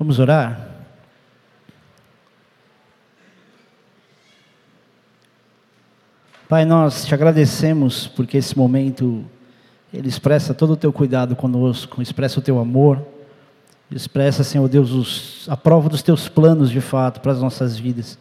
Vamos 0.00 0.18
orar? 0.18 0.66
Pai, 6.48 6.64
nós 6.64 7.04
te 7.04 7.12
agradecemos 7.12 8.06
porque 8.06 8.38
esse 8.38 8.56
momento 8.56 9.22
ele 9.92 10.08
expressa 10.08 10.54
todo 10.54 10.72
o 10.72 10.76
teu 10.76 10.90
cuidado 10.90 11.36
conosco, 11.36 12.00
expressa 12.00 12.38
o 12.38 12.42
teu 12.42 12.58
amor, 12.58 13.06
expressa, 13.90 14.42
Senhor 14.42 14.66
Deus, 14.70 14.90
os, 14.90 15.46
a 15.50 15.56
prova 15.56 15.90
dos 15.90 16.00
teus 16.00 16.30
planos 16.30 16.70
de 16.70 16.80
fato 16.80 17.20
para 17.20 17.32
as 17.32 17.42
nossas 17.42 17.78
vidas. 17.78 18.18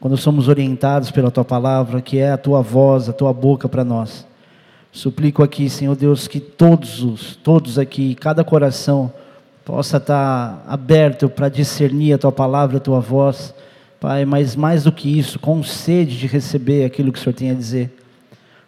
Quando 0.00 0.16
somos 0.16 0.48
orientados 0.48 1.12
pela 1.12 1.30
tua 1.30 1.44
palavra, 1.44 2.02
que 2.02 2.18
é 2.18 2.32
a 2.32 2.36
tua 2.36 2.62
voz, 2.62 3.08
a 3.08 3.12
tua 3.12 3.32
boca 3.32 3.68
para 3.68 3.84
nós. 3.84 4.26
Suplico 4.90 5.44
aqui, 5.44 5.70
Senhor 5.70 5.94
Deus, 5.94 6.26
que 6.26 6.40
todos 6.40 7.00
os, 7.00 7.36
todos 7.36 7.78
aqui, 7.78 8.16
cada 8.16 8.42
coração 8.42 9.12
possa 9.66 9.98
estar 9.98 10.64
aberto 10.66 11.28
para 11.28 11.50
discernir 11.50 12.14
a 12.14 12.18
tua 12.18 12.32
palavra, 12.32 12.78
a 12.78 12.80
tua 12.80 13.00
voz 13.00 13.52
Pai, 13.98 14.24
mas 14.24 14.54
mais 14.54 14.84
do 14.84 14.92
que 14.92 15.18
isso, 15.18 15.38
com 15.38 15.62
sede 15.64 16.18
de 16.18 16.26
receber 16.28 16.84
aquilo 16.84 17.10
que 17.10 17.18
o 17.18 17.20
Senhor 17.20 17.34
tem 17.34 17.50
a 17.50 17.54
dizer. 17.54 17.90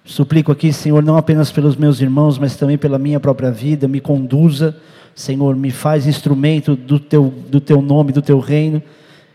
Suplico 0.05 0.51
aqui, 0.51 0.73
Senhor, 0.73 1.01
não 1.03 1.17
apenas 1.17 1.53
pelos 1.53 1.77
meus 1.77 2.01
irmãos, 2.01 2.39
mas 2.39 2.57
também 2.57 2.77
pela 2.77 2.99
minha 2.99 3.21
própria 3.21 3.51
vida, 3.53 3.87
me 3.87 4.01
conduza, 4.01 4.77
Senhor, 5.15 5.55
me 5.55 5.71
faz 5.71 6.07
instrumento 6.07 6.75
do 6.75 6.99
teu, 6.99 7.33
do 7.49 7.61
teu 7.61 7.81
nome, 7.81 8.11
do 8.11 8.21
teu 8.21 8.41
reino. 8.41 8.83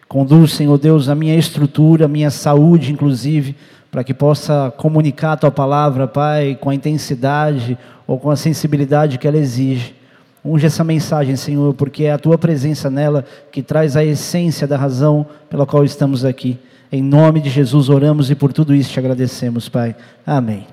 Conduz, 0.10 0.52
Senhor 0.52 0.78
Deus, 0.78 1.08
a 1.08 1.16
minha 1.16 1.36
estrutura, 1.36 2.06
a 2.06 2.10
minha 2.10 2.30
saúde, 2.32 2.92
inclusive, 2.92 3.56
para 3.90 4.04
que 4.04 4.14
possa 4.14 4.74
comunicar 4.76 5.34
a 5.34 5.38
tua 5.38 5.52
palavra, 5.52 6.08
Pai, 6.08 6.58
com 6.60 6.70
a 6.70 6.76
intensidade 6.76 7.78
ou 8.06 8.20
com 8.20 8.30
a 8.30 8.36
sensibilidade 8.36 9.18
que 9.18 9.28
ela 9.28 9.38
exige. 9.38 10.03
Unge 10.46 10.66
essa 10.66 10.84
mensagem, 10.84 11.38
Senhor, 11.38 11.74
porque 11.74 12.04
é 12.04 12.12
a 12.12 12.18
tua 12.18 12.38
presença 12.38 12.90
nela 12.90 13.24
que 13.50 13.64
traz 13.64 13.96
a 13.96 14.04
essência 14.04 14.68
da 14.68 14.76
razão 14.76 15.26
pela 15.50 15.66
qual 15.66 15.86
estamos 15.86 16.26
aqui. 16.26 16.60
Em 16.92 17.02
nome 17.02 17.40
de 17.40 17.50
Jesus 17.50 17.88
oramos 17.88 18.30
e 18.30 18.36
por 18.36 18.52
tudo 18.52 18.76
isso 18.76 18.92
te 18.92 19.00
agradecemos, 19.00 19.70
Pai. 19.70 19.96
Amém. 20.28 20.68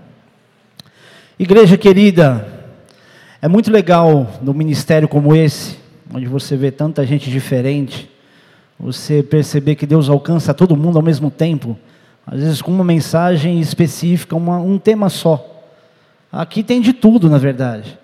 Igreja 1.38 1.78
querida, 1.78 2.46
é 3.40 3.46
muito 3.46 3.70
legal 3.70 4.28
no 4.42 4.52
ministério 4.52 5.08
como 5.08 5.36
esse, 5.36 5.78
onde 6.12 6.26
você 6.26 6.56
vê 6.56 6.72
tanta 6.72 7.06
gente 7.06 7.30
diferente, 7.30 8.10
você 8.78 9.22
perceber 9.22 9.76
que 9.76 9.86
Deus 9.86 10.08
alcança 10.08 10.52
todo 10.52 10.76
mundo 10.76 10.96
ao 10.96 11.02
mesmo 11.02 11.30
tempo, 11.30 11.78
às 12.26 12.40
vezes 12.40 12.60
com 12.60 12.72
uma 12.72 12.84
mensagem 12.84 13.60
específica, 13.60 14.34
uma, 14.34 14.58
um 14.58 14.78
tema 14.78 15.08
só. 15.08 15.64
Aqui 16.32 16.64
tem 16.64 16.80
de 16.80 16.92
tudo, 16.92 17.30
na 17.30 17.38
verdade. 17.38 17.99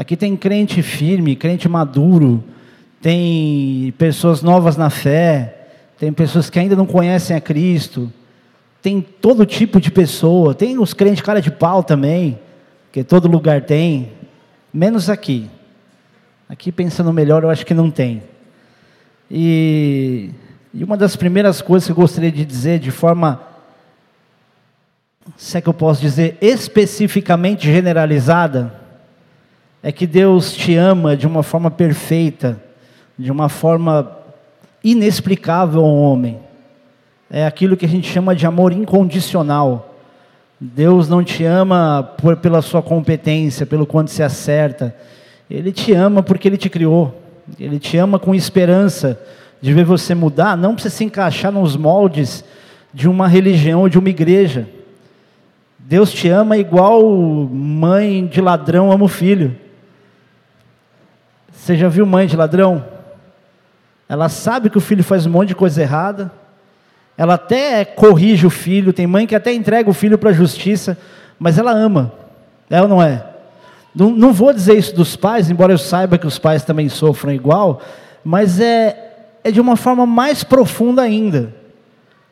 Aqui 0.00 0.16
tem 0.16 0.34
crente 0.34 0.82
firme, 0.82 1.36
crente 1.36 1.68
maduro, 1.68 2.42
tem 3.02 3.92
pessoas 3.98 4.40
novas 4.40 4.74
na 4.74 4.88
fé, 4.88 5.66
tem 5.98 6.10
pessoas 6.10 6.48
que 6.48 6.58
ainda 6.58 6.74
não 6.74 6.86
conhecem 6.86 7.36
a 7.36 7.40
Cristo, 7.40 8.10
tem 8.80 9.02
todo 9.02 9.44
tipo 9.44 9.78
de 9.78 9.90
pessoa, 9.90 10.54
tem 10.54 10.78
os 10.78 10.94
crentes 10.94 11.20
cara 11.20 11.42
de 11.42 11.50
pau 11.50 11.84
também, 11.84 12.38
que 12.90 13.04
todo 13.04 13.28
lugar 13.28 13.60
tem, 13.60 14.10
menos 14.72 15.10
aqui. 15.10 15.50
Aqui 16.48 16.72
pensando 16.72 17.12
melhor, 17.12 17.42
eu 17.42 17.50
acho 17.50 17.66
que 17.66 17.74
não 17.74 17.90
tem. 17.90 18.22
E, 19.30 20.30
e 20.72 20.82
uma 20.82 20.96
das 20.96 21.14
primeiras 21.14 21.60
coisas 21.60 21.84
que 21.84 21.92
eu 21.92 21.96
gostaria 21.96 22.32
de 22.32 22.46
dizer 22.46 22.78
de 22.78 22.90
forma, 22.90 23.42
se 25.36 25.58
é 25.58 25.60
que 25.60 25.68
eu 25.68 25.74
posso 25.74 26.00
dizer, 26.00 26.38
especificamente 26.40 27.70
generalizada, 27.70 28.79
é 29.82 29.90
que 29.90 30.06
Deus 30.06 30.52
te 30.52 30.74
ama 30.76 31.16
de 31.16 31.26
uma 31.26 31.42
forma 31.42 31.70
perfeita, 31.70 32.60
de 33.18 33.30
uma 33.30 33.48
forma 33.48 34.18
inexplicável 34.84 35.80
ao 35.80 35.94
homem. 35.94 36.38
É 37.30 37.46
aquilo 37.46 37.76
que 37.76 37.86
a 37.86 37.88
gente 37.88 38.10
chama 38.10 38.34
de 38.34 38.46
amor 38.46 38.72
incondicional. 38.72 39.94
Deus 40.60 41.08
não 41.08 41.24
te 41.24 41.44
ama 41.44 42.02
por, 42.18 42.36
pela 42.36 42.60
sua 42.60 42.82
competência, 42.82 43.64
pelo 43.64 43.86
quanto 43.86 44.10
se 44.10 44.22
acerta. 44.22 44.94
Ele 45.48 45.72
te 45.72 45.92
ama 45.92 46.22
porque 46.22 46.48
Ele 46.48 46.58
te 46.58 46.68
criou. 46.68 47.18
Ele 47.58 47.78
te 47.78 47.96
ama 47.96 48.18
com 48.18 48.34
esperança 48.34 49.18
de 49.62 49.72
ver 49.72 49.84
você 49.84 50.14
mudar, 50.14 50.56
não 50.56 50.74
para 50.74 50.90
se 50.90 51.04
encaixar 51.04 51.52
nos 51.52 51.76
moldes 51.76 52.44
de 52.92 53.08
uma 53.08 53.28
religião 53.28 53.80
ou 53.80 53.88
de 53.88 53.98
uma 53.98 54.08
igreja. 54.08 54.68
Deus 55.78 56.12
te 56.12 56.28
ama 56.28 56.56
igual 56.56 57.02
mãe 57.50 58.26
de 58.26 58.40
ladrão 58.40 58.92
ama 58.92 59.04
o 59.04 59.08
filho. 59.08 59.56
Você 61.70 61.76
já 61.76 61.88
viu 61.88 62.04
mãe 62.04 62.26
de 62.26 62.36
ladrão? 62.36 62.84
Ela 64.08 64.28
sabe 64.28 64.68
que 64.68 64.76
o 64.76 64.80
filho 64.80 65.04
faz 65.04 65.24
um 65.24 65.30
monte 65.30 65.50
de 65.50 65.54
coisa 65.54 65.80
errada. 65.80 66.32
Ela 67.16 67.34
até 67.34 67.84
corrige 67.84 68.44
o 68.44 68.50
filho. 68.50 68.92
Tem 68.92 69.06
mãe 69.06 69.24
que 69.24 69.36
até 69.36 69.52
entrega 69.52 69.88
o 69.88 69.92
filho 69.92 70.18
para 70.18 70.30
a 70.30 70.32
justiça, 70.32 70.98
mas 71.38 71.58
ela 71.58 71.70
ama. 71.70 72.12
É 72.68 72.82
ou 72.82 72.88
não 72.88 73.00
é? 73.00 73.24
Não, 73.94 74.10
não 74.10 74.32
vou 74.32 74.52
dizer 74.52 74.76
isso 74.76 74.96
dos 74.96 75.14
pais, 75.14 75.48
embora 75.48 75.72
eu 75.72 75.78
saiba 75.78 76.18
que 76.18 76.26
os 76.26 76.40
pais 76.40 76.64
também 76.64 76.88
sofram 76.88 77.32
igual, 77.32 77.80
mas 78.24 78.58
é, 78.58 79.28
é 79.44 79.52
de 79.52 79.60
uma 79.60 79.76
forma 79.76 80.04
mais 80.04 80.42
profunda 80.42 81.02
ainda. 81.02 81.54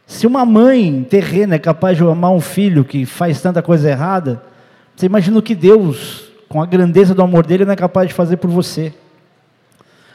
Se 0.05 0.27
uma 0.27 0.45
mãe 0.45 1.07
terrena 1.09 1.55
é 1.55 1.61
capaz 1.61 1.97
de 1.97 2.03
amar 2.03 2.33
um 2.33 2.41
filho 2.41 2.85
que 2.85 3.07
faz 3.07 3.41
tanta 3.41 3.63
coisa 3.63 3.89
errada, 3.89 4.43
você 4.97 5.07
imagina 5.07 5.39
o 5.39 5.43
que 5.43 5.55
Deus, 5.55 6.25
com 6.49 6.61
a 6.61 6.67
grandeza 6.67 7.15
do 7.15 7.23
amor 7.23 7.47
dele, 7.47 7.65
não 7.65 7.73
é 7.73 7.77
capaz 7.77 8.09
de 8.09 8.15
fazer 8.15 8.39
por 8.39 8.51
você. 8.51 8.93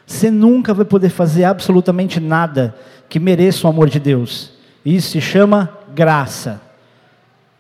Você 0.06 0.30
nunca 0.30 0.74
vai 0.74 0.86
poder 0.86 1.10
fazer 1.10 1.44
absolutamente 1.46 2.20
nada 2.20 2.76
que 3.10 3.20
mereça 3.20 3.66
o 3.66 3.70
amor 3.70 3.90
de 3.90 4.00
Deus. 4.00 4.52
Isso 4.86 5.12
se 5.12 5.22
chama 5.22 5.70
graça. 5.94 6.62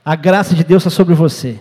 A 0.04 0.16
graça 0.16 0.54
de 0.54 0.64
Deus 0.64 0.82
está 0.84 0.90
sobre 0.90 1.14
você. 1.14 1.60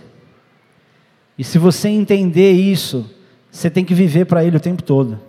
E 1.37 1.43
se 1.43 1.57
você 1.57 1.87
entender 1.89 2.51
isso, 2.51 3.09
você 3.49 3.69
tem 3.69 3.85
que 3.85 3.93
viver 3.93 4.25
para 4.25 4.43
Ele 4.43 4.57
o 4.57 4.59
tempo 4.59 4.83
todo. 4.83 5.19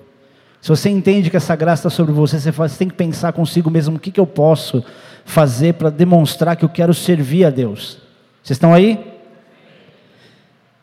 Se 0.61 0.69
você 0.69 0.89
entende 0.89 1.29
que 1.29 1.37
essa 1.37 1.55
graça 1.55 1.81
está 1.81 1.91
sobre 1.91 2.13
você, 2.13 2.39
você, 2.39 2.79
tem 2.79 2.89
que 2.89 2.95
pensar 2.95 3.33
consigo 3.33 3.71
mesmo: 3.71 3.97
o 3.97 4.01
que, 4.01 4.11
que 4.11 4.19
eu 4.19 4.27
posso 4.27 4.83
fazer 5.25 5.75
para 5.75 5.91
demonstrar 5.91 6.57
que 6.57 6.65
eu 6.65 6.69
quero 6.69 6.95
servir 6.95 7.45
a 7.45 7.51
Deus? 7.51 7.99
Vocês 8.43 8.57
estão 8.57 8.73
aí? 8.73 9.13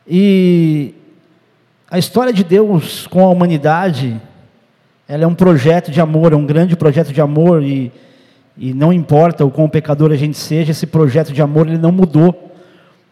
E 0.07 0.93
a 1.89 1.97
história 1.97 2.31
de 2.31 2.43
Deus 2.43 3.07
com 3.07 3.25
a 3.25 3.29
humanidade 3.29 4.21
ela 5.11 5.25
é 5.25 5.27
um 5.27 5.35
projeto 5.35 5.91
de 5.91 5.99
amor, 5.99 6.31
é 6.31 6.37
um 6.37 6.45
grande 6.45 6.73
projeto 6.77 7.11
de 7.11 7.19
amor 7.19 7.61
e, 7.61 7.91
e 8.57 8.73
não 8.73 8.93
importa 8.93 9.43
o 9.43 9.51
quão 9.51 9.67
pecador 9.67 10.09
a 10.09 10.15
gente 10.15 10.37
seja, 10.37 10.71
esse 10.71 10.87
projeto 10.87 11.33
de 11.33 11.41
amor 11.41 11.67
ele 11.67 11.77
não 11.77 11.91
mudou. 11.91 12.55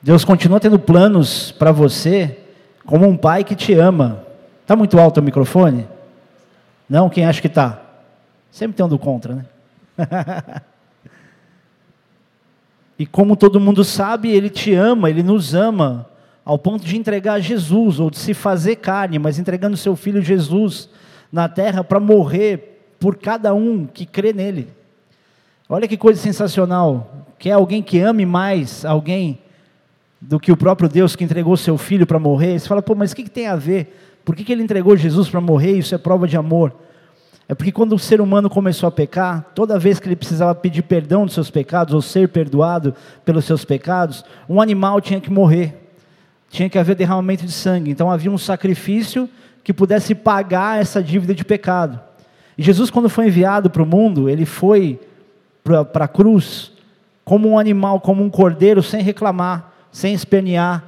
Deus 0.01 0.23
continua 0.23 0.61
tendo 0.61 0.79
planos 0.79 1.51
para 1.51 1.73
você, 1.73 2.37
como 2.85 3.05
um 3.05 3.17
pai 3.17 3.43
que 3.43 3.53
te 3.53 3.73
ama. 3.73 4.23
Está 4.61 4.77
muito 4.77 4.97
alto 4.97 5.19
o 5.19 5.21
microfone? 5.23 5.89
Não? 6.89 7.09
Quem 7.09 7.25
acha 7.25 7.41
que 7.41 7.47
está? 7.47 7.81
Sempre 8.49 8.77
tem 8.77 8.85
um 8.85 8.89
do 8.89 8.97
contra, 8.97 9.35
né? 9.35 9.45
e 12.97 13.05
como 13.05 13.35
todo 13.35 13.59
mundo 13.59 13.83
sabe, 13.83 14.31
Ele 14.31 14.49
te 14.49 14.73
ama, 14.73 15.09
Ele 15.09 15.21
nos 15.21 15.53
ama, 15.53 16.07
ao 16.45 16.57
ponto 16.57 16.85
de 16.85 16.95
entregar 16.95 17.41
Jesus, 17.41 17.99
ou 17.99 18.09
de 18.09 18.17
se 18.17 18.33
fazer 18.33 18.77
carne, 18.77 19.19
mas 19.19 19.37
entregando 19.37 19.75
seu 19.75 19.97
Filho 19.97 20.21
Jesus 20.21 20.87
na 21.31 21.47
terra 21.47 21.83
para 21.83 21.99
morrer 21.99 22.93
por 22.99 23.15
cada 23.15 23.53
um 23.53 23.85
que 23.85 24.05
crê 24.05 24.33
nele. 24.33 24.67
Olha 25.67 25.87
que 25.87 25.97
coisa 25.97 26.19
sensacional. 26.19 27.27
Quer 27.37 27.51
alguém 27.51 27.81
que 27.81 27.99
ame 27.99 28.25
mais 28.25 28.83
alguém 28.83 29.39
do 30.19 30.39
que 30.39 30.51
o 30.51 30.57
próprio 30.57 30.89
Deus 30.89 31.15
que 31.15 31.23
entregou 31.23 31.55
seu 31.55 31.77
filho 31.77 32.05
para 32.05 32.19
morrer? 32.19 32.59
Você 32.59 32.67
fala, 32.67 32.81
pô, 32.81 32.95
mas 32.95 33.11
o 33.11 33.15
que, 33.15 33.23
que 33.23 33.29
tem 33.29 33.47
a 33.47 33.55
ver? 33.55 33.95
Por 34.25 34.35
que, 34.35 34.43
que 34.43 34.51
ele 34.51 34.63
entregou 34.63 34.97
Jesus 34.97 35.29
para 35.29 35.39
morrer? 35.39 35.77
Isso 35.77 35.95
é 35.95 35.97
prova 35.97 36.27
de 36.27 36.35
amor. 36.35 36.73
É 37.47 37.55
porque 37.55 37.71
quando 37.71 37.93
o 37.93 37.99
ser 37.99 38.21
humano 38.21 38.49
começou 38.49 38.87
a 38.87 38.91
pecar, 38.91 39.51
toda 39.55 39.79
vez 39.79 39.99
que 39.99 40.07
ele 40.07 40.15
precisava 40.15 40.53
pedir 40.53 40.83
perdão 40.83 41.25
dos 41.25 41.33
seus 41.33 41.49
pecados, 41.49 41.95
ou 41.95 42.01
ser 42.01 42.29
perdoado 42.29 42.93
pelos 43.25 43.45
seus 43.45 43.65
pecados, 43.65 44.23
um 44.47 44.61
animal 44.61 45.01
tinha 45.01 45.19
que 45.19 45.31
morrer. 45.31 45.75
Tinha 46.49 46.69
que 46.69 46.77
haver 46.77 46.95
derramamento 46.95 47.45
de 47.45 47.51
sangue. 47.51 47.89
Então 47.89 48.11
havia 48.11 48.29
um 48.29 48.37
sacrifício 48.37 49.27
que 49.63 49.73
pudesse 49.73 50.15
pagar 50.15 50.79
essa 50.81 51.01
dívida 51.01 51.33
de 51.33 51.43
pecado. 51.45 51.99
E 52.57 52.63
Jesus, 52.63 52.89
quando 52.89 53.09
foi 53.09 53.27
enviado 53.27 53.69
para 53.69 53.83
o 53.83 53.85
mundo, 53.85 54.29
ele 54.29 54.45
foi 54.45 54.99
para 55.63 56.05
a 56.05 56.07
cruz 56.07 56.71
como 57.23 57.49
um 57.49 57.59
animal, 57.59 58.01
como 58.01 58.23
um 58.23 58.29
cordeiro, 58.29 58.81
sem 58.81 59.01
reclamar, 59.01 59.71
sem 59.91 60.13
espernear. 60.13 60.83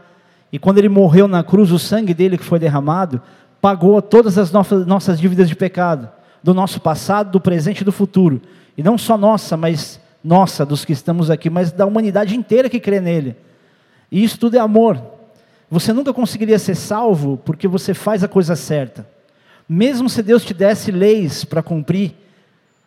E 0.51 0.59
quando 0.59 0.79
ele 0.79 0.89
morreu 0.89 1.27
na 1.27 1.43
cruz, 1.43 1.71
o 1.71 1.79
sangue 1.79 2.13
dele 2.13 2.37
que 2.37 2.43
foi 2.43 2.59
derramado 2.59 3.21
pagou 3.61 4.01
todas 4.01 4.37
as 4.37 4.51
nossas 4.51 5.19
dívidas 5.19 5.47
de 5.47 5.55
pecado, 5.55 6.09
do 6.41 6.53
nosso 6.53 6.81
passado, 6.81 7.31
do 7.31 7.39
presente 7.39 7.81
e 7.81 7.85
do 7.85 7.91
futuro. 7.91 8.41
E 8.75 8.81
não 8.81 8.97
só 8.97 9.17
nossa, 9.17 9.55
mas 9.55 10.01
nossa, 10.23 10.65
dos 10.65 10.83
que 10.83 10.93
estamos 10.93 11.29
aqui, 11.29 11.49
mas 11.49 11.71
da 11.71 11.85
humanidade 11.85 12.35
inteira 12.35 12.69
que 12.69 12.79
crê 12.79 12.99
nele. 12.99 13.35
E 14.11 14.23
isso 14.23 14.39
tudo 14.39 14.57
é 14.57 14.59
amor. 14.59 15.01
Você 15.71 15.93
nunca 15.93 16.13
conseguiria 16.13 16.59
ser 16.59 16.75
salvo 16.75 17.37
porque 17.37 17.65
você 17.65 17.93
faz 17.93 18.25
a 18.25 18.27
coisa 18.27 18.57
certa. 18.57 19.09
Mesmo 19.67 20.09
se 20.09 20.21
Deus 20.21 20.43
te 20.43 20.53
desse 20.53 20.91
leis 20.91 21.45
para 21.45 21.63
cumprir, 21.63 22.13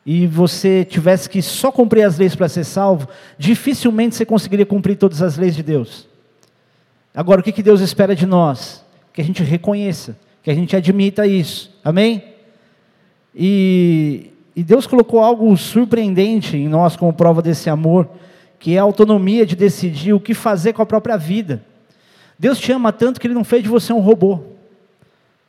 e 0.05 0.27
você 0.27 0.85
tivesse 0.85 1.31
que 1.31 1.41
só 1.41 1.73
cumprir 1.73 2.03
as 2.03 2.19
leis 2.19 2.37
para 2.37 2.47
ser 2.47 2.63
salvo, 2.63 3.09
dificilmente 3.39 4.15
você 4.15 4.27
conseguiria 4.27 4.67
cumprir 4.67 4.97
todas 4.99 5.23
as 5.23 5.39
leis 5.39 5.57
de 5.57 5.63
Deus. 5.63 6.07
Agora, 7.15 7.41
o 7.41 7.45
que 7.45 7.63
Deus 7.63 7.81
espera 7.81 8.15
de 8.15 8.27
nós? 8.27 8.85
Que 9.15 9.23
a 9.23 9.25
gente 9.25 9.43
reconheça, 9.43 10.15
que 10.43 10.51
a 10.51 10.55
gente 10.55 10.77
admita 10.77 11.27
isso. 11.27 11.75
Amém? 11.83 12.23
E, 13.35 14.31
e 14.55 14.63
Deus 14.63 14.87
colocou 14.87 15.21
algo 15.21 15.57
surpreendente 15.57 16.55
em 16.55 16.69
nós 16.69 16.97
como 16.97 17.15
prova 17.15 17.41
desse 17.41 17.71
amor, 17.71 18.11
que 18.59 18.75
é 18.75 18.79
a 18.79 18.83
autonomia 18.83 19.47
de 19.47 19.57
decidir 19.57 20.13
o 20.13 20.21
que 20.21 20.35
fazer 20.35 20.75
com 20.75 20.83
a 20.83 20.87
própria 20.87 21.17
vida. 21.17 21.65
Deus 22.45 22.59
te 22.59 22.71
ama 22.73 22.93
tanto 22.93 23.19
que 23.19 23.27
Ele 23.27 23.33
não 23.33 23.43
fez 23.43 23.63
de 23.63 23.71
você 23.71 23.91
um 23.91 24.01
robô. 24.01 24.41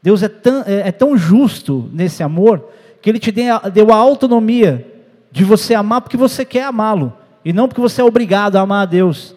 Deus 0.01 0.24
é 0.24 0.30
tão, 0.30 0.63
é, 0.65 0.88
é 0.88 0.92
tão 0.94 1.18
justo 1.18 1.89
nesse 1.92 2.24
amor 2.24 2.69
que 3.01 3.09
Ele 3.09 3.19
te 3.19 3.33
deu 3.33 3.92
a 3.92 3.97
autonomia 3.97 4.88
de 5.30 5.44
você 5.44 5.74
amar 5.74 6.00
porque 6.00 6.15
você 6.15 6.45
quer 6.45 6.63
amá-lo, 6.63 7.12
e 7.44 7.51
não 7.51 7.68
porque 7.68 7.81
você 7.81 8.00
é 8.00 8.03
obrigado 8.06 8.56
a 8.56 8.62
amar 8.62 8.83
a 8.83 8.86
Deus. 8.86 9.36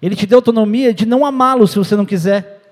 Ele 0.00 0.14
te 0.14 0.24
deu 0.24 0.38
autonomia 0.38 0.94
de 0.94 1.04
não 1.04 1.26
amá-lo 1.26 1.66
se 1.66 1.76
você 1.76 1.96
não 1.96 2.06
quiser, 2.06 2.62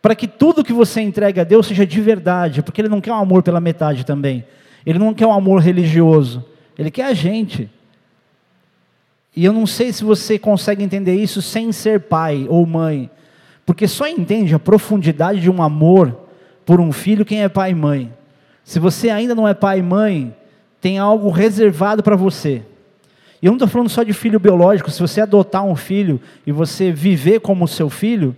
para 0.00 0.14
que 0.14 0.26
tudo 0.26 0.64
que 0.64 0.72
você 0.72 1.02
entregue 1.02 1.40
a 1.40 1.44
Deus 1.44 1.66
seja 1.66 1.86
de 1.86 2.00
verdade, 2.00 2.62
porque 2.62 2.80
Ele 2.80 2.88
não 2.88 3.02
quer 3.02 3.12
um 3.12 3.16
amor 3.16 3.42
pela 3.42 3.60
metade 3.60 4.06
também, 4.06 4.42
Ele 4.86 4.98
não 4.98 5.12
quer 5.12 5.26
um 5.26 5.34
amor 5.34 5.60
religioso, 5.60 6.42
Ele 6.78 6.90
quer 6.90 7.04
a 7.04 7.12
gente. 7.12 7.70
E 9.36 9.44
eu 9.44 9.52
não 9.52 9.66
sei 9.66 9.92
se 9.92 10.02
você 10.02 10.38
consegue 10.38 10.82
entender 10.82 11.14
isso 11.14 11.42
sem 11.42 11.70
ser 11.72 12.00
pai 12.00 12.46
ou 12.48 12.64
mãe, 12.64 13.10
porque 13.66 13.88
só 13.88 14.06
entende 14.06 14.54
a 14.54 14.58
profundidade 14.60 15.40
de 15.40 15.50
um 15.50 15.60
amor 15.60 16.16
por 16.64 16.80
um 16.80 16.92
filho 16.92 17.24
quem 17.24 17.42
é 17.42 17.48
pai 17.48 17.72
e 17.72 17.74
mãe. 17.74 18.12
Se 18.64 18.78
você 18.78 19.10
ainda 19.10 19.34
não 19.34 19.46
é 19.46 19.52
pai 19.52 19.80
e 19.80 19.82
mãe, 19.82 20.34
tem 20.80 20.98
algo 20.98 21.30
reservado 21.30 22.00
para 22.02 22.14
você. 22.14 22.62
E 23.42 23.46
eu 23.46 23.50
não 23.50 23.56
estou 23.56 23.68
falando 23.68 23.88
só 23.88 24.04
de 24.04 24.12
filho 24.12 24.38
biológico, 24.38 24.90
se 24.90 25.00
você 25.00 25.20
adotar 25.20 25.64
um 25.64 25.74
filho 25.74 26.20
e 26.46 26.52
você 26.52 26.92
viver 26.92 27.40
como 27.40 27.66
seu 27.66 27.90
filho, 27.90 28.34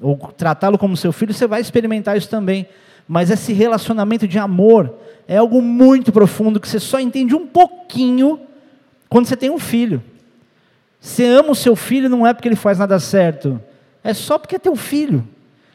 ou 0.00 0.16
tratá-lo 0.16 0.78
como 0.78 0.96
seu 0.96 1.12
filho, 1.12 1.34
você 1.34 1.46
vai 1.46 1.60
experimentar 1.60 2.16
isso 2.16 2.28
também. 2.28 2.66
Mas 3.06 3.30
esse 3.30 3.52
relacionamento 3.52 4.26
de 4.26 4.38
amor 4.38 4.94
é 5.28 5.36
algo 5.36 5.60
muito 5.60 6.10
profundo 6.10 6.58
que 6.58 6.68
você 6.68 6.80
só 6.80 6.98
entende 6.98 7.34
um 7.34 7.46
pouquinho 7.46 8.40
quando 9.08 9.26
você 9.26 9.36
tem 9.36 9.50
um 9.50 9.58
filho. 9.58 10.02
Você 10.98 11.26
ama 11.26 11.50
o 11.50 11.54
seu 11.54 11.76
filho 11.76 12.08
não 12.08 12.26
é 12.26 12.32
porque 12.32 12.48
ele 12.48 12.56
faz 12.56 12.78
nada 12.78 12.98
certo, 12.98 13.60
é 14.02 14.14
só 14.14 14.38
porque 14.38 14.56
é 14.56 14.58
teu 14.58 14.76
filho. 14.76 15.26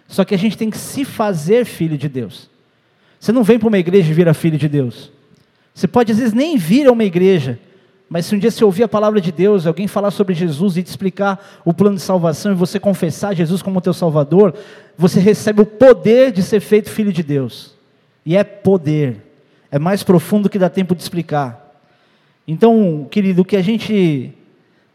Só 0.08 0.24
que 0.24 0.36
a 0.36 0.38
gente 0.38 0.58
tem 0.58 0.70
que 0.70 0.78
se 0.78 1.04
fazer 1.04 1.66
filho 1.66 1.98
de 1.98 2.08
Deus. 2.08 2.50
Você 3.20 3.32
não 3.32 3.44
vem 3.44 3.58
para 3.58 3.68
uma 3.68 3.78
igreja 3.78 4.12
e 4.12 4.14
vira 4.14 4.34
filho 4.34 4.58
de 4.58 4.68
Deus. 4.68 5.12
Você 5.74 5.88
pode 5.88 6.12
às 6.12 6.20
vezes 6.20 6.34
nem 6.34 6.58
vir 6.58 6.88
a 6.88 6.92
uma 6.92 7.04
igreja, 7.04 7.60
mas 8.08 8.26
se 8.26 8.36
um 8.36 8.40
dia 8.40 8.52
você 8.52 8.64
ouvir 8.64 8.84
a 8.84 8.88
palavra 8.88 9.20
de 9.20 9.32
Deus, 9.32 9.66
alguém 9.66 9.88
falar 9.88 10.12
sobre 10.12 10.34
Jesus 10.34 10.78
e 10.78 10.84
te 10.84 10.88
explicar 10.88 11.62
o 11.66 11.74
plano 11.74 11.96
de 11.96 12.02
salvação 12.02 12.52
e 12.52 12.56
você 12.56 12.80
confessar 12.80 13.36
Jesus 13.36 13.62
como 13.62 13.82
teu 13.82 13.94
Salvador, 13.94 14.54
você 14.98 15.20
recebe 15.20 15.62
o 15.62 15.66
poder 15.66 16.32
de 16.32 16.44
ser 16.44 16.60
feito 16.60 16.90
filho 16.90 17.12
de 17.12 17.24
Deus. 17.24 17.74
E 18.26 18.38
é 18.38 18.44
poder. 18.44 19.18
É 19.72 19.80
mais 19.80 20.04
profundo 20.04 20.50
que 20.50 20.60
dá 20.60 20.70
tempo 20.70 20.96
de 20.96 21.02
explicar. 21.02 21.76
Então, 22.48 23.08
querido, 23.10 23.42
o 23.42 23.46
que 23.46 23.58
a 23.58 23.62
gente 23.62 24.32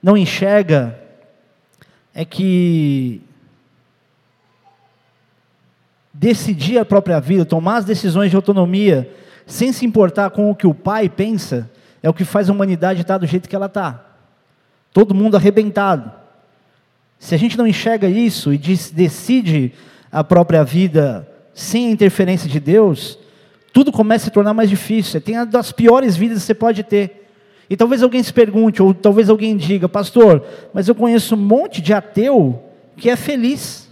não 0.02 0.16
enxerga 0.16 0.98
é 2.20 2.24
que 2.26 3.22
decidir 6.12 6.76
a 6.76 6.84
própria 6.84 7.18
vida, 7.18 7.46
tomar 7.46 7.78
as 7.78 7.86
decisões 7.86 8.28
de 8.28 8.36
autonomia, 8.36 9.10
sem 9.46 9.72
se 9.72 9.86
importar 9.86 10.28
com 10.28 10.50
o 10.50 10.54
que 10.54 10.66
o 10.66 10.74
pai 10.74 11.08
pensa, 11.08 11.70
é 12.02 12.10
o 12.10 12.12
que 12.12 12.26
faz 12.26 12.50
a 12.50 12.52
humanidade 12.52 13.00
estar 13.00 13.16
do 13.16 13.26
jeito 13.26 13.48
que 13.48 13.56
ela 13.56 13.64
está. 13.64 14.04
Todo 14.92 15.14
mundo 15.14 15.34
arrebentado. 15.34 16.12
Se 17.18 17.34
a 17.34 17.38
gente 17.38 17.56
não 17.56 17.66
enxerga 17.66 18.06
isso 18.06 18.52
e 18.52 18.58
decide 18.58 19.72
a 20.12 20.22
própria 20.22 20.62
vida 20.62 21.26
sem 21.54 21.86
a 21.86 21.90
interferência 21.90 22.50
de 22.50 22.60
Deus, 22.60 23.18
tudo 23.72 23.90
começa 23.90 24.24
a 24.24 24.26
se 24.26 24.30
tornar 24.30 24.52
mais 24.52 24.68
difícil. 24.68 25.22
Tem 25.22 25.36
uma 25.36 25.46
das 25.46 25.72
piores 25.72 26.18
vidas 26.18 26.40
que 26.40 26.44
você 26.44 26.54
pode 26.54 26.82
ter. 26.82 27.29
E 27.70 27.76
talvez 27.76 28.02
alguém 28.02 28.20
se 28.20 28.32
pergunte, 28.32 28.82
ou 28.82 28.92
talvez 28.92 29.30
alguém 29.30 29.56
diga, 29.56 29.88
pastor, 29.88 30.44
mas 30.74 30.88
eu 30.88 30.94
conheço 30.94 31.36
um 31.36 31.38
monte 31.38 31.80
de 31.80 31.94
ateu 31.94 32.60
que 32.96 33.08
é 33.08 33.14
feliz. 33.14 33.88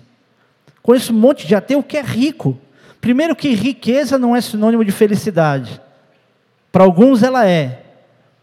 Conheço 0.83 1.13
um 1.13 1.17
monte 1.17 1.47
de 1.47 1.55
ateu 1.55 1.81
que 1.81 1.97
é 1.97 2.03
rico. 2.03 2.59
Primeiro 3.01 3.37
que 3.37 3.55
riqueza 3.55 4.19
não 4.19 4.35
é 4.35 4.41
sinônimo 4.41 4.85
de 4.85 4.91
felicidade. 4.91 5.81
Para 6.73 6.83
alguns 6.83 7.23
ela 7.23 7.47
é. 7.47 7.85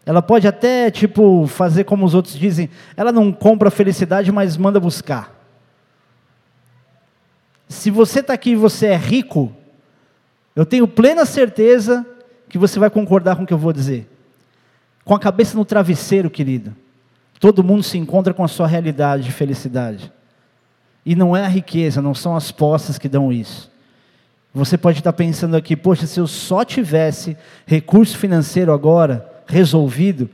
Ela 0.05 0.21
pode 0.21 0.47
até, 0.47 0.89
tipo, 0.89 1.45
fazer 1.47 1.83
como 1.83 2.05
os 2.05 2.13
outros 2.13 2.35
dizem, 2.35 2.69
ela 2.95 3.11
não 3.11 3.33
compra 3.33 3.69
felicidade, 3.69 4.31
mas 4.31 4.55
manda 4.55 4.79
buscar. 4.79 5.35
Se 7.67 7.91
você 7.91 8.21
está 8.21 8.33
aqui 8.33 8.51
e 8.51 8.55
você 8.55 8.87
é 8.87 8.95
rico, 8.95 9.51
eu 10.55 10.65
tenho 10.65 10.87
plena 10.87 11.25
certeza 11.25 12.05
que 12.47 12.57
você 12.57 12.79
vai 12.79 12.89
concordar 12.89 13.35
com 13.35 13.43
o 13.43 13.45
que 13.45 13.53
eu 13.53 13.57
vou 13.57 13.73
dizer. 13.73 14.14
Com 15.05 15.13
a 15.13 15.19
cabeça 15.19 15.55
no 15.55 15.63
travesseiro, 15.63 16.29
querido. 16.29 16.75
Todo 17.39 17.63
mundo 17.63 17.83
se 17.83 17.97
encontra 17.97 18.33
com 18.33 18.43
a 18.43 18.47
sua 18.47 18.65
realidade 18.65 19.23
de 19.23 19.31
felicidade. 19.31 20.11
E 21.05 21.15
não 21.15 21.37
é 21.37 21.45
a 21.45 21.47
riqueza, 21.47 22.01
não 22.01 22.15
são 22.15 22.35
as 22.35 22.51
posses 22.51 22.97
que 22.97 23.07
dão 23.07 23.31
isso. 23.31 23.71
Você 24.51 24.77
pode 24.77 24.99
estar 24.99 25.13
pensando 25.13 25.55
aqui, 25.55 25.75
poxa, 25.75 26.07
se 26.07 26.19
eu 26.19 26.25
só 26.25 26.65
tivesse 26.65 27.37
recurso 27.67 28.17
financeiro 28.17 28.73
agora 28.73 29.29
resolvido, 29.45 30.29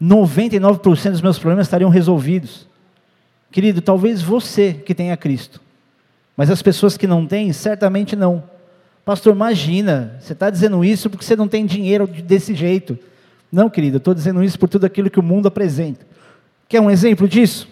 99% 0.00 1.10
dos 1.10 1.20
meus 1.20 1.38
problemas 1.38 1.66
estariam 1.66 1.90
resolvidos. 1.90 2.68
Querido, 3.50 3.80
talvez 3.80 4.22
você 4.22 4.72
que 4.72 4.94
tenha 4.94 5.16
Cristo, 5.16 5.60
mas 6.36 6.50
as 6.50 6.62
pessoas 6.62 6.96
que 6.96 7.06
não 7.06 7.26
têm, 7.26 7.52
certamente 7.52 8.14
não. 8.14 8.44
Pastor, 9.04 9.34
imagina, 9.34 10.16
você 10.20 10.32
está 10.32 10.48
dizendo 10.48 10.84
isso 10.84 11.10
porque 11.10 11.24
você 11.24 11.34
não 11.34 11.48
tem 11.48 11.66
dinheiro 11.66 12.06
desse 12.06 12.54
jeito. 12.54 12.96
Não, 13.52 13.68
querido, 13.68 13.96
eu 13.96 13.98
estou 13.98 14.14
dizendo 14.14 14.42
isso 14.42 14.58
por 14.58 14.66
tudo 14.66 14.86
aquilo 14.86 15.10
que 15.10 15.20
o 15.20 15.22
mundo 15.22 15.46
apresenta. 15.46 16.06
Quer 16.66 16.80
um 16.80 16.90
exemplo 16.90 17.28
disso? 17.28 17.68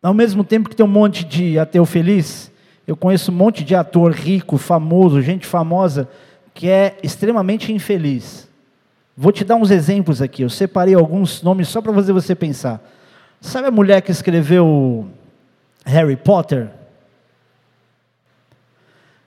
Ao 0.00 0.14
mesmo 0.14 0.44
tempo 0.44 0.70
que 0.70 0.76
tem 0.76 0.86
um 0.86 0.88
monte 0.88 1.24
de 1.24 1.58
ateu 1.58 1.84
feliz, 1.84 2.52
eu 2.86 2.96
conheço 2.96 3.32
um 3.32 3.34
monte 3.34 3.64
de 3.64 3.74
ator 3.74 4.12
rico, 4.12 4.56
famoso, 4.56 5.20
gente 5.20 5.44
famosa, 5.44 6.08
que 6.54 6.68
é 6.68 6.96
extremamente 7.02 7.72
infeliz. 7.72 8.48
Vou 9.16 9.32
te 9.32 9.44
dar 9.44 9.56
uns 9.56 9.72
exemplos 9.72 10.22
aqui. 10.22 10.42
Eu 10.42 10.50
separei 10.50 10.94
alguns 10.94 11.42
nomes 11.42 11.66
só 11.66 11.82
para 11.82 11.92
fazer 11.92 12.12
você 12.12 12.32
pensar. 12.32 12.80
Sabe 13.40 13.66
a 13.66 13.72
mulher 13.72 14.00
que 14.02 14.12
escreveu 14.12 15.08
Harry 15.84 16.16
Potter? 16.16 16.68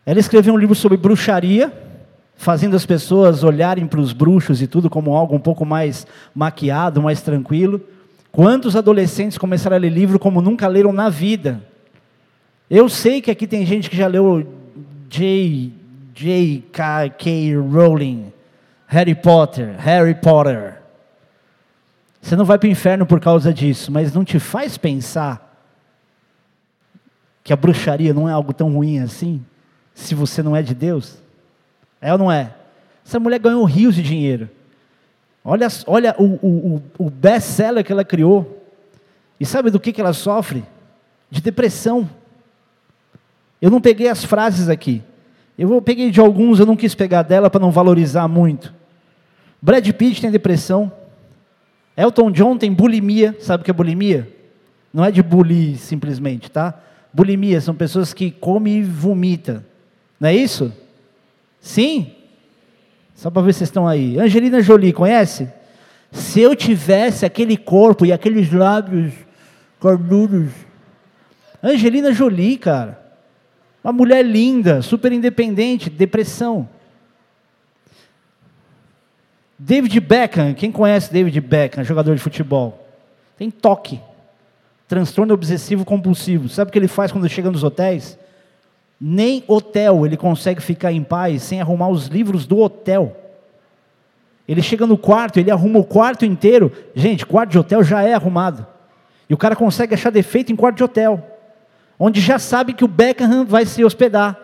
Ela 0.05 0.19
escreveu 0.19 0.53
um 0.53 0.57
livro 0.57 0.75
sobre 0.75 0.97
bruxaria, 0.97 1.73
fazendo 2.39 2.73
as 2.73 2.85
pessoas 2.85 3.43
olharem 3.43 3.85
para 3.85 3.99
os 3.99 4.13
bruxos 4.13 4.61
e 4.61 4.67
tudo 4.67 4.89
como 4.89 5.13
algo 5.13 5.35
um 5.35 5.39
pouco 5.39 5.65
mais 5.65 6.07
maquiado, 6.33 7.01
mais 7.01 7.21
tranquilo. 7.21 7.81
Quantos 8.31 8.77
adolescentes 8.77 9.37
começaram 9.37 9.75
a 9.75 9.79
ler 9.79 9.89
livro 9.89 10.17
como 10.17 10.41
nunca 10.41 10.65
leram 10.65 10.93
na 10.93 11.09
vida? 11.09 11.61
Eu 12.69 12.87
sei 12.87 13.21
que 13.21 13.29
aqui 13.29 13.45
tem 13.45 13.65
gente 13.65 13.89
que 13.89 13.97
já 13.97 14.07
leu 14.07 14.47
J. 15.09 15.73
J. 16.15 16.63
K. 16.71 17.09
K. 17.09 17.55
Rowling, 17.57 18.31
Harry 18.87 19.15
Potter, 19.15 19.75
Harry 19.77 20.15
Potter. 20.15 20.81
Você 22.21 22.37
não 22.37 22.45
vai 22.45 22.57
para 22.57 22.67
o 22.67 22.71
inferno 22.71 23.05
por 23.05 23.19
causa 23.19 23.53
disso, 23.53 23.91
mas 23.91 24.13
não 24.13 24.23
te 24.23 24.39
faz 24.39 24.77
pensar 24.77 25.61
que 27.43 27.51
a 27.51 27.57
bruxaria 27.57 28.13
não 28.13 28.29
é 28.29 28.31
algo 28.31 28.53
tão 28.53 28.71
ruim 28.71 28.99
assim, 28.99 29.43
se 29.93 30.15
você 30.15 30.41
não 30.41 30.55
é 30.55 30.61
de 30.61 30.73
Deus? 30.73 31.17
É 32.01 32.11
ou 32.11 32.17
não 32.17 32.31
é? 32.31 32.53
Essa 33.05 33.19
mulher 33.19 33.39
ganhou 33.39 33.63
rios 33.63 33.95
de 33.95 34.03
dinheiro. 34.03 34.49
Olha, 35.43 35.67
olha 35.87 36.15
o, 36.17 36.25
o, 36.25 36.83
o 36.97 37.09
best-seller 37.09 37.83
que 37.83 37.91
ela 37.91 38.03
criou. 38.03 38.63
E 39.39 39.45
sabe 39.45 39.69
do 39.69 39.79
que, 39.79 39.91
que 39.91 40.01
ela 40.01 40.13
sofre? 40.13 40.63
De 41.29 41.41
depressão. 41.41 42.09
Eu 43.61 43.69
não 43.69 43.81
peguei 43.81 44.07
as 44.07 44.23
frases 44.23 44.69
aqui. 44.69 45.01
Eu 45.57 45.81
peguei 45.81 46.11
de 46.11 46.19
alguns, 46.19 46.59
eu 46.59 46.65
não 46.65 46.75
quis 46.75 46.95
pegar 46.95 47.23
dela 47.23 47.49
para 47.49 47.59
não 47.59 47.71
valorizar 47.71 48.27
muito. 48.27 48.73
Brad 49.61 49.85
Pitt 49.91 50.21
tem 50.21 50.31
depressão. 50.31 50.91
Elton 51.97 52.31
John 52.31 52.57
tem 52.57 52.71
bulimia. 52.71 53.35
Sabe 53.41 53.61
o 53.61 53.65
que 53.65 53.71
é 53.71 53.73
bulimia? 53.73 54.31
Não 54.93 55.03
é 55.03 55.11
de 55.11 55.21
bulir 55.21 55.77
simplesmente, 55.77 56.49
tá? 56.49 56.79
Bulimia 57.13 57.59
são 57.59 57.75
pessoas 57.75 58.13
que 58.13 58.31
comem 58.31 58.79
e 58.79 58.83
vomitam. 58.83 59.63
Não 60.19 60.29
é 60.29 60.35
isso? 60.35 60.71
Sim? 61.61 62.15
Só 63.15 63.29
para 63.29 63.41
ver 63.41 63.53
se 63.53 63.59
vocês 63.59 63.69
estão 63.69 63.87
aí. 63.87 64.19
Angelina 64.19 64.61
Jolie, 64.61 64.93
conhece? 64.93 65.49
Se 66.11 66.39
eu 66.39 66.55
tivesse 66.55 67.25
aquele 67.25 67.57
corpo 67.57 68.05
e 68.05 68.13
aqueles 68.13 68.51
lábios 68.51 69.13
carnudos. 69.79 70.51
Angelina 71.61 72.13
Jolie, 72.13 72.57
cara. 72.57 72.99
Uma 73.83 73.93
mulher 73.93 74.23
linda, 74.25 74.81
super 74.81 75.11
independente, 75.11 75.89
depressão. 75.89 76.67
David 79.57 79.99
Beckham, 79.99 80.53
quem 80.53 80.71
conhece 80.71 81.11
David 81.11 81.41
Beckham, 81.41 81.83
jogador 81.83 82.15
de 82.15 82.21
futebol? 82.21 82.87
Tem 83.37 83.51
toque, 83.51 83.99
transtorno 84.87 85.33
obsessivo 85.33 85.83
compulsivo. 85.83 86.47
Sabe 86.47 86.69
o 86.69 86.71
que 86.71 86.79
ele 86.79 86.87
faz 86.87 87.11
quando 87.11 87.27
chega 87.27 87.51
nos 87.51 87.63
hotéis? 87.63 88.17
Nem 88.99 89.43
hotel 89.47 90.05
ele 90.05 90.17
consegue 90.17 90.61
ficar 90.61 90.91
em 90.91 91.03
paz 91.03 91.43
sem 91.43 91.61
arrumar 91.61 91.89
os 91.89 92.07
livros 92.07 92.45
do 92.45 92.59
hotel. 92.59 93.15
Ele 94.47 94.61
chega 94.61 94.87
no 94.87 94.97
quarto, 94.97 95.39
ele 95.39 95.51
arruma 95.51 95.79
o 95.79 95.83
quarto 95.83 96.25
inteiro. 96.25 96.71
Gente, 96.95 97.25
quarto 97.25 97.51
de 97.51 97.59
hotel 97.59 97.83
já 97.83 98.01
é 98.01 98.13
arrumado. 98.13 98.65
E 99.29 99.33
o 99.33 99.37
cara 99.37 99.55
consegue 99.55 99.93
achar 99.93 100.09
defeito 100.09 100.51
em 100.51 100.55
quarto 100.55 100.77
de 100.77 100.83
hotel, 100.83 101.23
onde 101.99 102.19
já 102.19 102.39
sabe 102.39 102.73
que 102.73 102.83
o 102.83 102.87
Beckham 102.87 103.45
vai 103.45 103.65
se 103.65 103.85
hospedar. 103.85 104.37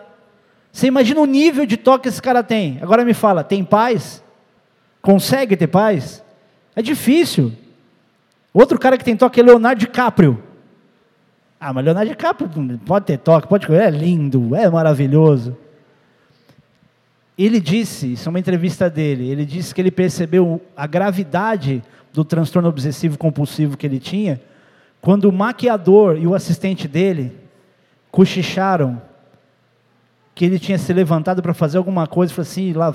Você 0.70 0.86
imagina 0.86 1.20
o 1.20 1.26
nível 1.26 1.66
de 1.66 1.76
toque 1.76 2.04
que 2.04 2.08
esse 2.08 2.22
cara 2.22 2.42
tem. 2.42 2.78
Agora 2.80 3.04
me 3.04 3.14
fala, 3.14 3.42
tem 3.42 3.64
paz? 3.64 4.22
Consegue 5.02 5.56
ter 5.56 5.66
paz? 5.66 6.22
É 6.76 6.82
difícil. 6.82 7.52
Outro 8.54 8.78
cara 8.78 8.96
que 8.96 9.04
tem 9.04 9.16
toque 9.16 9.40
é 9.40 9.42
Leonardo 9.42 9.80
DiCaprio. 9.80 10.42
Ah, 11.58 11.72
mas 11.72 11.84
Leonardo 11.84 12.10
DiCaprio 12.10 12.50
pode 12.84 13.06
ter 13.06 13.18
toque, 13.18 13.48
pode 13.48 13.72
é 13.74 13.90
lindo, 13.90 14.54
é 14.54 14.68
maravilhoso. 14.68 15.56
Ele 17.36 17.60
disse, 17.60 18.12
isso 18.12 18.28
é 18.28 18.30
uma 18.30 18.38
entrevista 18.38 18.88
dele, 18.88 19.28
ele 19.28 19.44
disse 19.44 19.74
que 19.74 19.80
ele 19.80 19.90
percebeu 19.90 20.60
a 20.76 20.86
gravidade 20.86 21.82
do 22.12 22.24
transtorno 22.24 22.68
obsessivo 22.68 23.18
compulsivo 23.18 23.76
que 23.76 23.86
ele 23.86 23.98
tinha 23.98 24.40
quando 25.06 25.26
o 25.26 25.32
maquiador 25.32 26.18
e 26.18 26.26
o 26.26 26.34
assistente 26.34 26.88
dele 26.88 27.32
cochicharam 28.10 29.00
que 30.34 30.44
ele 30.44 30.58
tinha 30.58 30.76
se 30.76 30.92
levantado 30.92 31.40
para 31.40 31.54
fazer 31.54 31.78
alguma 31.78 32.06
coisa, 32.06 32.32
falou 32.32 32.42
assim, 32.42 32.72
lá 32.72 32.90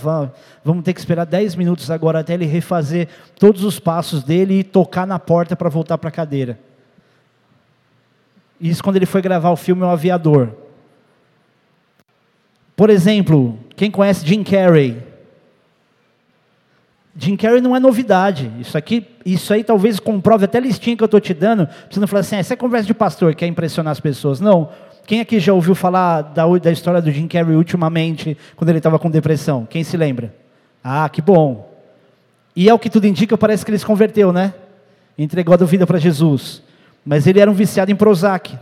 vamos 0.63 0.83
ter 0.83 0.93
que 0.93 0.99
esperar 0.99 1.25
10 1.25 1.55
minutos 1.55 1.89
agora 1.89 2.19
até 2.19 2.33
ele 2.33 2.45
refazer 2.45 3.07
todos 3.39 3.63
os 3.63 3.79
passos 3.79 4.23
dele 4.23 4.59
e 4.59 4.63
tocar 4.63 5.07
na 5.07 5.17
porta 5.17 5.55
para 5.55 5.69
voltar 5.69 5.97
para 5.97 6.09
a 6.09 6.11
cadeira. 6.11 6.59
Isso 8.61 8.83
quando 8.83 8.97
ele 8.97 9.07
foi 9.07 9.21
gravar 9.21 9.49
o 9.49 9.55
filme 9.55 9.81
O 9.81 9.87
Aviador. 9.87 10.49
Por 12.75 12.89
exemplo, 12.89 13.57
quem 13.75 13.89
conhece 13.89 14.25
Jim 14.25 14.43
Carrey? 14.43 15.01
Jim 17.17 17.35
Carrey 17.35 17.59
não 17.59 17.75
é 17.75 17.79
novidade. 17.79 18.51
Isso 18.59 18.77
aqui, 18.77 19.05
isso 19.25 19.53
aí 19.53 19.63
talvez 19.63 19.99
comprove 19.99 20.45
até 20.45 20.59
a 20.59 20.61
listinha 20.61 20.95
que 20.95 21.03
eu 21.03 21.05
estou 21.05 21.19
te 21.19 21.33
dando. 21.33 21.67
Você 21.89 21.99
não 21.99 22.07
falar 22.07 22.21
assim, 22.21 22.35
ah, 22.35 22.39
essa 22.39 22.53
é 22.53 22.57
conversa 22.57 22.87
de 22.87 22.93
pastor, 22.93 23.35
quer 23.35 23.47
impressionar 23.47 23.91
as 23.91 23.99
pessoas. 23.99 24.39
Não. 24.39 24.69
Quem 25.05 25.19
aqui 25.19 25.39
já 25.39 25.51
ouviu 25.53 25.75
falar 25.75 26.21
da, 26.21 26.45
da 26.59 26.71
história 26.71 27.01
do 27.01 27.11
Jim 27.11 27.27
Carrey 27.27 27.55
ultimamente, 27.55 28.37
quando 28.55 28.69
ele 28.69 28.77
estava 28.77 28.97
com 28.97 29.09
depressão? 29.09 29.67
Quem 29.69 29.83
se 29.83 29.97
lembra? 29.97 30.33
Ah, 30.83 31.09
que 31.09 31.21
bom. 31.21 31.69
E 32.55 32.69
é 32.69 32.73
o 32.73 32.79
que 32.79 32.89
tudo 32.89 33.07
indica, 33.07 33.37
parece 33.37 33.65
que 33.65 33.71
ele 33.71 33.79
se 33.79 33.85
converteu, 33.85 34.31
né? 34.31 34.53
Entregou 35.17 35.53
a 35.53 35.57
vida 35.57 35.85
para 35.85 35.97
Jesus. 35.97 36.61
Mas 37.05 37.25
ele 37.27 37.39
era 37.39 37.49
um 37.49 37.53
viciado 37.53 37.91
em 37.91 37.95
Prozac. 37.95 38.57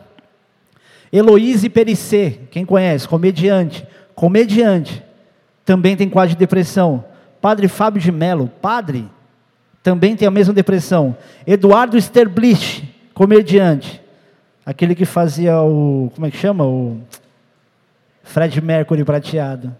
Heloíse 1.11 1.69
Perissé, 1.69 2.39
quem 2.51 2.65
conhece? 2.65 3.07
Comediante. 3.07 3.85
Comediante. 4.15 5.03
Também 5.65 5.95
tem 5.95 6.09
quadro 6.09 6.29
de 6.29 6.39
depressão. 6.39 7.03
Padre 7.41 7.67
Fábio 7.67 8.01
de 8.01 8.11
Mello, 8.11 8.51
padre, 8.61 9.09
também 9.81 10.15
tem 10.15 10.27
a 10.27 10.31
mesma 10.31 10.53
depressão. 10.53 11.15
Eduardo 11.47 11.97
Sterblich, 11.97 12.83
comediante. 13.13 14.01
Aquele 14.65 14.93
que 14.93 15.05
fazia 15.05 15.61
o. 15.61 16.11
Como 16.13 16.27
é 16.27 16.31
que 16.31 16.37
chama? 16.37 16.65
O. 16.65 16.99
Fred 18.23 18.61
Mercury 18.61 19.03
prateado. 19.03 19.75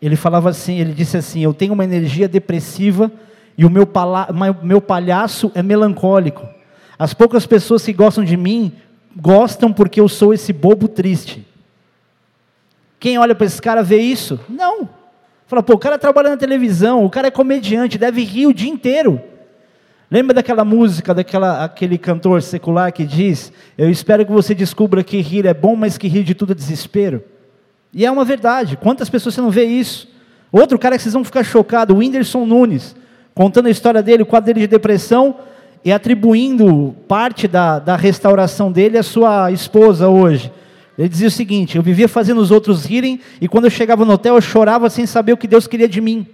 Ele 0.00 0.16
falava 0.16 0.50
assim, 0.50 0.78
ele 0.78 0.92
disse 0.92 1.16
assim: 1.16 1.42
Eu 1.42 1.54
tenho 1.54 1.72
uma 1.72 1.84
energia 1.84 2.28
depressiva 2.28 3.10
e 3.56 3.64
o 3.64 3.70
meu, 3.70 3.86
pala, 3.86 4.28
meu 4.62 4.80
palhaço 4.80 5.50
é 5.54 5.62
melancólico. 5.62 6.46
As 6.98 7.14
poucas 7.14 7.46
pessoas 7.46 7.84
que 7.84 7.92
gostam 7.92 8.24
de 8.24 8.36
mim 8.36 8.72
gostam 9.16 9.72
porque 9.72 10.00
eu 10.00 10.08
sou 10.08 10.34
esse 10.34 10.52
bobo 10.52 10.88
triste. 10.88 11.46
Quem 12.98 13.18
olha 13.18 13.34
para 13.34 13.46
esse 13.46 13.60
cara 13.60 13.82
vê 13.82 13.98
isso? 13.98 14.38
Não. 14.48 14.88
Fala, 15.46 15.62
pô, 15.62 15.74
o 15.74 15.78
cara 15.78 15.98
trabalha 15.98 16.30
na 16.30 16.36
televisão, 16.36 17.04
o 17.04 17.10
cara 17.10 17.28
é 17.28 17.30
comediante, 17.30 17.98
deve 17.98 18.22
rir 18.24 18.46
o 18.46 18.54
dia 18.54 18.70
inteiro. 18.70 19.20
Lembra 20.10 20.34
daquela 20.34 20.64
música, 20.64 21.14
daquela 21.14 21.64
aquele 21.64 21.98
cantor 21.98 22.42
secular 22.42 22.92
que 22.92 23.04
diz: 23.04 23.52
Eu 23.76 23.90
espero 23.90 24.24
que 24.24 24.32
você 24.32 24.54
descubra 24.54 25.02
que 25.02 25.20
rir 25.20 25.46
é 25.46 25.54
bom, 25.54 25.74
mas 25.74 25.98
que 25.98 26.08
rir 26.08 26.22
de 26.22 26.34
tudo 26.34 26.52
é 26.52 26.54
desespero. 26.54 27.24
E 27.92 28.04
é 28.04 28.10
uma 28.10 28.24
verdade. 28.24 28.76
Quantas 28.76 29.08
pessoas 29.08 29.34
você 29.34 29.40
não 29.40 29.50
vê 29.50 29.64
isso? 29.64 30.08
Outro 30.52 30.78
cara 30.78 30.96
que 30.96 31.02
vocês 31.02 31.14
vão 31.14 31.24
ficar 31.24 31.44
chocados, 31.44 31.94
o 31.94 31.98
Whindersson 31.98 32.44
Nunes, 32.44 32.94
contando 33.34 33.66
a 33.66 33.70
história 33.70 34.02
dele, 34.02 34.22
o 34.22 34.26
quadro 34.26 34.46
dele 34.46 34.60
de 34.60 34.66
depressão, 34.66 35.36
e 35.84 35.92
atribuindo 35.92 36.96
parte 37.06 37.46
da, 37.46 37.78
da 37.78 37.94
restauração 37.96 38.72
dele 38.72 38.98
à 38.98 39.02
sua 39.02 39.52
esposa 39.52 40.08
hoje. 40.08 40.50
Ele 40.98 41.08
dizia 41.08 41.28
o 41.28 41.30
seguinte: 41.30 41.76
Eu 41.76 41.82
vivia 41.82 42.08
fazendo 42.08 42.40
os 42.40 42.50
outros 42.50 42.84
rirem, 42.84 43.20
e 43.40 43.46
quando 43.46 43.64
eu 43.64 43.70
chegava 43.70 44.04
no 44.04 44.12
hotel 44.12 44.34
eu 44.34 44.40
chorava 44.40 44.90
sem 44.90 45.06
saber 45.06 45.32
o 45.32 45.36
que 45.36 45.46
Deus 45.46 45.66
queria 45.66 45.88
de 45.88 46.00
mim. 46.00 46.26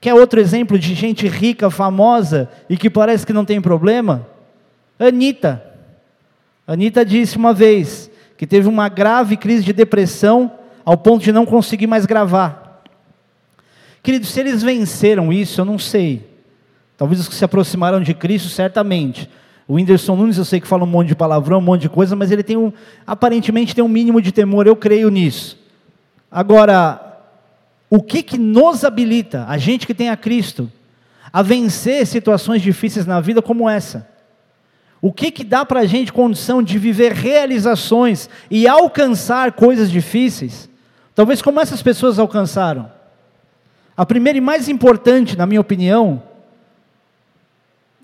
Quer 0.00 0.14
outro 0.14 0.40
exemplo 0.40 0.78
de 0.78 0.94
gente 0.94 1.28
rica, 1.28 1.68
famosa 1.68 2.48
e 2.70 2.76
que 2.76 2.88
parece 2.88 3.26
que 3.26 3.34
não 3.34 3.44
tem 3.44 3.60
problema? 3.60 4.26
Anitta. 4.98 5.62
Anitta 6.66 7.04
disse 7.04 7.36
uma 7.36 7.52
vez 7.52 8.09
que 8.40 8.46
teve 8.46 8.66
uma 8.66 8.88
grave 8.88 9.36
crise 9.36 9.62
de 9.62 9.70
depressão 9.70 10.50
ao 10.82 10.96
ponto 10.96 11.22
de 11.22 11.30
não 11.30 11.44
conseguir 11.44 11.86
mais 11.86 12.06
gravar. 12.06 12.82
Queridos, 14.02 14.30
se 14.30 14.40
eles 14.40 14.62
venceram 14.62 15.30
isso, 15.30 15.60
eu 15.60 15.66
não 15.66 15.78
sei. 15.78 16.26
Talvez 16.96 17.20
os 17.20 17.28
que 17.28 17.34
se 17.34 17.44
aproximaram 17.44 18.00
de 18.00 18.14
Cristo, 18.14 18.48
certamente. 18.48 19.28
O 19.68 19.74
Whindersson 19.74 20.16
Nunes, 20.16 20.38
eu 20.38 20.46
sei 20.46 20.58
que 20.58 20.66
fala 20.66 20.84
um 20.84 20.86
monte 20.86 21.08
de 21.08 21.14
palavrão, 21.14 21.58
um 21.58 21.60
monte 21.60 21.82
de 21.82 21.90
coisa, 21.90 22.16
mas 22.16 22.30
ele 22.30 22.42
tem 22.42 22.56
um, 22.56 22.72
aparentemente 23.06 23.74
tem 23.74 23.84
um 23.84 23.88
mínimo 23.88 24.22
de 24.22 24.32
temor, 24.32 24.66
eu 24.66 24.74
creio 24.74 25.10
nisso. 25.10 25.58
Agora, 26.30 27.20
o 27.90 28.02
que 28.02 28.22
que 28.22 28.38
nos 28.38 28.84
habilita, 28.84 29.44
a 29.50 29.58
gente 29.58 29.86
que 29.86 29.92
tem 29.92 30.08
a 30.08 30.16
Cristo, 30.16 30.72
a 31.30 31.42
vencer 31.42 32.06
situações 32.06 32.62
difíceis 32.62 33.04
na 33.04 33.20
vida 33.20 33.42
como 33.42 33.68
essa? 33.68 34.08
O 35.02 35.12
que 35.12 35.30
que 35.30 35.44
dá 35.44 35.64
para 35.64 35.80
a 35.80 35.86
gente 35.86 36.12
condição 36.12 36.62
de 36.62 36.78
viver 36.78 37.12
realizações 37.12 38.28
e 38.50 38.68
alcançar 38.68 39.52
coisas 39.52 39.90
difíceis? 39.90 40.68
Talvez 41.14 41.40
como 41.40 41.60
essas 41.60 41.82
pessoas 41.82 42.18
alcançaram. 42.18 42.90
A 43.96 44.04
primeira 44.04 44.38
e 44.38 44.40
mais 44.40 44.68
importante, 44.68 45.36
na 45.36 45.46
minha 45.46 45.60
opinião, 45.60 46.22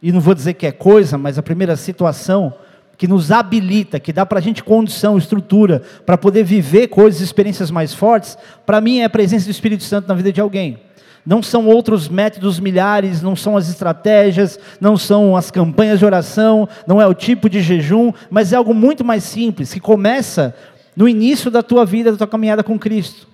e 0.02 0.12
não 0.12 0.20
vou 0.20 0.34
dizer 0.34 0.54
que 0.54 0.66
é 0.66 0.72
coisa, 0.72 1.18
mas 1.18 1.38
a 1.38 1.42
primeira 1.42 1.76
situação 1.76 2.54
que 2.96 3.06
nos 3.06 3.30
habilita, 3.30 4.00
que 4.00 4.12
dá 4.12 4.24
para 4.24 4.38
a 4.38 4.42
gente 4.42 4.64
condição, 4.64 5.18
estrutura, 5.18 5.82
para 6.06 6.16
poder 6.16 6.44
viver 6.44 6.88
coisas, 6.88 7.20
experiências 7.20 7.70
mais 7.70 7.92
fortes, 7.92 8.38
para 8.64 8.80
mim 8.80 9.00
é 9.00 9.04
a 9.04 9.10
presença 9.10 9.44
do 9.44 9.50
Espírito 9.50 9.84
Santo 9.84 10.08
na 10.08 10.14
vida 10.14 10.32
de 10.32 10.40
alguém. 10.40 10.78
Não 11.26 11.42
são 11.42 11.66
outros 11.66 12.08
métodos 12.08 12.60
milhares, 12.60 13.20
não 13.20 13.34
são 13.34 13.56
as 13.56 13.68
estratégias, 13.68 14.60
não 14.80 14.96
são 14.96 15.36
as 15.36 15.50
campanhas 15.50 15.98
de 15.98 16.04
oração, 16.04 16.68
não 16.86 17.02
é 17.02 17.06
o 17.06 17.12
tipo 17.12 17.50
de 17.50 17.60
jejum, 17.60 18.12
mas 18.30 18.52
é 18.52 18.56
algo 18.56 18.72
muito 18.72 19.04
mais 19.04 19.24
simples, 19.24 19.74
que 19.74 19.80
começa 19.80 20.54
no 20.94 21.08
início 21.08 21.50
da 21.50 21.64
tua 21.64 21.84
vida, 21.84 22.12
da 22.12 22.16
tua 22.16 22.28
caminhada 22.28 22.62
com 22.62 22.78
Cristo, 22.78 23.26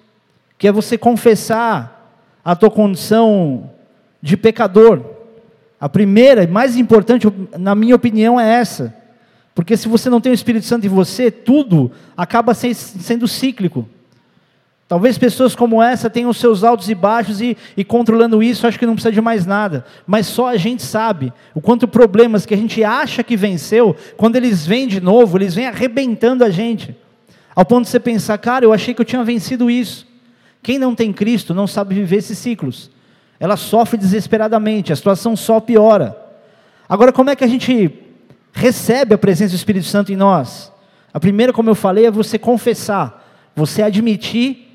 que 0.57 0.67
é 0.67 0.73
você 0.73 0.97
confessar 0.97 2.19
a 2.43 2.57
tua 2.57 2.71
condição 2.71 3.71
de 4.23 4.39
pecador, 4.39 5.03
a 5.79 5.89
primeira 5.89 6.45
e 6.45 6.47
mais 6.47 6.79
importante, 6.79 7.29
na 7.59 7.75
minha 7.75 7.95
opinião, 7.95 8.41
é 8.41 8.55
essa. 8.55 8.95
Porque 9.55 9.77
se 9.77 9.87
você 9.87 10.09
não 10.09 10.21
tem 10.21 10.33
o 10.33 10.35
Espírito 10.35 10.65
Santo 10.65 10.87
em 10.87 10.89
você, 10.89 11.31
tudo 11.31 11.93
acaba 12.17 12.55
sendo 12.55 13.29
cíclico. 13.29 13.87
Talvez 14.93 15.17
pessoas 15.17 15.55
como 15.55 15.83
essa 15.83 16.11
tenham 16.11 16.31
seus 16.35 16.63
altos 16.63 16.91
e 16.91 16.95
baixos 16.95 17.41
e, 17.41 17.57
e, 17.75 17.83
controlando 17.83 18.43
isso, 18.43 18.67
acho 18.67 18.79
que 18.79 18.85
não 18.85 18.93
precisa 18.93 19.11
de 19.11 19.23
mais 19.23 19.47
nada. 19.47 19.87
Mas 20.07 20.27
só 20.27 20.49
a 20.49 20.59
gente 20.59 20.83
sabe 20.83 21.33
o 21.55 21.63
quanto 21.63 21.89
problemas 21.89 22.45
que 22.45 22.53
a 22.53 22.59
gente 22.59 22.85
acha 22.85 23.23
que 23.23 23.35
venceu, 23.35 23.97
quando 24.19 24.37
eles 24.37 24.67
vêm 24.67 24.87
de 24.87 25.01
novo, 25.01 25.39
eles 25.39 25.55
vêm 25.55 25.67
arrebentando 25.67 26.45
a 26.45 26.51
gente. 26.51 26.95
Ao 27.57 27.65
ponto 27.65 27.85
de 27.85 27.89
você 27.89 27.99
pensar, 27.99 28.37
cara, 28.37 28.67
eu 28.67 28.73
achei 28.75 28.93
que 28.93 29.01
eu 29.01 29.07
tinha 29.07 29.25
vencido 29.25 29.71
isso. 29.71 30.07
Quem 30.63 30.77
não 30.77 30.95
tem 30.95 31.11
Cristo 31.11 31.55
não 31.55 31.67
sabe 31.67 31.95
viver 31.95 32.17
esses 32.17 32.37
ciclos 32.37 32.91
ela 33.41 33.57
sofre 33.57 33.97
desesperadamente, 33.97 34.93
a 34.93 34.97
situação 34.97 35.35
só 35.35 35.59
piora. 35.59 36.15
Agora, 36.87 37.13
como 37.13 37.31
é 37.31 37.35
que 37.35 37.43
a 37.43 37.49
gente 37.49 37.91
recebe 38.53 39.15
a 39.15 39.19
presença 39.19 39.55
do 39.55 39.57
Espírito 39.57 39.87
Santo 39.87 40.13
em 40.13 40.17
nós? 40.17 40.71
A 41.15 41.19
primeira, 41.19 41.51
como 41.51 41.71
eu 41.71 41.75
falei, 41.75 42.05
é 42.05 42.11
você 42.11 42.39
confessar, 42.39 43.27
você 43.57 43.83
admitir 43.83 44.72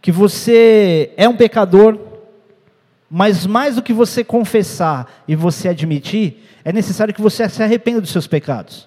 que 0.00 0.10
você 0.10 1.12
é 1.16 1.28
um 1.28 1.36
pecador, 1.36 1.98
Mas 3.12 3.44
mais 3.44 3.74
do 3.74 3.82
que 3.82 3.92
você 3.92 4.22
confessar 4.22 5.22
e 5.26 5.34
você 5.34 5.68
admitir, 5.68 6.44
é 6.64 6.72
necessário 6.72 7.12
que 7.12 7.20
você 7.20 7.48
se 7.48 7.60
arrependa 7.60 8.00
dos 8.00 8.10
seus 8.10 8.28
pecados. 8.28 8.86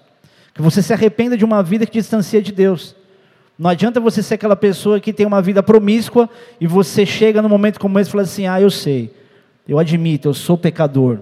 Que 0.54 0.62
você 0.62 0.80
se 0.80 0.94
arrependa 0.94 1.36
de 1.36 1.44
uma 1.44 1.62
vida 1.62 1.84
que 1.84 1.98
distancia 1.98 2.40
de 2.40 2.50
Deus. 2.50 2.96
Não 3.58 3.68
adianta 3.68 4.00
você 4.00 4.22
ser 4.22 4.34
aquela 4.34 4.56
pessoa 4.56 4.98
que 4.98 5.12
tem 5.12 5.26
uma 5.26 5.42
vida 5.42 5.62
promíscua 5.62 6.30
e 6.58 6.66
você 6.66 7.04
chega 7.04 7.42
num 7.42 7.50
momento 7.50 7.78
como 7.78 7.98
esse 7.98 8.08
e 8.08 8.12
fala 8.12 8.22
assim: 8.22 8.46
Ah, 8.46 8.60
eu 8.60 8.70
sei, 8.70 9.14
eu 9.68 9.78
admito, 9.78 10.28
eu 10.28 10.34
sou 10.34 10.56
pecador, 10.56 11.18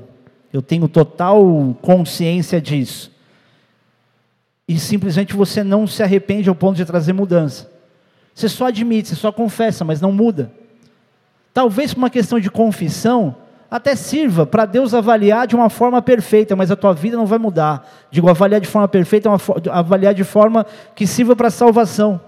eu 0.52 0.62
tenho 0.62 0.86
total 0.86 1.76
consciência 1.82 2.60
disso. 2.60 3.10
E 4.68 4.78
simplesmente 4.78 5.34
você 5.34 5.64
não 5.64 5.88
se 5.88 6.02
arrepende 6.04 6.48
ao 6.48 6.54
ponto 6.54 6.76
de 6.76 6.84
trazer 6.84 7.12
mudança. 7.12 7.71
Você 8.34 8.48
só 8.48 8.66
admite, 8.66 9.08
você 9.08 9.14
só 9.14 9.30
confessa, 9.30 9.84
mas 9.84 10.00
não 10.00 10.12
muda. 10.12 10.52
Talvez 11.52 11.92
por 11.92 11.98
uma 11.98 12.10
questão 12.10 12.40
de 12.40 12.50
confissão, 12.50 13.36
até 13.70 13.94
sirva 13.94 14.46
para 14.46 14.64
Deus 14.64 14.94
avaliar 14.94 15.46
de 15.46 15.54
uma 15.54 15.68
forma 15.68 16.00
perfeita, 16.00 16.56
mas 16.56 16.70
a 16.70 16.76
tua 16.76 16.92
vida 16.92 17.16
não 17.16 17.26
vai 17.26 17.38
mudar. 17.38 17.88
Digo, 18.10 18.28
avaliar 18.28 18.60
de 18.60 18.68
forma 18.68 18.88
perfeita, 18.88 19.28
é 19.28 19.70
avaliar 19.70 20.14
de 20.14 20.24
forma 20.24 20.66
que 20.94 21.06
sirva 21.06 21.36
para 21.36 21.50
salvação. 21.50 22.20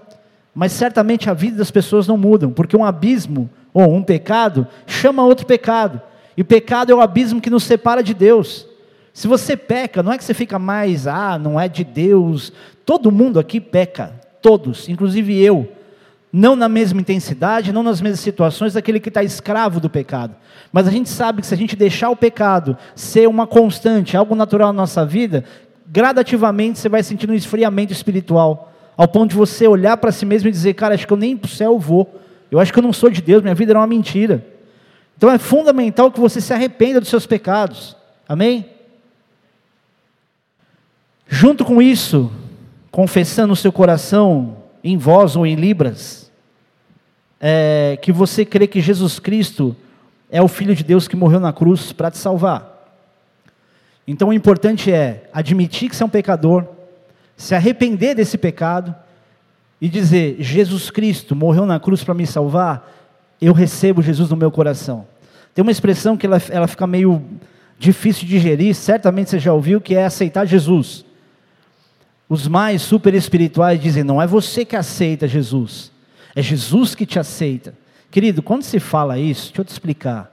Mas 0.53 0.71
certamente 0.71 1.29
a 1.29 1.33
vida 1.33 1.57
das 1.57 1.69
pessoas 1.69 2.07
não 2.07 2.17
mudam, 2.17 2.51
porque 2.51 2.77
um 2.77 2.85
abismo 2.85 3.49
ou 3.73 3.93
um 3.93 4.03
pecado 4.03 4.67
chama 4.87 5.23
outro 5.23 5.45
pecado. 5.45 6.01
E 6.37 6.41
o 6.41 6.45
pecado 6.45 6.91
é 6.91 6.95
o 6.95 7.01
abismo 7.01 7.41
que 7.41 7.49
nos 7.49 7.63
separa 7.63 8.01
de 8.01 8.13
Deus. 8.13 8.67
Se 9.13 9.27
você 9.27 9.57
peca, 9.57 10.01
não 10.01 10.11
é 10.11 10.17
que 10.17 10.23
você 10.23 10.33
fica 10.33 10.59
mais, 10.59 11.07
ah, 11.07 11.37
não 11.37 11.59
é 11.59 11.67
de 11.67 11.83
Deus. 11.83 12.51
Todo 12.85 13.11
mundo 13.11 13.39
aqui 13.39 13.59
peca, 13.59 14.13
todos, 14.41 14.87
inclusive 14.87 15.39
eu 15.41 15.74
não 16.37 16.53
na 16.53 16.67
mesma 16.67 16.99
intensidade, 16.99 17.71
não 17.71 17.81
nas 17.81 18.01
mesmas 18.01 18.19
situações 18.19 18.73
daquele 18.73 18.99
que 18.99 19.07
está 19.07 19.23
escravo 19.23 19.79
do 19.79 19.89
pecado. 19.89 20.35
Mas 20.69 20.85
a 20.85 20.91
gente 20.91 21.07
sabe 21.07 21.39
que 21.39 21.47
se 21.47 21.53
a 21.53 21.57
gente 21.57 21.77
deixar 21.77 22.09
o 22.09 22.15
pecado 22.15 22.77
ser 22.93 23.29
uma 23.29 23.47
constante, 23.47 24.17
algo 24.17 24.35
natural 24.35 24.73
na 24.73 24.81
nossa 24.81 25.05
vida, 25.05 25.45
gradativamente 25.87 26.77
você 26.77 26.89
vai 26.89 27.01
sentindo 27.03 27.31
um 27.31 27.35
esfriamento 27.37 27.93
espiritual, 27.93 28.73
ao 28.97 29.07
ponto 29.07 29.29
de 29.29 29.37
você 29.37 29.65
olhar 29.65 29.95
para 29.95 30.11
si 30.11 30.25
mesmo 30.25 30.49
e 30.49 30.51
dizer, 30.51 30.73
cara, 30.73 30.93
acho 30.93 31.07
que 31.07 31.13
eu 31.13 31.17
nem 31.17 31.37
para 31.37 31.47
o 31.47 31.49
céu 31.49 31.79
vou, 31.79 32.21
eu 32.51 32.59
acho 32.59 32.73
que 32.73 32.79
eu 32.79 32.83
não 32.83 32.91
sou 32.91 33.09
de 33.09 33.21
Deus, 33.21 33.41
minha 33.41 33.55
vida 33.55 33.71
era 33.71 33.79
uma 33.79 33.87
mentira. 33.87 34.45
Então 35.17 35.31
é 35.31 35.37
fundamental 35.37 36.11
que 36.11 36.19
você 36.19 36.41
se 36.41 36.51
arrependa 36.51 36.99
dos 36.99 37.07
seus 37.07 37.25
pecados, 37.25 37.95
amém? 38.27 38.65
Junto 41.29 41.63
com 41.63 41.81
isso, 41.81 42.29
confessando 42.91 43.53
o 43.53 43.55
seu 43.55 43.71
coração 43.71 44.57
em 44.83 44.97
voz 44.97 45.37
ou 45.37 45.47
em 45.47 45.55
libras, 45.55 46.24
é, 47.39 47.97
que 48.01 48.11
você 48.11 48.45
crê 48.45 48.67
que 48.67 48.81
Jesus 48.81 49.19
Cristo 49.19 49.75
é 50.29 50.41
o 50.41 50.47
Filho 50.47 50.75
de 50.75 50.83
Deus 50.83 51.07
que 51.07 51.15
morreu 51.15 51.39
na 51.39 51.53
cruz 51.53 51.91
para 51.91 52.11
te 52.11 52.17
salvar. 52.17 52.73
Então 54.07 54.29
o 54.29 54.33
importante 54.33 54.91
é 54.91 55.29
admitir 55.33 55.89
que 55.89 55.95
você 55.95 56.03
é 56.03 56.05
um 56.05 56.09
pecador, 56.09 56.65
se 57.35 57.55
arrepender 57.55 58.15
desse 58.15 58.37
pecado 58.37 58.95
e 59.81 59.89
dizer: 59.89 60.37
Jesus 60.39 60.89
Cristo 60.89 61.35
morreu 61.35 61.65
na 61.65 61.79
cruz 61.79 62.03
para 62.03 62.13
me 62.13 62.25
salvar, 62.25 62.91
eu 63.41 63.53
recebo 63.53 64.01
Jesus 64.01 64.29
no 64.29 64.37
meu 64.37 64.51
coração. 64.51 65.07
Tem 65.53 65.61
uma 65.61 65.71
expressão 65.71 66.17
que 66.17 66.25
ela, 66.25 66.41
ela 66.49 66.67
fica 66.67 66.85
meio 66.85 67.23
difícil 67.77 68.23
de 68.23 68.29
digerir, 68.29 68.75
certamente 68.75 69.29
você 69.29 69.39
já 69.39 69.53
ouviu, 69.53 69.81
que 69.81 69.95
é 69.95 70.05
aceitar 70.05 70.45
Jesus. 70.45 71.05
Os 72.27 72.47
mais 72.47 72.81
super 72.81 73.13
espirituais 73.13 73.81
dizem: 73.81 74.03
não 74.03 74.21
é 74.21 74.27
você 74.27 74.65
que 74.65 74.75
aceita 74.75 75.27
Jesus, 75.27 75.91
é 76.35 76.41
Jesus 76.41 76.93
que 76.93 77.05
te 77.05 77.17
aceita. 77.17 77.73
Querido, 78.11 78.43
quando 78.43 78.63
se 78.63 78.79
fala 78.79 79.17
isso, 79.17 79.47
deixa 79.47 79.61
eu 79.61 79.65
te 79.65 79.71
explicar. 79.71 80.31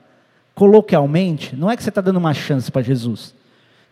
Coloquialmente, 0.54 1.56
não 1.56 1.70
é 1.70 1.76
que 1.76 1.82
você 1.82 1.88
está 1.88 2.00
dando 2.00 2.16
uma 2.16 2.34
chance 2.34 2.70
para 2.70 2.82
Jesus. 2.82 3.34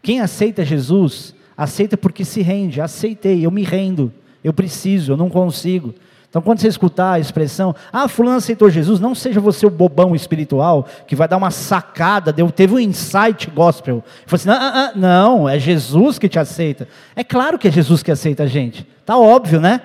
Quem 0.02 0.21
aceita 0.21 0.64
Jesus, 0.64 1.35
aceita 1.57 1.97
porque 1.97 2.25
se 2.25 2.43
rende. 2.43 2.81
Aceitei, 2.81 3.45
eu 3.45 3.50
me 3.50 3.62
rendo. 3.62 4.12
Eu 4.43 4.52
preciso, 4.52 5.13
eu 5.13 5.17
não 5.17 5.30
consigo. 5.30 5.95
Então, 6.28 6.41
quando 6.41 6.61
você 6.61 6.69
escutar 6.69 7.15
a 7.15 7.19
expressão, 7.19 7.75
ah, 7.93 8.06
fulano 8.06 8.37
aceitou 8.37 8.71
Jesus, 8.71 9.00
não 9.00 9.17
seja 9.17 9.41
você 9.41 9.67
o 9.67 9.71
bobão 9.71 10.15
espiritual 10.15 10.87
que 11.04 11.17
vai 11.17 11.26
dar 11.26 11.37
uma 11.37 11.50
sacada, 11.50 12.32
deu, 12.32 12.49
teve 12.52 12.75
um 12.75 12.78
insight 12.78 13.50
gospel. 13.50 14.04
Falou 14.26 14.37
assim, 14.37 14.49
ah, 14.49 14.73
ah, 14.73 14.93
não, 14.97 15.49
é 15.49 15.58
Jesus 15.58 16.21
que 16.21 16.28
te 16.28 16.39
aceita. 16.39 16.87
É 17.17 17.25
claro 17.25 17.58
que 17.58 17.67
é 17.67 17.71
Jesus 17.71 18.00
que 18.00 18.13
aceita 18.13 18.45
a 18.45 18.47
gente. 18.47 18.87
Tá 19.04 19.19
óbvio, 19.19 19.61
né? 19.61 19.80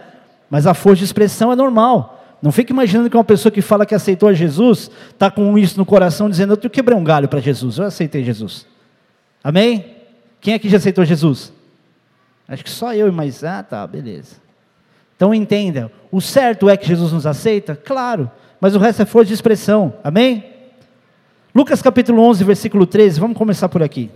Mas 0.47 0.67
a 0.67 0.76
força 0.76 1.00
de 1.00 1.06
expressão 1.06 1.52
é 1.52 1.56
normal. 1.56 2.14
Não 2.45 2.51
fique 2.51 2.71
imaginando 2.71 3.10
que 3.10 3.17
uma 3.17 3.23
pessoa 3.23 3.51
que 3.51 3.60
fala 3.60 3.88
que 3.88 3.95
aceitou 3.95 4.31
Jesus 4.31 4.91
está 5.10 5.31
com 5.31 5.58
isso 5.58 5.79
no 5.79 5.86
coração 5.86 6.29
dizendo: 6.29 6.53
Eu 6.62 6.69
quebrei 6.69 6.95
um 6.95 7.03
galho 7.03 7.27
para 7.27 7.39
Jesus, 7.39 7.79
eu 7.79 7.86
aceitei 7.86 8.23
Jesus. 8.23 8.67
Amém? 9.43 9.95
Quem 10.39 10.53
aqui 10.53 10.69
já 10.69 10.77
aceitou 10.77 11.03
Jesus? 11.03 11.51
Acho 12.47 12.63
que 12.63 12.69
só 12.69 12.93
eu, 12.93 13.12
mas 13.12 13.43
ah, 13.43 13.63
tá, 13.63 13.88
beleza. 13.88 14.36
Então 15.15 15.34
entenda: 15.34 15.91
o 16.12 16.21
certo 16.21 16.69
é 16.69 16.77
que 16.77 16.88
Jesus 16.88 17.12
nos 17.12 17.25
aceita? 17.25 17.75
Claro, 17.75 18.29
mas 18.62 18.75
o 18.75 18.79
resto 18.79 19.01
é 19.01 19.05
força 19.05 19.29
de 19.29 19.34
expressão. 19.34 19.95
Amém? 20.03 20.45
Lucas 21.51 21.81
capítulo 21.81 22.21
11, 22.21 22.43
versículo 22.43 22.86
13, 22.86 23.19
vamos 23.19 23.36
começar 23.36 23.69
por 23.69 23.81
aqui. 23.81 24.12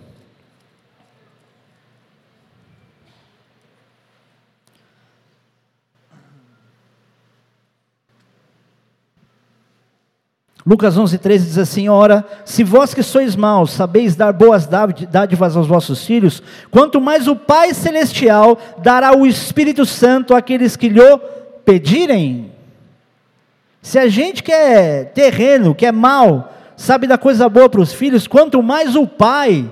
Lucas 10.70 10.96
11, 10.96 11.18
13 11.18 11.46
diz 11.48 11.58
assim: 11.58 11.90
Ora, 11.90 12.24
se 12.46 12.64
vós 12.64 12.94
que 12.94 13.02
sois 13.02 13.36
maus 13.36 13.72
sabeis 13.72 14.16
dar 14.16 14.32
boas 14.32 14.68
dádivas 14.68 15.58
aos 15.58 15.66
vossos 15.66 16.06
filhos, 16.06 16.44
quanto 16.70 17.02
mais 17.02 17.28
o 17.28 17.36
Pai 17.36 17.74
Celestial 17.74 18.56
dará 18.78 19.18
o 19.18 19.26
Espírito 19.26 19.84
Santo 19.84 20.36
àqueles 20.36 20.76
que 20.76 20.88
lhe 20.88 21.02
pedirem. 21.66 22.52
Se 23.82 23.98
a 23.98 24.08
gente 24.08 24.44
que 24.44 24.52
é 24.52 25.06
terreno, 25.06 25.74
que 25.74 25.88
é 25.88 25.92
mal, 25.92 26.54
sabe 26.78 27.08
dar 27.08 27.18
coisa 27.18 27.50
boa 27.50 27.68
para 27.68 27.82
os 27.82 27.92
filhos, 27.92 28.28
quanto 28.28 28.62
mais 28.62 28.96
o 28.96 29.08
Pai 29.08 29.68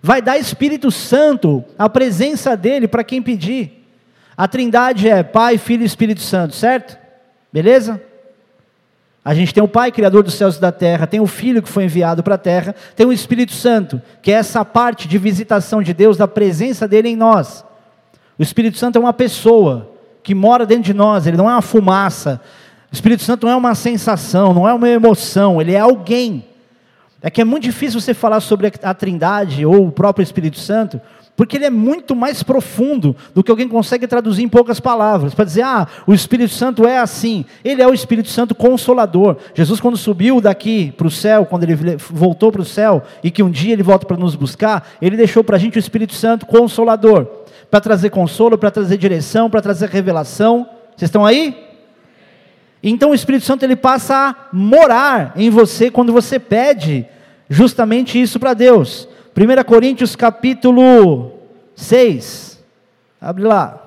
vai 0.00 0.22
dar 0.22 0.38
Espírito 0.38 0.90
Santo, 0.90 1.62
a 1.78 1.86
presença 1.86 2.56
dele 2.56 2.88
para 2.88 3.04
quem 3.04 3.20
pedir. 3.20 3.84
A 4.34 4.48
trindade 4.48 5.06
é 5.06 5.22
Pai, 5.22 5.58
Filho 5.58 5.82
e 5.82 5.86
Espírito 5.86 6.22
Santo, 6.22 6.54
certo? 6.54 6.96
Beleza? 7.52 8.00
A 9.24 9.34
gente 9.34 9.52
tem 9.52 9.62
o 9.62 9.68
Pai, 9.68 9.92
Criador 9.92 10.22
dos 10.22 10.34
céus 10.34 10.56
e 10.56 10.60
da 10.60 10.72
terra, 10.72 11.06
tem 11.06 11.20
o 11.20 11.26
Filho 11.26 11.62
que 11.62 11.68
foi 11.68 11.84
enviado 11.84 12.22
para 12.22 12.36
a 12.36 12.38
terra, 12.38 12.74
tem 12.96 13.06
o 13.06 13.12
Espírito 13.12 13.52
Santo, 13.52 14.00
que 14.22 14.32
é 14.32 14.34
essa 14.34 14.64
parte 14.64 15.06
de 15.06 15.18
visitação 15.18 15.82
de 15.82 15.92
Deus, 15.92 16.16
da 16.16 16.26
presença 16.26 16.88
dele 16.88 17.10
em 17.10 17.16
nós. 17.16 17.64
O 18.38 18.42
Espírito 18.42 18.78
Santo 18.78 18.96
é 18.96 19.00
uma 19.00 19.12
pessoa 19.12 19.90
que 20.22 20.34
mora 20.34 20.64
dentro 20.64 20.84
de 20.84 20.94
nós, 20.94 21.26
ele 21.26 21.36
não 21.36 21.48
é 21.48 21.52
uma 21.52 21.62
fumaça. 21.62 22.40
O 22.90 22.94
Espírito 22.94 23.22
Santo 23.22 23.44
não 23.44 23.52
é 23.52 23.56
uma 23.56 23.74
sensação, 23.74 24.54
não 24.54 24.66
é 24.66 24.72
uma 24.72 24.88
emoção, 24.88 25.60
ele 25.60 25.74
é 25.74 25.80
alguém. 25.80 26.44
É 27.20 27.28
que 27.28 27.42
é 27.42 27.44
muito 27.44 27.64
difícil 27.64 28.00
você 28.00 28.14
falar 28.14 28.40
sobre 28.40 28.72
a 28.82 28.94
Trindade 28.94 29.66
ou 29.66 29.88
o 29.88 29.92
próprio 29.92 30.22
Espírito 30.22 30.58
Santo, 30.58 30.98
porque 31.40 31.56
ele 31.56 31.64
é 31.64 31.70
muito 31.70 32.14
mais 32.14 32.42
profundo 32.42 33.16
do 33.34 33.42
que 33.42 33.50
alguém 33.50 33.66
consegue 33.66 34.06
traduzir 34.06 34.42
em 34.42 34.48
poucas 34.48 34.78
palavras. 34.78 35.32
Para 35.34 35.46
dizer, 35.46 35.62
ah, 35.62 35.88
o 36.06 36.12
Espírito 36.12 36.52
Santo 36.52 36.86
é 36.86 36.98
assim. 36.98 37.46
Ele 37.64 37.80
é 37.80 37.88
o 37.88 37.94
Espírito 37.94 38.28
Santo 38.28 38.54
consolador. 38.54 39.38
Jesus, 39.54 39.80
quando 39.80 39.96
subiu 39.96 40.38
daqui 40.38 40.92
para 40.98 41.06
o 41.06 41.10
céu, 41.10 41.46
quando 41.46 41.62
ele 41.62 41.96
voltou 41.96 42.52
para 42.52 42.60
o 42.60 42.64
céu, 42.66 43.02
e 43.24 43.30
que 43.30 43.42
um 43.42 43.50
dia 43.50 43.72
ele 43.72 43.82
volta 43.82 44.04
para 44.04 44.18
nos 44.18 44.34
buscar, 44.34 44.86
ele 45.00 45.16
deixou 45.16 45.42
para 45.42 45.56
a 45.56 45.58
gente 45.58 45.78
o 45.78 45.80
Espírito 45.80 46.12
Santo 46.12 46.44
consolador 46.44 47.26
para 47.70 47.80
trazer 47.80 48.10
consolo, 48.10 48.58
para 48.58 48.70
trazer 48.70 48.98
direção, 48.98 49.48
para 49.48 49.62
trazer 49.62 49.88
revelação. 49.88 50.68
Vocês 50.94 51.08
estão 51.08 51.24
aí? 51.24 51.56
Então 52.82 53.12
o 53.12 53.14
Espírito 53.14 53.46
Santo 53.46 53.62
ele 53.62 53.76
passa 53.76 54.14
a 54.14 54.36
morar 54.52 55.32
em 55.34 55.48
você 55.48 55.90
quando 55.90 56.12
você 56.12 56.38
pede 56.38 57.06
justamente 57.48 58.20
isso 58.20 58.38
para 58.38 58.52
Deus. 58.52 59.08
1 59.40 59.64
Coríntios 59.64 60.14
capítulo 60.14 61.32
6. 61.74 62.62
Abre 63.18 63.42
lá. 63.44 63.82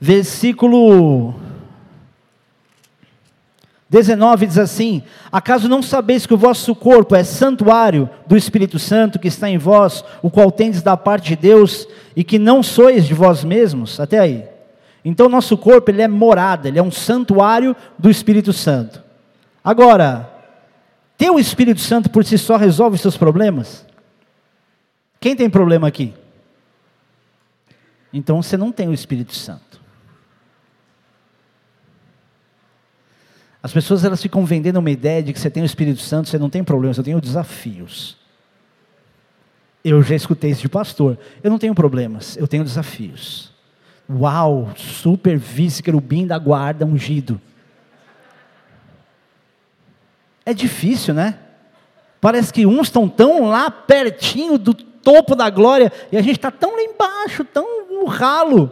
Versículo 0.00 1.34
19 3.90 4.46
diz 4.46 4.56
assim: 4.56 5.02
Acaso 5.30 5.68
não 5.68 5.82
sabeis 5.82 6.24
que 6.24 6.32
o 6.32 6.38
vosso 6.38 6.74
corpo 6.74 7.14
é 7.14 7.22
santuário 7.22 8.08
do 8.26 8.34
Espírito 8.34 8.78
Santo 8.78 9.18
que 9.18 9.28
está 9.28 9.50
em 9.50 9.58
vós, 9.58 10.02
o 10.22 10.30
qual 10.30 10.50
tendes 10.50 10.80
da 10.80 10.96
parte 10.96 11.28
de 11.28 11.36
Deus, 11.36 11.86
e 12.16 12.24
que 12.24 12.38
não 12.38 12.62
sois 12.62 13.06
de 13.06 13.12
vós 13.12 13.44
mesmos? 13.44 14.00
Até 14.00 14.18
aí. 14.20 14.44
Então, 15.04 15.28
nosso 15.28 15.58
corpo 15.58 15.90
ele 15.90 16.00
é 16.00 16.08
morada, 16.08 16.68
ele 16.68 16.78
é 16.78 16.82
um 16.82 16.90
santuário 16.90 17.76
do 17.98 18.08
Espírito 18.08 18.54
Santo. 18.54 19.02
Agora, 19.62 20.29
ter 21.20 21.28
o 21.28 21.38
Espírito 21.38 21.82
Santo 21.82 22.08
por 22.08 22.24
si 22.24 22.38
só 22.38 22.56
resolve 22.56 22.94
os 22.94 23.02
seus 23.02 23.14
problemas? 23.14 23.84
Quem 25.20 25.36
tem 25.36 25.50
problema 25.50 25.86
aqui? 25.86 26.14
Então 28.10 28.42
você 28.42 28.56
não 28.56 28.72
tem 28.72 28.88
o 28.88 28.94
Espírito 28.94 29.34
Santo. 29.34 29.78
As 33.62 33.70
pessoas 33.70 34.02
elas 34.02 34.22
ficam 34.22 34.46
vendendo 34.46 34.78
uma 34.78 34.90
ideia 34.90 35.22
de 35.22 35.34
que 35.34 35.38
você 35.38 35.50
tem 35.50 35.62
o 35.62 35.66
Espírito 35.66 36.00
Santo, 36.00 36.30
você 36.30 36.38
não 36.38 36.48
tem 36.48 36.64
problemas, 36.64 36.96
eu 36.96 37.04
tenho 37.04 37.20
desafios. 37.20 38.16
Eu 39.84 40.02
já 40.02 40.14
escutei 40.14 40.52
isso 40.52 40.62
de 40.62 40.70
pastor. 40.70 41.18
Eu 41.42 41.50
não 41.50 41.58
tenho 41.58 41.74
problemas, 41.74 42.34
eu 42.38 42.48
tenho 42.48 42.64
desafios. 42.64 43.52
Uau, 44.08 44.72
super 44.74 45.36
vice 45.36 45.82
querubim 45.82 46.26
da 46.26 46.38
guarda 46.38 46.86
ungido. 46.86 47.38
É 50.50 50.54
difícil, 50.54 51.14
né? 51.14 51.36
Parece 52.20 52.52
que 52.52 52.66
uns 52.66 52.88
estão 52.88 53.08
tão 53.08 53.46
lá 53.46 53.70
pertinho 53.70 54.58
do 54.58 54.74
topo 54.74 55.36
da 55.36 55.48
glória 55.48 55.92
e 56.10 56.16
a 56.16 56.22
gente 56.22 56.38
está 56.38 56.50
tão 56.50 56.74
lá 56.74 56.82
embaixo, 56.82 57.44
tão 57.44 57.86
no 57.88 58.04
ralo. 58.06 58.68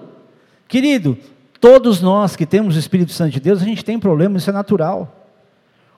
Querido, 0.67 1.17
todos 1.61 2.03
nós 2.03 2.35
que 2.35 2.45
temos 2.45 2.75
o 2.75 2.79
Espírito 2.81 3.13
Santo 3.13 3.31
de 3.31 3.39
Deus, 3.39 3.63
a 3.63 3.65
gente 3.65 3.85
tem 3.85 3.97
problemas, 3.97 4.43
isso 4.43 4.51
é 4.51 4.53
natural. 4.53 5.31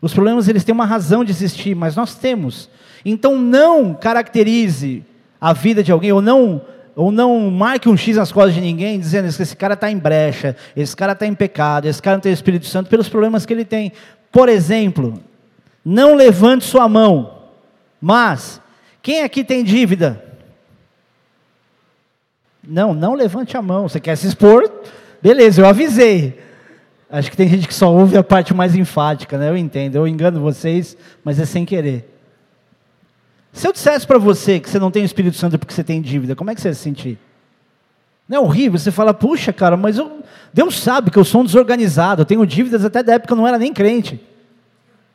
Os 0.03 0.13
problemas 0.13 0.49
eles 0.49 0.65
têm 0.65 0.75
uma 0.75 0.85
razão 0.85 1.25
de 1.25 1.31
existir, 1.31 1.75
mas 1.75 1.97
nós 1.97 2.15
temos. 2.15 2.69
Então 3.03 3.39
não 3.39 3.95
caracterize 3.95 5.03
a 5.41 5.55
vida 5.55 5.83
de 5.83 5.91
alguém 5.91 6.13
ou 6.13 6.21
não 6.21 6.61
ou 6.95 7.11
não 7.11 7.51
marque 7.51 7.89
um 7.89 7.97
X 7.97 8.19
nas 8.19 8.31
costas 8.31 8.53
de 8.53 8.61
ninguém 8.61 9.01
dizendo 9.01 9.35
que 9.35 9.43
esse 9.43 9.57
cara 9.57 9.73
está 9.73 9.91
em 9.91 9.97
brecha, 9.97 10.55
esse 10.77 10.95
cara 10.95 11.13
está 11.13 11.25
em 11.25 11.35
pecado, 11.35 11.87
esse 11.87 12.03
cara 12.03 12.19
não 12.19 12.21
tem 12.21 12.33
Espírito 12.33 12.67
Santo 12.67 12.91
pelos 12.91 13.09
problemas 13.09 13.47
que 13.47 13.55
ele 13.55 13.65
tem. 13.65 13.93
Por 14.31 14.51
exemplo, 14.51 15.19
não 15.85 16.15
levante 16.15 16.65
sua 16.65 16.89
mão, 16.89 17.39
mas 18.01 18.61
quem 19.03 19.23
aqui 19.23 19.43
tem 19.43 19.65
dívida? 19.65 20.25
Não, 22.63 22.95
não 22.95 23.15
levante 23.15 23.57
a 23.57 23.63
mão. 23.63 23.89
Você 23.89 23.99
quer 23.99 24.17
se 24.17 24.27
expor? 24.27 24.71
Beleza, 25.23 25.61
eu 25.61 25.67
avisei. 25.67 26.39
Acho 27.11 27.31
que 27.31 27.37
tem 27.37 27.49
gente 27.49 27.67
que 27.67 27.75
só 27.75 27.93
ouve 27.93 28.17
a 28.17 28.23
parte 28.23 28.55
mais 28.55 28.77
enfática, 28.77 29.37
né? 29.37 29.49
Eu 29.49 29.57
entendo, 29.57 29.97
eu 29.97 30.07
engano 30.07 30.41
vocês, 30.41 30.97
mas 31.25 31.41
é 31.41 31.45
sem 31.45 31.65
querer. 31.65 32.09
Se 33.53 33.67
eu 33.67 33.73
dissesse 33.73 34.07
para 34.07 34.19
você 34.19 34.61
que 34.61 34.71
você 34.71 34.79
não 34.79 34.91
tem 34.91 35.03
o 35.03 35.07
Espírito 35.07 35.37
Santo 35.37 35.59
porque 35.59 35.75
você 35.75 35.83
tem 35.83 36.01
dívida, 36.01 36.37
como 36.37 36.51
é 36.51 36.55
que 36.55 36.61
você 36.61 36.69
ia 36.69 36.75
se 36.75 36.81
sentir? 36.81 37.19
Não 38.29 38.37
é 38.37 38.41
horrível? 38.41 38.79
Você 38.79 38.93
fala, 38.93 39.13
puxa, 39.13 39.53
cara, 39.53 39.77
mas 39.77 39.99
eu, 39.99 40.23
Deus 40.53 40.79
sabe 40.79 41.11
que 41.11 41.19
eu 41.19 41.25
sou 41.25 41.41
um 41.41 41.45
desorganizado, 41.45 42.23
eu 42.23 42.27
tenho 42.27 42.47
dívidas 42.47 42.85
até 42.85 43.03
da 43.03 43.15
época 43.15 43.27
que 43.27 43.33
eu 43.33 43.37
não 43.37 43.49
era 43.49 43.59
nem 43.59 43.75
crente. 43.75 44.21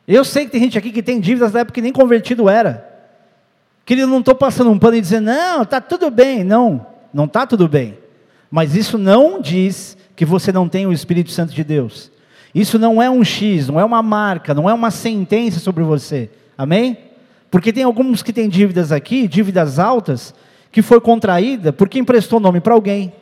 Eu 0.06 0.24
sei 0.24 0.44
que 0.44 0.52
tem 0.52 0.60
gente 0.60 0.78
aqui 0.78 0.92
que 0.92 1.02
tem 1.02 1.18
dívidas 1.18 1.52
da 1.52 1.60
época 1.60 1.74
que 1.74 1.82
nem 1.82 1.92
convertido 1.92 2.48
era. 2.48 2.86
Querido, 3.84 4.08
não 4.08 4.20
estou 4.20 4.34
passando 4.34 4.70
um 4.70 4.78
pano 4.78 4.96
e 4.96 5.00
dizendo, 5.00 5.26
não, 5.26 5.62
está 5.62 5.80
tudo 5.80 6.10
bem. 6.10 6.44
Não, 6.44 6.86
não 7.12 7.24
está 7.24 7.46
tudo 7.46 7.68
bem. 7.68 7.98
Mas 8.50 8.76
isso 8.76 8.98
não 8.98 9.40
diz 9.40 9.96
que 10.14 10.24
você 10.24 10.52
não 10.52 10.68
tem 10.68 10.86
o 10.86 10.92
Espírito 10.92 11.30
Santo 11.30 11.52
de 11.52 11.62
Deus. 11.64 12.10
Isso 12.54 12.78
não 12.78 13.02
é 13.02 13.10
um 13.10 13.22
X, 13.22 13.68
não 13.68 13.78
é 13.78 13.84
uma 13.84 14.02
marca, 14.02 14.54
não 14.54 14.68
é 14.70 14.72
uma 14.72 14.90
sentença 14.90 15.60
sobre 15.60 15.84
você. 15.84 16.30
Amém? 16.56 16.96
Porque 17.50 17.72
tem 17.72 17.84
alguns 17.84 18.22
que 18.22 18.32
têm 18.32 18.48
dívidas 18.48 18.92
aqui, 18.92 19.28
dívidas 19.28 19.78
altas, 19.78 20.34
que 20.72 20.82
foi 20.82 21.00
contraída 21.00 21.72
porque 21.72 21.98
emprestou 21.98 22.40
nome 22.40 22.60
para 22.60 22.74
alguém. 22.74 23.12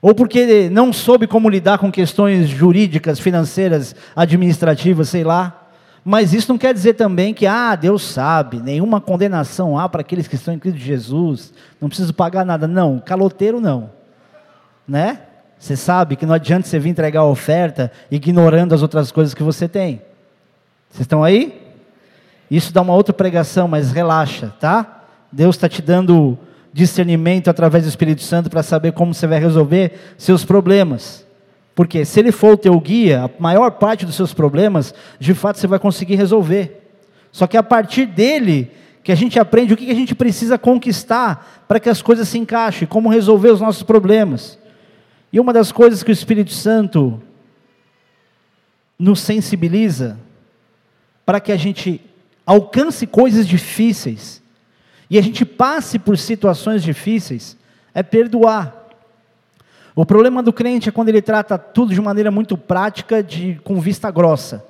Ou 0.00 0.14
porque 0.14 0.68
não 0.70 0.92
soube 0.92 1.26
como 1.26 1.48
lidar 1.48 1.78
com 1.78 1.90
questões 1.90 2.48
jurídicas, 2.48 3.18
financeiras, 3.18 3.94
administrativas, 4.14 5.08
sei 5.08 5.24
lá. 5.24 5.57
Mas 6.10 6.32
isso 6.32 6.50
não 6.50 6.56
quer 6.56 6.72
dizer 6.72 6.94
também 6.94 7.34
que, 7.34 7.46
ah, 7.46 7.76
Deus 7.76 8.02
sabe, 8.02 8.62
nenhuma 8.62 8.98
condenação 8.98 9.78
há 9.78 9.86
para 9.86 10.00
aqueles 10.00 10.26
que 10.26 10.36
estão 10.36 10.54
em 10.54 10.58
Cristo 10.58 10.78
Jesus, 10.78 11.52
não 11.78 11.86
preciso 11.90 12.14
pagar 12.14 12.46
nada. 12.46 12.66
Não, 12.66 12.98
caloteiro 12.98 13.60
não. 13.60 13.90
Né? 14.88 15.20
Você 15.58 15.76
sabe 15.76 16.16
que 16.16 16.24
não 16.24 16.32
adianta 16.32 16.66
você 16.66 16.78
vir 16.78 16.88
entregar 16.88 17.20
a 17.20 17.26
oferta 17.26 17.92
ignorando 18.10 18.74
as 18.74 18.80
outras 18.80 19.12
coisas 19.12 19.34
que 19.34 19.42
você 19.42 19.68
tem. 19.68 20.00
Vocês 20.88 21.02
estão 21.02 21.22
aí? 21.22 21.60
Isso 22.50 22.72
dá 22.72 22.80
uma 22.80 22.94
outra 22.94 23.12
pregação, 23.12 23.68
mas 23.68 23.92
relaxa, 23.92 24.50
tá? 24.58 25.02
Deus 25.30 25.56
está 25.56 25.68
te 25.68 25.82
dando 25.82 26.38
discernimento 26.72 27.50
através 27.50 27.84
do 27.84 27.90
Espírito 27.90 28.22
Santo 28.22 28.48
para 28.48 28.62
saber 28.62 28.92
como 28.92 29.12
você 29.12 29.26
vai 29.26 29.38
resolver 29.38 30.14
seus 30.16 30.42
problemas. 30.42 31.27
Porque 31.78 32.04
se 32.04 32.18
ele 32.18 32.32
for 32.32 32.54
o 32.54 32.56
teu 32.56 32.80
guia, 32.80 33.26
a 33.26 33.30
maior 33.40 33.70
parte 33.70 34.04
dos 34.04 34.16
seus 34.16 34.34
problemas, 34.34 34.92
de 35.16 35.32
fato 35.32 35.60
você 35.60 35.66
vai 35.68 35.78
conseguir 35.78 36.16
resolver. 36.16 36.90
Só 37.30 37.46
que 37.46 37.56
é 37.56 37.60
a 37.60 37.62
partir 37.62 38.04
dele 38.04 38.72
que 39.00 39.12
a 39.12 39.14
gente 39.14 39.38
aprende 39.38 39.74
o 39.74 39.76
que 39.76 39.88
a 39.88 39.94
gente 39.94 40.12
precisa 40.12 40.58
conquistar 40.58 41.62
para 41.68 41.78
que 41.78 41.88
as 41.88 42.02
coisas 42.02 42.28
se 42.28 42.36
encaixem, 42.36 42.88
como 42.88 43.08
resolver 43.08 43.50
os 43.50 43.60
nossos 43.60 43.84
problemas. 43.84 44.58
E 45.32 45.38
uma 45.38 45.52
das 45.52 45.70
coisas 45.70 46.02
que 46.02 46.10
o 46.10 46.12
Espírito 46.12 46.50
Santo 46.50 47.22
nos 48.98 49.20
sensibiliza 49.20 50.18
para 51.24 51.38
que 51.38 51.52
a 51.52 51.56
gente 51.56 52.00
alcance 52.44 53.06
coisas 53.06 53.46
difíceis 53.46 54.42
e 55.08 55.16
a 55.16 55.22
gente 55.22 55.44
passe 55.44 55.96
por 55.96 56.18
situações 56.18 56.82
difíceis 56.82 57.56
é 57.94 58.02
perdoar. 58.02 58.77
O 59.98 60.06
problema 60.06 60.44
do 60.44 60.52
crente 60.52 60.88
é 60.88 60.92
quando 60.92 61.08
ele 61.08 61.20
trata 61.20 61.58
tudo 61.58 61.92
de 61.92 62.00
maneira 62.00 62.30
muito 62.30 62.56
prática, 62.56 63.20
de, 63.20 63.60
com 63.64 63.80
vista 63.80 64.08
grossa. 64.12 64.64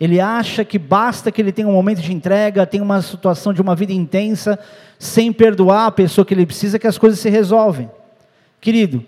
Ele 0.00 0.18
acha 0.18 0.64
que 0.64 0.78
basta 0.78 1.30
que 1.30 1.42
ele 1.42 1.52
tenha 1.52 1.68
um 1.68 1.74
momento 1.74 2.00
de 2.00 2.10
entrega, 2.10 2.64
tenha 2.64 2.82
uma 2.82 3.02
situação 3.02 3.52
de 3.52 3.60
uma 3.60 3.76
vida 3.76 3.92
intensa, 3.92 4.58
sem 4.98 5.30
perdoar 5.30 5.88
a 5.88 5.90
pessoa 5.90 6.24
que 6.24 6.32
ele 6.32 6.46
precisa, 6.46 6.78
que 6.78 6.86
as 6.86 6.96
coisas 6.96 7.20
se 7.20 7.28
resolvem. 7.28 7.90
Querido, 8.62 9.04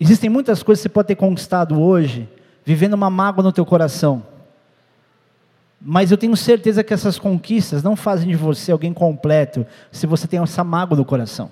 existem 0.00 0.30
muitas 0.30 0.62
coisas 0.62 0.80
que 0.80 0.88
você 0.88 0.94
pode 0.94 1.08
ter 1.08 1.16
conquistado 1.16 1.78
hoje, 1.78 2.26
vivendo 2.64 2.94
uma 2.94 3.10
mágoa 3.10 3.44
no 3.44 3.52
teu 3.52 3.66
coração. 3.66 4.22
Mas 5.78 6.10
eu 6.10 6.16
tenho 6.16 6.34
certeza 6.38 6.82
que 6.82 6.94
essas 6.94 7.18
conquistas 7.18 7.82
não 7.82 7.94
fazem 7.96 8.30
de 8.30 8.34
você 8.34 8.72
alguém 8.72 8.94
completo, 8.94 9.66
se 9.92 10.06
você 10.06 10.26
tem 10.26 10.40
essa 10.40 10.64
mágoa 10.64 10.96
no 10.96 11.04
coração. 11.04 11.50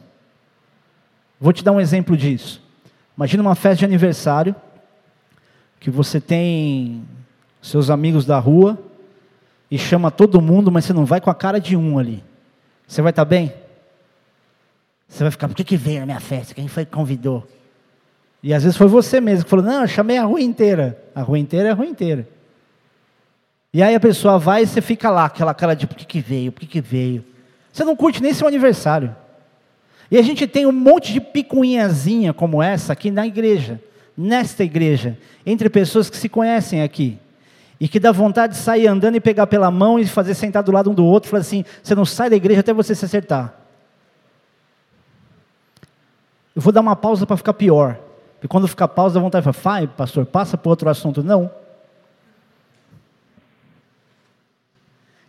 Vou 1.38 1.52
te 1.52 1.62
dar 1.62 1.72
um 1.72 1.80
exemplo 1.80 2.16
disso. 2.16 2.61
Imagina 3.16 3.42
uma 3.42 3.54
festa 3.54 3.78
de 3.78 3.84
aniversário, 3.84 4.54
que 5.78 5.90
você 5.90 6.20
tem 6.20 7.04
seus 7.60 7.90
amigos 7.90 8.24
da 8.24 8.38
rua 8.38 8.78
e 9.70 9.78
chama 9.78 10.10
todo 10.10 10.40
mundo, 10.40 10.70
mas 10.70 10.84
você 10.84 10.92
não 10.92 11.04
vai 11.04 11.20
com 11.20 11.30
a 11.30 11.34
cara 11.34 11.60
de 11.60 11.76
um 11.76 11.98
ali. 11.98 12.22
Você 12.86 13.02
vai 13.02 13.10
estar 13.10 13.24
tá 13.24 13.28
bem? 13.28 13.52
Você 15.08 15.24
vai 15.24 15.30
ficar, 15.30 15.48
por 15.48 15.54
que, 15.54 15.64
que 15.64 15.76
veio 15.76 16.00
na 16.00 16.06
minha 16.06 16.20
festa? 16.20 16.54
Quem 16.54 16.68
foi 16.68 16.84
que 16.84 16.92
convidou? 16.92 17.46
E 18.42 18.52
às 18.52 18.64
vezes 18.64 18.76
foi 18.76 18.88
você 18.88 19.20
mesmo 19.20 19.44
que 19.44 19.50
falou, 19.50 19.64
não, 19.64 19.82
eu 19.82 19.88
chamei 19.88 20.16
a 20.16 20.24
rua 20.24 20.40
inteira. 20.40 21.02
A 21.14 21.22
rua 21.22 21.38
inteira 21.38 21.68
é 21.68 21.72
a 21.72 21.74
rua 21.74 21.86
inteira. 21.86 22.28
E 23.72 23.82
aí 23.82 23.94
a 23.94 24.00
pessoa 24.00 24.38
vai 24.38 24.62
e 24.62 24.66
você 24.66 24.80
fica 24.80 25.10
lá, 25.10 25.26
aquela 25.26 25.54
cara 25.54 25.74
de 25.74 25.86
por 25.86 25.96
que, 25.96 26.04
que 26.04 26.20
veio, 26.20 26.52
por 26.52 26.60
que, 26.60 26.66
que 26.66 26.80
veio. 26.80 27.24
Você 27.72 27.84
não 27.84 27.96
curte 27.96 28.22
nem 28.22 28.34
seu 28.34 28.46
aniversário. 28.46 29.14
E 30.12 30.18
a 30.18 30.22
gente 30.22 30.46
tem 30.46 30.66
um 30.66 30.72
monte 30.72 31.10
de 31.10 31.22
picuinhazinha 31.22 32.34
como 32.34 32.62
essa 32.62 32.92
aqui 32.92 33.10
na 33.10 33.26
igreja, 33.26 33.80
nesta 34.14 34.62
igreja, 34.62 35.16
entre 35.46 35.70
pessoas 35.70 36.10
que 36.10 36.18
se 36.18 36.28
conhecem 36.28 36.82
aqui. 36.82 37.18
E 37.80 37.88
que 37.88 37.98
dá 37.98 38.12
vontade 38.12 38.52
de 38.52 38.58
sair 38.58 38.86
andando 38.86 39.16
e 39.16 39.20
pegar 39.20 39.46
pela 39.46 39.70
mão 39.70 39.98
e 39.98 40.06
fazer 40.06 40.34
sentar 40.34 40.62
do 40.62 40.70
lado 40.70 40.90
um 40.90 40.94
do 40.94 41.02
outro, 41.02 41.30
falar 41.30 41.40
assim: 41.40 41.64
você 41.82 41.94
não 41.94 42.04
sai 42.04 42.28
da 42.28 42.36
igreja 42.36 42.60
até 42.60 42.74
você 42.74 42.94
se 42.94 43.06
acertar. 43.06 43.54
Eu 46.54 46.60
vou 46.60 46.74
dar 46.74 46.82
uma 46.82 46.94
pausa 46.94 47.26
para 47.26 47.38
ficar 47.38 47.54
pior. 47.54 47.98
E 48.42 48.46
quando 48.46 48.68
ficar 48.68 48.88
pausa, 48.88 49.14
dá 49.14 49.20
vontade 49.20 49.46
de 49.46 49.50
falar: 49.50 49.78
vai, 49.80 49.86
pastor, 49.86 50.26
passa 50.26 50.58
para 50.58 50.68
outro 50.68 50.90
assunto. 50.90 51.22
Não. 51.22 51.50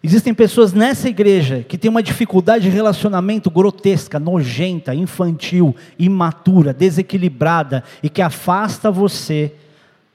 Existem 0.05 0.33
pessoas 0.33 0.73
nessa 0.73 1.07
igreja 1.07 1.63
que 1.63 1.77
têm 1.77 1.89
uma 1.89 2.03
dificuldade 2.03 2.65
de 2.65 2.69
relacionamento 2.69 3.49
grotesca, 3.49 4.19
nojenta, 4.19 4.93
infantil, 4.93 5.73
imatura, 5.97 6.73
desequilibrada 6.73 7.85
e 8.03 8.09
que 8.09 8.21
afasta 8.21 8.91
você 8.91 9.53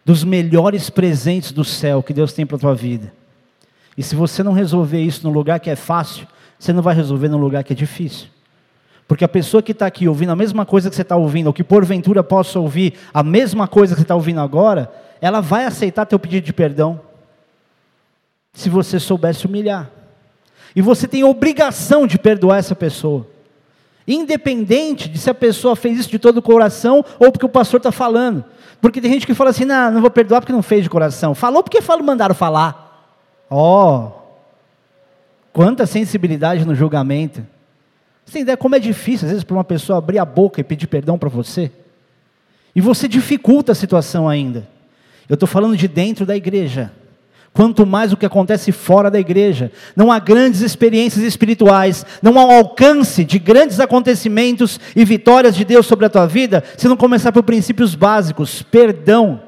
dos 0.04 0.22
melhores 0.22 0.90
presentes 0.90 1.52
do 1.52 1.64
céu 1.64 2.02
que 2.02 2.12
Deus 2.12 2.34
tem 2.34 2.44
para 2.44 2.56
a 2.56 2.60
tua 2.60 2.74
vida. 2.74 3.10
E 3.96 4.02
se 4.02 4.14
você 4.14 4.42
não 4.42 4.52
resolver 4.52 5.00
isso 5.00 5.26
no 5.26 5.32
lugar 5.32 5.58
que 5.58 5.70
é 5.70 5.76
fácil, 5.76 6.26
você 6.58 6.70
não 6.70 6.82
vai 6.82 6.94
resolver 6.94 7.28
no 7.28 7.38
lugar 7.38 7.64
que 7.64 7.72
é 7.72 7.76
difícil. 7.76 8.26
Porque 9.06 9.24
a 9.24 9.28
pessoa 9.28 9.62
que 9.62 9.72
está 9.72 9.86
aqui 9.86 10.06
ouvindo 10.06 10.32
a 10.32 10.36
mesma 10.36 10.66
coisa 10.66 10.90
que 10.90 10.96
você 10.96 11.02
está 11.02 11.16
ouvindo, 11.16 11.46
ou 11.46 11.52
que 11.54 11.64
porventura 11.64 12.22
possa 12.22 12.60
ouvir 12.60 12.92
a 13.12 13.22
mesma 13.22 13.66
coisa 13.66 13.94
que 13.94 14.00
você 14.00 14.04
está 14.04 14.14
ouvindo 14.14 14.40
agora, 14.40 14.92
ela 15.18 15.40
vai 15.40 15.64
aceitar 15.64 16.04
teu 16.04 16.18
pedido 16.18 16.44
de 16.44 16.52
perdão 16.52 17.07
se 18.58 18.68
você 18.68 18.98
soubesse 18.98 19.46
humilhar. 19.46 19.88
E 20.74 20.82
você 20.82 21.06
tem 21.06 21.22
obrigação 21.22 22.08
de 22.08 22.18
perdoar 22.18 22.58
essa 22.58 22.74
pessoa. 22.74 23.24
Independente 24.06 25.08
de 25.08 25.16
se 25.16 25.30
a 25.30 25.34
pessoa 25.34 25.76
fez 25.76 26.00
isso 26.00 26.10
de 26.10 26.18
todo 26.18 26.38
o 26.38 26.42
coração 26.42 27.04
ou 27.20 27.30
porque 27.30 27.46
o 27.46 27.48
pastor 27.48 27.78
está 27.78 27.92
falando. 27.92 28.44
Porque 28.80 29.00
tem 29.00 29.12
gente 29.12 29.26
que 29.26 29.34
fala 29.34 29.50
assim, 29.50 29.64
não, 29.64 29.92
não 29.92 30.00
vou 30.00 30.10
perdoar 30.10 30.40
porque 30.40 30.52
não 30.52 30.62
fez 30.62 30.82
de 30.82 30.90
coração. 30.90 31.36
Falou 31.36 31.62
porque 31.62 31.78
mandaram 32.02 32.34
falar. 32.34 33.14
Ó, 33.48 33.96
oh, 33.96 34.12
quanta 35.52 35.86
sensibilidade 35.86 36.64
no 36.64 36.74
julgamento. 36.74 37.46
Você 38.24 38.32
tem 38.32 38.42
ideia 38.42 38.56
como 38.56 38.74
é 38.74 38.80
difícil, 38.80 39.26
às 39.26 39.30
vezes, 39.30 39.44
para 39.44 39.56
uma 39.56 39.64
pessoa 39.64 39.98
abrir 39.98 40.18
a 40.18 40.24
boca 40.24 40.60
e 40.60 40.64
pedir 40.64 40.88
perdão 40.88 41.16
para 41.16 41.28
você? 41.28 41.70
E 42.74 42.80
você 42.80 43.06
dificulta 43.06 43.70
a 43.70 43.74
situação 43.74 44.28
ainda. 44.28 44.68
Eu 45.28 45.34
estou 45.34 45.46
falando 45.46 45.76
de 45.76 45.86
dentro 45.86 46.26
da 46.26 46.36
igreja. 46.36 46.92
Quanto 47.58 47.84
mais 47.84 48.12
o 48.12 48.16
que 48.16 48.24
acontece 48.24 48.70
fora 48.70 49.10
da 49.10 49.18
igreja. 49.18 49.72
Não 49.96 50.12
há 50.12 50.20
grandes 50.20 50.60
experiências 50.60 51.24
espirituais, 51.24 52.06
não 52.22 52.38
há 52.38 52.44
um 52.44 52.52
alcance 52.52 53.24
de 53.24 53.36
grandes 53.36 53.80
acontecimentos 53.80 54.78
e 54.94 55.04
vitórias 55.04 55.56
de 55.56 55.64
Deus 55.64 55.84
sobre 55.84 56.06
a 56.06 56.08
tua 56.08 56.24
vida 56.24 56.62
se 56.76 56.86
não 56.86 56.96
começar 56.96 57.32
por 57.32 57.42
princípios 57.42 57.96
básicos: 57.96 58.62
perdão 58.62 59.40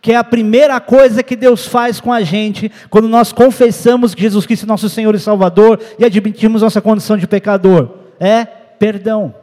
que 0.00 0.12
é 0.12 0.16
a 0.16 0.24
primeira 0.24 0.80
coisa 0.80 1.22
que 1.22 1.36
Deus 1.36 1.66
faz 1.66 2.00
com 2.00 2.10
a 2.10 2.22
gente 2.22 2.72
quando 2.88 3.06
nós 3.06 3.34
confessamos 3.34 4.14
que 4.14 4.22
Jesus 4.22 4.46
Cristo 4.46 4.64
é 4.64 4.68
nosso 4.68 4.88
Senhor 4.88 5.14
e 5.14 5.18
Salvador 5.18 5.78
e 5.98 6.06
admitimos 6.06 6.62
nossa 6.62 6.80
condição 6.80 7.18
de 7.18 7.26
pecador, 7.26 7.98
é 8.18 8.46
perdão. 8.46 9.34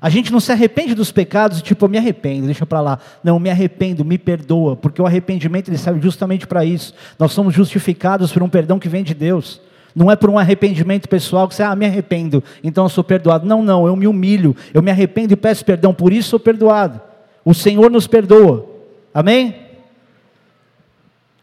A 0.00 0.08
gente 0.08 0.32
não 0.32 0.40
se 0.40 0.50
arrepende 0.50 0.94
dos 0.94 1.12
pecados, 1.12 1.60
tipo, 1.60 1.84
eu 1.84 1.88
me 1.88 1.98
arrependo, 1.98 2.46
deixa 2.46 2.64
para 2.64 2.80
lá. 2.80 2.98
Não, 3.22 3.38
me 3.38 3.50
arrependo, 3.50 4.02
me 4.04 4.16
perdoa, 4.16 4.74
porque 4.74 5.00
o 5.00 5.06
arrependimento 5.06 5.68
ele 5.68 5.76
serve 5.76 6.00
justamente 6.00 6.46
para 6.46 6.64
isso. 6.64 6.94
Nós 7.18 7.32
somos 7.32 7.52
justificados 7.52 8.32
por 8.32 8.42
um 8.42 8.48
perdão 8.48 8.78
que 8.78 8.88
vem 8.88 9.04
de 9.04 9.12
Deus. 9.12 9.60
Não 9.94 10.10
é 10.10 10.16
por 10.16 10.30
um 10.30 10.38
arrependimento 10.38 11.08
pessoal 11.08 11.46
que 11.46 11.54
você, 11.54 11.62
ah, 11.62 11.76
me 11.76 11.84
arrependo, 11.84 12.42
então 12.64 12.84
eu 12.84 12.88
sou 12.88 13.04
perdoado. 13.04 13.46
Não, 13.46 13.62
não, 13.62 13.86
eu 13.86 13.94
me 13.94 14.06
humilho, 14.06 14.56
eu 14.72 14.80
me 14.80 14.90
arrependo 14.90 15.34
e 15.34 15.36
peço 15.36 15.64
perdão, 15.64 15.92
por 15.92 16.12
isso 16.12 16.30
sou 16.30 16.40
perdoado. 16.40 17.00
O 17.44 17.52
Senhor 17.52 17.90
nos 17.90 18.06
perdoa. 18.06 18.66
Amém? 19.12 19.54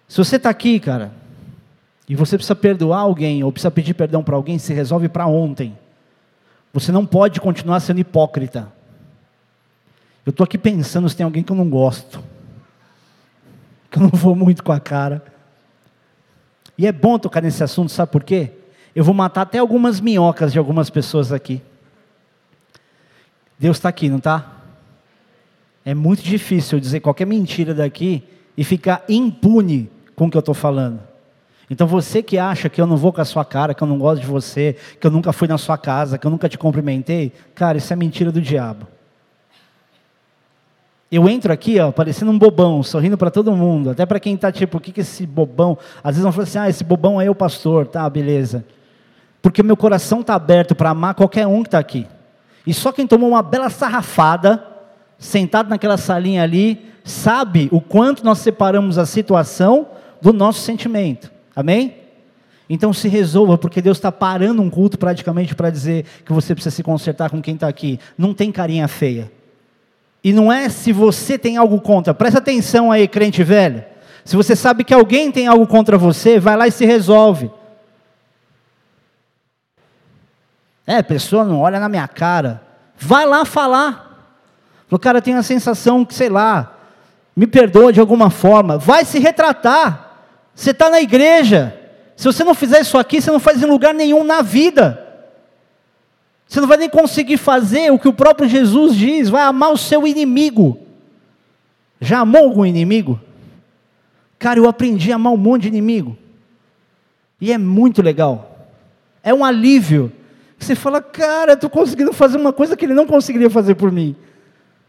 Se 0.08 0.18
você 0.18 0.38
está 0.38 0.50
aqui, 0.50 0.80
cara, 0.80 1.12
e 2.10 2.16
você 2.16 2.38
precisa 2.38 2.56
perdoar 2.56 3.02
alguém, 3.02 3.44
ou 3.44 3.52
precisa 3.52 3.70
pedir 3.70 3.94
perdão 3.94 4.24
para 4.24 4.36
alguém, 4.36 4.58
se 4.58 4.74
resolve 4.74 5.10
para 5.10 5.28
ontem. 5.28 5.78
Você 6.74 6.92
não 6.92 7.06
pode 7.06 7.40
continuar 7.40 7.80
sendo 7.80 8.00
hipócrita. 8.00 8.72
Eu 10.26 10.32
estou 10.32 10.44
aqui 10.44 10.58
pensando 10.58 11.08
se 11.08 11.16
tem 11.16 11.24
alguém 11.24 11.42
que 11.42 11.52
eu 11.52 11.56
não 11.56 11.70
gosto, 11.70 12.22
que 13.90 13.98
eu 13.98 14.04
não 14.04 14.10
vou 14.10 14.36
muito 14.36 14.64
com 14.64 14.72
a 14.72 14.80
cara. 14.80 15.24
E 16.78 16.86
é 16.86 16.92
bom 16.92 17.18
tocar 17.18 17.42
nesse 17.42 17.64
assunto, 17.64 17.92
sabe 17.92 18.12
por 18.12 18.24
quê? 18.24 18.52
Eu 18.94 19.04
vou 19.04 19.14
matar 19.14 19.44
até 19.44 19.58
algumas 19.58 20.00
minhocas 20.00 20.52
de 20.52 20.60
algumas 20.60 20.90
pessoas 20.90 21.32
aqui. 21.32 21.62
Deus 23.58 23.78
está 23.78 23.90
aqui, 23.90 24.10
não 24.10 24.18
está? 24.18 24.54
É 25.84 25.94
muito 25.96 26.22
difícil 26.22 26.80
dizer 26.80 27.00
qualquer 27.00 27.26
mentira 27.26 27.74
daqui 27.74 28.24
e 28.58 28.64
ficar 28.64 29.04
impune 29.08 29.90
com 30.16 30.26
o 30.26 30.30
que 30.30 30.36
eu 30.36 30.42
estou 30.42 30.54
falando. 30.54 31.00
Então 31.70 31.86
você 31.86 32.24
que 32.24 32.38
acha 32.38 32.70
que 32.70 32.80
eu 32.80 32.88
não 32.88 32.96
vou 32.96 33.12
com 33.12 33.20
a 33.20 33.26
sua 33.26 33.44
cara, 33.44 33.74
que 33.74 33.84
eu 33.84 33.88
não 33.88 33.98
gosto 33.98 34.22
de 34.22 34.28
você, 34.28 34.76
que 35.00 35.06
eu 35.06 35.12
nunca 35.12 35.34
fui 35.34 35.48
na 35.48 35.58
sua 35.58 35.78
casa, 35.78 36.18
que 36.18 36.26
eu 36.26 36.32
nunca 36.32 36.48
te 36.48 36.58
cumprimentei, 36.58 37.34
cara, 37.54 37.78
isso 37.78 37.92
é 37.92 37.96
mentira 37.96 38.32
do 38.32 38.42
diabo. 38.42 38.88
Eu 41.12 41.28
entro 41.30 41.52
aqui, 41.54 41.80
ó, 41.80 41.92
parecendo 41.92 42.32
um 42.32 42.38
bobão, 42.38 42.84
sorrindo 42.84 43.18
para 43.18 43.32
todo 43.32 43.54
mundo, 43.54 43.92
até 43.92 44.06
para 44.06 44.20
quem 44.20 44.36
está 44.36 44.52
tipo, 44.52 44.78
o 44.78 44.82
que, 44.82 44.92
que 44.92 45.00
é 45.00 45.04
esse 45.04 45.26
bobão? 45.26 45.78
Às 46.04 46.16
vezes 46.16 46.24
vão 46.24 46.32
falar 46.32 46.44
assim, 46.44 46.60
ah, 46.60 46.70
esse 46.70 46.84
bobão 46.84 47.20
é 47.20 47.30
o 47.30 47.36
pastor, 47.36 47.88
tá, 47.88 48.10
beleza. 48.10 48.66
Porque 49.42 49.64
meu 49.64 49.78
coração 49.78 50.22
está 50.22 50.36
aberto 50.36 50.76
para 50.76 50.90
amar 50.90 51.16
qualquer 51.16 51.48
um 51.48 51.64
que 51.64 51.68
está 51.68 51.80
aqui. 51.80 52.06
E 52.66 52.74
só 52.74 52.92
quem 52.92 53.08
tomou 53.08 53.30
uma 53.30 53.42
bela 53.42 53.70
sarrafada 53.70 54.62
sentado 55.18 55.70
naquela 55.70 55.98
salinha 55.98 56.44
ali, 56.44 56.86
sabe 57.04 57.70
o 57.72 57.80
quanto 57.80 58.24
nós 58.24 58.40
separamos 58.40 58.98
a 58.98 59.06
situação 59.06 59.88
do 60.22 60.34
nosso 60.34 60.60
sentimento. 60.60 61.32
Amém? 61.58 61.96
Então 62.70 62.94
se 62.94 63.08
resolva, 63.08 63.58
porque 63.58 63.82
Deus 63.82 63.98
está 63.98 64.12
parando 64.12 64.62
um 64.62 64.70
culto 64.70 64.96
praticamente 64.96 65.56
para 65.56 65.72
dizer 65.72 66.06
que 66.24 66.32
você 66.32 66.54
precisa 66.54 66.76
se 66.76 66.84
consertar 66.84 67.32
com 67.32 67.42
quem 67.42 67.56
está 67.56 67.68
aqui. 67.68 68.00
Não 68.16 68.32
tem 68.32 68.52
carinha 68.52 68.88
feia. 68.88 69.32
E 70.24 70.32
não 70.32 70.54
é 70.54 70.70
se 70.70 70.94
você 70.94 71.36
tem 71.36 71.58
algo 71.58 71.82
contra. 71.82 72.14
Presta 72.14 72.38
atenção 72.38 72.92
aí, 72.92 73.08
crente 73.08 73.44
velho. 73.44 73.84
Se 74.24 74.36
você 74.36 74.56
sabe 74.56 74.84
que 74.84 74.94
alguém 74.94 75.32
tem 75.32 75.48
algo 75.48 75.66
contra 75.66 75.98
você, 75.98 76.40
vai 76.40 76.56
lá 76.56 76.68
e 76.68 76.72
se 76.72 76.86
resolve. 76.86 77.50
É, 80.86 80.98
a 80.98 81.04
pessoa 81.04 81.44
não 81.44 81.60
olha 81.60 81.80
na 81.80 81.90
minha 81.90 82.08
cara. 82.08 82.62
Vai 83.00 83.26
lá 83.26 83.46
falar. 83.46 84.38
O 84.92 85.00
cara 85.00 85.24
tem 85.24 85.34
a 85.34 85.42
sensação 85.42 86.06
que, 86.06 86.14
sei 86.14 86.30
lá, 86.30 86.78
me 87.36 87.48
perdoa 87.48 87.92
de 87.92 88.00
alguma 88.00 88.30
forma. 88.30 88.78
Vai 88.78 89.06
se 89.06 89.18
retratar. 89.18 90.07
Você 90.58 90.72
está 90.72 90.90
na 90.90 91.00
igreja. 91.00 91.80
Se 92.16 92.26
você 92.26 92.44
não 92.44 92.56
fizer 92.56 92.82
isso 92.82 92.98
aqui, 92.98 93.22
você 93.22 93.30
não 93.30 93.40
faz 93.40 93.62
em 93.62 93.68
lugar 93.68 93.94
nenhum 93.94 94.24
na 94.24 94.42
vida. 94.42 95.00
Você 96.48 96.60
não 96.60 96.68
vai 96.68 96.78
nem 96.78 96.90
conseguir 96.90 97.38
fazer 97.38 97.92
o 97.92 98.00
que 98.00 98.08
o 98.08 98.14
próprio 98.14 98.50
Jesus 98.50 98.96
diz, 98.96 99.30
vai 99.30 99.44
amar 99.44 99.72
o 99.72 99.78
seu 99.78 100.08
inimigo. 100.08 100.80
Já 102.02 102.22
amou 102.22 102.46
algum 102.46 102.66
inimigo? 102.66 103.22
Cara, 104.40 104.58
eu 104.58 104.68
aprendi 104.68 105.12
a 105.12 105.16
amar 105.16 105.32
um 105.32 105.38
monte 105.38 105.64
de 105.64 105.68
inimigo. 105.68 106.18
E 107.40 107.52
é 107.52 107.58
muito 107.60 108.02
legal. 108.02 108.68
É 109.22 109.32
um 109.32 109.46
alívio. 109.46 110.12
Você 110.58 110.74
fala, 110.74 111.00
cara, 111.00 111.54
estou 111.54 111.70
conseguindo 111.70 112.12
fazer 112.14 112.38
uma 112.38 112.52
coisa 112.52 112.76
que 112.76 112.84
ele 112.84 112.96
não 112.96 113.06
conseguiria 113.06 113.50
fazer 113.50 113.76
por 113.76 113.92
mim. 113.92 114.16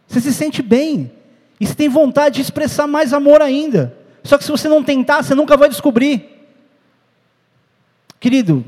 Você 0.07 0.19
se 0.19 0.33
sente 0.33 0.63
bem. 0.63 1.13
E 1.61 1.67
você 1.67 1.75
tem 1.75 1.91
vontade 1.91 2.37
de 2.37 2.41
expressar 2.41 2.87
mais 2.87 3.13
amor 3.13 3.43
ainda. 3.43 3.98
Só 4.29 4.37
que 4.37 4.45
se 4.45 4.51
você 4.51 4.69
não 4.69 4.85
tentar, 4.85 5.23
você 5.23 5.35
nunca 5.35 5.57
vai 5.57 5.71
descobrir. 5.71 6.23
Querido, 8.21 8.63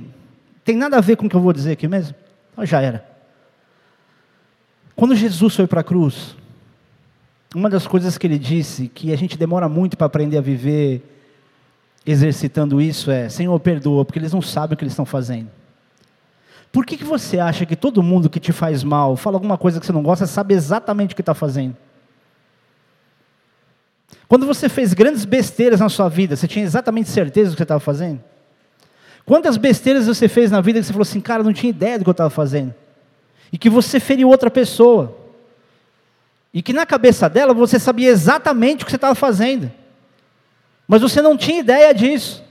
tem 0.65 0.75
nada 0.75 0.97
a 0.97 1.03
ver 1.03 1.17
com 1.17 1.27
o 1.27 1.29
que 1.29 1.37
eu 1.37 1.41
vou 1.41 1.53
dizer 1.53 1.73
aqui 1.73 1.87
mesmo? 1.87 2.15
Então 2.51 2.65
já 2.65 2.81
era. 2.81 3.07
Quando 4.97 5.15
Jesus 5.15 5.55
foi 5.55 5.67
para 5.67 5.83
a 5.83 5.85
cruz, 5.85 6.35
uma 7.55 7.69
das 7.69 7.87
coisas 7.87 8.17
que 8.17 8.27
ele 8.27 8.39
disse, 8.39 8.89
que 8.89 9.13
a 9.13 9.17
gente 9.17 9.37
demora 9.37 9.69
muito 9.69 9.99
para 9.99 10.07
aprender 10.07 10.39
a 10.39 10.41
viver 10.41 11.03
exercitando 12.07 12.81
isso, 12.81 13.11
é: 13.11 13.29
Senhor, 13.29 13.61
perdoa, 13.61 14.03
porque 14.03 14.19
eles 14.19 14.33
não 14.33 14.41
sabem 14.41 14.73
o 14.73 14.79
que 14.79 14.85
eles 14.85 14.95
estão 14.95 15.05
fazendo. 15.05 15.51
Por 16.73 16.87
que, 16.87 16.97
que 16.97 17.05
você 17.05 17.39
acha 17.39 17.67
que 17.67 17.77
todo 17.77 18.03
mundo 18.03 18.31
que 18.31 18.41
te 18.41 18.51
faz 18.51 18.83
mal, 18.83 19.15
fala 19.15 19.37
alguma 19.37 19.59
coisa 19.59 19.79
que 19.79 19.85
você 19.85 19.93
não 19.93 20.03
gosta, 20.03 20.27
sabe 20.27 20.55
exatamente 20.55 21.13
o 21.13 21.15
que 21.15 21.21
está 21.21 21.35
fazendo? 21.35 21.77
Quando 24.29 24.47
você 24.47 24.69
fez 24.69 24.95
grandes 24.95 25.25
besteiras 25.25 25.81
na 25.81 25.89
sua 25.89 26.09
vida, 26.09 26.37
você 26.37 26.47
tinha 26.47 26.65
exatamente 26.65 27.09
certeza 27.09 27.51
do 27.51 27.55
que 27.55 27.59
você 27.59 27.65
estava 27.65 27.81
fazendo? 27.81 28.23
Quantas 29.27 29.57
besteiras 29.57 30.07
você 30.07 30.29
fez 30.29 30.51
na 30.51 30.61
vida 30.61 30.81
que 30.81 30.87
você 30.87 30.93
falou 30.93 31.03
assim, 31.03 31.21
cara, 31.21 31.43
não 31.43 31.53
tinha 31.53 31.71
ideia 31.71 31.99
do 31.99 32.05
que 32.05 32.09
eu 32.09 32.13
estava 32.13 32.31
fazendo? 32.31 32.75
E 33.53 33.59
que 33.59 33.69
você 33.69 34.01
feriu 34.01 34.29
outra 34.29 34.51
pessoa. 34.51 35.17
E 36.53 36.63
que 36.63 36.73
na 36.73 36.85
cabeça 36.87 37.29
dela 37.29 37.55
você 37.55 37.79
sabia 37.79 38.09
exatamente 38.09 38.83
o 38.83 38.87
que 38.87 38.91
você 38.91 38.97
estava 38.97 39.15
fazendo. 39.15 39.71
Mas 40.87 41.03
você 41.03 41.23
não 41.23 41.37
tinha 41.37 41.61
ideia 41.61 41.93
disso. 41.93 42.43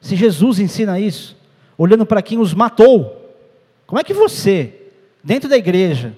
Se 0.00 0.16
Jesus 0.16 0.58
ensina 0.58 1.00
isso, 1.00 1.36
olhando 1.78 2.04
para 2.04 2.20
quem 2.20 2.38
os 2.38 2.52
matou, 2.52 3.34
como 3.86 3.98
é 3.98 4.04
que 4.04 4.12
você, 4.12 4.74
dentro 5.22 5.48
da 5.48 5.56
igreja, 5.56 6.14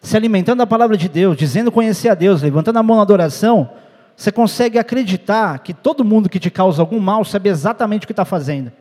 se 0.00 0.16
alimentando 0.16 0.58
da 0.58 0.66
palavra 0.66 0.96
de 0.96 1.08
Deus, 1.08 1.36
dizendo 1.36 1.72
conhecer 1.72 2.08
a 2.08 2.14
Deus, 2.14 2.42
levantando 2.42 2.78
a 2.78 2.82
mão 2.82 2.96
na 2.96 3.02
adoração, 3.02 3.70
você 4.16 4.32
consegue 4.32 4.78
acreditar 4.78 5.58
que 5.60 5.72
todo 5.72 6.04
mundo 6.04 6.28
que 6.28 6.40
te 6.40 6.50
causa 6.50 6.82
algum 6.82 6.98
mal 6.98 7.24
sabe 7.24 7.48
exatamente 7.48 8.04
o 8.04 8.06
que 8.06 8.12
está 8.12 8.24
fazendo? 8.24 8.72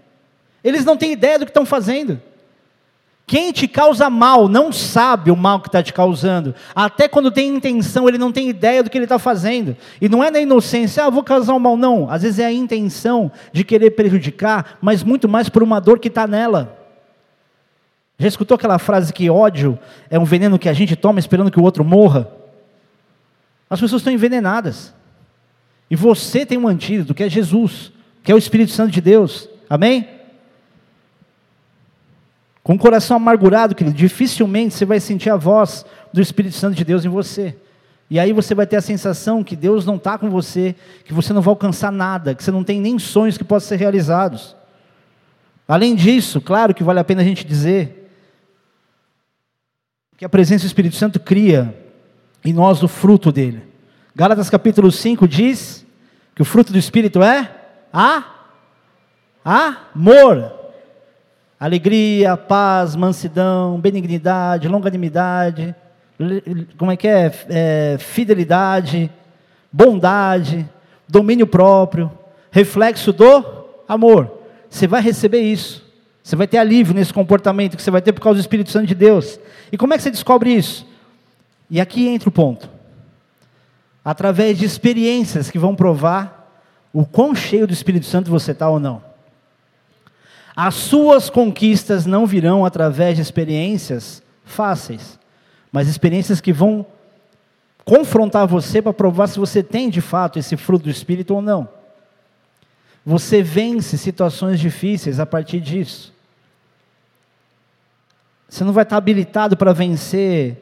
Eles 0.63 0.83
não 0.83 0.97
têm 0.97 1.11
ideia 1.11 1.37
do 1.37 1.45
que 1.45 1.51
estão 1.51 1.65
fazendo. 1.65 2.19
Quem 3.27 3.51
te 3.51 3.67
causa 3.67 4.09
mal 4.09 4.47
não 4.47 4.71
sabe 4.71 5.29
o 5.29 5.35
mal 5.35 5.59
que 5.59 5.67
está 5.67 5.83
te 5.83 5.91
causando. 5.91 6.55
Até 6.73 7.09
quando 7.09 7.29
tem 7.29 7.49
intenção, 7.49 8.07
ele 8.07 8.17
não 8.17 8.31
tem 8.31 8.47
ideia 8.47 8.81
do 8.81 8.89
que 8.89 8.97
ele 8.97 9.03
está 9.03 9.19
fazendo. 9.19 9.75
E 9.99 10.07
não 10.07 10.23
é 10.23 10.31
na 10.31 10.39
inocência, 10.39 11.03
ah, 11.03 11.09
vou 11.09 11.23
causar 11.23 11.53
um 11.53 11.59
mal. 11.59 11.75
Não. 11.75 12.09
Às 12.09 12.21
vezes 12.21 12.39
é 12.39 12.45
a 12.45 12.51
intenção 12.51 13.29
de 13.51 13.65
querer 13.65 13.91
prejudicar, 13.91 14.77
mas 14.81 15.03
muito 15.03 15.27
mais 15.27 15.49
por 15.49 15.61
uma 15.61 15.81
dor 15.81 15.99
que 15.99 16.07
está 16.07 16.25
nela. 16.25 16.86
Já 18.19 18.27
escutou 18.27 18.55
aquela 18.55 18.79
frase 18.79 19.13
que 19.13 19.29
ódio 19.29 19.77
é 20.09 20.17
um 20.17 20.25
veneno 20.25 20.57
que 20.57 20.67
a 20.67 20.73
gente 20.73 20.95
toma 20.95 21.19
esperando 21.19 21.51
que 21.51 21.59
o 21.59 21.63
outro 21.63 21.83
morra? 21.83 22.27
As 23.69 23.79
pessoas 23.79 23.99
estão 23.99 24.13
envenenadas. 24.13 24.93
E 25.89 25.95
você 25.95 26.45
tem 26.45 26.57
um 26.57 26.67
antídoto, 26.67 27.13
que 27.13 27.23
é 27.23 27.29
Jesus, 27.29 27.91
que 28.23 28.31
é 28.31 28.35
o 28.35 28.37
Espírito 28.37 28.71
Santo 28.71 28.91
de 28.91 29.01
Deus. 29.01 29.47
Amém? 29.69 30.07
Com 32.63 32.73
o 32.73 32.79
coração 32.79 33.15
amargurado, 33.15 33.75
querido, 33.75 33.95
dificilmente 33.95 34.73
você 34.73 34.83
vai 34.83 34.99
sentir 34.99 35.29
a 35.29 35.37
voz 35.37 35.85
do 36.11 36.19
Espírito 36.19 36.55
Santo 36.55 36.75
de 36.75 36.83
Deus 36.83 37.05
em 37.05 37.09
você. 37.09 37.55
E 38.09 38.19
aí 38.19 38.33
você 38.33 38.55
vai 38.55 38.65
ter 38.65 38.77
a 38.77 38.81
sensação 38.81 39.43
que 39.43 39.55
Deus 39.55 39.85
não 39.85 39.97
está 39.97 40.17
com 40.17 40.29
você, 40.29 40.75
que 41.05 41.13
você 41.13 41.33
não 41.33 41.41
vai 41.41 41.51
alcançar 41.51 41.91
nada, 41.91 42.33
que 42.33 42.43
você 42.43 42.51
não 42.51 42.63
tem 42.63 42.81
nem 42.81 42.97
sonhos 42.97 43.37
que 43.37 43.43
possam 43.43 43.69
ser 43.69 43.75
realizados. 43.77 44.55
Além 45.67 45.93
disso, 45.95 46.41
claro 46.41 46.73
que 46.73 46.83
vale 46.83 46.99
a 46.99 47.03
pena 47.03 47.21
a 47.21 47.25
gente 47.25 47.45
dizer 47.45 47.96
que 50.17 50.25
a 50.25 50.29
presença 50.29 50.63
do 50.63 50.67
Espírito 50.67 50.95
Santo 50.95 51.19
cria 51.19 51.75
em 52.43 52.51
nós 52.51 52.81
o 52.81 52.87
fruto 52.87 53.31
dele. 53.31 53.61
Gálatas 54.15 54.49
capítulo 54.49 54.91
5 54.91 55.27
diz 55.27 55.85
que 56.33 56.41
o 56.41 56.45
fruto 56.45 56.73
do 56.73 56.79
Espírito 56.79 57.21
é 57.21 57.51
a 57.93 58.23
amor, 59.45 60.51
alegria, 61.59 62.35
paz, 62.35 62.95
mansidão, 62.95 63.79
benignidade, 63.79 64.67
longanimidade, 64.67 65.75
como 66.79 66.91
é 66.91 66.97
que 66.97 67.07
é? 67.07 67.31
é 67.49 67.97
fidelidade, 67.99 69.11
bondade, 69.71 70.67
domínio 71.07 71.45
próprio, 71.45 72.11
reflexo 72.49 73.13
do 73.13 73.43
amor. 73.87 74.31
Você 74.67 74.87
vai 74.87 74.99
receber 74.99 75.41
isso. 75.41 75.86
Você 76.27 76.35
vai 76.35 76.45
ter 76.45 76.57
alívio 76.57 76.93
nesse 76.93 77.13
comportamento 77.13 77.77
que 77.77 77.81
você 77.81 77.89
vai 77.89 78.01
ter 78.01 78.11
por 78.11 78.19
causa 78.19 78.37
do 78.37 78.41
Espírito 78.41 78.69
Santo 78.69 78.85
de 78.85 78.93
Deus. 78.93 79.39
E 79.71 79.77
como 79.77 79.93
é 79.93 79.97
que 79.97 80.03
você 80.03 80.11
descobre 80.11 80.53
isso? 80.53 80.85
E 81.69 81.79
aqui 81.79 82.05
entra 82.05 82.27
o 82.27 82.31
ponto. 82.33 82.69
Através 84.03 84.57
de 84.57 84.65
experiências 84.65 85.49
que 85.49 85.57
vão 85.57 85.73
provar 85.73 86.61
o 86.91 87.05
quão 87.05 87.33
cheio 87.33 87.65
do 87.65 87.71
Espírito 87.71 88.05
Santo 88.05 88.29
você 88.29 88.51
está 88.51 88.67
ou 88.67 88.77
não. 88.77 89.01
As 90.53 90.75
suas 90.75 91.29
conquistas 91.29 92.05
não 92.05 92.25
virão 92.25 92.65
através 92.65 93.15
de 93.15 93.21
experiências 93.21 94.21
fáceis, 94.43 95.17
mas 95.71 95.87
experiências 95.87 96.41
que 96.41 96.51
vão 96.51 96.85
confrontar 97.85 98.45
você 98.45 98.81
para 98.81 98.91
provar 98.91 99.27
se 99.27 99.39
você 99.39 99.63
tem 99.63 99.89
de 99.89 100.01
fato 100.01 100.37
esse 100.37 100.57
fruto 100.57 100.83
do 100.83 100.89
Espírito 100.89 101.33
ou 101.33 101.41
não. 101.41 101.69
Você 103.05 103.41
vence 103.41 103.97
situações 103.97 104.59
difíceis 104.59 105.21
a 105.21 105.25
partir 105.25 105.61
disso. 105.61 106.16
Você 108.47 108.63
não 108.63 108.73
vai 108.73 108.83
estar 108.83 108.97
habilitado 108.97 109.57
para 109.57 109.73
vencer 109.73 110.57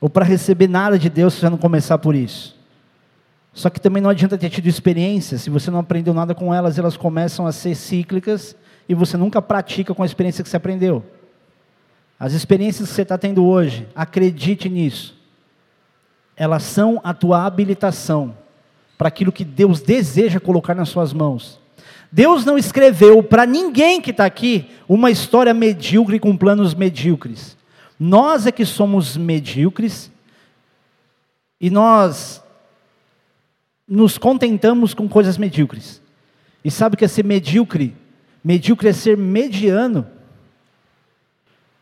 ou 0.00 0.08
para 0.08 0.24
receber 0.24 0.68
nada 0.68 0.98
de 0.98 1.10
Deus 1.10 1.34
se 1.34 1.40
você 1.40 1.50
não 1.50 1.58
começar 1.58 1.98
por 1.98 2.14
isso. 2.14 2.56
Só 3.52 3.70
que 3.70 3.80
também 3.80 4.02
não 4.02 4.10
adianta 4.10 4.36
ter 4.36 4.50
tido 4.50 4.66
experiências, 4.66 5.42
se 5.42 5.50
você 5.50 5.70
não 5.70 5.78
aprendeu 5.78 6.12
nada 6.12 6.34
com 6.34 6.52
elas, 6.52 6.78
elas 6.78 6.96
começam 6.96 7.46
a 7.46 7.52
ser 7.52 7.74
cíclicas 7.74 8.54
e 8.88 8.94
você 8.94 9.16
nunca 9.16 9.40
pratica 9.40 9.94
com 9.94 10.02
a 10.02 10.06
experiência 10.06 10.44
que 10.44 10.50
você 10.50 10.56
aprendeu. 10.56 11.02
As 12.20 12.32
experiências 12.32 12.88
que 12.88 12.94
você 12.94 13.02
está 13.02 13.16
tendo 13.16 13.44
hoje, 13.44 13.88
acredite 13.94 14.68
nisso 14.68 15.16
elas 16.36 16.62
são 16.62 17.00
a 17.02 17.14
tua 17.14 17.46
habilitação 17.46 18.36
para 18.98 19.08
aquilo 19.08 19.32
que 19.32 19.44
Deus 19.44 19.80
deseja 19.80 20.38
colocar 20.38 20.74
nas 20.74 20.90
suas 20.90 21.12
mãos. 21.12 21.58
Deus 22.10 22.44
não 22.44 22.56
escreveu 22.56 23.22
para 23.22 23.44
ninguém 23.44 24.00
que 24.00 24.10
está 24.10 24.24
aqui 24.24 24.70
uma 24.88 25.10
história 25.10 25.52
medíocre 25.52 26.18
com 26.18 26.36
planos 26.36 26.74
medíocres. 26.74 27.56
Nós 27.98 28.46
é 28.46 28.52
que 28.52 28.64
somos 28.64 29.16
medíocres 29.16 30.10
e 31.60 31.70
nós 31.70 32.42
nos 33.88 34.18
contentamos 34.18 34.92
com 34.92 35.08
coisas 35.08 35.38
medíocres. 35.38 36.02
E 36.64 36.70
sabe 36.70 36.94
o 36.94 36.98
que 36.98 37.04
é 37.04 37.08
ser 37.08 37.24
medíocre? 37.24 37.94
Medíocre 38.42 38.88
é 38.88 38.92
ser 38.92 39.16
mediano. 39.16 40.06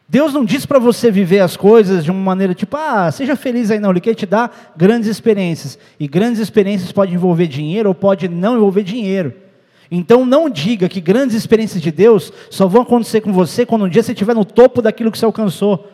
Deus 0.07 0.35
não 0.35 0.45
diz 0.45 0.67
para 0.67 0.79
você 0.79 1.11
viver 1.11 1.41
as 1.41 1.57
coisas 1.57 2.05
de 2.05 2.11
uma 2.11 2.21
maneira 2.21 2.55
tipo, 2.55 2.77
ah, 2.77 3.11
seja 3.11 3.35
feliz 3.35 3.71
aí 3.71 3.81
não, 3.81 3.91
Ele 3.91 4.01
quer 4.01 4.15
te 4.15 4.27
dar 4.27 4.75
grandes 4.77 5.09
experiências. 5.09 5.79
E 5.99 6.07
grandes 6.07 6.41
experiências 6.41 6.93
podem 6.93 7.15
envolver 7.15 7.47
dinheiro 7.47 7.89
ou 7.89 7.95
pode 7.95 8.29
não 8.29 8.57
envolver 8.57 8.83
dinheiro. 8.83 9.44
Então 9.91 10.25
não 10.25 10.49
diga 10.49 10.89
que 10.89 11.01
grandes 11.01 11.37
experiências 11.37 11.83
de 11.83 11.91
Deus 11.91 12.33
só 12.51 12.67
vão 12.67 12.83
acontecer 12.83 13.21
com 13.21 13.33
você 13.33 13.67
quando 13.67 13.85
um 13.85 13.89
dia 13.89 14.03
você 14.03 14.13
estiver 14.13 14.35
no 14.35 14.45
topo 14.45 14.81
daquilo 14.81 15.13
que 15.13 15.19
você 15.19 15.25
alcançou. 15.25 15.91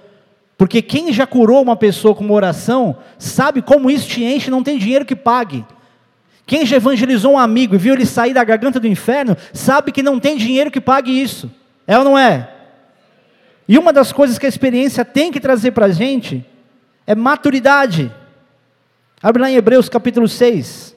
Porque 0.56 0.82
quem 0.82 1.12
já 1.12 1.26
curou 1.26 1.62
uma 1.62 1.74
pessoa 1.74 2.14
com 2.14 2.24
uma 2.24 2.34
oração, 2.34 2.96
sabe 3.18 3.62
como 3.62 3.90
isso 3.90 4.08
te 4.08 4.22
enche, 4.22 4.50
não 4.50 4.62
tem 4.62 4.78
dinheiro 4.78 5.04
que 5.06 5.16
pague. 5.16 5.64
Quem 6.46 6.66
já 6.66 6.76
evangelizou 6.76 7.32
um 7.32 7.38
amigo 7.38 7.74
e 7.74 7.78
viu 7.78 7.94
ele 7.94 8.04
sair 8.04 8.34
da 8.34 8.44
garganta 8.44 8.80
do 8.80 8.86
inferno, 8.86 9.36
sabe 9.52 9.92
que 9.92 10.02
não 10.02 10.20
tem 10.20 10.36
dinheiro 10.36 10.70
que 10.70 10.80
pague 10.80 11.10
isso. 11.10 11.50
É 11.86 11.96
ou 11.96 12.04
não 12.04 12.18
é? 12.18 12.48
E 13.66 13.78
uma 13.78 13.92
das 13.92 14.12
coisas 14.12 14.36
que 14.36 14.46
a 14.46 14.48
experiência 14.48 15.04
tem 15.04 15.30
que 15.30 15.40
trazer 15.40 15.70
para 15.70 15.86
a 15.86 15.92
gente 15.92 16.44
é 17.06 17.14
maturidade. 17.14 18.12
Abre 19.22 19.40
lá 19.40 19.50
em 19.50 19.54
Hebreus 19.54 19.88
capítulo 19.88 20.28
6. 20.28 20.94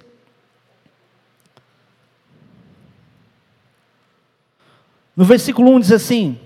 No 5.16 5.24
versículo 5.24 5.72
1 5.76 5.80
diz 5.80 5.92
assim: 5.92 6.38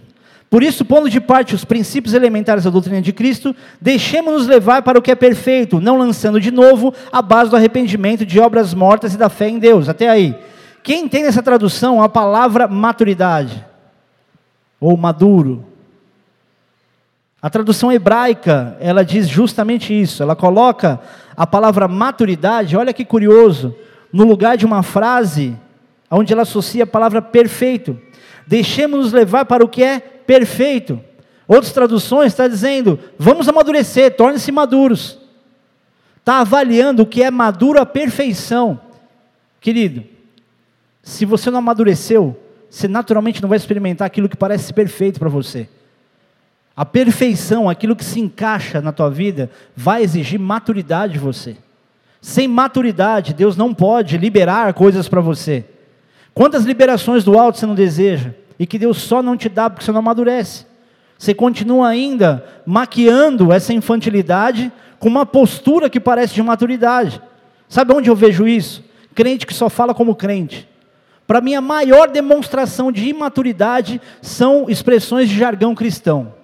Por 0.50 0.62
isso, 0.62 0.84
pondo 0.84 1.10
de 1.10 1.22
parte 1.22 1.56
os 1.56 1.64
princípios 1.64 2.14
elementares 2.14 2.64
da 2.64 2.70
doutrina 2.70 3.02
de 3.02 3.14
Cristo, 3.14 3.56
deixemos-nos 3.80 4.48
levar 4.48 4.82
para 4.82 5.00
o 5.00 5.02
que 5.02 5.12
é 5.12 5.16
perfeito, 5.16 5.80
não 5.80 5.98
lançando 5.98 6.40
de 6.40 6.52
novo 6.52 6.94
a 7.12 7.22
base 7.22 7.50
do 7.50 7.56
arrependimento 7.56 8.26
de 8.26 8.40
obras 8.40 8.74
mortas 8.74 9.14
e 9.14 9.18
da 9.18 9.30
fé 9.30 9.50
em 9.50 9.60
Deus. 9.60 9.90
Até 9.90 10.10
aí. 10.10 10.38
Quem 10.84 11.08
tem 11.08 11.24
nessa 11.24 11.44
tradução 11.44 12.02
a 12.02 12.08
palavra 12.08 12.68
maturidade? 12.68 13.66
Ou 14.80 14.96
maduro? 14.96 15.66
A 17.42 17.50
tradução 17.50 17.92
hebraica, 17.92 18.78
ela 18.80 19.04
diz 19.04 19.28
justamente 19.28 19.94
isso. 19.94 20.24
Ela 20.24 20.36
coloca 20.36 21.00
a 21.36 21.46
palavra 21.46 21.88
maturidade, 21.88 22.76
olha 22.76 22.94
que 22.94 23.06
curioso, 23.06 23.76
no 24.12 24.24
lugar 24.24 24.58
de 24.58 24.66
uma 24.66 24.82
frase 24.82 25.56
onde 26.10 26.34
ela 26.34 26.44
associa 26.44 26.84
a 26.84 26.88
palavra 26.88 27.22
perfeito. 27.22 28.00
Deixemos-nos 28.48 29.12
levar 29.12 29.44
para 29.46 29.64
o 29.64 29.68
que 29.68 29.84
é 29.84 30.00
perfeito. 30.00 31.00
Outras 31.46 31.74
traduções 31.74 32.32
está 32.32 32.48
dizendo: 32.48 32.98
vamos 33.20 33.48
amadurecer, 33.48 34.16
torne-se 34.16 34.52
maduros. 34.52 35.20
Está 36.18 36.40
avaliando 36.40 37.04
o 37.04 37.06
que 37.06 37.22
é 37.22 37.30
maduro 37.30 37.80
a 37.80 37.86
perfeição. 37.86 38.80
Querido, 39.60 40.04
se 41.04 41.26
você 41.26 41.52
não 41.52 41.60
amadureceu, 41.60 42.38
você 42.70 42.88
naturalmente 42.88 43.42
não 43.42 43.50
vai 43.50 43.58
experimentar 43.58 44.06
aquilo 44.06 44.30
que 44.30 44.36
parece 44.36 44.74
perfeito 44.74 45.20
para 45.20 45.30
você. 45.30 45.68
A 46.76 46.86
perfeição, 46.86 47.70
aquilo 47.70 47.96
que 47.96 48.06
se 48.06 48.20
encaixa 48.20 48.80
na 48.80 48.92
tua 48.92 49.10
vida, 49.10 49.50
vai 49.76 50.04
exigir 50.04 50.40
maturidade 50.40 51.14
de 51.14 51.20
você. 51.20 51.58
Sem 52.22 52.48
maturidade, 52.48 53.34
Deus 53.34 53.58
não 53.58 53.74
pode 53.74 54.18
liberar 54.18 54.74
coisas 54.74 55.08
para 55.10 55.22
você. 55.22 55.66
Quantas 56.38 56.66
liberações 56.66 57.24
do 57.24 57.36
alto 57.36 57.58
você 57.58 57.66
não 57.66 57.74
deseja? 57.74 58.30
E 58.60 58.68
que 58.68 58.78
Deus 58.78 59.00
só 59.00 59.24
não 59.24 59.36
te 59.36 59.50
dá 59.50 59.72
porque 59.72 59.84
você 59.84 59.92
não 59.92 59.98
amadurece. 59.98 60.68
Você 61.18 61.34
continua 61.34 61.88
ainda 61.88 62.46
maquiando 62.64 63.52
essa 63.52 63.74
infantilidade 63.74 64.72
com 65.00 65.08
uma 65.08 65.26
postura 65.26 65.90
que 65.90 66.00
parece 66.00 66.36
de 66.36 66.44
maturidade. 66.44 67.20
Sabe 67.68 67.92
onde 67.92 68.08
eu 68.08 68.16
vejo 68.16 68.48
isso? 68.48 68.84
Crente 69.16 69.48
que 69.48 69.54
só 69.54 69.68
fala 69.68 69.96
como 69.96 70.14
crente. 70.14 70.70
Para 71.26 71.42
mim, 71.42 71.56
a 71.56 71.60
maior 71.62 72.08
demonstração 72.08 72.92
de 72.92 73.10
imaturidade 73.10 74.00
são 74.22 74.70
expressões 74.70 75.28
de 75.30 75.36
jargão 75.36 75.74
cristão. 75.74 76.36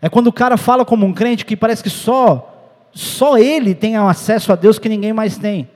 É 0.00 0.08
quando 0.08 0.26
o 0.26 0.32
cara 0.32 0.56
fala 0.56 0.84
como 0.84 1.06
um 1.06 1.12
crente 1.12 1.46
que 1.46 1.56
parece 1.56 1.84
que 1.84 1.90
só 1.90 2.48
só 2.92 3.38
ele 3.38 3.76
tem 3.76 3.96
acesso 3.96 4.52
a 4.52 4.56
Deus 4.56 4.80
que 4.80 4.88
ninguém 4.88 5.12
mais 5.12 5.38
tem. 5.38 5.70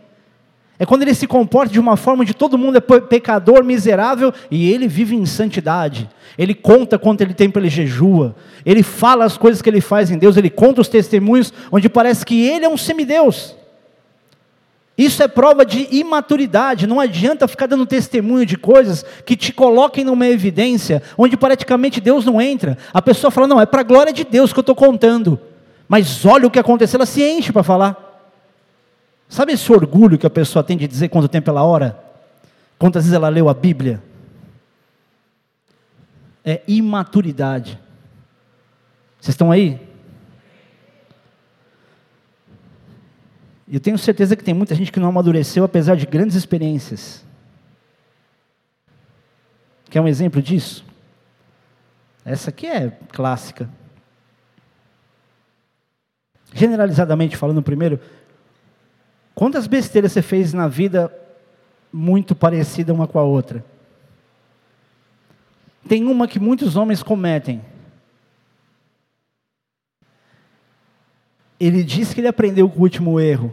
É 0.78 0.84
quando 0.84 1.02
ele 1.02 1.14
se 1.14 1.26
comporta 1.26 1.72
de 1.72 1.80
uma 1.80 1.96
forma 1.96 2.24
de 2.24 2.34
todo 2.34 2.58
mundo 2.58 2.76
é 2.76 3.00
pecador, 3.00 3.64
miserável, 3.64 4.32
e 4.50 4.70
ele 4.70 4.86
vive 4.86 5.16
em 5.16 5.24
santidade. 5.24 6.08
Ele 6.36 6.54
conta 6.54 6.98
quanto 6.98 7.22
ele 7.22 7.32
tem 7.32 7.50
para 7.50 7.62
ele 7.62 7.70
jejua. 7.70 8.36
Ele 8.64 8.82
fala 8.82 9.24
as 9.24 9.38
coisas 9.38 9.62
que 9.62 9.70
ele 9.70 9.80
faz 9.80 10.10
em 10.10 10.18
Deus, 10.18 10.36
ele 10.36 10.50
conta 10.50 10.82
os 10.82 10.88
testemunhos 10.88 11.52
onde 11.72 11.88
parece 11.88 12.26
que 12.26 12.46
ele 12.46 12.66
é 12.66 12.68
um 12.68 12.76
semideus. 12.76 13.56
Isso 14.98 15.22
é 15.22 15.28
prova 15.28 15.64
de 15.64 15.88
imaturidade. 15.90 16.86
Não 16.86 16.98
adianta 16.98 17.46
ficar 17.46 17.66
dando 17.66 17.84
testemunho 17.84 18.46
de 18.46 18.56
coisas 18.56 19.04
que 19.26 19.36
te 19.36 19.52
coloquem 19.52 20.04
numa 20.04 20.26
evidência 20.26 21.02
onde 21.18 21.36
praticamente 21.36 22.00
Deus 22.00 22.24
não 22.24 22.40
entra. 22.40 22.78
A 22.94 23.02
pessoa 23.02 23.30
fala: 23.30 23.46
Não, 23.46 23.60
é 23.60 23.66
para 23.66 23.80
a 23.80 23.84
glória 23.84 24.12
de 24.12 24.24
Deus 24.24 24.52
que 24.52 24.58
eu 24.58 24.62
estou 24.62 24.74
contando. 24.74 25.38
Mas 25.86 26.24
olha 26.24 26.46
o 26.46 26.50
que 26.50 26.58
aconteceu, 26.58 26.96
ela 26.96 27.06
se 27.06 27.22
enche 27.22 27.52
para 27.52 27.62
falar. 27.62 28.05
Sabe 29.28 29.52
esse 29.52 29.72
orgulho 29.72 30.18
que 30.18 30.26
a 30.26 30.30
pessoa 30.30 30.62
tem 30.62 30.76
de 30.76 30.86
dizer 30.86 31.08
quanto 31.08 31.28
tempo 31.28 31.50
ela 31.50 31.64
ora? 31.64 32.02
Quantas 32.78 33.04
vezes 33.04 33.14
ela 33.14 33.28
leu 33.28 33.48
a 33.48 33.54
Bíblia? 33.54 34.02
É 36.44 36.62
imaturidade. 36.68 37.78
Vocês 39.20 39.34
estão 39.34 39.50
aí? 39.50 39.80
Eu 43.68 43.80
tenho 43.80 43.98
certeza 43.98 44.36
que 44.36 44.44
tem 44.44 44.54
muita 44.54 44.74
gente 44.74 44.92
que 44.92 45.00
não 45.00 45.08
amadureceu 45.08 45.64
apesar 45.64 45.96
de 45.96 46.06
grandes 46.06 46.36
experiências. 46.36 47.24
Quer 49.90 50.00
um 50.00 50.06
exemplo 50.06 50.40
disso? 50.40 50.84
Essa 52.24 52.50
aqui 52.50 52.66
é 52.66 52.90
clássica. 53.12 53.68
Generalizadamente 56.52 57.36
falando, 57.36 57.62
primeiro, 57.62 58.00
quantas 59.36 59.68
besteiras 59.68 60.10
você 60.10 60.20
fez 60.20 60.52
na 60.52 60.66
vida 60.66 61.12
muito 61.92 62.34
parecida 62.34 62.92
uma 62.92 63.06
com 63.06 63.20
a 63.20 63.22
outra? 63.22 63.64
Tem 65.88 66.04
uma 66.04 66.26
que 66.26 66.40
muitos 66.40 66.74
homens 66.74 67.04
cometem. 67.04 67.62
ele 71.58 71.82
diz 71.82 72.12
que 72.12 72.20
ele 72.20 72.28
aprendeu 72.28 72.68
com 72.68 72.78
o 72.78 72.82
último 72.82 73.18
erro, 73.18 73.52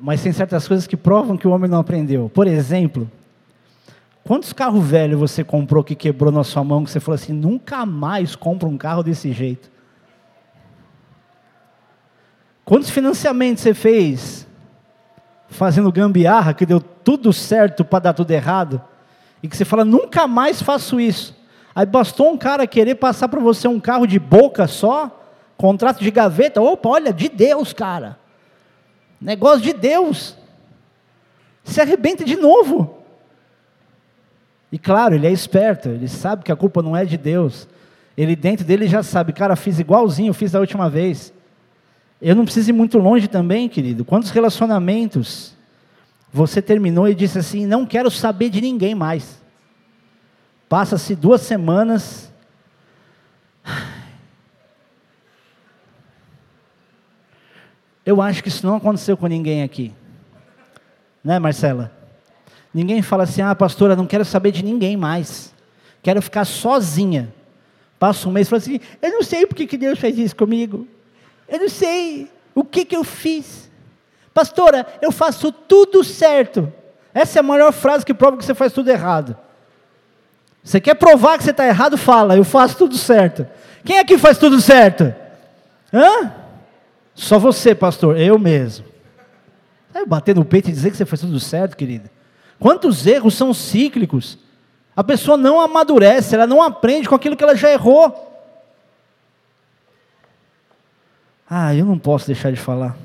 mas 0.00 0.22
tem 0.22 0.32
certas 0.32 0.66
coisas 0.66 0.86
que 0.86 0.96
provam 0.96 1.36
que 1.36 1.46
o 1.46 1.50
homem 1.50 1.70
não 1.70 1.78
aprendeu. 1.78 2.28
Por 2.28 2.46
exemplo, 2.46 3.10
quantos 4.24 4.52
carros 4.52 4.84
velhos 4.84 5.20
você 5.20 5.44
comprou 5.44 5.84
que 5.84 5.94
quebrou 5.94 6.32
na 6.32 6.42
sua 6.42 6.64
mão 6.64 6.84
que 6.84 6.90
você 6.90 7.00
falou 7.00 7.14
assim, 7.14 7.32
nunca 7.32 7.84
mais 7.84 8.34
compra 8.34 8.68
um 8.68 8.78
carro 8.78 9.02
desse 9.02 9.32
jeito? 9.32 9.70
Quantos 12.64 12.90
financiamentos 12.90 13.62
você 13.62 13.74
fez? 13.74 14.46
Fazendo 15.52 15.92
gambiarra, 15.92 16.54
que 16.54 16.66
deu 16.66 16.80
tudo 16.80 17.32
certo 17.32 17.84
para 17.84 18.00
dar 18.00 18.12
tudo 18.14 18.30
errado, 18.30 18.82
e 19.42 19.48
que 19.48 19.56
você 19.56 19.64
fala, 19.64 19.84
nunca 19.84 20.26
mais 20.26 20.60
faço 20.60 21.00
isso. 21.00 21.36
Aí 21.74 21.86
bastou 21.86 22.32
um 22.32 22.38
cara 22.38 22.66
querer 22.66 22.96
passar 22.96 23.28
para 23.28 23.40
você 23.40 23.68
um 23.68 23.80
carro 23.80 24.06
de 24.06 24.18
boca 24.18 24.66
só, 24.66 25.24
contrato 25.56 26.02
de 26.02 26.10
gaveta, 26.10 26.60
opa, 26.60 26.88
olha, 26.88 27.12
de 27.12 27.28
Deus, 27.28 27.72
cara. 27.72 28.18
Negócio 29.20 29.60
de 29.60 29.72
Deus. 29.72 30.36
Se 31.62 31.80
arrebenta 31.80 32.24
de 32.24 32.36
novo. 32.36 32.98
E 34.70 34.78
claro, 34.78 35.14
ele 35.14 35.26
é 35.26 35.30
esperto, 35.30 35.88
ele 35.88 36.08
sabe 36.08 36.44
que 36.44 36.50
a 36.50 36.56
culpa 36.56 36.82
não 36.82 36.96
é 36.96 37.04
de 37.04 37.16
Deus. 37.16 37.68
Ele 38.16 38.34
dentro 38.34 38.64
dele 38.64 38.86
já 38.88 39.02
sabe, 39.02 39.32
cara, 39.32 39.54
fiz 39.54 39.78
igualzinho, 39.78 40.32
fiz 40.34 40.52
da 40.52 40.60
última 40.60 40.88
vez. 40.90 41.32
Eu 42.22 42.36
não 42.36 42.44
preciso 42.44 42.70
ir 42.70 42.72
muito 42.72 42.98
longe 42.98 43.26
também, 43.26 43.68
querido. 43.68 44.04
Quantos 44.04 44.30
relacionamentos 44.30 45.56
você 46.32 46.62
terminou 46.62 47.08
e 47.08 47.16
disse 47.16 47.36
assim: 47.36 47.66
não 47.66 47.84
quero 47.84 48.08
saber 48.12 48.48
de 48.48 48.60
ninguém 48.60 48.94
mais. 48.94 49.42
Passa-se 50.68 51.16
duas 51.16 51.40
semanas. 51.40 52.32
Eu 58.06 58.22
acho 58.22 58.40
que 58.40 58.48
isso 58.48 58.64
não 58.64 58.76
aconteceu 58.76 59.16
com 59.16 59.26
ninguém 59.26 59.64
aqui. 59.64 59.92
Né, 61.24 61.40
Marcela? 61.40 61.92
Ninguém 62.72 63.02
fala 63.02 63.24
assim: 63.24 63.42
ah, 63.42 63.52
pastora, 63.52 63.96
não 63.96 64.06
quero 64.06 64.24
saber 64.24 64.52
de 64.52 64.64
ninguém 64.64 64.96
mais. 64.96 65.52
Quero 66.00 66.22
ficar 66.22 66.44
sozinha. 66.44 67.34
Passa 67.98 68.28
um 68.28 68.32
mês 68.32 68.46
e 68.46 68.50
fala 68.50 68.62
assim: 68.62 68.78
eu 69.02 69.10
não 69.10 69.24
sei 69.24 69.44
por 69.44 69.56
que 69.56 69.76
Deus 69.76 69.98
fez 69.98 70.16
isso 70.16 70.36
comigo. 70.36 70.86
Eu 71.52 71.58
não 71.58 71.68
sei 71.68 72.30
o 72.54 72.64
que, 72.64 72.82
que 72.82 72.96
eu 72.96 73.04
fiz. 73.04 73.70
Pastora, 74.32 74.86
eu 75.02 75.12
faço 75.12 75.52
tudo 75.52 76.02
certo. 76.02 76.72
Essa 77.12 77.38
é 77.38 77.40
a 77.40 77.42
maior 77.42 77.70
frase 77.72 78.06
que 78.06 78.14
prova 78.14 78.38
que 78.38 78.44
você 78.44 78.54
faz 78.54 78.72
tudo 78.72 78.90
errado. 78.90 79.36
Você 80.64 80.80
quer 80.80 80.94
provar 80.94 81.36
que 81.36 81.44
você 81.44 81.50
está 81.50 81.66
errado? 81.66 81.98
Fala, 81.98 82.38
eu 82.38 82.44
faço 82.44 82.78
tudo 82.78 82.96
certo. 82.96 83.46
Quem 83.84 83.98
aqui 83.98 84.16
faz 84.16 84.38
tudo 84.38 84.62
certo? 84.62 85.14
Hã? 85.92 86.32
Só 87.14 87.38
você, 87.38 87.74
pastor, 87.74 88.18
eu 88.18 88.38
mesmo. 88.38 88.86
Vai 89.92 90.06
bater 90.06 90.34
no 90.34 90.46
peito 90.46 90.70
e 90.70 90.72
dizer 90.72 90.90
que 90.90 90.96
você 90.96 91.04
faz 91.04 91.20
tudo 91.20 91.38
certo, 91.38 91.76
querida. 91.76 92.10
Quantos 92.58 93.06
erros 93.06 93.34
são 93.34 93.52
cíclicos? 93.52 94.38
A 94.96 95.04
pessoa 95.04 95.36
não 95.36 95.60
amadurece, 95.60 96.34
ela 96.34 96.46
não 96.46 96.62
aprende 96.62 97.10
com 97.10 97.14
aquilo 97.14 97.36
que 97.36 97.44
ela 97.44 97.54
já 97.54 97.70
errou. 97.70 98.31
Ah, 101.54 101.74
eu 101.74 101.84
não 101.84 101.98
posso 101.98 102.26
deixar 102.26 102.50
de 102.50 102.58
falar. 102.58 102.96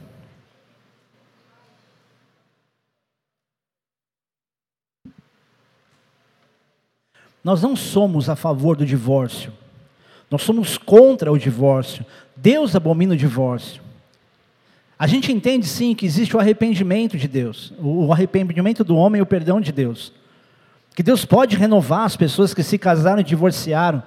Nós 7.44 7.62
não 7.62 7.76
somos 7.76 8.30
a 8.30 8.38
favor 8.38 8.78
do 8.78 8.86
divórcio. 8.86 9.52
Nós 10.32 10.44
somos 10.44 10.78
contra 10.78 11.30
o 11.30 11.38
divórcio. 11.38 12.06
Deus 12.38 12.74
abomina 12.74 13.16
o 13.16 13.18
divórcio. 13.18 13.82
A 14.98 15.08
gente 15.08 15.30
entende 15.30 15.68
sim 15.68 15.94
que 15.94 16.06
existe 16.06 16.34
o 16.34 16.40
arrependimento 16.40 17.18
de 17.18 17.28
Deus, 17.28 17.74
o 17.78 18.14
arrependimento 18.14 18.82
do 18.82 18.96
homem 18.96 19.20
e 19.20 19.22
o 19.22 19.26
perdão 19.26 19.60
de 19.60 19.74
Deus. 19.74 20.14
Que 20.96 21.04
Deus 21.04 21.26
pode 21.26 21.58
renovar 21.58 22.06
as 22.06 22.16
pessoas 22.16 22.54
que 22.54 22.64
se 22.64 22.78
casaram 22.78 23.20
e 23.20 23.26
divorciaram 23.26 24.02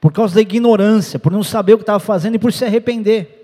por 0.00 0.12
causa 0.12 0.34
da 0.34 0.40
ignorância, 0.40 1.16
por 1.16 1.30
não 1.30 1.44
saber 1.44 1.74
o 1.74 1.78
que 1.78 1.84
estava 1.84 2.00
fazendo 2.00 2.34
e 2.34 2.40
por 2.40 2.52
se 2.52 2.64
arrepender. 2.64 3.42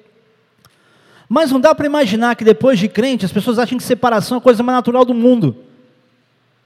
Mas 1.32 1.52
não 1.52 1.60
dá 1.60 1.72
para 1.72 1.86
imaginar 1.86 2.34
que 2.34 2.42
depois 2.42 2.76
de 2.76 2.88
crente 2.88 3.24
as 3.24 3.30
pessoas 3.30 3.56
acham 3.56 3.78
que 3.78 3.84
separação 3.84 4.38
é 4.38 4.38
a 4.38 4.42
coisa 4.42 4.64
mais 4.64 4.78
natural 4.78 5.04
do 5.04 5.14
mundo. 5.14 5.56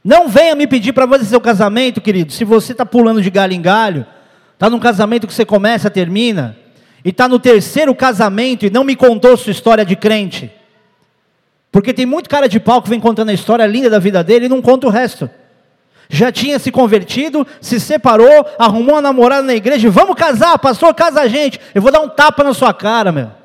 Não 0.03 0.27
venha 0.27 0.55
me 0.55 0.67
pedir 0.67 0.95
para 0.95 1.07
fazer 1.07 1.27
seu 1.27 1.41
casamento, 1.41 2.01
querido, 2.01 2.33
se 2.33 2.47
você 2.47 2.73
está 2.73 2.87
pulando 2.87 3.21
de 3.21 3.29
galho 3.29 3.53
em 3.53 3.61
galho, 3.61 4.07
está 4.55 4.71
num 4.71 4.81
casamento 4.81 5.27
que 5.27 5.35
você 5.35 5.45
começa, 5.45 5.91
termina, 5.91 6.57
e 7.05 7.11
está 7.11 7.29
no 7.29 7.39
terceiro 7.39 7.95
casamento 7.95 8.65
e 8.65 8.71
não 8.71 8.85
me 8.85 8.97
contou 8.97 9.37
sua 9.37 9.53
história 9.53 9.85
de 9.85 9.97
crente. 9.97 10.51
Porque 11.71 11.93
tem 11.93 12.07
muito 12.07 12.31
cara 12.31 12.49
de 12.49 12.59
pau 12.59 12.81
que 12.81 12.89
vem 12.89 12.99
contando 12.99 13.29
a 13.29 13.35
história 13.35 13.67
linda 13.67 13.91
da 13.91 13.99
vida 13.99 14.25
dele 14.25 14.47
e 14.47 14.49
não 14.49 14.63
conta 14.63 14.87
o 14.87 14.91
resto. 14.91 15.29
Já 16.09 16.33
tinha 16.33 16.59
se 16.59 16.71
convertido, 16.71 17.47
se 17.61 17.79
separou, 17.79 18.47
arrumou 18.59 18.95
uma 18.95 19.03
namorada 19.03 19.43
na 19.43 19.55
igreja, 19.55 19.91
vamos 19.91 20.17
casar, 20.17 20.59
pastor, 20.59 20.95
casa 20.95 21.21
a 21.21 21.29
gente. 21.29 21.61
Eu 21.75 21.83
vou 21.83 21.93
dar 21.93 22.01
um 22.01 22.09
tapa 22.09 22.43
na 22.43 22.55
sua 22.55 22.73
cara, 22.73 23.13
meu. 23.13 23.44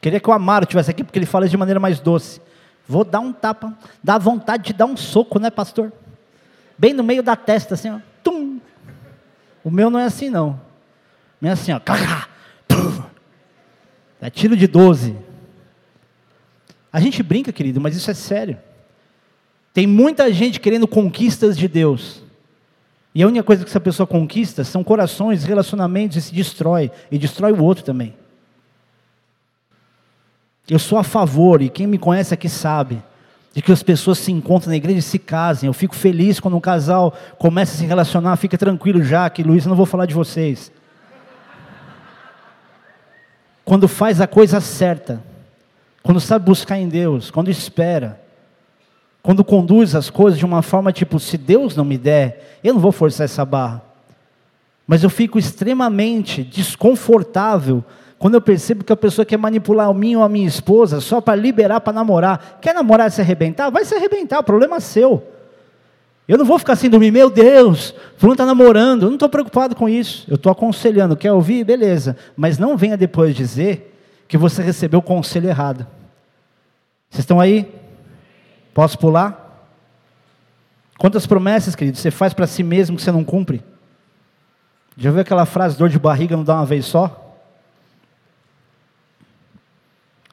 Queria 0.00 0.18
que 0.18 0.30
o 0.30 0.32
Amaro 0.32 0.64
estivesse 0.64 0.90
aqui, 0.90 1.04
porque 1.04 1.18
ele 1.18 1.26
fala 1.26 1.48
de 1.48 1.56
maneira 1.56 1.78
mais 1.78 2.00
doce. 2.00 2.40
Vou 2.88 3.04
dar 3.04 3.20
um 3.20 3.32
tapa, 3.32 3.76
dá 4.02 4.18
vontade 4.18 4.64
de 4.64 4.72
dar 4.72 4.86
um 4.86 4.96
soco, 4.96 5.38
né, 5.38 5.50
pastor? 5.50 5.92
Bem 6.76 6.92
no 6.92 7.04
meio 7.04 7.22
da 7.22 7.36
testa, 7.36 7.74
assim, 7.74 7.90
ó. 7.90 8.00
Tum. 8.22 8.58
O 9.62 9.70
meu 9.70 9.90
não 9.90 10.00
é 10.00 10.04
assim, 10.04 10.30
não. 10.30 10.60
Não 11.40 11.50
é 11.50 11.52
assim, 11.52 11.72
ó. 11.72 11.80
É 14.20 14.28
tiro 14.28 14.56
de 14.56 14.66
12. 14.66 15.16
A 16.92 17.00
gente 17.00 17.22
brinca, 17.22 17.52
querido, 17.52 17.80
mas 17.80 17.96
isso 17.96 18.10
é 18.10 18.14
sério. 18.14 18.58
Tem 19.72 19.86
muita 19.86 20.32
gente 20.32 20.58
querendo 20.58 20.88
conquistas 20.88 21.56
de 21.56 21.68
Deus. 21.68 22.22
E 23.14 23.22
a 23.22 23.26
única 23.26 23.44
coisa 23.44 23.64
que 23.64 23.70
essa 23.70 23.80
pessoa 23.80 24.06
conquista 24.06 24.64
são 24.64 24.82
corações, 24.82 25.44
relacionamentos 25.44 26.16
e 26.16 26.20
se 26.20 26.34
destrói. 26.34 26.90
E 27.10 27.18
destrói 27.18 27.52
o 27.52 27.62
outro 27.62 27.84
também. 27.84 28.14
Eu 30.70 30.78
sou 30.78 30.96
a 30.96 31.02
favor, 31.02 31.60
e 31.60 31.68
quem 31.68 31.84
me 31.84 31.98
conhece 31.98 32.32
aqui 32.32 32.48
sabe, 32.48 33.02
de 33.52 33.60
que 33.60 33.72
as 33.72 33.82
pessoas 33.82 34.18
se 34.18 34.30
encontrem 34.30 34.70
na 34.70 34.76
igreja 34.76 35.00
e 35.00 35.02
se 35.02 35.18
casem. 35.18 35.66
Eu 35.66 35.72
fico 35.72 35.96
feliz 35.96 36.38
quando 36.38 36.56
um 36.56 36.60
casal 36.60 37.12
começa 37.38 37.74
a 37.74 37.76
se 37.76 37.84
relacionar, 37.84 38.36
fica 38.36 38.56
tranquilo 38.56 39.02
já, 39.02 39.28
que 39.28 39.42
Luiz, 39.42 39.64
eu 39.64 39.70
não 39.70 39.76
vou 39.76 39.84
falar 39.84 40.06
de 40.06 40.14
vocês. 40.14 40.70
Quando 43.64 43.88
faz 43.88 44.20
a 44.20 44.28
coisa 44.28 44.60
certa, 44.60 45.20
quando 46.04 46.20
sabe 46.20 46.44
buscar 46.44 46.78
em 46.78 46.88
Deus, 46.88 47.32
quando 47.32 47.50
espera, 47.50 48.20
quando 49.22 49.44
conduz 49.44 49.96
as 49.96 50.08
coisas 50.08 50.38
de 50.38 50.44
uma 50.44 50.62
forma 50.62 50.92
tipo, 50.92 51.18
se 51.18 51.36
Deus 51.36 51.74
não 51.74 51.84
me 51.84 51.98
der, 51.98 52.58
eu 52.62 52.74
não 52.74 52.80
vou 52.80 52.92
forçar 52.92 53.24
essa 53.24 53.44
barra. 53.44 53.82
Mas 54.86 55.02
eu 55.02 55.10
fico 55.10 55.36
extremamente 55.36 56.44
desconfortável 56.44 57.84
quando 58.20 58.34
eu 58.34 58.40
percebo 58.42 58.84
que 58.84 58.92
a 58.92 58.96
pessoa 58.96 59.24
quer 59.24 59.38
manipular 59.38 59.90
o 59.90 59.94
mim 59.94 60.14
ou 60.14 60.22
a 60.22 60.28
minha 60.28 60.46
esposa 60.46 61.00
só 61.00 61.22
para 61.22 61.34
liberar 61.34 61.80
para 61.80 61.94
namorar. 61.94 62.58
Quer 62.60 62.74
namorar 62.74 63.08
e 63.08 63.10
se 63.10 63.22
arrebentar? 63.22 63.70
Vai 63.70 63.82
se 63.82 63.94
arrebentar, 63.94 64.40
o 64.40 64.44
problema 64.44 64.76
é 64.76 64.80
seu. 64.80 65.26
Eu 66.28 66.36
não 66.36 66.44
vou 66.44 66.58
ficar 66.58 66.74
assim 66.74 66.90
dormir, 66.90 67.10
meu 67.10 67.30
Deus, 67.30 67.94
fulano 68.18 68.34
está 68.34 68.44
namorando. 68.44 69.04
Eu 69.04 69.08
não 69.08 69.14
estou 69.14 69.28
preocupado 69.30 69.74
com 69.74 69.88
isso. 69.88 70.26
Eu 70.28 70.34
estou 70.34 70.52
aconselhando. 70.52 71.16
Quer 71.16 71.32
ouvir? 71.32 71.64
Beleza. 71.64 72.14
Mas 72.36 72.58
não 72.58 72.76
venha 72.76 72.94
depois 72.94 73.34
dizer 73.34 73.98
que 74.28 74.36
você 74.36 74.62
recebeu 74.62 75.00
o 75.00 75.02
conselho 75.02 75.48
errado. 75.48 75.86
Vocês 77.08 77.20
estão 77.20 77.40
aí? 77.40 77.74
Posso 78.74 78.98
pular? 78.98 79.66
Quantas 80.98 81.26
promessas, 81.26 81.74
querido, 81.74 81.96
você 81.96 82.10
faz 82.10 82.34
para 82.34 82.46
si 82.46 82.62
mesmo 82.62 82.98
que 82.98 83.02
você 83.02 83.10
não 83.10 83.24
cumpre? 83.24 83.64
Já 84.94 85.10
viu 85.10 85.22
aquela 85.22 85.46
frase, 85.46 85.78
dor 85.78 85.88
de 85.88 85.98
barriga 85.98 86.36
não 86.36 86.44
dá 86.44 86.56
uma 86.56 86.66
vez 86.66 86.84
só? 86.84 87.29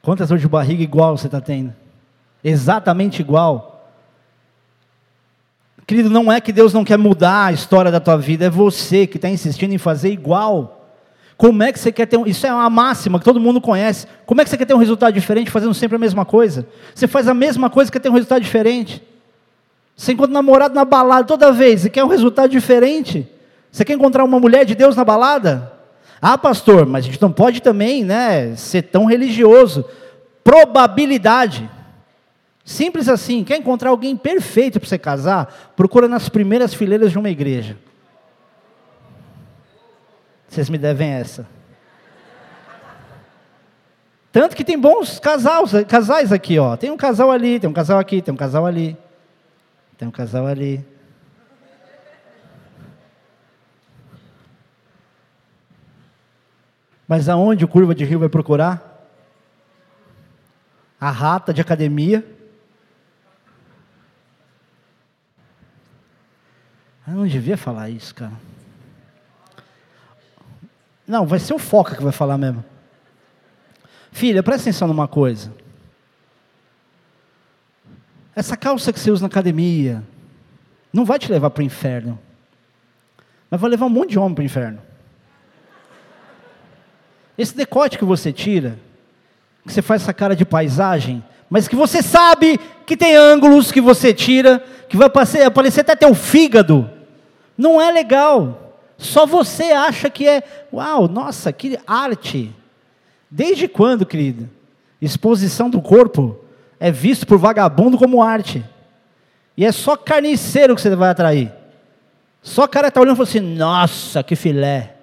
Quantas 0.08 0.30
dores 0.30 0.42
de 0.42 0.48
barriga 0.48 0.82
igual 0.82 1.18
você 1.18 1.28
está 1.28 1.42
tendo? 1.42 1.76
Exatamente 2.42 3.20
igual. 3.20 3.92
Querido, 5.86 6.10
não 6.10 6.32
é 6.32 6.40
que 6.40 6.54
Deus 6.54 6.74
não 6.74 6.86
quer 6.86 6.98
mudar 6.98 7.48
a 7.48 7.52
história 7.52 7.92
da 7.92 8.00
tua 8.00 8.16
vida, 8.16 8.46
é 8.46 8.50
você 8.50 9.06
que 9.06 9.18
está 9.18 9.28
insistindo 9.28 9.74
em 9.74 9.78
fazer 9.78 10.10
igual. 10.10 10.88
Como 11.36 11.62
é 11.62 11.74
que 11.74 11.80
você 11.80 11.92
quer 11.92 12.06
ter 12.06 12.16
um, 12.16 12.26
isso 12.26 12.48
é 12.48 12.54
uma 12.54 12.70
máxima 12.70 13.20
que 13.20 13.26
todo 13.26 13.38
mundo 13.38 13.60
conhece. 13.60 14.08
Como 14.26 14.40
é 14.40 14.46
que 14.46 14.50
você 14.50 14.58
quer 14.58 14.64
ter 14.64 14.74
um 14.74 14.78
resultado 14.78 15.14
diferente 15.14 15.52
fazendo 15.52 15.74
sempre 15.74 15.98
a 15.98 16.00
mesma 16.00 16.24
coisa? 16.24 16.66
Você 16.96 17.06
faz 17.06 17.28
a 17.28 17.34
mesma 17.34 17.70
coisa 17.70 17.90
e 17.90 17.92
quer 17.92 18.00
ter 18.00 18.08
um 18.08 18.14
resultado 18.14 18.42
diferente. 18.42 19.04
Você 19.94 20.14
encontra 20.14 20.32
um 20.32 20.36
namorado 20.36 20.74
na 20.74 20.86
balada 20.86 21.26
toda 21.26 21.52
vez 21.52 21.84
e 21.84 21.90
quer 21.90 22.06
um 22.06 22.08
resultado 22.08 22.50
diferente. 22.50 23.30
Você 23.70 23.84
quer 23.84 23.92
encontrar 23.92 24.24
uma 24.24 24.40
mulher 24.40 24.64
de 24.64 24.74
Deus 24.74 24.96
na 24.96 25.04
balada? 25.04 25.77
Ah, 26.22 26.38
pastor, 26.38 26.86
mas 26.86 27.06
a 27.06 27.08
gente 27.08 27.22
não 27.22 27.32
pode 27.32 27.62
também, 27.62 28.04
né, 28.04 28.56
ser 28.56 28.84
tão 28.84 29.06
religioso. 29.06 29.86
Probabilidade. 30.44 31.70
Simples 32.66 33.08
assim. 33.08 33.44
Quer 33.44 33.58
encontrar 33.58 33.92
alguém 33.92 34.16
perfeito 34.16 34.80
para 34.80 34.90
você 34.90 34.98
casar? 34.98 35.74
Procura 35.76 36.08
nas 36.08 36.28
primeiras 36.28 36.74
fileiras 36.74 37.12
de 37.12 37.18
uma 37.18 37.30
igreja. 37.30 37.78
Vocês 40.50 40.70
me 40.70 40.78
devem 40.78 41.10
essa. 41.10 41.48
Tanto 44.32 44.56
que 44.56 44.64
tem 44.64 44.78
bons 44.78 45.20
casais, 45.20 45.72
casais 45.88 46.32
aqui, 46.32 46.60
ó. 46.60 46.76
Tem 46.78 46.92
um 46.92 46.98
casal 46.98 47.32
ali, 47.32 47.60
tem 47.60 47.70
um 47.70 47.74
casal 47.74 48.00
aqui, 48.00 48.22
tem 48.22 48.34
um 48.34 48.38
casal 48.38 48.66
ali. 48.66 48.98
Tem 49.98 50.08
um 50.08 50.12
casal 50.12 50.46
ali. 50.46 50.86
Mas 57.08 57.30
aonde 57.30 57.64
o 57.64 57.68
curva 57.68 57.96
de 57.96 58.04
rio 58.04 58.20
vai 58.20 58.30
procurar? 58.30 59.10
A 61.00 61.10
rata 61.10 61.54
de 61.54 61.62
academia. 61.62 62.26
Eu 67.08 67.14
não 67.14 67.28
devia 67.28 67.56
falar 67.56 67.90
isso, 67.90 68.14
cara. 68.14 68.34
Não, 71.08 71.26
vai 71.26 71.40
ser 71.40 71.54
o 71.54 71.60
Foca 71.60 71.96
que 71.96 72.04
vai 72.04 72.12
falar 72.12 72.38
mesmo. 72.38 72.66
Filha, 74.12 74.44
presta 74.44 74.64
atenção 74.64 74.88
numa 74.88 75.08
coisa. 75.08 75.54
Essa 78.36 78.58
calça 78.58 78.92
que 78.92 79.00
você 79.00 79.10
usa 79.10 79.22
na 79.22 79.28
academia 79.28 80.04
não 80.92 81.06
vai 81.06 81.18
te 81.18 81.32
levar 81.32 81.50
para 81.50 81.62
o 81.62 81.66
inferno. 81.66 82.20
Mas 83.50 83.62
vai 83.62 83.70
levar 83.70 83.86
um 83.86 83.90
monte 83.90 84.10
de 84.10 84.20
homem 84.20 84.36
para 84.36 84.42
o 84.42 84.46
inferno. 84.46 84.82
Esse 87.38 87.56
decote 87.56 87.98
que 87.98 88.06
você 88.06 88.34
tira, 88.34 88.78
que 89.66 89.74
você 89.74 89.82
faz 89.82 90.02
essa 90.02 90.14
cara 90.14 90.36
de 90.36 90.46
paisagem, 90.46 91.24
mas 91.50 91.68
que 91.68 91.76
você 91.76 92.02
sabe 92.02 92.60
que 92.86 92.98
tem 92.98 93.16
ângulos 93.16 93.72
que 93.72 93.80
você 93.80 94.14
tira, 94.14 94.64
que 94.90 94.98
vai 94.98 95.08
aparecer 95.08 95.82
até 95.82 95.96
teu 95.96 96.14
fígado, 96.14 96.90
não 97.58 97.82
é 97.82 97.92
legal. 97.92 98.82
Só 98.98 99.26
você 99.26 99.66
acha 99.66 100.10
que 100.10 100.28
é, 100.28 100.42
uau, 100.74 101.08
nossa, 101.08 101.54
que 101.54 101.78
arte. 101.86 102.54
Desde 103.30 103.68
quando, 103.68 104.06
querido? 104.06 104.50
Exposição 105.02 105.70
do 105.70 105.82
corpo 105.82 106.40
é 106.80 106.92
visto 106.92 107.28
por 107.28 107.38
vagabundo 107.38 107.98
como 107.98 108.24
arte. 108.24 108.64
E 109.56 109.66
é 109.66 109.72
só 109.72 109.96
carniceiro 109.96 110.76
que 110.76 110.82
você 110.82 110.96
vai 110.96 111.10
atrair. 111.10 111.52
Só 112.42 112.68
cara 112.68 112.88
está 112.88 113.02
olhando 113.02 113.16
e 113.16 113.18
falando 113.18 113.30
assim: 113.30 113.56
nossa, 113.56 114.24
que 114.24 114.36
filé. 114.36 114.97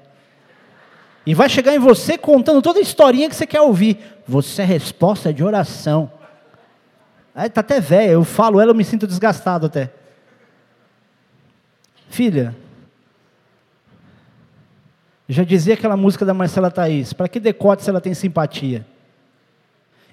E 1.27 1.35
vai 1.35 1.49
chegar 1.49 1.75
em 1.75 1.79
você 1.79 2.19
contando 2.19 2.61
toda 2.61 2.79
a 2.79 2.83
historinha 2.83 3.29
que 3.29 3.37
você 3.37 3.47
quer 3.47 3.61
ouvir. 3.61 3.99
Você 4.27 4.63
é 4.63 4.65
resposta 4.65 5.33
de 5.33 5.43
oração. 5.43 6.11
Aí 7.35 7.49
tá 7.49 7.61
até 7.61 7.81
velha, 7.81 8.13
eu 8.13 8.25
falo 8.25 8.61
ela, 8.61 8.71
eu 8.71 8.75
me 8.75 8.85
sinto 8.85 9.07
desgastado 9.07 9.67
até. 9.67 9.91
Filha, 12.09 12.55
já 15.29 15.43
dizia 15.43 15.75
aquela 15.75 15.97
música 15.97 16.25
da 16.25 16.35
Marcela 16.35 16.71
Thaís, 16.71 17.13
para 17.13 17.29
que 17.29 17.41
decote 17.41 17.83
se 17.83 17.91
ela 17.91 18.01
tem 18.01 18.15
simpatia? 18.15 18.87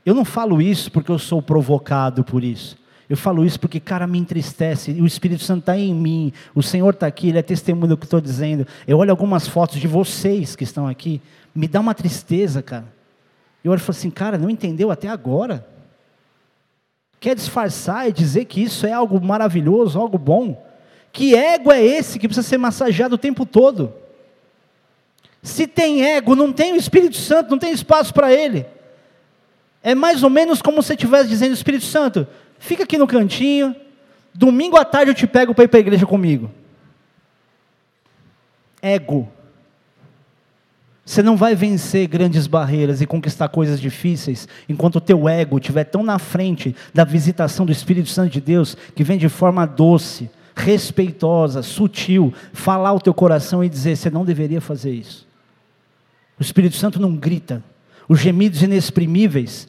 Eu 0.06 0.16
não 0.16 0.26
falo 0.26 0.62
isso 0.62 0.92
porque 0.92 1.12
eu 1.12 1.20
sou 1.20 1.42
provocado 1.42 2.24
por 2.24 2.44
isso. 2.44 2.81
Eu 3.12 3.18
falo 3.18 3.44
isso 3.44 3.60
porque, 3.60 3.78
cara, 3.78 4.08
me 4.08 4.18
entristece. 4.18 4.94
O 4.94 5.06
Espírito 5.06 5.44
Santo 5.44 5.60
está 5.60 5.78
em 5.78 5.94
mim. 5.94 6.32
O 6.56 6.64
Senhor 6.64 6.94
está 6.94 7.08
aqui, 7.08 7.28
Ele 7.28 7.40
é 7.40 7.42
testemunho 7.42 7.90
do 7.90 7.98
que 7.98 8.06
estou 8.06 8.22
dizendo. 8.22 8.66
Eu 8.88 9.00
olho 9.00 9.12
algumas 9.12 9.50
fotos 9.50 9.82
de 9.82 9.86
vocês 9.86 10.56
que 10.56 10.64
estão 10.64 10.88
aqui. 10.88 11.22
Me 11.54 11.68
dá 11.68 11.82
uma 11.82 11.94
tristeza, 11.94 12.62
cara. 12.62 12.86
Eu 13.62 13.74
olho 13.74 13.80
e 13.80 13.82
falo 13.82 13.98
assim, 13.98 14.10
cara, 14.10 14.38
não 14.38 14.50
entendeu 14.50 14.92
até 14.92 15.10
agora? 15.10 15.68
Quer 17.20 17.36
disfarçar 17.36 18.08
e 18.08 18.14
dizer 18.14 18.46
que 18.46 18.64
isso 18.64 18.88
é 18.88 18.94
algo 18.94 19.20
maravilhoso, 19.20 20.00
algo 20.00 20.18
bom? 20.18 20.66
Que 21.12 21.36
ego 21.36 21.70
é 21.70 21.84
esse 21.84 22.18
que 22.18 22.30
precisa 22.30 22.48
ser 22.48 22.60
massageado 22.60 23.16
o 23.16 23.18
tempo 23.18 23.46
todo? 23.46 23.94
Se 25.44 25.68
tem 25.68 26.02
ego, 26.02 26.34
não 26.34 26.54
tem 26.54 26.72
o 26.72 26.78
Espírito 26.78 27.18
Santo, 27.18 27.52
não 27.52 27.60
tem 27.60 27.74
espaço 27.74 28.14
para 28.14 28.34
ele. 28.34 28.66
É 29.84 29.94
mais 29.94 30.24
ou 30.24 30.30
menos 30.30 30.62
como 30.62 30.82
se 30.82 30.94
estivesse 30.94 31.28
dizendo, 31.28 31.52
Espírito 31.52 31.84
Santo, 31.84 32.26
fica 32.62 32.84
aqui 32.84 32.98
no 32.98 33.08
cantinho, 33.08 33.76
domingo 34.34 34.78
à 34.78 34.86
tarde 34.86 35.12
eu 35.12 35.16
te 35.16 35.28
pego 35.28 35.54
para 35.54 35.66
ir 35.66 35.68
para 35.68 35.80
a 35.80 35.82
igreja 35.82 36.06
comigo. 36.06 36.50
Ego. 38.82 39.28
Você 41.04 41.22
não 41.24 41.36
vai 41.36 41.56
vencer 41.56 42.08
grandes 42.08 42.48
barreiras 42.48 43.02
e 43.02 43.08
conquistar 43.08 43.50
coisas 43.50 43.82
difíceis 43.82 44.48
enquanto 44.70 44.98
o 44.98 45.02
teu 45.02 45.28
ego 45.28 45.58
estiver 45.58 45.84
tão 45.84 46.04
na 46.04 46.20
frente 46.20 46.76
da 46.94 47.04
visitação 47.04 47.66
do 47.66 47.72
Espírito 47.72 48.08
Santo 48.08 48.32
de 48.32 48.40
Deus, 48.40 48.78
que 48.96 49.04
vem 49.04 49.18
de 49.18 49.28
forma 49.28 49.66
doce, 49.66 50.30
respeitosa, 50.56 51.64
sutil, 51.64 52.34
falar 52.54 52.94
o 52.94 53.02
teu 53.02 53.14
coração 53.14 53.64
e 53.64 53.70
dizer: 53.70 53.98
você 53.98 54.10
não 54.10 54.24
deveria 54.24 54.62
fazer 54.62 54.92
isso. 54.92 55.28
O 56.40 56.44
Espírito 56.44 56.76
Santo 56.76 57.02
não 57.02 57.16
grita. 57.16 57.64
Os 58.08 58.20
gemidos 58.20 58.62
inexprimíveis 58.62 59.68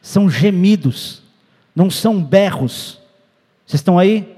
são 0.00 0.28
gemidos, 0.28 1.22
não 1.80 1.88
são 1.88 2.22
berros. 2.22 3.00
Vocês 3.64 3.80
estão 3.80 3.98
aí? 3.98 4.36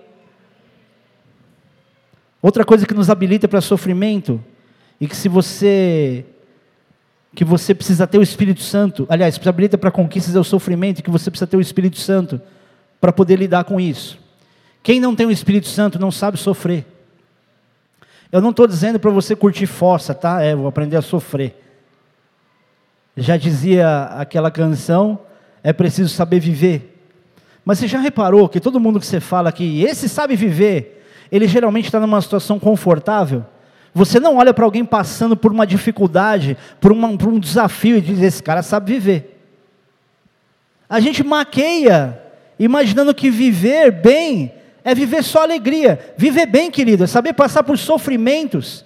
Outra 2.41 2.65
coisa 2.65 2.87
que 2.87 2.95
nos 2.95 3.11
habilita 3.11 3.49
para 3.49 3.61
sofrimento 3.61 4.43
e 5.01 5.09
que 5.09 5.17
se 5.17 5.29
você 5.29 6.25
que 7.35 7.45
você 7.45 7.75
precisa 7.75 8.07
ter 8.07 8.19
o 8.19 8.23
Espírito 8.23 8.61
Santo, 8.61 9.07
aliás, 9.09 9.39
que 9.39 9.49
habilita 9.49 9.77
para 9.77 9.91
conquistas 9.91 10.37
é 10.37 10.39
o 10.39 10.45
sofrimento 10.45 11.01
e 11.01 11.03
que 11.03 11.11
você 11.11 11.31
precisa 11.31 11.47
ter 11.47 11.57
o 11.57 11.61
Espírito 11.61 11.99
Santo 11.99 12.41
para 13.01 13.11
poder 13.11 13.37
lidar 13.37 13.65
com 13.65 13.81
isso. 13.81 14.19
Quem 14.81 15.01
não 15.01 15.17
tem 15.17 15.27
o 15.27 15.31
Espírito 15.31 15.67
Santo 15.67 15.99
não 15.99 16.13
sabe 16.13 16.37
sofrer. 16.37 16.87
Eu 18.31 18.41
não 18.41 18.51
estou 18.51 18.69
dizendo 18.69 19.01
para 19.01 19.11
você 19.11 19.35
curtir 19.35 19.67
força, 19.67 20.15
tá? 20.15 20.43
É, 20.43 20.55
vou 20.55 20.69
aprender 20.69 20.97
a 20.97 21.03
sofrer. 21.03 21.57
Já 23.17 23.37
dizia 23.37 24.05
aquela 24.19 24.51
canção, 24.51 25.19
é 25.65 25.73
preciso 25.73 26.11
saber 26.11 26.39
viver. 26.39 26.92
Mas 27.65 27.79
você 27.79 27.87
já 27.87 27.99
reparou 27.99 28.49
que 28.49 28.61
todo 28.61 28.81
mundo 28.81 28.99
que 28.99 29.07
você 29.07 29.21
fala 29.21 29.49
aqui, 29.49 29.83
esse 29.83 30.09
sabe 30.09 30.35
viver, 30.35 31.05
ele 31.31 31.47
geralmente 31.47 31.87
está 31.87 32.01
numa 32.01 32.21
situação 32.21 32.59
confortável? 32.59 33.45
Você 33.95 34.19
não 34.19 34.37
olha 34.37 34.55
para 34.55 34.65
alguém 34.65 34.85
passando 34.85 35.37
por 35.37 35.53
uma 35.53 35.67
dificuldade, 35.67 36.57
por, 36.81 36.93
uma, 36.93 37.17
por 37.17 37.29
um 37.29 37.39
desafio 37.39 37.97
e 37.97 38.01
diz: 38.01 38.21
esse 38.21 38.43
cara 38.43 38.63
sabe 38.63 38.93
viver. 38.93 39.39
A 40.89 40.99
gente 40.99 41.23
maqueia, 41.23 42.21
imaginando 42.59 43.15
que 43.15 43.31
viver 43.31 43.91
bem 43.91 44.53
é 44.85 44.95
viver 44.95 45.23
só 45.23 45.43
alegria. 45.43 46.15
Viver 46.17 46.47
bem, 46.47 46.71
querido, 46.71 47.05
é 47.05 47.07
saber 47.07 47.33
passar 47.33 47.63
por 47.63 47.79
sofrimentos, 47.79 48.85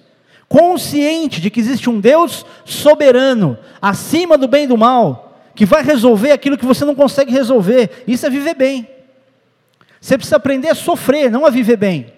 consciente 0.49 1.41
de 1.41 1.51
que 1.51 1.61
existe 1.61 1.89
um 1.89 2.01
Deus 2.01 2.45
soberano, 2.65 3.59
acima 3.81 4.37
do 4.37 4.47
bem 4.47 4.65
e 4.65 4.69
do 4.69 4.77
mal, 4.77 5.26
que 5.57 5.65
vai 5.65 5.83
resolver 5.83 6.31
aquilo 6.31 6.59
que 6.59 6.67
você 6.67 6.85
não 6.85 6.95
consegue 6.95 7.33
resolver. 7.33 8.05
Isso 8.07 8.27
é 8.27 8.31
viver 8.31 8.55
bem. 8.55 8.89
Você 9.99 10.19
precisa 10.19 10.37
aprender 10.37 10.69
a 10.69 10.75
sofrer, 10.75 11.31
não 11.31 11.47
a 11.47 11.51
viver 11.51 11.77
bem. 11.77 12.13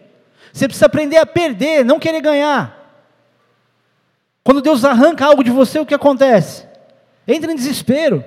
Você 0.53 0.67
precisa 0.67 0.87
aprender 0.87 1.17
a 1.19 1.25
perder, 1.25 1.85
não 1.85 2.01
querer 2.01 2.21
ganhar. 2.21 2.77
Quando 4.43 4.61
Deus 4.61 4.85
arranca 4.85 5.25
algo 5.25 5.45
de 5.45 5.51
você, 5.51 5.79
o 5.79 5.87
que 5.87 5.95
acontece? 5.95 6.67
Entra 7.27 7.53
em 7.53 7.57
desespero. 7.57 8.25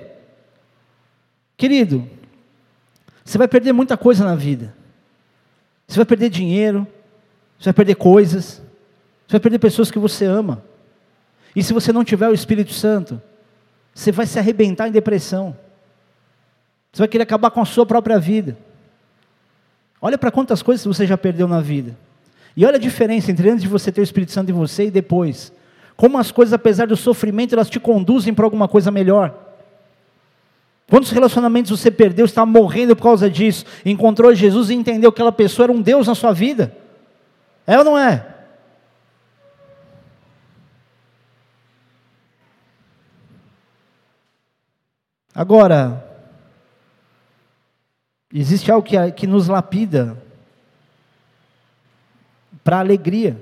Querido, 1.58 2.08
você 3.22 3.36
vai 3.36 3.46
perder 3.46 3.72
muita 3.72 3.96
coisa 3.96 4.24
na 4.24 4.34
vida. 4.34 4.74
Você 5.86 5.96
vai 5.96 6.06
perder 6.06 6.30
dinheiro, 6.30 6.86
você 7.58 7.64
vai 7.64 7.74
perder 7.74 7.96
coisas, 7.96 8.62
você 9.26 9.32
vai 9.32 9.40
perder 9.40 9.58
pessoas 9.58 9.90
que 9.90 9.98
você 9.98 10.24
ama. 10.24 10.64
E 11.54 11.62
se 11.62 11.74
você 11.74 11.92
não 11.92 12.02
tiver 12.02 12.28
o 12.28 12.34
Espírito 12.34 12.72
Santo, 12.72 13.20
você 13.94 14.10
vai 14.10 14.26
se 14.26 14.38
arrebentar 14.38 14.88
em 14.88 14.92
depressão. 14.92 15.56
Você 16.92 17.02
vai 17.02 17.08
querer 17.08 17.22
acabar 17.22 17.50
com 17.50 17.60
a 17.60 17.64
sua 17.64 17.86
própria 17.86 18.18
vida. 18.18 18.56
Olha 20.00 20.18
para 20.18 20.30
quantas 20.30 20.62
coisas 20.62 20.84
você 20.84 21.06
já 21.06 21.16
perdeu 21.16 21.46
na 21.46 21.60
vida. 21.60 21.96
E 22.56 22.66
olha 22.66 22.76
a 22.76 22.80
diferença 22.80 23.30
entre 23.30 23.48
antes 23.48 23.62
de 23.62 23.68
você 23.68 23.90
ter 23.90 24.00
o 24.00 24.04
Espírito 24.04 24.32
Santo 24.32 24.50
em 24.50 24.54
você 24.54 24.86
e 24.86 24.90
depois. 24.90 25.52
Como 25.96 26.18
as 26.18 26.30
coisas, 26.30 26.52
apesar 26.52 26.86
do 26.86 26.96
sofrimento, 26.96 27.54
elas 27.54 27.70
te 27.70 27.78
conduzem 27.78 28.34
para 28.34 28.44
alguma 28.44 28.68
coisa 28.68 28.90
melhor. 28.90 29.34
Quantos 30.90 31.10
relacionamentos 31.10 31.70
você 31.70 31.90
perdeu, 31.90 32.26
está 32.26 32.44
morrendo 32.44 32.94
por 32.94 33.04
causa 33.04 33.30
disso, 33.30 33.64
encontrou 33.84 34.34
Jesus 34.34 34.68
e 34.68 34.74
entendeu 34.74 35.10
que 35.10 35.16
aquela 35.16 35.32
pessoa 35.32 35.64
era 35.64 35.72
um 35.72 35.80
Deus 35.80 36.06
na 36.06 36.14
sua 36.14 36.32
vida? 36.32 36.76
É 37.66 37.78
ou 37.78 37.84
não 37.84 37.96
é? 37.96 38.31
Agora, 45.34 46.04
existe 48.32 48.70
algo 48.70 48.86
que, 48.86 49.12
que 49.12 49.26
nos 49.26 49.48
lapida 49.48 50.16
para 52.62 52.78
alegria, 52.78 53.40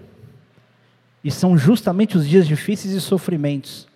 e 1.22 1.30
são 1.30 1.59
justamente 1.59 2.16
os 2.16 2.26
dias 2.26 2.47
difíceis 2.47 2.95
e 2.95 3.01
sofrimentos. 3.01 3.86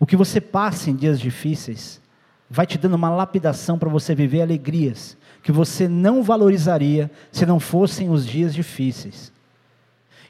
O 0.00 0.06
que 0.06 0.16
você 0.16 0.40
passa 0.40 0.90
em 0.90 0.96
dias 0.96 1.20
difíceis 1.20 2.00
vai 2.48 2.66
te 2.66 2.78
dando 2.78 2.94
uma 2.94 3.10
lapidação 3.10 3.78
para 3.78 3.90
você 3.90 4.14
viver 4.14 4.40
alegrias 4.40 5.16
que 5.42 5.52
você 5.52 5.88
não 5.88 6.22
valorizaria 6.22 7.10
se 7.30 7.46
não 7.46 7.60
fossem 7.60 8.10
os 8.10 8.26
dias 8.26 8.54
difíceis. 8.54 9.32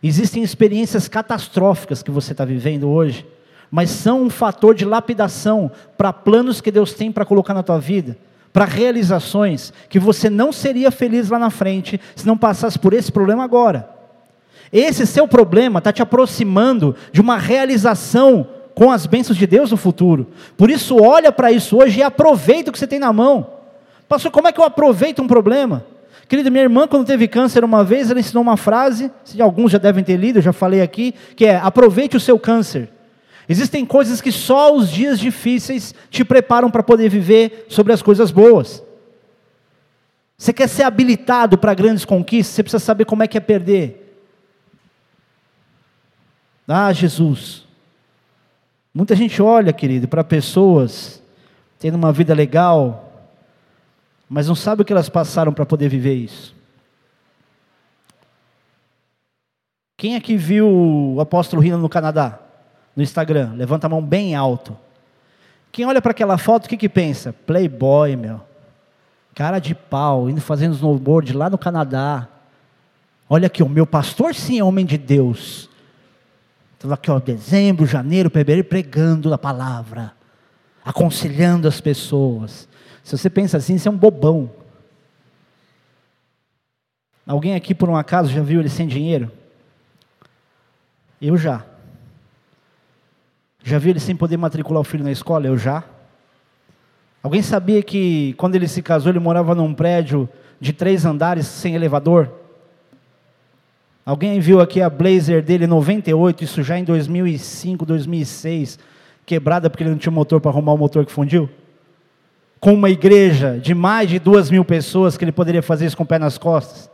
Existem 0.02 0.42
experiências 0.42 1.08
catastróficas 1.08 2.02
que 2.02 2.10
você 2.10 2.32
está 2.32 2.44
vivendo 2.44 2.88
hoje 2.88 3.26
mas 3.70 3.90
são 3.90 4.22
um 4.22 4.30
fator 4.30 4.74
de 4.74 4.84
lapidação 4.84 5.70
para 5.96 6.12
planos 6.12 6.60
que 6.60 6.70
Deus 6.70 6.92
tem 6.92 7.12
para 7.12 7.24
colocar 7.24 7.54
na 7.54 7.62
tua 7.62 7.78
vida, 7.78 8.16
para 8.52 8.64
realizações 8.64 9.72
que 9.88 9.98
você 9.98 10.30
não 10.30 10.52
seria 10.52 10.90
feliz 10.90 11.28
lá 11.28 11.38
na 11.38 11.50
frente 11.50 12.00
se 12.16 12.26
não 12.26 12.36
passasse 12.36 12.78
por 12.78 12.92
esse 12.92 13.12
problema 13.12 13.44
agora. 13.44 13.88
Esse 14.72 15.06
seu 15.06 15.26
problema 15.26 15.78
está 15.78 15.92
te 15.92 16.02
aproximando 16.02 16.94
de 17.12 17.20
uma 17.20 17.36
realização 17.36 18.46
com 18.74 18.90
as 18.90 19.06
bênçãos 19.06 19.36
de 19.36 19.46
Deus 19.46 19.70
no 19.70 19.76
futuro. 19.76 20.28
Por 20.56 20.70
isso, 20.70 21.02
olha 21.02 21.32
para 21.32 21.50
isso 21.50 21.76
hoje 21.76 22.00
e 22.00 22.02
aproveita 22.02 22.70
o 22.70 22.72
que 22.72 22.78
você 22.78 22.86
tem 22.86 22.98
na 22.98 23.12
mão. 23.12 23.46
Pastor, 24.08 24.30
como 24.30 24.48
é 24.48 24.52
que 24.52 24.60
eu 24.60 24.64
aproveito 24.64 25.20
um 25.20 25.26
problema? 25.26 25.84
Querida, 26.28 26.50
minha 26.50 26.62
irmã, 26.62 26.86
quando 26.86 27.06
teve 27.06 27.26
câncer 27.26 27.64
uma 27.64 27.82
vez, 27.82 28.10
ela 28.10 28.20
ensinou 28.20 28.42
uma 28.42 28.56
frase, 28.56 29.10
alguns 29.40 29.72
já 29.72 29.78
devem 29.78 30.04
ter 30.04 30.16
lido, 30.16 30.38
eu 30.38 30.42
já 30.42 30.52
falei 30.52 30.82
aqui, 30.82 31.14
que 31.34 31.46
é: 31.46 31.56
aproveite 31.56 32.16
o 32.16 32.20
seu 32.20 32.38
câncer. 32.38 32.90
Existem 33.48 33.86
coisas 33.86 34.20
que 34.20 34.30
só 34.30 34.74
os 34.74 34.90
dias 34.90 35.18
difíceis 35.18 35.94
te 36.10 36.22
preparam 36.22 36.70
para 36.70 36.82
poder 36.82 37.08
viver 37.08 37.66
sobre 37.70 37.92
as 37.94 38.02
coisas 38.02 38.30
boas. 38.30 38.84
Você 40.36 40.52
quer 40.52 40.68
ser 40.68 40.82
habilitado 40.82 41.56
para 41.56 41.72
grandes 41.72 42.04
conquistas, 42.04 42.54
você 42.54 42.62
precisa 42.62 42.84
saber 42.84 43.06
como 43.06 43.22
é 43.22 43.26
que 43.26 43.38
é 43.38 43.40
perder. 43.40 44.04
Ah, 46.66 46.92
Jesus. 46.92 47.64
Muita 48.92 49.16
gente 49.16 49.40
olha, 49.40 49.72
querido, 49.72 50.06
para 50.06 50.22
pessoas 50.22 51.22
tendo 51.78 51.94
uma 51.94 52.12
vida 52.12 52.34
legal, 52.34 53.28
mas 54.28 54.48
não 54.48 54.54
sabe 54.54 54.82
o 54.82 54.84
que 54.84 54.92
elas 54.92 55.08
passaram 55.08 55.54
para 55.54 55.64
poder 55.64 55.88
viver 55.88 56.14
isso. 56.14 56.54
Quem 59.96 60.16
aqui 60.16 60.36
viu 60.36 60.68
o 60.68 61.20
apóstolo 61.20 61.62
Rino 61.62 61.78
no 61.78 61.88
Canadá? 61.88 62.47
No 62.98 63.04
Instagram? 63.04 63.52
Levanta 63.54 63.86
a 63.86 63.88
mão 63.88 64.02
bem 64.02 64.34
alto. 64.34 64.76
Quem 65.70 65.86
olha 65.86 66.02
para 66.02 66.10
aquela 66.10 66.36
foto, 66.36 66.66
o 66.66 66.68
que, 66.68 66.76
que 66.76 66.88
pensa? 66.88 67.32
Playboy, 67.32 68.16
meu. 68.16 68.40
Cara 69.36 69.60
de 69.60 69.72
pau, 69.72 70.28
indo 70.28 70.40
fazendo 70.40 70.74
snowboard 70.74 71.32
lá 71.32 71.48
no 71.48 71.56
Canadá. 71.56 72.26
Olha 73.30 73.46
aqui, 73.46 73.62
o 73.62 73.68
meu 73.68 73.86
pastor 73.86 74.34
sim 74.34 74.58
é 74.58 74.64
homem 74.64 74.84
de 74.84 74.98
Deus. 74.98 75.70
Estava 76.74 76.94
aqui, 76.94 77.08
ó, 77.08 77.20
dezembro, 77.20 77.86
janeiro, 77.86 78.30
fevereiro, 78.30 78.66
pregando 78.66 79.32
a 79.32 79.38
palavra, 79.38 80.12
aconselhando 80.84 81.68
as 81.68 81.80
pessoas. 81.80 82.68
Se 83.04 83.16
você 83.16 83.30
pensa 83.30 83.58
assim, 83.58 83.78
você 83.78 83.86
é 83.86 83.92
um 83.92 83.96
bobão. 83.96 84.50
Alguém 87.24 87.54
aqui, 87.54 87.76
por 87.76 87.88
um 87.88 87.96
acaso, 87.96 88.28
já 88.28 88.42
viu 88.42 88.58
ele 88.58 88.68
sem 88.68 88.88
dinheiro? 88.88 89.30
Eu 91.22 91.36
já. 91.36 91.67
Já 93.62 93.78
viu 93.78 93.90
ele 93.90 94.00
sem 94.00 94.16
poder 94.16 94.36
matricular 94.36 94.80
o 94.80 94.84
filho 94.84 95.04
na 95.04 95.12
escola? 95.12 95.46
Eu 95.46 95.58
já. 95.58 95.84
Alguém 97.22 97.42
sabia 97.42 97.82
que 97.82 98.34
quando 98.38 98.54
ele 98.54 98.68
se 98.68 98.80
casou, 98.80 99.10
ele 99.10 99.18
morava 99.18 99.54
num 99.54 99.74
prédio 99.74 100.28
de 100.60 100.72
três 100.72 101.04
andares 101.04 101.46
sem 101.46 101.74
elevador? 101.74 102.30
Alguém 104.06 104.40
viu 104.40 104.60
aqui 104.60 104.80
a 104.80 104.88
Blazer 104.88 105.42
dele 105.42 105.66
98, 105.66 106.42
isso 106.42 106.62
já 106.62 106.78
em 106.78 106.84
2005, 106.84 107.84
2006, 107.84 108.78
quebrada 109.26 109.68
porque 109.68 109.82
ele 109.82 109.90
não 109.90 109.98
tinha 109.98 110.10
motor 110.10 110.40
para 110.40 110.50
arrumar 110.50 110.72
o 110.72 110.78
motor 110.78 111.04
que 111.04 111.12
fundiu? 111.12 111.50
Com 112.58 112.72
uma 112.72 112.88
igreja 112.88 113.58
de 113.58 113.74
mais 113.74 114.08
de 114.08 114.18
duas 114.18 114.50
mil 114.50 114.64
pessoas 114.64 115.18
que 115.18 115.24
ele 115.24 115.32
poderia 115.32 115.62
fazer 115.62 115.84
isso 115.84 115.96
com 115.96 116.04
o 116.04 116.06
pé 116.06 116.18
nas 116.18 116.38
costas? 116.38 116.90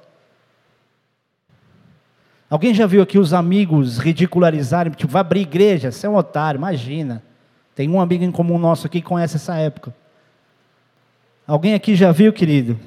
Alguém 2.54 2.72
já 2.72 2.86
viu 2.86 3.02
aqui 3.02 3.18
os 3.18 3.32
amigos 3.32 3.98
ridicularizarem, 3.98 4.92
tipo, 4.92 5.10
vai 5.10 5.22
abrir 5.22 5.40
igreja, 5.40 5.90
você 5.90 6.06
é 6.06 6.08
um 6.08 6.14
otário, 6.14 6.56
imagina. 6.56 7.20
Tem 7.74 7.90
um 7.90 8.00
amigo 8.00 8.22
em 8.22 8.30
comum 8.30 8.60
nosso 8.60 8.86
aqui 8.86 9.00
que 9.00 9.08
conhece 9.08 9.34
essa 9.34 9.56
época. 9.56 9.92
Alguém 11.48 11.74
aqui 11.74 11.96
já 11.96 12.12
viu, 12.12 12.32
querido, 12.32 12.78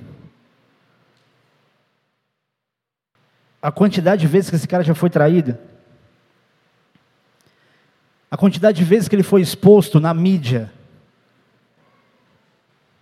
a 3.62 3.70
quantidade 3.70 4.22
de 4.22 4.28
vezes 4.28 4.50
que 4.50 4.56
esse 4.56 4.70
cara 4.70 4.86
já 4.86 4.96
foi 4.96 5.10
traído, 5.10 5.58
a 8.32 8.38
quantidade 8.38 8.78
de 8.78 8.86
vezes 8.86 9.10
que 9.10 9.18
ele 9.18 9.22
foi 9.22 9.42
exposto 9.42 10.00
na 10.00 10.14
mídia, 10.14 10.72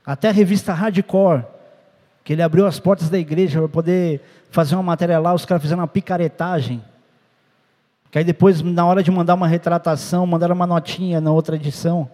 até 0.03 0.29
a 0.29 0.33
revista 0.33 0.73
Hardcore, 0.73 1.45
que 2.25 2.33
ele 2.33 2.41
abriu 2.41 2.65
as 2.65 2.79
portas 2.79 3.07
da 3.07 3.19
igreja 3.19 3.59
para 3.59 3.69
poder 3.69 4.19
fazer 4.49 4.73
uma 4.73 4.81
matéria 4.81 5.19
lá, 5.19 5.31
os 5.31 5.45
caras 5.45 5.61
fizeram 5.61 5.81
uma 5.81 5.87
picaretagem. 5.87 6.83
Que 8.09 8.17
aí 8.17 8.23
depois, 8.23 8.63
na 8.63 8.83
hora 8.83 9.03
de 9.03 9.11
mandar 9.11 9.35
uma 9.35 9.47
retratação, 9.47 10.25
mandaram 10.25 10.55
uma 10.55 10.65
notinha 10.65 11.21
na 11.21 11.31
outra 11.31 11.55
edição. 11.55 12.09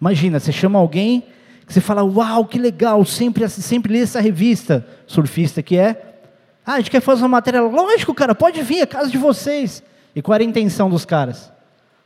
Imagina, 0.00 0.40
você 0.40 0.50
chama 0.50 0.80
alguém 0.80 1.22
que 1.64 1.72
você 1.72 1.80
fala, 1.80 2.02
uau, 2.02 2.44
que 2.44 2.58
legal, 2.58 3.04
sempre, 3.04 3.48
sempre 3.48 3.92
li 3.92 4.02
essa 4.02 4.20
revista, 4.20 4.84
surfista 5.06 5.62
que 5.62 5.76
é, 5.76 6.18
ah, 6.66 6.74
a 6.74 6.76
gente 6.78 6.90
quer 6.90 7.00
fazer 7.00 7.22
uma 7.22 7.28
matéria. 7.28 7.62
Lógico, 7.62 8.12
cara, 8.12 8.34
pode 8.34 8.60
vir, 8.62 8.80
é 8.80 8.86
casa 8.86 9.08
de 9.08 9.16
vocês. 9.16 9.80
E 10.12 10.20
qual 10.20 10.34
era 10.34 10.42
a 10.42 10.46
intenção 10.46 10.90
dos 10.90 11.04
caras? 11.04 11.52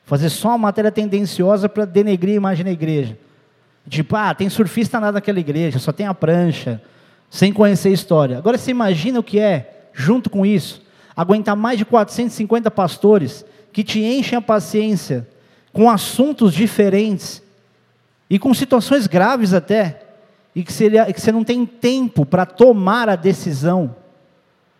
Fazer 0.04 0.28
só 0.28 0.48
uma 0.48 0.58
matéria 0.58 0.92
tendenciosa 0.92 1.70
para 1.70 1.86
denegrir 1.86 2.34
a 2.34 2.36
imagem 2.36 2.66
da 2.66 2.70
igreja. 2.70 3.16
Tipo, 3.90 4.14
ah, 4.14 4.32
tem 4.32 4.48
surfista 4.48 5.00
nada 5.00 5.14
naquela 5.14 5.40
igreja, 5.40 5.80
só 5.80 5.90
tem 5.90 6.06
a 6.06 6.14
prancha, 6.14 6.80
sem 7.28 7.52
conhecer 7.52 7.88
a 7.88 7.92
história. 7.92 8.38
Agora 8.38 8.56
você 8.56 8.70
imagina 8.70 9.18
o 9.18 9.22
que 9.22 9.40
é, 9.40 9.88
junto 9.92 10.30
com 10.30 10.46
isso, 10.46 10.80
aguentar 11.16 11.56
mais 11.56 11.76
de 11.76 11.84
450 11.84 12.70
pastores 12.70 13.44
que 13.72 13.82
te 13.82 14.00
enchem 14.00 14.38
a 14.38 14.40
paciência 14.40 15.28
com 15.72 15.90
assuntos 15.90 16.54
diferentes 16.54 17.42
e 18.28 18.38
com 18.38 18.54
situações 18.54 19.08
graves 19.08 19.52
até, 19.52 20.02
e 20.54 20.62
que 20.62 20.72
você, 20.72 21.32
não 21.32 21.42
tem 21.42 21.66
tempo 21.66 22.24
para 22.24 22.46
tomar 22.46 23.08
a 23.08 23.16
decisão 23.16 23.96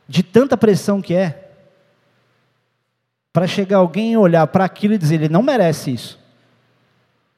de 0.07 0.23
tanta 0.23 0.57
pressão 0.57 1.03
que 1.03 1.15
é, 1.15 1.51
para 3.33 3.49
chegar 3.49 3.79
alguém 3.79 4.13
e 4.13 4.17
olhar 4.17 4.47
para 4.47 4.65
aquilo 4.65 4.95
e 4.95 4.99
dizer: 4.99 5.17
ele 5.17 5.29
não 5.29 5.43
merece 5.43 5.93
isso. 5.93 6.21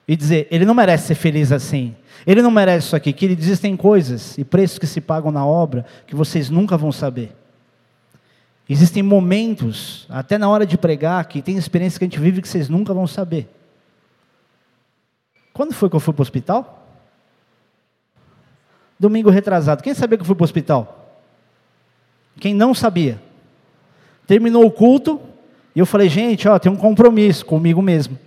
E 0.06 0.16
dizer: 0.16 0.48
ele 0.50 0.64
não 0.64 0.74
merece 0.74 1.08
ser 1.08 1.14
feliz 1.14 1.52
assim. 1.52 1.94
Ele 2.26 2.42
não 2.42 2.50
merece 2.50 2.86
isso 2.86 2.96
aqui. 2.96 3.12
Que 3.12 3.26
existem 3.26 3.76
coisas 3.76 4.36
e 4.38 4.44
preços 4.44 4.78
que 4.78 4.86
se 4.86 5.00
pagam 5.00 5.30
na 5.30 5.46
obra 5.46 5.84
que 6.06 6.14
vocês 6.14 6.50
nunca 6.50 6.76
vão 6.76 6.92
saber. 6.92 7.32
Existem 8.68 9.02
momentos, 9.02 10.06
até 10.08 10.38
na 10.38 10.48
hora 10.48 10.64
de 10.64 10.78
pregar, 10.78 11.24
que 11.26 11.42
tem 11.42 11.56
experiências 11.56 11.98
que 11.98 12.04
a 12.04 12.06
gente 12.06 12.20
vive 12.20 12.40
que 12.40 12.48
vocês 12.48 12.68
nunca 12.68 12.94
vão 12.94 13.06
saber. 13.06 13.48
Quando 15.52 15.74
foi 15.74 15.90
que 15.90 15.96
eu 15.96 16.00
fui 16.00 16.14
para 16.14 16.20
o 16.20 16.22
hospital? 16.22 16.88
Domingo 18.98 19.30
retrasado. 19.30 19.82
Quem 19.82 19.94
sabia 19.94 20.16
que 20.16 20.22
eu 20.22 20.26
fui 20.26 20.34
para 20.34 20.44
o 20.44 20.44
hospital? 20.44 21.20
Quem 22.40 22.54
não 22.54 22.72
sabia. 22.72 23.20
Terminou 24.26 24.64
o 24.64 24.70
culto 24.70 25.20
e 25.74 25.80
eu 25.80 25.86
falei, 25.86 26.08
gente, 26.08 26.48
ó, 26.48 26.58
tem 26.58 26.70
um 26.70 26.76
compromisso 26.76 27.44
comigo 27.44 27.82
mesmo. 27.82 28.18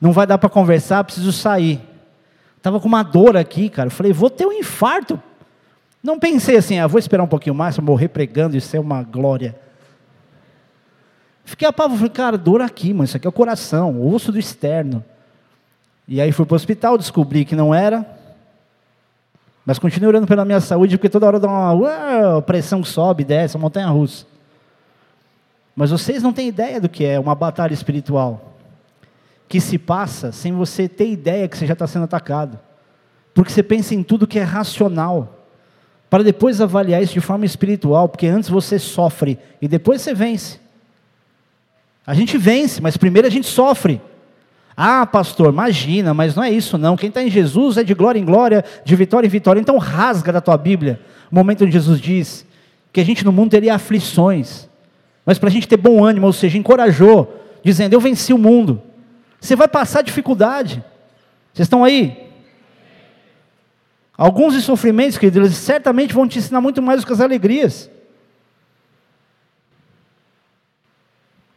Não 0.00 0.12
vai 0.12 0.26
dar 0.26 0.38
para 0.38 0.48
conversar, 0.48 1.04
preciso 1.04 1.32
sair. 1.32 1.80
Tava 2.60 2.80
com 2.80 2.88
uma 2.88 3.02
dor 3.02 3.36
aqui, 3.36 3.68
cara. 3.68 3.86
Eu 3.86 3.92
falei, 3.92 4.12
vou 4.12 4.28
ter 4.28 4.46
um 4.46 4.52
infarto. 4.52 5.20
Não 6.02 6.18
pensei 6.18 6.56
assim, 6.56 6.78
ah, 6.78 6.86
vou 6.86 6.98
esperar 6.98 7.22
um 7.22 7.28
pouquinho 7.28 7.54
mais 7.54 7.78
morrer 7.78 8.08
pregando, 8.08 8.56
isso 8.56 8.76
é 8.76 8.80
uma 8.80 9.02
glória. 9.02 9.58
Fiquei 11.44 11.66
apavorado, 11.66 11.98
falei, 11.98 12.12
cara, 12.12 12.38
dor 12.38 12.60
aqui, 12.60 12.92
mano, 12.92 13.04
isso 13.04 13.16
aqui 13.16 13.26
é 13.26 13.30
o 13.30 13.32
coração, 13.32 13.92
o 13.92 14.12
osso 14.12 14.32
do 14.32 14.38
externo. 14.38 15.04
E 16.06 16.20
aí 16.20 16.30
fui 16.32 16.44
para 16.44 16.54
o 16.54 16.56
hospital, 16.56 16.98
descobri 16.98 17.44
que 17.44 17.56
não 17.56 17.74
era, 17.74 18.06
mas 19.64 19.78
continue 19.78 20.08
orando 20.08 20.26
pela 20.26 20.44
minha 20.44 20.60
saúde, 20.60 20.96
porque 20.96 21.08
toda 21.08 21.26
hora 21.26 21.40
dá 21.40 21.48
uma 21.48 21.72
uau, 21.72 22.42
pressão 22.42 22.84
sobe, 22.84 23.24
desce, 23.24 23.56
uma 23.56 23.62
montanha 23.62 23.88
russa. 23.88 24.26
Mas 25.74 25.90
vocês 25.90 26.22
não 26.22 26.32
têm 26.32 26.48
ideia 26.48 26.80
do 26.80 26.88
que 26.88 27.04
é 27.04 27.18
uma 27.18 27.34
batalha 27.34 27.74
espiritual 27.74 28.55
que 29.48 29.60
se 29.60 29.78
passa 29.78 30.32
sem 30.32 30.52
você 30.52 30.88
ter 30.88 31.08
ideia 31.08 31.48
que 31.48 31.56
você 31.56 31.66
já 31.66 31.72
está 31.72 31.86
sendo 31.86 32.04
atacado. 32.04 32.58
Porque 33.34 33.52
você 33.52 33.62
pensa 33.62 33.94
em 33.94 34.02
tudo 34.02 34.26
que 34.26 34.38
é 34.38 34.42
racional, 34.42 35.46
para 36.08 36.22
depois 36.22 36.60
avaliar 36.60 37.02
isso 37.02 37.12
de 37.12 37.20
forma 37.20 37.44
espiritual, 37.44 38.08
porque 38.08 38.26
antes 38.26 38.48
você 38.48 38.78
sofre 38.78 39.38
e 39.60 39.68
depois 39.68 40.00
você 40.00 40.14
vence. 40.14 40.58
A 42.06 42.14
gente 42.14 42.38
vence, 42.38 42.80
mas 42.80 42.96
primeiro 42.96 43.26
a 43.26 43.30
gente 43.30 43.46
sofre. 43.46 44.00
Ah, 44.76 45.06
pastor, 45.06 45.52
imagina, 45.52 46.14
mas 46.14 46.34
não 46.34 46.44
é 46.44 46.50
isso 46.50 46.78
não. 46.78 46.96
Quem 46.96 47.08
está 47.08 47.22
em 47.22 47.30
Jesus 47.30 47.76
é 47.76 47.84
de 47.84 47.94
glória 47.94 48.18
em 48.18 48.24
glória, 48.24 48.64
de 48.84 48.94
vitória 48.94 49.26
em 49.26 49.30
vitória. 49.30 49.60
Então 49.60 49.78
rasga 49.78 50.32
da 50.32 50.40
tua 50.40 50.56
Bíblia 50.56 51.00
o 51.30 51.34
momento 51.34 51.64
onde 51.64 51.72
Jesus 51.72 52.00
diz 52.00 52.46
que 52.92 53.00
a 53.00 53.04
gente 53.04 53.24
no 53.24 53.32
mundo 53.32 53.50
teria 53.50 53.74
aflições, 53.74 54.68
mas 55.24 55.38
para 55.38 55.48
a 55.48 55.52
gente 55.52 55.68
ter 55.68 55.76
bom 55.76 56.04
ânimo, 56.04 56.26
ou 56.26 56.32
seja, 56.32 56.56
encorajou, 56.56 57.42
dizendo: 57.62 57.92
Eu 57.92 58.00
venci 58.00 58.32
o 58.32 58.38
mundo. 58.38 58.80
Você 59.40 59.54
vai 59.54 59.68
passar 59.68 60.02
dificuldade. 60.02 60.82
Vocês 61.52 61.66
estão 61.66 61.84
aí? 61.84 62.26
Alguns 64.16 64.62
sofrimentos, 64.64 65.18
queridos, 65.18 65.46
eles 65.46 65.56
certamente 65.58 66.14
vão 66.14 66.26
te 66.26 66.38
ensinar 66.38 66.60
muito 66.60 66.80
mais 66.80 67.00
do 67.00 67.06
que 67.06 67.12
as 67.12 67.20
alegrias. 67.20 67.90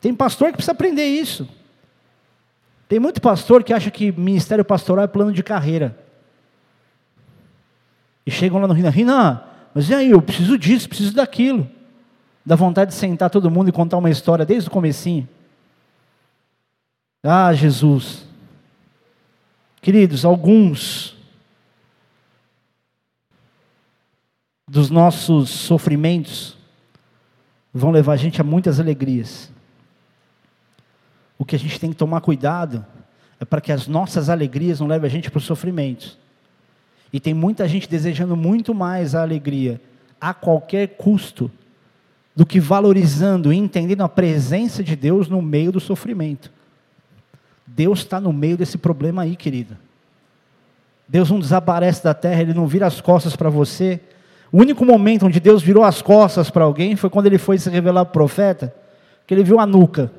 Tem 0.01 0.13
pastor 0.13 0.49
que 0.49 0.53
precisa 0.55 0.73
aprender 0.73 1.05
isso. 1.05 1.47
Tem 2.87 2.99
muito 2.99 3.21
pastor 3.21 3.63
que 3.63 3.73
acha 3.73 3.91
que 3.91 4.11
ministério 4.11 4.65
pastoral 4.65 5.05
é 5.05 5.07
plano 5.07 5.31
de 5.31 5.43
carreira. 5.43 5.97
E 8.25 8.31
chegam 8.31 8.59
lá 8.59 8.67
no 8.67 8.73
Rina, 8.73 8.89
Rina, 8.89 9.43
mas 9.73 9.89
e 9.89 9.93
aí, 9.93 10.11
eu 10.11 10.21
preciso 10.21 10.57
disso, 10.57 10.89
preciso 10.89 11.13
daquilo. 11.13 11.69
Dá 12.45 12.55
vontade 12.55 12.91
de 12.91 12.97
sentar 12.97 13.29
todo 13.29 13.51
mundo 13.51 13.69
e 13.69 13.71
contar 13.71 13.97
uma 13.97 14.09
história 14.09 14.45
desde 14.45 14.67
o 14.67 14.71
comecinho. 14.71 15.27
Ah, 17.23 17.53
Jesus. 17.53 18.25
Queridos, 19.81 20.23
alguns 20.23 21.17
dos 24.67 24.89
nossos 24.89 25.49
sofrimentos 25.49 26.57
vão 27.73 27.91
levar 27.91 28.13
a 28.13 28.17
gente 28.17 28.39
a 28.39 28.43
muitas 28.43 28.79
alegrias. 28.79 29.51
O 31.37 31.43
que 31.43 31.55
a 31.55 31.59
gente 31.59 31.79
tem 31.79 31.89
que 31.89 31.95
tomar 31.95 32.21
cuidado 32.21 32.85
é 33.39 33.45
para 33.45 33.61
que 33.61 33.71
as 33.71 33.87
nossas 33.87 34.29
alegrias 34.29 34.79
não 34.79 34.87
levem 34.87 35.07
a 35.07 35.11
gente 35.11 35.31
para 35.31 35.39
os 35.39 35.45
sofrimentos. 35.45 36.17
E 37.11 37.19
tem 37.19 37.33
muita 37.33 37.67
gente 37.67 37.89
desejando 37.89 38.35
muito 38.35 38.73
mais 38.73 39.15
a 39.15 39.21
alegria 39.21 39.81
a 40.21 40.33
qualquer 40.33 40.87
custo 40.97 41.49
do 42.35 42.45
que 42.45 42.59
valorizando 42.59 43.51
e 43.51 43.57
entendendo 43.57 44.01
a 44.01 44.09
presença 44.09 44.83
de 44.83 44.95
Deus 44.95 45.27
no 45.27 45.41
meio 45.41 45.71
do 45.71 45.79
sofrimento. 45.79 46.51
Deus 47.75 47.99
está 47.99 48.19
no 48.19 48.33
meio 48.33 48.57
desse 48.57 48.77
problema 48.77 49.21
aí, 49.21 49.35
querido. 49.35 49.77
Deus 51.07 51.29
não 51.29 51.39
desaparece 51.39 52.03
da 52.03 52.13
terra, 52.13 52.41
Ele 52.41 52.53
não 52.53 52.67
vira 52.67 52.85
as 52.85 53.01
costas 53.01 53.35
para 53.35 53.49
você. 53.49 53.99
O 54.51 54.59
único 54.59 54.85
momento 54.85 55.25
onde 55.25 55.39
Deus 55.39 55.61
virou 55.61 55.83
as 55.83 56.01
costas 56.01 56.49
para 56.49 56.63
alguém 56.63 56.95
foi 56.95 57.09
quando 57.09 57.27
Ele 57.27 57.37
foi 57.37 57.57
se 57.57 57.69
revelar 57.69 58.05
para 58.05 58.11
o 58.11 58.13
profeta, 58.13 58.73
que 59.25 59.33
Ele 59.33 59.43
viu 59.43 59.59
a 59.59 59.65
nuca. 59.65 60.11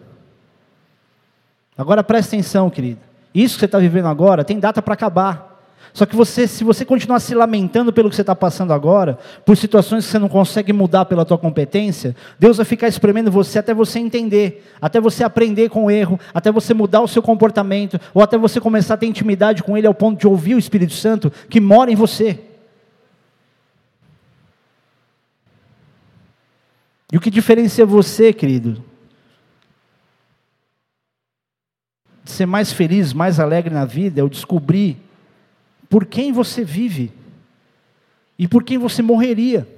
Agora 1.77 2.03
presta 2.03 2.37
atenção, 2.37 2.69
querido. 2.71 3.01
Isso 3.35 3.55
que 3.55 3.61
você 3.61 3.67
está 3.67 3.79
vivendo 3.79 4.07
agora 4.07 4.45
tem 4.45 4.59
data 4.59 4.83
para 4.83 4.95
acabar. 4.95 5.50
Só 5.93 6.07
que 6.07 6.15
você, 6.15 6.47
se 6.47 6.63
você 6.63 6.85
continuar 6.85 7.19
se 7.21 7.35
lamentando 7.35 7.93
pelo 7.93 8.09
que 8.09 8.17
você 8.17 8.23
está 8.23 8.35
passando 8.35 8.73
agora, 8.73 9.19
por 9.45 9.57
situações 9.57 10.05
que 10.05 10.11
você 10.11 10.19
não 10.19 10.29
consegue 10.29 10.73
mudar 10.73 11.05
pela 11.05 11.25
tua 11.25 11.37
competência, 11.37 12.15
Deus 12.39 12.57
vai 12.57 12.67
ficar 12.67 12.89
espremendo 12.89 13.31
você 13.31 13.59
até 13.59 13.75
você 13.75 13.99
entender, 13.99 14.65
até 14.81 15.01
você 15.01 15.25
aprender 15.25 15.69
com 15.69 15.87
o 15.87 15.91
erro, 15.91 16.19
até 16.33 16.53
você 16.53 16.73
mudar 16.73 17.01
o 17.01 17.09
seu 17.09 17.23
comportamento, 17.23 18.01
ou 18.15 18.23
até 18.23 18.39
você 18.39 18.61
começar 18.61 18.95
a 18.95 18.97
ter 18.97 19.07
intimidade 19.07 19.63
com 19.63 19.77
Ele 19.77 19.87
ao 19.87 19.95
ponto 19.95 20.19
de 20.19 20.27
ouvir 20.27 20.55
o 20.55 20.59
Espírito 20.59 20.93
Santo 20.93 21.33
que 21.49 21.61
mora 21.61 21.91
em 21.91 21.97
você. 21.97 22.39
E 27.13 27.17
o 27.17 27.21
que 27.21 27.31
diferencia 27.31 27.85
você, 27.85 28.33
querido, 28.33 28.85
de 32.23 32.31
ser 32.31 32.47
mais 32.47 32.73
feliz, 32.73 33.13
mais 33.13 33.41
alegre 33.41 33.75
na 33.75 33.85
vida, 33.85 34.21
é 34.21 34.25
o 34.25 34.29
descobrir 34.29 34.97
por 35.91 36.07
quem 36.07 36.33
você 36.33 36.65
vive 36.65 37.13
e 38.39 38.47
por 38.49 38.63
quem 38.65 38.79
você 38.79 39.03
morreria. 39.03 39.69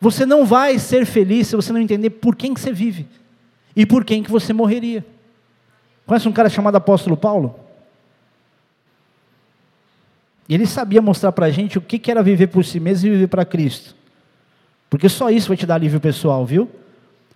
Você 0.00 0.26
não 0.26 0.44
vai 0.44 0.78
ser 0.78 1.06
feliz 1.06 1.46
se 1.46 1.54
você 1.54 1.72
não 1.72 1.80
entender 1.80 2.10
por 2.10 2.34
quem 2.34 2.52
que 2.54 2.60
você 2.60 2.72
vive 2.72 3.06
e 3.76 3.86
por 3.86 4.04
quem 4.04 4.22
que 4.22 4.30
você 4.30 4.52
morreria. 4.52 5.06
Conhece 6.06 6.26
um 6.26 6.32
cara 6.32 6.48
chamado 6.48 6.76
apóstolo 6.76 7.16
Paulo? 7.16 7.54
Ele 10.48 10.66
sabia 10.66 11.00
mostrar 11.00 11.30
para 11.30 11.46
a 11.46 11.50
gente 11.50 11.78
o 11.78 11.80
que 11.80 12.10
era 12.10 12.22
viver 12.22 12.48
por 12.48 12.64
si 12.64 12.80
mesmo 12.80 13.06
e 13.06 13.12
viver 13.12 13.28
para 13.28 13.44
Cristo. 13.44 13.94
Porque 14.90 15.08
só 15.08 15.30
isso 15.30 15.48
vai 15.48 15.56
te 15.56 15.64
dar 15.64 15.76
alívio 15.76 16.00
pessoal, 16.00 16.44
viu? 16.44 16.68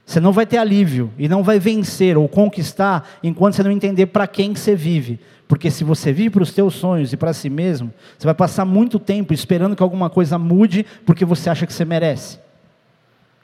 Você 0.06 0.20
não 0.20 0.32
vai 0.32 0.46
ter 0.46 0.56
alívio 0.56 1.12
e 1.18 1.28
não 1.28 1.42
vai 1.42 1.58
vencer 1.58 2.16
ou 2.16 2.28
conquistar 2.28 3.08
enquanto 3.24 3.54
você 3.54 3.62
não 3.64 3.72
entender 3.72 4.06
para 4.06 4.28
quem 4.28 4.52
que 4.52 4.60
você 4.60 4.76
vive. 4.76 5.18
Porque 5.48 5.68
se 5.68 5.82
você 5.82 6.12
vive 6.12 6.30
para 6.30 6.44
os 6.44 6.52
teus 6.52 6.74
sonhos 6.74 7.12
e 7.12 7.16
para 7.16 7.32
si 7.32 7.50
mesmo, 7.50 7.92
você 8.16 8.24
vai 8.24 8.34
passar 8.34 8.64
muito 8.64 9.00
tempo 9.00 9.34
esperando 9.34 9.74
que 9.74 9.82
alguma 9.82 10.08
coisa 10.08 10.38
mude 10.38 10.86
porque 11.04 11.24
você 11.24 11.50
acha 11.50 11.66
que 11.66 11.72
você 11.72 11.84
merece. 11.84 12.38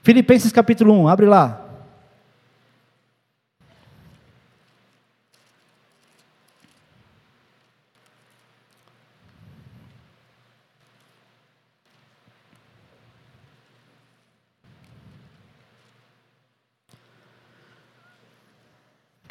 Filipenses 0.05 0.53
capítulo 0.53 0.95
1, 1.03 1.09
abre 1.09 1.27
lá. 1.27 1.72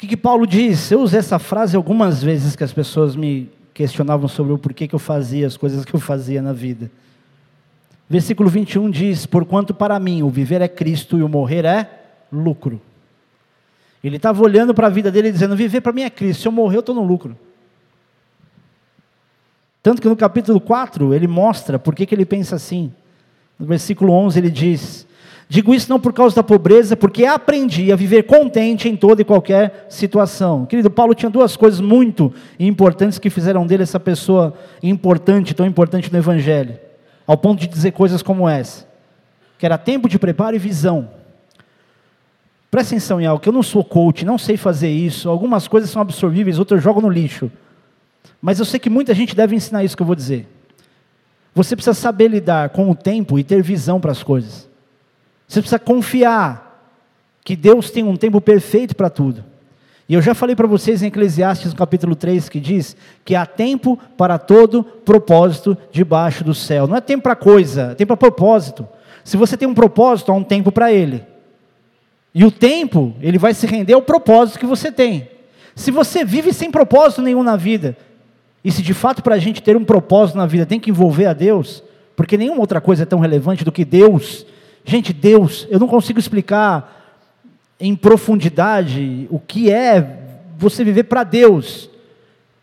Que, 0.02 0.08
que 0.08 0.16
Paulo 0.16 0.48
diz? 0.48 0.90
Eu 0.90 1.00
usei 1.00 1.20
essa 1.20 1.38
frase 1.38 1.76
algumas 1.76 2.20
vezes 2.20 2.56
que 2.56 2.64
as 2.64 2.72
pessoas 2.72 3.14
me 3.14 3.48
questionavam 3.72 4.26
sobre 4.26 4.52
o 4.52 4.58
porquê 4.58 4.88
que 4.88 4.94
eu 4.96 4.98
fazia 4.98 5.46
as 5.46 5.56
coisas 5.56 5.84
que 5.84 5.94
eu 5.94 6.00
fazia 6.00 6.42
na 6.42 6.52
vida. 6.52 6.90
Versículo 8.10 8.48
21 8.48 8.90
diz: 8.90 9.26
Porquanto 9.26 9.72
para 9.72 10.00
mim 10.00 10.24
o 10.24 10.28
viver 10.28 10.60
é 10.60 10.66
Cristo 10.66 11.16
e 11.18 11.22
o 11.22 11.28
morrer 11.28 11.64
é 11.64 11.88
lucro. 12.32 12.82
Ele 14.02 14.16
estava 14.16 14.42
olhando 14.42 14.74
para 14.74 14.88
a 14.88 14.90
vida 14.90 15.08
dele 15.08 15.30
dizendo: 15.30 15.54
Viver 15.54 15.80
para 15.80 15.92
mim 15.92 16.02
é 16.02 16.10
Cristo, 16.10 16.42
se 16.42 16.48
eu 16.48 16.52
morrer 16.52 16.78
eu 16.78 16.80
estou 16.80 16.96
no 16.96 17.04
lucro. 17.04 17.38
Tanto 19.84 20.02
que 20.02 20.08
no 20.08 20.16
capítulo 20.16 20.60
4 20.60 21.14
ele 21.14 21.28
mostra 21.28 21.78
por 21.78 21.94
que, 21.94 22.12
ele 22.12 22.26
pensa 22.26 22.56
assim. 22.56 22.92
No 23.56 23.66
versículo 23.66 24.12
11 24.12 24.36
ele 24.36 24.50
diz: 24.50 25.06
Digo 25.52 25.74
isso 25.74 25.90
não 25.90 26.00
por 26.00 26.14
causa 26.14 26.34
da 26.34 26.42
pobreza, 26.42 26.96
porque 26.96 27.26
aprendi 27.26 27.92
a 27.92 27.94
viver 27.94 28.22
contente 28.22 28.88
em 28.88 28.96
toda 28.96 29.20
e 29.20 29.24
qualquer 29.24 29.84
situação. 29.90 30.64
Querido, 30.64 30.90
Paulo 30.90 31.14
tinha 31.14 31.28
duas 31.28 31.56
coisas 31.56 31.78
muito 31.78 32.32
importantes 32.58 33.18
que 33.18 33.28
fizeram 33.28 33.66
dele 33.66 33.82
essa 33.82 34.00
pessoa 34.00 34.54
importante, 34.82 35.52
tão 35.52 35.66
importante 35.66 36.10
no 36.10 36.18
Evangelho, 36.18 36.78
ao 37.26 37.36
ponto 37.36 37.60
de 37.60 37.66
dizer 37.66 37.92
coisas 37.92 38.22
como 38.22 38.48
essa, 38.48 38.88
que 39.58 39.66
era 39.66 39.76
tempo 39.76 40.08
de 40.08 40.18
preparo 40.18 40.56
e 40.56 40.58
visão. 40.58 41.10
Presta 42.70 42.94
atenção 42.94 43.20
em 43.20 43.26
algo, 43.26 43.42
que 43.42 43.50
eu 43.50 43.52
não 43.52 43.62
sou 43.62 43.84
coach, 43.84 44.24
não 44.24 44.38
sei 44.38 44.56
fazer 44.56 44.88
isso, 44.88 45.28
algumas 45.28 45.68
coisas 45.68 45.90
são 45.90 46.00
absorvíveis, 46.00 46.58
outras 46.58 46.78
eu 46.78 46.82
jogo 46.82 47.02
no 47.02 47.10
lixo. 47.10 47.52
Mas 48.40 48.58
eu 48.58 48.64
sei 48.64 48.80
que 48.80 48.88
muita 48.88 49.14
gente 49.14 49.36
deve 49.36 49.54
ensinar 49.54 49.84
isso 49.84 49.98
que 49.98 50.02
eu 50.02 50.06
vou 50.06 50.16
dizer. 50.16 50.48
Você 51.54 51.76
precisa 51.76 51.92
saber 51.92 52.28
lidar 52.28 52.70
com 52.70 52.90
o 52.90 52.94
tempo 52.94 53.38
e 53.38 53.44
ter 53.44 53.62
visão 53.62 54.00
para 54.00 54.12
as 54.12 54.22
coisas. 54.22 54.71
Você 55.52 55.60
precisa 55.60 55.78
confiar 55.78 56.82
que 57.44 57.54
Deus 57.54 57.90
tem 57.90 58.02
um 58.02 58.16
tempo 58.16 58.40
perfeito 58.40 58.96
para 58.96 59.10
tudo. 59.10 59.44
E 60.08 60.14
eu 60.14 60.22
já 60.22 60.32
falei 60.32 60.56
para 60.56 60.66
vocês 60.66 61.02
em 61.02 61.08
Eclesiastes, 61.08 61.74
capítulo 61.74 62.16
3, 62.16 62.48
que 62.48 62.58
diz 62.58 62.96
que 63.22 63.34
há 63.34 63.44
tempo 63.44 63.98
para 64.16 64.38
todo 64.38 64.82
propósito 64.82 65.76
debaixo 65.90 66.42
do 66.42 66.54
céu. 66.54 66.86
Não 66.86 66.96
é 66.96 67.02
tempo 67.02 67.24
para 67.24 67.36
coisa, 67.36 67.92
é 67.92 67.94
tempo 67.94 68.16
para 68.16 68.30
propósito. 68.30 68.88
Se 69.22 69.36
você 69.36 69.54
tem 69.54 69.68
um 69.68 69.74
propósito, 69.74 70.32
há 70.32 70.34
um 70.34 70.42
tempo 70.42 70.72
para 70.72 70.90
ele. 70.90 71.22
E 72.34 72.46
o 72.46 72.50
tempo, 72.50 73.14
ele 73.20 73.36
vai 73.36 73.52
se 73.52 73.66
render 73.66 73.92
ao 73.92 74.00
propósito 74.00 74.58
que 74.58 74.64
você 74.64 74.90
tem. 74.90 75.28
Se 75.76 75.90
você 75.90 76.24
vive 76.24 76.54
sem 76.54 76.70
propósito 76.70 77.20
nenhum 77.20 77.42
na 77.42 77.56
vida, 77.56 77.94
e 78.64 78.72
se 78.72 78.80
de 78.80 78.94
fato 78.94 79.22
para 79.22 79.34
a 79.34 79.38
gente 79.38 79.62
ter 79.62 79.76
um 79.76 79.84
propósito 79.84 80.38
na 80.38 80.46
vida 80.46 80.64
tem 80.64 80.80
que 80.80 80.88
envolver 80.88 81.26
a 81.26 81.34
Deus, 81.34 81.84
porque 82.16 82.38
nenhuma 82.38 82.60
outra 82.60 82.80
coisa 82.80 83.02
é 83.02 83.06
tão 83.06 83.18
relevante 83.18 83.66
do 83.66 83.70
que 83.70 83.84
Deus 83.84 84.46
Gente, 84.84 85.12
Deus, 85.12 85.66
eu 85.70 85.78
não 85.78 85.88
consigo 85.88 86.18
explicar 86.18 87.00
em 87.78 87.96
profundidade 87.96 89.26
o 89.30 89.38
que 89.38 89.70
é 89.70 90.20
você 90.56 90.84
viver 90.84 91.04
para 91.04 91.24
Deus. 91.24 91.90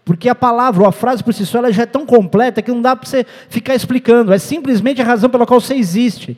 Porque 0.05 0.27
a 0.27 0.35
palavra 0.35 0.81
ou 0.81 0.87
a 0.87 0.91
frase 0.91 1.23
por 1.23 1.33
si 1.33 1.45
só 1.45 1.59
ela 1.59 1.71
já 1.71 1.83
é 1.83 1.85
tão 1.85 2.05
completa 2.05 2.61
que 2.61 2.71
não 2.71 2.81
dá 2.81 2.95
para 2.95 3.07
você 3.07 3.25
ficar 3.47 3.75
explicando. 3.75 4.33
É 4.33 4.37
simplesmente 4.37 5.01
a 5.01 5.05
razão 5.05 5.29
pela 5.29 5.45
qual 5.45 5.61
você 5.61 5.75
existe. 5.75 6.37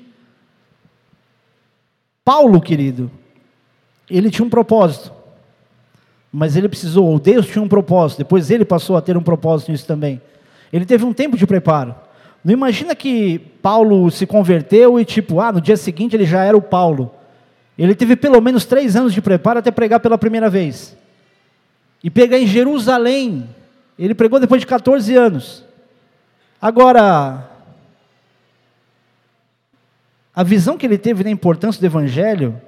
Paulo, 2.24 2.60
querido, 2.62 3.10
ele 4.10 4.30
tinha 4.30 4.46
um 4.46 4.50
propósito. 4.50 5.12
Mas 6.32 6.56
ele 6.56 6.70
precisou, 6.70 7.08
ou 7.08 7.20
Deus 7.20 7.46
tinha 7.46 7.62
um 7.62 7.68
propósito, 7.68 8.20
depois 8.20 8.50
ele 8.50 8.64
passou 8.64 8.96
a 8.96 9.02
ter 9.02 9.18
um 9.18 9.24
propósito 9.24 9.72
nisso 9.72 9.86
também. 9.86 10.22
Ele 10.72 10.86
teve 10.86 11.04
um 11.04 11.14
tempo 11.14 11.38
de 11.38 11.46
preparo. 11.46 11.94
Não 12.44 12.54
imagina 12.54 12.96
que 12.96 13.38
Paulo 13.62 14.10
se 14.10 14.26
converteu 14.26 15.00
e, 15.00 15.06
tipo, 15.06 15.40
ah, 15.40 15.52
no 15.52 15.62
dia 15.62 15.78
seguinte 15.78 16.16
ele 16.16 16.26
já 16.26 16.44
era 16.44 16.58
o 16.58 16.62
Paulo. 16.62 17.14
Ele 17.78 17.94
teve 17.94 18.16
pelo 18.16 18.42
menos 18.42 18.66
três 18.66 18.96
anos 18.96 19.14
de 19.14 19.22
preparo 19.22 19.60
até 19.60 19.70
pregar 19.70 20.00
pela 20.00 20.18
primeira 20.18 20.50
vez. 20.50 20.98
E 22.04 22.10
pegar 22.10 22.40
em 22.40 22.48
Jerusalém. 22.48 23.48
Ele 23.98 24.16
pregou 24.16 24.40
depois 24.40 24.60
de 24.60 24.66
14 24.66 25.16
anos. 25.16 25.64
Agora, 26.60 27.48
a 30.36 30.44
visão 30.44 30.78
que 30.78 30.86
ele 30.86 30.98
teve 30.98 31.24
da 31.24 31.30
importância 31.30 31.80
do 31.80 31.86
Evangelho 31.86 32.60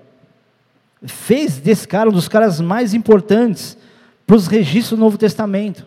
fez 1.04 1.58
desse 1.58 1.88
cara 1.88 2.10
um 2.10 2.14
dos 2.14 2.28
caras 2.28 2.62
mais 2.62 2.94
importantes 2.94 3.76
para 4.26 4.36
os 4.36 4.46
registros 4.46 4.98
do 4.98 5.04
Novo 5.04 5.18
Testamento. 5.18 5.86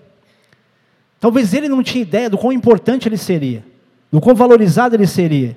Talvez 1.21 1.55
ele 1.55 1.69
não 1.69 1.83
tinha 1.85 2.03
ideia 2.03 2.29
do 2.29 2.37
quão 2.37 2.53
importante 2.53 3.09
ele 3.09 3.17
seria 3.17 3.76
do 4.17 4.21
quão 4.23 4.35
valorizado 4.35 4.97
ele 4.97 5.07
seria. 5.07 5.55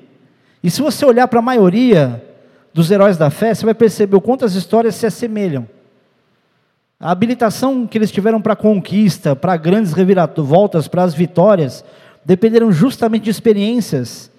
E 0.61 0.69
se 0.69 0.81
você 0.81 1.05
olhar 1.05 1.29
para 1.29 1.39
a 1.39 1.41
maioria 1.41 2.21
dos 2.73 2.91
heróis 2.91 3.15
da 3.15 3.29
fé, 3.29 3.53
você 3.53 3.63
vai 3.63 3.73
perceber 3.73 4.17
o 4.17 4.19
quanto 4.19 4.43
as 4.43 4.53
histórias 4.53 4.95
se 4.95 5.05
assemelham. 5.05 5.65
A 6.99 7.09
habilitação 7.09 7.87
que 7.87 7.97
eles 7.97 8.11
tiveram 8.11 8.41
para 8.41 8.51
a 8.51 8.57
conquista, 8.57 9.33
para 9.33 9.55
grandes 9.55 9.93
reviravoltas, 9.93 10.89
para 10.89 11.03
as 11.03 11.13
vitórias, 11.13 11.85
dependeram 12.25 12.69
justamente 12.69 13.23
de 13.23 13.29
experiências 13.29 14.29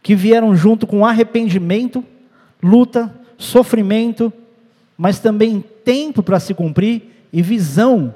que 0.00 0.14
vieram 0.14 0.54
junto 0.54 0.86
com 0.86 1.04
arrependimento, 1.04 2.04
luta, 2.62 3.12
sofrimento, 3.36 4.32
mas 4.96 5.18
também 5.18 5.64
tempo 5.84 6.22
para 6.22 6.38
se 6.38 6.54
cumprir 6.54 7.26
e 7.32 7.42
visão 7.42 8.14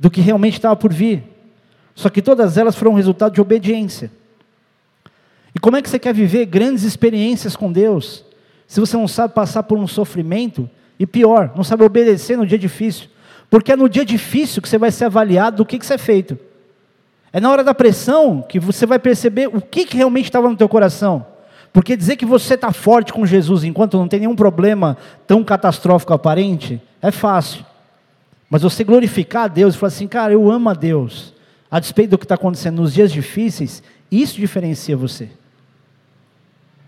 do 0.00 0.10
que 0.10 0.22
realmente 0.22 0.54
estava 0.54 0.74
por 0.74 0.90
vir. 0.90 1.22
Só 1.94 2.08
que 2.08 2.22
todas 2.22 2.56
elas 2.56 2.74
foram 2.74 2.94
resultado 2.94 3.34
de 3.34 3.42
obediência. 3.42 4.10
Como 5.64 5.78
é 5.78 5.80
que 5.80 5.88
você 5.88 5.98
quer 5.98 6.12
viver 6.12 6.44
grandes 6.44 6.84
experiências 6.84 7.56
com 7.56 7.72
Deus, 7.72 8.22
se 8.66 8.80
você 8.80 8.98
não 8.98 9.08
sabe 9.08 9.32
passar 9.32 9.62
por 9.62 9.78
um 9.78 9.86
sofrimento, 9.86 10.68
e 11.00 11.06
pior, 11.06 11.54
não 11.56 11.64
sabe 11.64 11.82
obedecer 11.82 12.36
no 12.36 12.46
dia 12.46 12.58
difícil? 12.58 13.08
Porque 13.48 13.72
é 13.72 13.76
no 13.76 13.88
dia 13.88 14.04
difícil 14.04 14.60
que 14.60 14.68
você 14.68 14.76
vai 14.76 14.90
ser 14.90 15.06
avaliado 15.06 15.56
do 15.56 15.64
que, 15.64 15.78
que 15.78 15.86
você 15.86 15.94
é 15.94 15.98
feito. 15.98 16.38
É 17.32 17.40
na 17.40 17.50
hora 17.50 17.64
da 17.64 17.72
pressão 17.72 18.44
que 18.46 18.60
você 18.60 18.84
vai 18.84 18.98
perceber 18.98 19.46
o 19.46 19.58
que, 19.58 19.86
que 19.86 19.96
realmente 19.96 20.26
estava 20.26 20.50
no 20.50 20.54
teu 20.54 20.68
coração. 20.68 21.24
Porque 21.72 21.96
dizer 21.96 22.16
que 22.16 22.26
você 22.26 22.56
está 22.56 22.70
forte 22.70 23.10
com 23.10 23.24
Jesus 23.24 23.64
enquanto 23.64 23.96
não 23.96 24.06
tem 24.06 24.20
nenhum 24.20 24.36
problema 24.36 24.98
tão 25.26 25.42
catastrófico 25.42 26.12
aparente, 26.12 26.78
é 27.00 27.10
fácil. 27.10 27.64
Mas 28.50 28.60
você 28.60 28.84
glorificar 28.84 29.44
a 29.44 29.48
Deus 29.48 29.74
e 29.74 29.78
falar 29.78 29.88
assim, 29.88 30.08
cara, 30.08 30.34
eu 30.34 30.50
amo 30.50 30.68
a 30.68 30.74
Deus, 30.74 31.32
a 31.70 31.80
despeito 31.80 32.10
do 32.10 32.18
que 32.18 32.26
está 32.26 32.34
acontecendo 32.34 32.82
nos 32.82 32.92
dias 32.92 33.10
difíceis, 33.10 33.82
isso 34.10 34.38
diferencia 34.38 34.94
você. 34.94 35.30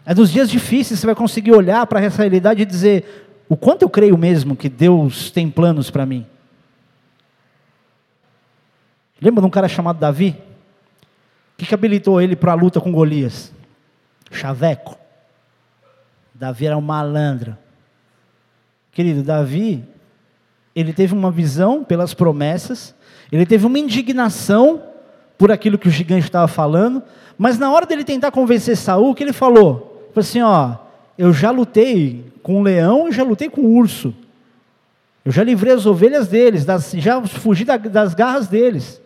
É 0.06 0.14
nos 0.14 0.30
dias 0.30 0.48
difíceis 0.48 1.00
você 1.00 1.06
vai 1.06 1.16
conseguir 1.16 1.50
olhar 1.50 1.84
para 1.88 2.00
essa 2.00 2.22
realidade 2.22 2.62
e 2.62 2.64
dizer: 2.64 3.26
o 3.48 3.56
quanto 3.56 3.82
eu 3.82 3.90
creio 3.90 4.16
mesmo 4.16 4.54
que 4.54 4.68
Deus 4.68 5.32
tem 5.32 5.50
planos 5.50 5.90
para 5.90 6.06
mim. 6.06 6.24
Lembra 9.20 9.40
de 9.40 9.46
um 9.48 9.50
cara 9.50 9.68
chamado 9.68 9.98
Davi? 9.98 10.36
O 11.54 11.58
que, 11.58 11.66
que 11.66 11.74
habilitou 11.74 12.20
ele 12.20 12.36
para 12.36 12.52
a 12.52 12.54
luta 12.54 12.80
com 12.80 12.92
Golias? 12.92 13.52
Chaveco. 14.30 14.96
Davi 16.32 16.66
era 16.66 16.76
um 16.76 16.82
malandro. 16.82 17.56
Querido, 18.92 19.22
Davi, 19.22 19.84
ele 20.74 20.92
teve 20.92 21.14
uma 21.14 21.30
visão 21.30 21.82
pelas 21.82 22.14
promessas, 22.14 22.94
ele 23.32 23.46
teve 23.46 23.66
uma 23.66 23.78
indignação 23.78 24.82
por 25.38 25.50
aquilo 25.50 25.78
que 25.78 25.88
o 25.88 25.90
gigante 25.90 26.26
estava 26.26 26.46
falando, 26.46 27.02
mas 27.38 27.58
na 27.58 27.72
hora 27.72 27.86
dele 27.86 28.04
tentar 28.04 28.30
convencer 28.30 28.76
Saul, 28.76 29.10
o 29.10 29.14
que 29.14 29.24
ele 29.24 29.32
falou? 29.32 29.95
Falou 30.16 30.26
assim: 30.26 30.40
ó, 30.40 30.76
eu 31.18 31.30
já 31.30 31.50
lutei 31.50 32.24
com 32.42 32.60
o 32.60 32.62
leão 32.62 33.06
e 33.06 33.12
já 33.12 33.22
lutei 33.22 33.50
com 33.50 33.60
o 33.60 33.76
urso. 33.76 34.14
Eu 35.22 35.30
já 35.30 35.44
livrei 35.44 35.74
as 35.74 35.84
ovelhas 35.84 36.26
deles, 36.26 36.64
das, 36.64 36.90
já 36.92 37.20
fugi 37.20 37.66
da, 37.66 37.76
das 37.76 38.14
garras 38.14 38.48
deles. 38.48 38.98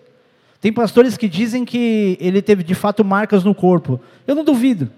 Tem 0.60 0.72
pastores 0.72 1.16
que 1.16 1.28
dizem 1.28 1.64
que 1.64 2.16
ele 2.20 2.40
teve 2.40 2.62
de 2.62 2.76
fato 2.76 3.04
marcas 3.04 3.42
no 3.42 3.52
corpo. 3.52 3.98
Eu 4.24 4.36
não 4.36 4.44
duvido. 4.44 4.88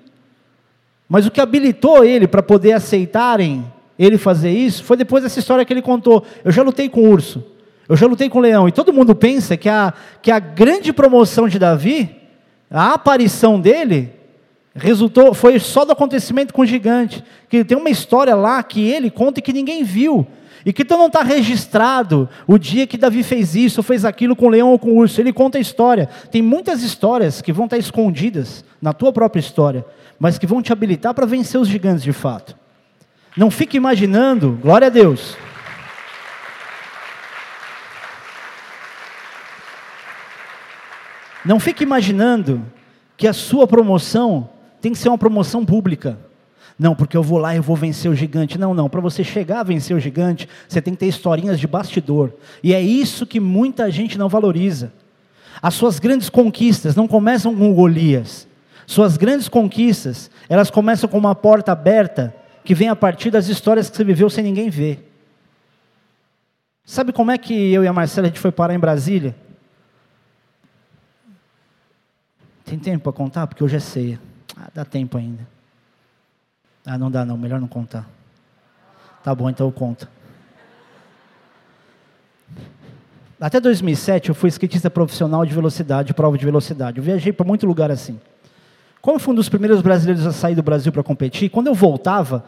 Mas 1.08 1.24
o 1.24 1.30
que 1.30 1.40
habilitou 1.40 2.04
ele 2.04 2.26
para 2.26 2.42
poder 2.42 2.72
aceitarem 2.72 3.64
ele 3.98 4.18
fazer 4.18 4.50
isso 4.50 4.84
foi 4.84 4.98
depois 4.98 5.22
dessa 5.22 5.38
história 5.38 5.64
que 5.64 5.72
ele 5.72 5.80
contou. 5.80 6.26
Eu 6.44 6.52
já 6.52 6.62
lutei 6.62 6.90
com 6.90 7.08
urso, 7.08 7.42
eu 7.88 7.96
já 7.96 8.06
lutei 8.06 8.28
com 8.28 8.38
leão. 8.38 8.68
E 8.68 8.72
todo 8.72 8.92
mundo 8.92 9.14
pensa 9.14 9.56
que 9.56 9.68
a, 9.68 9.94
que 10.20 10.30
a 10.30 10.38
grande 10.38 10.92
promoção 10.92 11.48
de 11.48 11.58
Davi, 11.58 12.14
a 12.70 12.92
aparição 12.92 13.58
dele, 13.58 14.12
resultou 14.74 15.34
foi 15.34 15.58
só 15.58 15.84
do 15.84 15.92
acontecimento 15.92 16.52
com 16.52 16.62
o 16.62 16.66
gigante. 16.66 17.22
Que 17.48 17.64
tem 17.64 17.76
uma 17.76 17.90
história 17.90 18.34
lá 18.34 18.62
que 18.62 18.86
ele 18.86 19.10
conta 19.10 19.40
e 19.40 19.42
que 19.42 19.52
ninguém 19.52 19.84
viu. 19.84 20.26
E 20.64 20.72
que 20.72 20.82
então 20.82 20.96
não 20.96 21.08
está 21.08 21.22
registrado 21.22 22.28
o 22.46 22.56
dia 22.56 22.86
que 22.86 22.96
Davi 22.96 23.22
fez 23.22 23.56
isso, 23.56 23.80
ou 23.80 23.84
fez 23.84 24.04
aquilo 24.04 24.36
com 24.36 24.46
o 24.46 24.48
leão 24.48 24.70
ou 24.70 24.78
com 24.78 24.90
o 24.90 24.96
urso. 24.96 25.20
Ele 25.20 25.32
conta 25.32 25.58
a 25.58 25.60
história. 25.60 26.08
Tem 26.30 26.40
muitas 26.40 26.82
histórias 26.82 27.42
que 27.42 27.52
vão 27.52 27.64
estar 27.64 27.78
escondidas 27.78 28.64
na 28.80 28.92
tua 28.92 29.12
própria 29.12 29.40
história, 29.40 29.84
mas 30.18 30.38
que 30.38 30.46
vão 30.46 30.62
te 30.62 30.72
habilitar 30.72 31.14
para 31.14 31.26
vencer 31.26 31.60
os 31.60 31.68
gigantes 31.68 32.04
de 32.04 32.12
fato. 32.12 32.56
Não 33.36 33.50
fique 33.50 33.76
imaginando, 33.76 34.58
glória 34.62 34.86
a 34.86 34.90
Deus. 34.90 35.36
Não 41.44 41.58
fique 41.58 41.82
imaginando 41.82 42.64
que 43.16 43.26
a 43.26 43.32
sua 43.32 43.66
promoção 43.66 44.50
tem 44.82 44.92
que 44.92 44.98
ser 44.98 45.08
uma 45.08 45.16
promoção 45.16 45.64
pública. 45.64 46.18
Não, 46.76 46.92
porque 46.92 47.16
eu 47.16 47.22
vou 47.22 47.38
lá 47.38 47.54
e 47.54 47.58
eu 47.58 47.62
vou 47.62 47.76
vencer 47.76 48.10
o 48.10 48.14
gigante. 48.16 48.58
Não, 48.58 48.74
não. 48.74 48.90
Para 48.90 49.00
você 49.00 49.22
chegar 49.22 49.60
a 49.60 49.62
vencer 49.62 49.96
o 49.96 50.00
gigante, 50.00 50.48
você 50.68 50.82
tem 50.82 50.92
que 50.92 50.98
ter 50.98 51.06
historinhas 51.06 51.60
de 51.60 51.68
bastidor. 51.68 52.32
E 52.62 52.74
é 52.74 52.82
isso 52.82 53.24
que 53.24 53.38
muita 53.38 53.88
gente 53.92 54.18
não 54.18 54.28
valoriza. 54.28 54.92
As 55.62 55.74
suas 55.74 56.00
grandes 56.00 56.28
conquistas 56.28 56.96
não 56.96 57.06
começam 57.06 57.54
com 57.54 57.72
Golias. 57.72 58.48
Suas 58.84 59.16
grandes 59.16 59.48
conquistas, 59.48 60.28
elas 60.48 60.68
começam 60.68 61.08
com 61.08 61.16
uma 61.16 61.36
porta 61.36 61.70
aberta 61.70 62.34
que 62.64 62.74
vem 62.74 62.88
a 62.88 62.96
partir 62.96 63.30
das 63.30 63.46
histórias 63.46 63.88
que 63.88 63.96
você 63.96 64.02
viveu 64.02 64.28
sem 64.28 64.42
ninguém 64.42 64.68
ver. 64.68 65.08
Sabe 66.84 67.12
como 67.12 67.30
é 67.30 67.38
que 67.38 67.54
eu 67.72 67.84
e 67.84 67.86
a 67.86 67.92
Marcela 67.92 68.26
a 68.26 68.30
gente 68.30 68.40
foi 68.40 68.50
parar 68.50 68.74
em 68.74 68.80
Brasília? 68.80 69.36
Tem 72.64 72.76
tempo 72.76 73.04
para 73.04 73.12
contar? 73.12 73.46
Porque 73.46 73.62
hoje 73.62 73.76
é 73.76 73.80
ceia. 73.80 74.31
Ah, 74.56 74.68
dá 74.74 74.84
tempo 74.84 75.18
ainda. 75.18 75.46
Ah, 76.84 76.98
não 76.98 77.10
dá 77.10 77.24
não, 77.24 77.36
melhor 77.36 77.60
não 77.60 77.68
contar. 77.68 78.08
Tá 79.22 79.34
bom, 79.34 79.48
então 79.48 79.66
eu 79.66 79.72
conto. 79.72 80.08
Até 83.40 83.60
2007 83.60 84.28
eu 84.28 84.34
fui 84.34 84.48
skatista 84.48 84.88
profissional 84.88 85.44
de 85.44 85.54
velocidade, 85.54 86.14
prova 86.14 86.38
de 86.38 86.44
velocidade. 86.44 86.98
Eu 86.98 87.04
viajei 87.04 87.32
para 87.32 87.46
muito 87.46 87.66
lugar 87.66 87.90
assim. 87.90 88.20
Como 89.00 89.18
fui 89.18 89.32
um 89.32 89.36
dos 89.36 89.48
primeiros 89.48 89.82
brasileiros 89.82 90.24
a 90.26 90.32
sair 90.32 90.54
do 90.54 90.62
Brasil 90.62 90.92
para 90.92 91.02
competir, 91.02 91.50
quando 91.50 91.66
eu 91.66 91.74
voltava, 91.74 92.44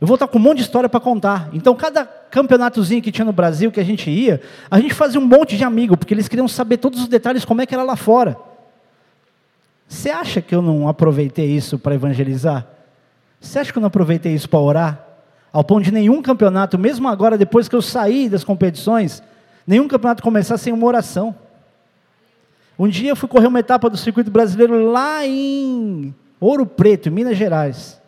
eu 0.00 0.06
voltava 0.06 0.30
com 0.30 0.38
um 0.38 0.42
monte 0.42 0.58
de 0.58 0.62
história 0.62 0.88
para 0.88 1.00
contar. 1.00 1.50
Então, 1.52 1.74
cada 1.74 2.06
campeonatozinho 2.06 3.02
que 3.02 3.12
tinha 3.12 3.26
no 3.26 3.32
Brasil 3.32 3.70
que 3.70 3.78
a 3.78 3.84
gente 3.84 4.08
ia, 4.08 4.40
a 4.70 4.80
gente 4.80 4.94
fazia 4.94 5.20
um 5.20 5.26
monte 5.26 5.56
de 5.56 5.64
amigo, 5.64 5.98
porque 5.98 6.14
eles 6.14 6.28
queriam 6.28 6.48
saber 6.48 6.78
todos 6.78 7.00
os 7.00 7.08
detalhes 7.08 7.44
como 7.44 7.60
é 7.60 7.66
que 7.66 7.74
era 7.74 7.82
lá 7.82 7.96
fora. 7.96 8.38
Você 9.88 10.10
acha 10.10 10.42
que 10.42 10.54
eu 10.54 10.60
não 10.60 10.86
aproveitei 10.86 11.46
isso 11.46 11.78
para 11.78 11.94
evangelizar? 11.94 12.66
Você 13.40 13.58
acha 13.58 13.72
que 13.72 13.78
eu 13.78 13.80
não 13.80 13.88
aproveitei 13.88 14.34
isso 14.34 14.48
para 14.48 14.58
orar? 14.58 15.06
Ao 15.50 15.64
ponto 15.64 15.82
de 15.82 15.90
nenhum 15.90 16.20
campeonato, 16.20 16.78
mesmo 16.78 17.08
agora, 17.08 17.38
depois 17.38 17.68
que 17.68 17.74
eu 17.74 17.80
saí 17.80 18.28
das 18.28 18.44
competições, 18.44 19.22
nenhum 19.66 19.88
campeonato 19.88 20.22
começar 20.22 20.58
sem 20.58 20.74
uma 20.74 20.86
oração. 20.86 21.34
Um 22.78 22.86
dia 22.86 23.10
eu 23.10 23.16
fui 23.16 23.28
correr 23.28 23.46
uma 23.46 23.58
etapa 23.58 23.88
do 23.88 23.96
circuito 23.96 24.30
brasileiro 24.30 24.92
lá 24.92 25.26
em 25.26 26.14
Ouro 26.38 26.66
Preto, 26.66 27.08
em 27.08 27.12
Minas 27.12 27.36
Gerais. 27.36 28.00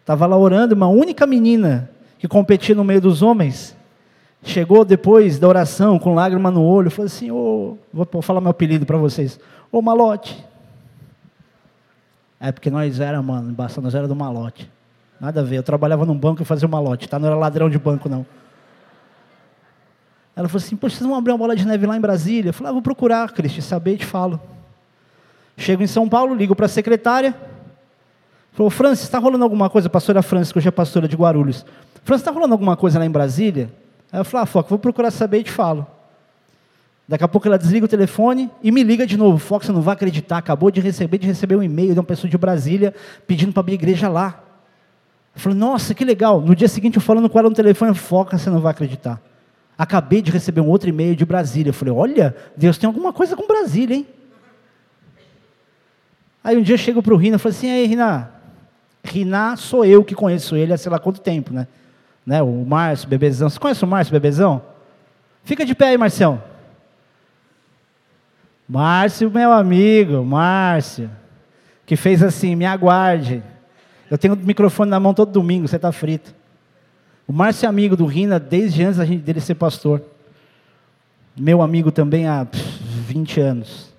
Estava 0.00 0.26
lá 0.26 0.36
orando, 0.36 0.74
uma 0.74 0.88
única 0.88 1.26
menina 1.26 1.90
que 2.18 2.26
competia 2.26 2.74
no 2.74 2.82
meio 2.82 3.00
dos 3.00 3.22
homens, 3.22 3.76
chegou 4.42 4.84
depois 4.84 5.38
da 5.38 5.46
oração 5.46 5.98
com 5.98 6.14
lágrima 6.14 6.50
no 6.50 6.64
olho, 6.64 6.90
falou 6.90 7.06
assim: 7.06 7.30
oh, 7.30 7.76
vou 7.92 8.22
falar 8.22 8.40
meu 8.40 8.50
apelido 8.50 8.84
para 8.84 8.96
vocês, 8.96 9.38
ô 9.70 9.78
oh, 9.78 9.82
Malote, 9.82 10.44
é 12.40 12.50
porque 12.50 12.70
nós 12.70 12.98
era, 12.98 13.20
mano, 13.20 13.52
basta, 13.52 13.82
nós 13.82 13.94
era 13.94 14.08
do 14.08 14.16
malote. 14.16 14.70
Nada 15.20 15.40
a 15.40 15.44
ver. 15.44 15.56
Eu 15.56 15.62
trabalhava 15.62 16.06
num 16.06 16.16
banco 16.16 16.40
e 16.40 16.44
fazia 16.44 16.66
um 16.66 16.70
malote, 16.70 17.06
tá? 17.06 17.18
Não 17.18 17.26
era 17.26 17.36
ladrão 17.36 17.68
de 17.68 17.78
banco, 17.78 18.08
não. 18.08 18.24
Ela 20.34 20.48
falou 20.48 20.64
assim: 20.64 20.74
Poxa, 20.74 20.96
vocês 20.96 21.06
vão 21.06 21.18
abrir 21.18 21.32
uma 21.32 21.38
bola 21.38 21.54
de 21.54 21.66
neve 21.66 21.86
lá 21.86 21.94
em 21.94 22.00
Brasília? 22.00 22.48
Eu 22.48 22.54
falei: 22.54 22.70
ah, 22.70 22.72
vou 22.72 22.80
procurar, 22.80 23.30
Cristi, 23.32 23.60
saber 23.60 23.94
e 23.94 23.98
te 23.98 24.06
falo. 24.06 24.40
Chego 25.58 25.82
em 25.82 25.86
São 25.86 26.08
Paulo, 26.08 26.34
ligo 26.34 26.56
para 26.56 26.64
a 26.64 26.68
secretária. 26.68 27.36
Falou: 28.52 28.70
Francis, 28.70 29.04
está 29.04 29.18
rolando 29.18 29.44
alguma 29.44 29.68
coisa? 29.68 29.90
Pastora 29.90 30.22
Francis, 30.22 30.50
que 30.50 30.58
hoje 30.58 30.68
é 30.68 30.70
pastora 30.70 31.06
de 31.06 31.16
Guarulhos. 31.16 31.66
Francis, 32.04 32.22
está 32.22 32.30
rolando 32.30 32.54
alguma 32.54 32.74
coisa 32.74 32.98
lá 32.98 33.04
em 33.04 33.10
Brasília? 33.10 33.70
Aí 34.10 34.20
eu 34.20 34.24
falei: 34.24 34.44
Ah, 34.44 34.46
Foca, 34.46 34.70
vou 34.70 34.78
procurar 34.78 35.10
saber 35.10 35.40
e 35.40 35.44
te 35.44 35.50
falo. 35.50 35.86
Daqui 37.10 37.24
a 37.24 37.28
pouco 37.28 37.48
ela 37.48 37.58
desliga 37.58 37.86
o 37.86 37.88
telefone 37.88 38.48
e 38.62 38.70
me 38.70 38.84
liga 38.84 39.04
de 39.04 39.16
novo. 39.16 39.36
Fox, 39.36 39.66
você 39.66 39.72
não 39.72 39.80
vai 39.80 39.94
acreditar, 39.94 40.38
acabou 40.38 40.70
de 40.70 40.80
receber, 40.80 41.18
de 41.18 41.26
receber 41.26 41.56
um 41.56 41.62
e-mail 41.62 41.92
de 41.92 41.98
uma 41.98 42.04
pessoa 42.04 42.30
de 42.30 42.38
Brasília 42.38 42.94
pedindo 43.26 43.52
para 43.52 43.58
abrir 43.62 43.74
igreja 43.74 44.08
lá. 44.08 44.40
Eu 45.34 45.40
falei, 45.40 45.58
nossa, 45.58 45.92
que 45.92 46.04
legal. 46.04 46.40
No 46.40 46.54
dia 46.54 46.68
seguinte 46.68 46.98
eu 46.98 47.02
falando 47.02 47.28
com 47.28 47.36
ela 47.36 47.48
no 47.48 47.54
telefone, 47.56 47.96
Foca, 47.96 48.38
você 48.38 48.48
não 48.48 48.60
vai 48.60 48.70
acreditar. 48.70 49.20
Acabei 49.76 50.22
de 50.22 50.30
receber 50.30 50.60
um 50.60 50.68
outro 50.68 50.88
e-mail 50.88 51.16
de 51.16 51.24
Brasília. 51.24 51.70
Eu 51.70 51.74
falei, 51.74 51.92
olha, 51.92 52.36
Deus 52.56 52.78
tem 52.78 52.86
alguma 52.86 53.12
coisa 53.12 53.34
com 53.34 53.44
Brasília, 53.44 53.96
hein? 53.96 54.06
Aí 56.44 56.56
um 56.56 56.62
dia 56.62 56.74
eu 56.74 56.78
chego 56.78 57.02
para 57.02 57.12
o 57.12 57.16
Rina 57.16 57.34
e 57.34 57.38
falo 57.40 57.52
assim, 57.52 57.72
aí 57.72 57.86
Rina, 57.86 58.30
Rina 59.02 59.56
sou 59.56 59.84
eu 59.84 60.04
que 60.04 60.14
conheço 60.14 60.54
ele 60.54 60.72
há 60.72 60.78
sei 60.78 60.92
lá 60.92 61.00
quanto 61.00 61.20
tempo, 61.20 61.52
né? 61.52 61.66
né? 62.24 62.40
O 62.40 62.64
Márcio, 62.64 63.08
Bebezão. 63.08 63.50
Você 63.50 63.58
conhece 63.58 63.82
o 63.82 63.88
Márcio, 63.88 64.12
Bebezão? 64.12 64.62
Fica 65.42 65.66
de 65.66 65.74
pé 65.74 65.88
aí, 65.88 65.98
Marcião. 65.98 66.49
Márcio, 68.72 69.28
meu 69.28 69.50
amigo, 69.50 70.24
Márcio, 70.24 71.10
que 71.84 71.96
fez 71.96 72.22
assim, 72.22 72.54
me 72.54 72.64
aguarde. 72.64 73.42
Eu 74.08 74.16
tenho 74.16 74.34
o 74.34 74.36
microfone 74.36 74.88
na 74.88 75.00
mão 75.00 75.12
todo 75.12 75.32
domingo, 75.32 75.66
você 75.66 75.74
está 75.74 75.90
frito. 75.90 76.32
O 77.26 77.32
Márcio 77.32 77.66
é 77.66 77.68
amigo 77.68 77.96
do 77.96 78.06
Rina 78.06 78.38
desde 78.38 78.84
antes 78.84 79.04
dele 79.22 79.40
ser 79.40 79.56
pastor. 79.56 80.00
Meu 81.36 81.62
amigo 81.62 81.90
também 81.90 82.28
há 82.28 82.46
20 82.52 83.40
anos. 83.40 83.92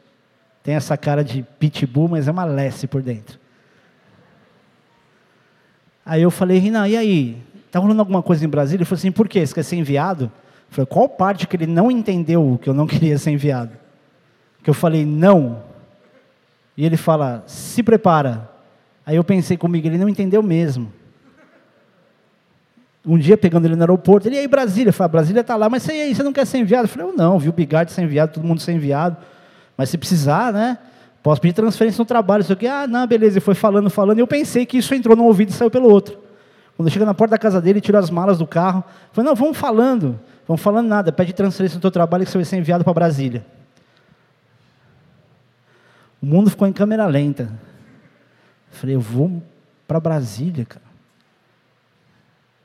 Tem 0.64 0.74
essa 0.74 0.96
cara 0.96 1.22
de 1.22 1.44
pitbull, 1.60 2.08
mas 2.08 2.30
é 2.30 2.32
uma 2.32 2.46
lesse 2.46 2.88
por 2.88 3.02
dentro. 3.02 3.38
Aí 6.06 6.22
eu 6.22 6.32
falei, 6.32 6.60
Rina, 6.60 6.88
e 6.88 6.96
aí? 6.96 7.38
Está 7.68 7.78
rolando 7.78 8.00
alguma 8.00 8.24
coisa 8.24 8.46
em 8.46 8.50
Brasília? 8.50 8.78
Ele 8.78 8.86
falou 8.86 9.00
assim, 9.00 9.12
por 9.12 9.28
quê? 9.28 9.46
Você 9.46 9.54
quer 9.54 9.64
ser 9.64 9.76
enviado? 9.76 10.32
Eu 10.70 10.76
falei, 10.76 10.86
qual 10.86 11.10
parte 11.10 11.46
que 11.46 11.58
ele 11.58 11.68
não 11.68 11.92
entendeu 11.92 12.58
que 12.62 12.70
eu 12.70 12.74
não 12.74 12.88
queria 12.88 13.18
ser 13.18 13.32
enviado? 13.32 13.82
Que 14.64 14.70
eu 14.70 14.74
falei 14.74 15.06
não, 15.06 15.64
e 16.78 16.86
ele 16.86 16.98
fala: 16.98 17.44
se 17.48 17.82
prepara, 17.82 18.52
Aí 19.06 19.16
eu 19.16 19.24
pensei 19.24 19.58
comigo, 19.58 19.88
ele 19.88 19.98
não 19.98 20.08
entendeu 20.08 20.44
mesmo. 20.44 20.92
Um 23.06 23.18
dia 23.18 23.36
pegando 23.36 23.66
ele 23.66 23.76
no 23.76 23.82
aeroporto, 23.82 24.28
ele, 24.28 24.36
e 24.36 24.40
aí 24.40 24.48
Brasília? 24.48 24.90
Eu 24.90 24.94
falei, 24.94 25.06
ah, 25.06 25.12
Brasília 25.12 25.42
está 25.42 25.56
lá, 25.56 25.68
mas 25.68 25.84
você, 25.84 25.92
aí, 25.92 26.14
você 26.14 26.22
não 26.22 26.32
quer 26.32 26.46
ser 26.46 26.60
enviado? 26.60 26.86
Eu 26.86 26.90
falei, 26.90 27.08
eu 27.08 27.18
não, 27.18 27.40
viu 27.40 27.50
o 27.50 27.54
Bigard 27.54 27.92
ser 27.92 28.04
enviado, 28.04 28.34
todo 28.34 28.46
mundo 28.46 28.62
ser 28.62 28.74
enviado. 28.74 29.18
Mas 29.76 29.90
se 29.90 29.98
precisar, 29.98 30.54
né? 30.54 30.78
Posso 31.24 31.42
pedir 31.42 31.54
transferência 31.54 32.00
no 32.00 32.06
trabalho, 32.06 32.42
isso 32.42 32.54
aqui. 32.54 32.68
Ah, 32.68 32.86
não, 32.88 33.08
beleza. 33.08 33.40
E 33.40 33.42
foi 33.42 33.56
falando, 33.56 33.90
falando, 33.90 34.20
e 34.20 34.22
eu 34.22 34.28
pensei 34.28 34.66
que 34.66 34.78
isso 34.78 34.94
entrou 34.94 35.16
num 35.16 35.24
ouvido 35.24 35.50
e 35.50 35.52
saiu 35.52 35.72
pelo 35.72 35.90
outro. 35.90 36.18
Quando 36.78 36.90
cheguei 36.90 37.06
na 37.06 37.14
porta 37.14 37.32
da 37.32 37.38
casa 37.38 37.60
dele, 37.60 37.82
tirou 37.82 38.00
as 38.00 38.10
malas 38.10 38.38
do 38.38 38.46
carro. 38.46 38.84
Falei, 39.12 39.28
não, 39.28 39.36
vamos 39.36 39.58
falando. 39.58 40.20
Vamos 40.48 40.62
falando 40.62 40.88
nada, 40.88 41.12
pede 41.12 41.34
transferência 41.34 41.76
no 41.76 41.82
teu 41.82 41.92
trabalho 41.92 42.24
que 42.24 42.32
você 42.32 42.38
vai 42.38 42.46
ser 42.46 42.58
enviado 42.58 42.84
para 42.84 42.94
Brasília. 42.94 43.44
O 46.22 46.26
mundo 46.26 46.50
ficou 46.50 46.68
em 46.68 46.74
câmera 46.74 47.06
lenta. 47.06 47.52
Falei, 48.70 48.96
eu 48.96 49.02
vou 49.02 49.42
para 49.88 50.00
Brasília, 50.00 50.66
cara. 50.66 50.92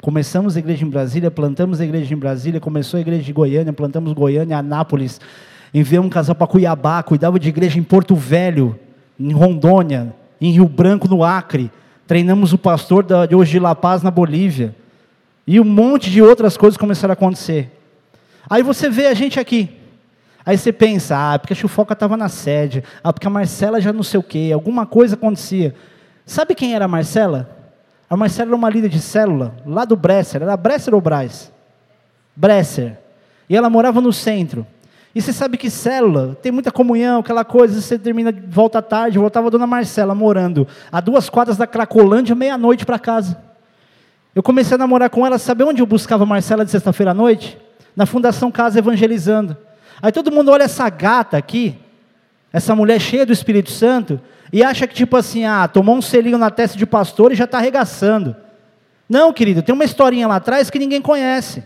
Começamos 0.01 0.57
a 0.57 0.59
igreja 0.59 0.85
em 0.85 0.91
Brasília, 0.91 1.31
plantamos 1.31 1.81
a 1.81 1.85
igreja 1.85 2.15
em 2.15 2.17
Brasília, 2.19 2.61
começou 2.61 2.99
a 2.99 3.01
igreja 3.01 3.23
de 3.23 3.33
Goiânia, 3.33 3.73
plantamos 3.73 4.13
Goiânia, 4.13 4.59
Anápolis, 4.59 5.21
enviamos 5.73 6.07
um 6.07 6.11
casal 6.11 6.35
para 6.35 6.47
Cuiabá, 6.47 7.03
cuidava 7.03 7.41
de 7.41 7.49
igreja 7.49 7.79
em 7.79 7.83
Porto 7.83 8.15
Velho, 8.15 8.79
em 9.19 9.33
Rondônia, 9.33 10.15
em 10.41 10.53
Rio 10.53 10.69
Branco, 10.69 11.09
no 11.09 11.25
Acre. 11.25 11.71
Treinamos 12.07 12.53
o 12.53 12.59
pastor 12.59 13.05
de 13.27 13.35
hoje 13.35 13.53
de 13.53 13.59
La 13.59 13.75
Paz, 13.75 14.03
na 14.03 14.11
Bolívia. 14.11 14.77
E 15.47 15.59
um 15.59 15.65
monte 15.65 16.11
de 16.11 16.23
outras 16.23 16.57
coisas 16.57 16.77
começaram 16.77 17.13
a 17.13 17.15
acontecer. 17.15 17.73
Aí 18.49 18.63
você 18.63 18.89
vê 18.89 19.07
a 19.07 19.15
gente 19.15 19.41
aqui. 19.41 19.76
Aí 20.47 20.57
você 20.57 20.73
pensa, 20.73 21.17
ah, 21.19 21.37
porque 21.37 21.53
a 21.53 21.57
Chufoca 21.57 21.93
estava 21.93 22.17
na 22.17 22.29
sede, 22.29 22.85
ah, 23.03 23.13
porque 23.13 23.27
a 23.27 23.31
Marcela 23.31 23.81
já 23.81 23.93
não 23.93 24.05
sei 24.05 24.21
o 24.21 24.23
quê, 24.23 24.53
alguma 24.55 24.87
coisa 24.87 25.17
acontecia. 25.17 25.75
Sabe 26.25 26.55
quem 26.55 26.73
era 26.73 26.85
a 26.85 26.89
Marcela? 26.89 27.51
A 28.09 28.17
Marcela 28.17 28.51
era 28.51 28.57
uma 28.57 28.71
líder 28.71 28.89
de 28.89 29.01
célula, 29.01 29.57
lá 29.67 29.85
do 29.85 29.97
Bresser. 29.97 30.41
Era 30.41 30.57
Bresser 30.57 30.95
ou 30.95 31.01
Braz? 31.01 31.53
Bresser. 32.37 32.97
E 33.51 33.57
ela 33.57 33.69
morava 33.69 34.01
no 34.01 34.13
centro. 34.13 34.65
E 35.13 35.21
você 35.21 35.33
sabe 35.33 35.57
que 35.57 35.69
célula 35.69 36.39
tem 36.41 36.53
muita 36.53 36.71
comunhão, 36.71 37.21
aquela 37.21 37.45
coisa, 37.45 37.81
você 37.81 37.99
termina, 37.99 38.33
volta 38.49 38.79
à 38.79 38.83
tarde, 38.83 39.19
voltava 39.19 39.49
a 39.49 39.51
dona 39.51 39.67
Marcela 39.67 40.15
morando 40.15 40.69
a 40.93 41.01
duas 41.01 41.29
quadras 41.29 41.57
da 41.57 41.67
Cracolândia, 41.67 42.37
meia-noite 42.37 42.87
para 42.87 43.01
casa. 43.01 43.37
Eu 44.33 44.45
comecei 44.45 44.77
a 44.77 44.79
namorar 44.79 45.11
com 45.11 45.27
ela, 45.27 45.39
sabe 45.39 45.65
onde 45.65 45.83
eu 45.83 45.87
buscava 45.87 46.23
a 46.23 46.27
Marcela 46.27 46.65
de 46.65 46.71
sexta-feira 46.71 47.11
à 47.11 47.15
noite? 47.15 47.59
Na 47.97 48.07
Fundação 48.07 48.53
Casa 48.53 48.79
Evangelizando. 48.79 49.57
Aí 50.01 50.13
todo 50.13 50.33
mundo 50.33 50.51
olha 50.51 50.65
essa 50.65 50.89
gata 50.89 51.37
aqui, 51.37 51.77
essa 52.53 52.75
mulher 52.75 53.01
cheia 53.01 53.27
do 53.27 53.33
Espírito 53.33 53.71
Santo, 53.71 54.21
e 54.53 54.63
acha 54.63 54.87
que 54.87 54.95
tipo 54.95 55.17
assim, 55.17 55.45
ah, 55.45 55.67
tomou 55.67 55.97
um 55.97 56.03
selinho 56.03 56.39
na 56.39 56.51
testa 56.51 56.79
de 56.79 56.87
pastor 56.87 57.33
e 57.33 57.35
já 57.35 57.45
está 57.45 57.59
arregaçando. 57.59 58.37
Não, 59.09 59.33
querido, 59.33 59.63
tem 59.63 59.75
uma 59.75 59.85
historinha 59.85 60.27
lá 60.27 60.37
atrás 60.37 60.71
que 60.71 60.79
ninguém 60.79 61.01
conhece. 61.01 61.63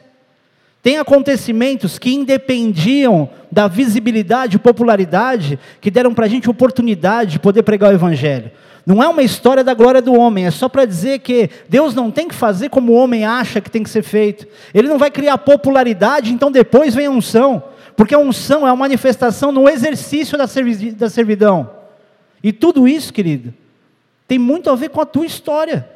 Tem 0.83 0.99
acontecimentos 0.99 1.99
que 1.99 2.14
independiam 2.14 3.28
da 3.53 3.68
visibilidade 3.68 4.57
e 4.57 4.59
popularidade, 4.59 5.59
que 5.81 5.91
deram 5.91 6.14
para 6.14 6.24
a 6.24 6.28
gente 6.28 6.49
oportunidade 6.49 7.33
de 7.33 7.39
poder 7.39 7.62
pregar 7.62 7.91
o 7.91 7.95
Evangelho. 7.95 8.51
Não 8.87 9.03
é 9.03 9.09
uma 9.09 9.22
história 9.22 9.62
da 9.62 9.74
glória 9.74 10.01
do 10.01 10.14
homem, 10.14 10.47
é 10.47 10.51
só 10.51 10.68
para 10.68 10.87
dizer 10.87 11.18
que 11.18 11.51
Deus 11.68 11.95
não 11.95 12.11
tem 12.11 12.26
que 12.26 12.35
fazer 12.35 12.70
como 12.70 12.93
o 12.93 12.97
homem 12.97 13.26
acha 13.26 13.61
que 13.61 13.70
tem 13.70 13.83
que 13.83 13.91
ser 13.91 14.03
feito. 14.03 14.47
Ele 14.72 14.89
não 14.89 14.99
vai 14.99 15.11
criar 15.11 15.37
popularidade, 15.39 16.33
então 16.33 16.51
depois 16.51 16.95
vem 16.95 17.07
a 17.07 17.11
unção. 17.11 17.62
Porque 18.01 18.14
a 18.14 18.18
unção 18.18 18.66
é 18.66 18.70
a 18.70 18.74
manifestação 18.74 19.53
no 19.53 19.68
exercício 19.68 20.38
da, 20.38 20.46
servi 20.46 20.90
da 20.90 21.11
servidão. 21.11 21.70
E 22.42 22.51
tudo 22.51 22.88
isso, 22.88 23.12
querido, 23.12 23.53
tem 24.26 24.38
muito 24.38 24.70
a 24.70 24.74
ver 24.74 24.88
com 24.88 25.03
a 25.03 25.05
tua 25.05 25.26
história, 25.26 25.86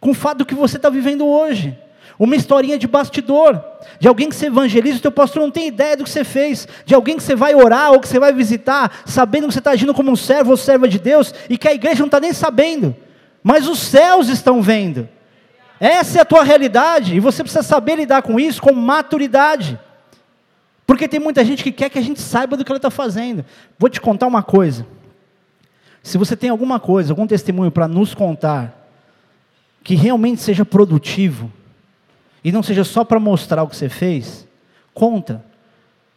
com 0.00 0.12
o 0.12 0.14
fato 0.14 0.38
do 0.38 0.46
que 0.46 0.54
você 0.54 0.78
está 0.78 0.88
vivendo 0.88 1.26
hoje 1.26 1.78
uma 2.18 2.34
historinha 2.34 2.78
de 2.78 2.86
bastidor, 2.86 3.62
de 4.00 4.08
alguém 4.08 4.30
que 4.30 4.34
você 4.34 4.46
evangeliza, 4.46 4.96
o 4.96 5.02
teu 5.02 5.12
pastor 5.12 5.42
não 5.42 5.50
tem 5.50 5.66
ideia 5.66 5.98
do 5.98 6.04
que 6.04 6.08
você 6.08 6.24
fez, 6.24 6.66
de 6.86 6.94
alguém 6.94 7.18
que 7.18 7.22
você 7.22 7.36
vai 7.36 7.54
orar 7.54 7.92
ou 7.92 8.00
que 8.00 8.08
você 8.08 8.18
vai 8.18 8.32
visitar, 8.32 9.02
sabendo 9.04 9.48
que 9.48 9.52
você 9.52 9.58
está 9.58 9.72
agindo 9.72 9.92
como 9.92 10.10
um 10.10 10.16
servo 10.16 10.52
ou 10.52 10.56
serva 10.56 10.88
de 10.88 10.98
Deus, 10.98 11.34
e 11.50 11.58
que 11.58 11.68
a 11.68 11.74
igreja 11.74 11.98
não 11.98 12.06
está 12.06 12.18
nem 12.18 12.32
sabendo, 12.32 12.96
mas 13.42 13.68
os 13.68 13.80
céus 13.80 14.30
estão 14.30 14.62
vendo. 14.62 15.06
Essa 15.78 16.20
é 16.20 16.22
a 16.22 16.24
tua 16.24 16.42
realidade, 16.42 17.14
e 17.14 17.20
você 17.20 17.42
precisa 17.42 17.62
saber 17.62 17.96
lidar 17.96 18.22
com 18.22 18.40
isso 18.40 18.62
com 18.62 18.72
maturidade. 18.72 19.78
Porque 20.86 21.08
tem 21.08 21.18
muita 21.18 21.44
gente 21.44 21.64
que 21.64 21.72
quer 21.72 21.90
que 21.90 21.98
a 21.98 22.02
gente 22.02 22.20
saiba 22.20 22.56
do 22.56 22.64
que 22.64 22.70
ela 22.70 22.78
está 22.78 22.90
fazendo. 22.90 23.44
Vou 23.78 23.90
te 23.90 24.00
contar 24.00 24.26
uma 24.26 24.42
coisa. 24.42 24.86
Se 26.02 26.16
você 26.16 26.36
tem 26.36 26.48
alguma 26.48 26.78
coisa, 26.78 27.12
algum 27.12 27.26
testemunho 27.26 27.70
para 27.70 27.88
nos 27.88 28.14
contar, 28.14 28.88
que 29.82 29.96
realmente 29.96 30.40
seja 30.40 30.64
produtivo, 30.64 31.52
e 32.44 32.52
não 32.52 32.62
seja 32.62 32.84
só 32.84 33.02
para 33.02 33.18
mostrar 33.18 33.64
o 33.64 33.68
que 33.68 33.76
você 33.76 33.88
fez, 33.88 34.46
conta. 34.94 35.44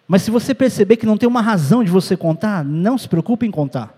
Mas 0.07 0.22
se 0.22 0.30
você 0.30 0.53
perceber 0.53 0.97
que 0.97 1.05
não 1.05 1.17
tem 1.17 1.28
uma 1.28 1.41
razão 1.41 1.84
de 1.84 1.89
você 1.89 2.15
contar, 2.15 2.63
não 2.63 2.99
se 2.99 3.09
preocupe 3.09 3.47
em 3.47 3.51
contar. 3.51 3.97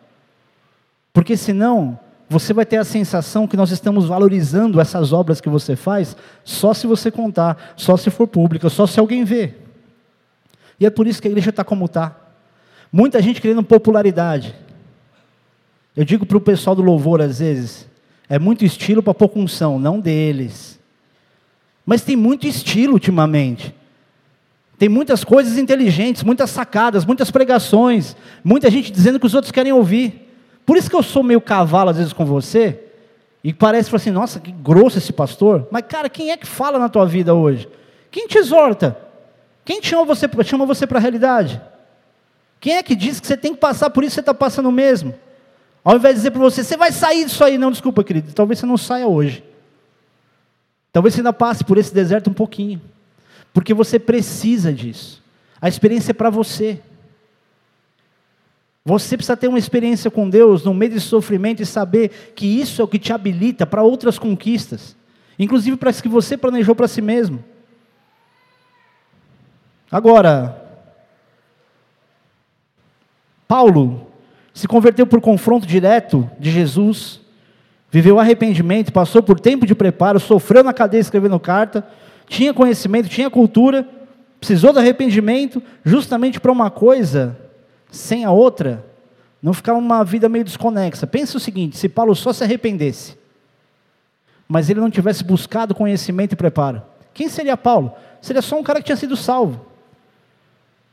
Porque 1.11 1.35
senão, 1.35 1.99
você 2.29 2.53
vai 2.53 2.65
ter 2.65 2.77
a 2.77 2.85
sensação 2.85 3.45
que 3.45 3.57
nós 3.57 3.71
estamos 3.71 4.05
valorizando 4.05 4.79
essas 4.79 5.11
obras 5.11 5.41
que 5.41 5.49
você 5.49 5.75
faz 5.75 6.15
só 6.45 6.73
se 6.73 6.87
você 6.87 7.11
contar, 7.11 7.73
só 7.75 7.97
se 7.97 8.09
for 8.09 8.27
pública, 8.27 8.69
só 8.69 8.87
se 8.87 8.97
alguém 8.97 9.25
vê. 9.25 9.55
E 10.81 10.85
é 10.87 10.89
por 10.89 11.05
isso 11.05 11.21
que 11.21 11.27
a 11.27 11.31
igreja 11.31 11.51
está 11.51 11.63
como 11.63 11.85
está. 11.85 12.17
Muita 12.91 13.21
gente 13.21 13.39
querendo 13.39 13.61
popularidade. 13.61 14.55
Eu 15.95 16.03
digo 16.03 16.25
para 16.25 16.37
o 16.37 16.41
pessoal 16.41 16.75
do 16.75 16.81
louvor 16.81 17.21
às 17.21 17.37
vezes, 17.37 17.87
é 18.27 18.39
muito 18.39 18.65
estilo 18.65 19.03
para 19.03 19.13
pouca 19.13 19.37
unção, 19.37 19.77
não 19.77 19.99
deles. 19.99 20.79
Mas 21.85 22.01
tem 22.01 22.15
muito 22.15 22.47
estilo 22.47 22.93
ultimamente. 22.93 23.75
Tem 24.79 24.89
muitas 24.89 25.23
coisas 25.23 25.59
inteligentes, 25.59 26.23
muitas 26.23 26.49
sacadas, 26.49 27.05
muitas 27.05 27.29
pregações, 27.29 28.15
muita 28.43 28.71
gente 28.71 28.91
dizendo 28.91 29.19
que 29.19 29.27
os 29.27 29.35
outros 29.35 29.51
querem 29.51 29.71
ouvir. 29.71 30.33
Por 30.65 30.77
isso 30.77 30.89
que 30.89 30.95
eu 30.95 31.03
sou 31.03 31.21
meio 31.21 31.39
cavalo 31.39 31.91
às 31.91 31.97
vezes 31.97 32.11
com 32.11 32.25
você, 32.25 32.79
e 33.43 33.53
parece 33.53 33.95
assim, 33.95 34.09
nossa, 34.09 34.39
que 34.39 34.51
grosso 34.51 34.97
esse 34.97 35.13
pastor. 35.13 35.67
Mas, 35.69 35.83
cara, 35.87 36.09
quem 36.09 36.31
é 36.31 36.37
que 36.37 36.47
fala 36.47 36.79
na 36.79 36.89
tua 36.89 37.05
vida 37.05 37.35
hoje? 37.35 37.69
Quem 38.09 38.27
te 38.27 38.39
exorta? 38.39 39.10
Quem 39.63 39.81
chama 39.81 40.05
você, 40.05 40.29
chama 40.43 40.65
você 40.65 40.87
para 40.87 40.97
a 40.97 41.01
realidade? 41.01 41.61
Quem 42.59 42.75
é 42.75 42.83
que 42.83 42.95
diz 42.95 43.19
que 43.19 43.27
você 43.27 43.37
tem 43.37 43.53
que 43.53 43.59
passar 43.59 43.89
por 43.89 44.03
isso 44.03 44.15
você 44.15 44.19
está 44.19 44.33
passando 44.33 44.71
mesmo? 44.71 45.13
Ao 45.83 45.95
invés 45.95 46.13
de 46.15 46.19
dizer 46.19 46.31
para 46.31 46.41
você, 46.41 46.63
você 46.63 46.77
vai 46.77 46.91
sair 46.91 47.25
disso 47.25 47.43
aí. 47.43 47.57
Não, 47.57 47.71
desculpa, 47.71 48.03
querido, 48.03 48.33
talvez 48.33 48.59
você 48.59 48.65
não 48.65 48.77
saia 48.77 49.07
hoje. 49.07 49.43
Talvez 50.91 51.13
você 51.13 51.21
ainda 51.21 51.33
passe 51.33 51.63
por 51.63 51.77
esse 51.77 51.93
deserto 51.93 52.29
um 52.29 52.33
pouquinho, 52.33 52.81
porque 53.53 53.73
você 53.73 53.97
precisa 53.97 54.73
disso. 54.73 55.23
A 55.59 55.69
experiência 55.69 56.11
é 56.11 56.13
para 56.13 56.29
você. 56.29 56.81
Você 58.83 59.15
precisa 59.15 59.37
ter 59.37 59.47
uma 59.47 59.59
experiência 59.59 60.09
com 60.11 60.29
Deus 60.29 60.63
no 60.63 60.73
meio 60.73 60.91
desse 60.91 61.05
sofrimento 61.05 61.61
e 61.61 61.65
saber 61.65 62.33
que 62.35 62.45
isso 62.45 62.81
é 62.81 62.85
o 62.85 62.87
que 62.87 62.99
te 62.99 63.13
habilita 63.13 63.65
para 63.65 63.83
outras 63.83 64.17
conquistas, 64.17 64.95
inclusive 65.37 65.77
para 65.77 65.91
as 65.91 66.01
que 66.01 66.09
você 66.09 66.35
planejou 66.35 66.75
para 66.75 66.87
si 66.87 67.01
mesmo. 67.01 67.43
Agora, 69.91 70.57
Paulo 73.47 74.07
se 74.53 74.67
converteu 74.67 75.05
por 75.05 75.19
confronto 75.19 75.67
direto 75.67 76.29
de 76.39 76.49
Jesus 76.49 77.21
viveu 77.91 78.17
arrependimento, 78.17 78.93
passou 78.93 79.21
por 79.21 79.37
tempo 79.37 79.65
de 79.65 79.75
preparo, 79.75 80.17
sofreu 80.17 80.63
na 80.63 80.71
cadeia 80.71 81.01
escrevendo 81.01 81.37
carta, 81.37 81.85
tinha 82.25 82.53
conhecimento, 82.53 83.09
tinha 83.09 83.29
cultura, 83.29 83.85
precisou 84.39 84.71
do 84.71 84.79
arrependimento, 84.79 85.61
justamente 85.83 86.39
para 86.39 86.51
uma 86.51 86.71
coisa 86.71 87.37
sem 87.91 88.23
a 88.23 88.31
outra, 88.31 88.85
não 89.43 89.53
ficar 89.53 89.73
uma 89.73 90.05
vida 90.05 90.29
meio 90.29 90.45
desconexa. 90.45 91.05
Pensa 91.05 91.35
o 91.35 91.39
seguinte: 91.39 91.77
se 91.77 91.89
Paulo 91.89 92.15
só 92.15 92.31
se 92.31 92.45
arrependesse, 92.45 93.17
mas 94.47 94.69
ele 94.69 94.79
não 94.79 94.89
tivesse 94.89 95.23
buscado 95.25 95.75
conhecimento 95.75 96.31
e 96.31 96.37
preparo, 96.37 96.81
quem 97.13 97.27
seria 97.27 97.57
Paulo? 97.57 97.91
Seria 98.21 98.41
só 98.41 98.57
um 98.57 98.63
cara 98.63 98.79
que 98.79 98.85
tinha 98.85 98.95
sido 98.95 99.17
salvo. 99.17 99.70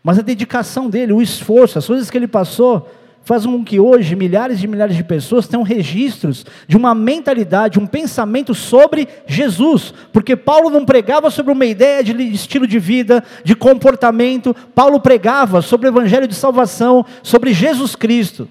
Mas 0.08 0.18
a 0.18 0.22
dedicação 0.22 0.88
dele, 0.88 1.12
o 1.12 1.20
esforço, 1.20 1.78
as 1.78 1.86
coisas 1.86 2.08
que 2.08 2.16
ele 2.16 2.26
passou, 2.26 2.90
faz 3.22 3.44
com 3.44 3.62
que 3.62 3.78
hoje 3.78 4.16
milhares 4.16 4.64
e 4.64 4.66
milhares 4.66 4.96
de 4.96 5.04
pessoas 5.04 5.46
tenham 5.46 5.62
registros 5.62 6.46
de 6.66 6.78
uma 6.78 6.94
mentalidade, 6.94 7.78
um 7.78 7.86
pensamento 7.86 8.54
sobre 8.54 9.06
Jesus, 9.26 9.92
porque 10.10 10.34
Paulo 10.34 10.70
não 10.70 10.86
pregava 10.86 11.28
sobre 11.28 11.52
uma 11.52 11.66
ideia 11.66 12.02
de 12.02 12.14
estilo 12.32 12.66
de 12.66 12.78
vida, 12.78 13.22
de 13.44 13.54
comportamento, 13.54 14.56
Paulo 14.74 14.98
pregava 14.98 15.60
sobre 15.60 15.86
o 15.86 15.90
evangelho 15.90 16.26
de 16.26 16.34
salvação, 16.34 17.04
sobre 17.22 17.52
Jesus 17.52 17.94
Cristo. 17.94 18.48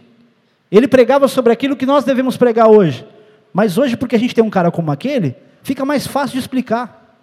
Ele 0.72 0.88
pregava 0.88 1.28
sobre 1.28 1.51
aquilo 1.51 1.76
que 1.76 1.88
nós 1.88 2.03
devemos 2.03 2.38
pregar 2.38 2.70
hoje. 2.70 3.03
Mas 3.51 3.80
hoje, 3.80 3.97
porque 3.97 4.16
a 4.16 4.20
gente 4.20 4.36
tem 4.36 4.43
um 4.43 4.51
cara 4.51 4.70
como 4.70 4.91
aquele, 4.91 5.36
fica 5.64 5.84
mais 5.84 6.05
fácil 6.05 6.34
de 6.34 6.39
explicar. 6.39 7.18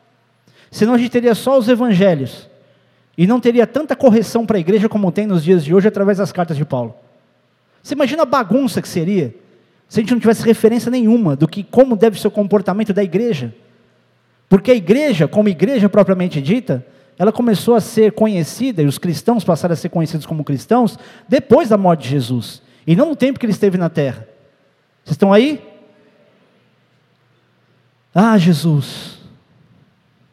Senão 0.73 0.95
a 0.95 0.99
gente 0.99 1.11
teria 1.11 1.37
só 1.37 1.57
os 1.57 1.69
evangelhos. 1.69 2.53
E 3.17 3.27
não 3.27 3.41
teria 3.41 3.67
tanta 3.67 3.95
correção 3.95 4.45
para 4.45 4.57
a 4.57 4.61
igreja 4.61 4.89
como 4.89 5.13
tem 5.13 5.27
nos 5.27 5.45
dias 5.45 5.65
de 5.65 5.75
hoje 5.75 5.89
através 5.89 6.19
das 6.19 6.33
cartas 6.33 6.57
de 6.57 6.65
Paulo. 6.65 6.95
Você 7.83 7.95
imagina 7.95 8.23
a 8.23 8.27
bagunça 8.27 8.83
que 8.83 8.89
seria? 8.89 9.35
se 9.89 10.01
a 10.01 10.03
gente 10.03 10.13
não 10.13 10.21
tivesse 10.21 10.45
referência 10.45 10.91
nenhuma 10.91 11.37
do 11.37 11.47
que 11.47 11.63
como 11.63 11.97
deve 11.97 12.21
ser 12.21 12.29
o 12.29 12.31
comportamento 12.31 12.93
da 12.93 13.03
igreja. 13.03 13.55
Porque 14.49 14.71
a 14.71 14.75
igreja, 14.75 15.29
como 15.29 15.49
igreja 15.49 15.89
propriamente 15.89 16.41
dita, 16.41 16.85
ela 17.17 17.31
começou 17.31 17.75
a 17.75 17.81
ser 17.81 18.13
conhecida, 18.13 18.83
e 18.83 18.87
os 18.87 18.99
cristãos 18.99 19.45
passaram 19.45 19.73
a 19.73 19.77
ser 19.77 19.89
conhecidos 19.89 20.27
como 20.27 20.43
cristãos, 20.43 20.99
depois 21.29 21.69
da 21.69 21.79
morte 21.79 22.03
de 22.03 22.09
Jesus, 22.09 22.61
e 22.85 22.97
não 22.97 23.11
no 23.11 23.17
tempo 23.17 23.39
que 23.39 23.47
ele 23.47 23.53
esteve 23.53 23.79
na 23.79 23.89
terra. 23.89 24.27
Vocês 25.05 25.15
estão 25.15 25.33
aí? 25.33 25.63
Ah, 28.13 28.37
Jesus. 28.37 29.19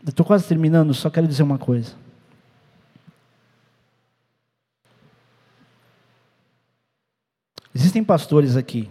Eu 0.03 0.09
estou 0.09 0.25
quase 0.25 0.47
terminando, 0.47 0.91
só 0.93 1.09
quero 1.09 1.27
dizer 1.27 1.43
uma 1.43 1.59
coisa. 1.59 2.00
Existem 7.73 8.03
pastores 8.03 8.55
aqui. 8.55 8.89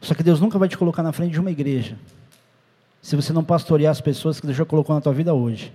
Só 0.00 0.14
que 0.14 0.22
Deus 0.22 0.40
nunca 0.40 0.58
vai 0.58 0.68
te 0.68 0.78
colocar 0.78 1.02
na 1.02 1.12
frente 1.12 1.32
de 1.32 1.40
uma 1.40 1.50
igreja 1.50 1.98
se 3.02 3.14
você 3.14 3.32
não 3.32 3.44
pastorear 3.44 3.92
as 3.92 4.00
pessoas 4.00 4.40
que 4.40 4.46
Deus 4.46 4.58
já 4.58 4.64
colocou 4.64 4.94
na 4.94 5.00
tua 5.00 5.12
vida 5.12 5.32
hoje. 5.32 5.72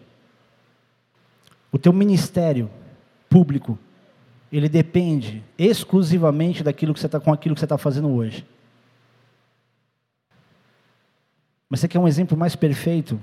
O 1.72 1.78
teu 1.78 1.94
ministério 1.94 2.70
público, 3.30 3.80
ele 4.52 4.68
depende 4.68 5.42
exclusivamente 5.58 6.62
daquilo 6.62 6.94
que 6.94 7.00
você 7.00 7.06
está 7.06 7.22
com 7.22 7.32
aquilo 7.32 7.56
que 7.56 7.60
você 7.60 7.66
está 7.66 7.78
fazendo 7.78 8.10
hoje. 8.10 8.46
Mas 11.70 11.80
você 11.80 11.88
quer 11.88 12.00
um 12.00 12.08
exemplo 12.08 12.38
mais 12.38 12.54
perfeito 12.54 13.18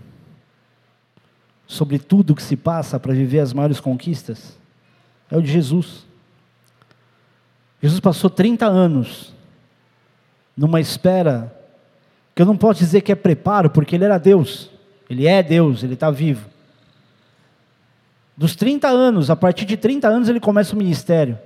sobre 1.66 1.99
tudo 1.99 2.35
que 2.35 2.43
se 2.43 2.57
passa 2.57 2.99
para 2.99 3.12
viver 3.12 3.41
as 3.41 3.53
maiores 3.53 3.79
conquistas? 3.79 4.59
É 5.31 5.37
o 5.37 5.43
de 5.43 5.53
Jesus. 5.53 6.08
Jesus 7.81 8.01
passou 8.01 8.29
30 8.29 8.66
anos 8.66 9.33
numa 10.57 10.81
espera 10.81 11.55
que 12.35 12.43
eu 12.43 12.47
não 12.47 12.57
posso 12.57 12.81
dizer 12.81 13.01
que 13.01 13.12
é 13.12 13.14
preparo, 13.14 13.70
porque 13.70 13.95
ele 13.95 14.05
era 14.05 14.18
Deus. 14.18 14.70
Ele 15.09 15.26
é 15.26 15.43
Deus, 15.43 15.83
ele 15.83 15.95
está 15.95 16.11
vivo. 16.11 16.49
Dos 18.37 18.55
30 18.55 18.89
anos, 18.89 19.31
a 19.31 19.37
partir 19.37 19.64
de 19.64 19.76
30 19.76 20.07
anos 20.07 20.29
ele 20.29 20.39
começa 20.39 20.74
o 20.74 20.79
ministério. 20.79 21.39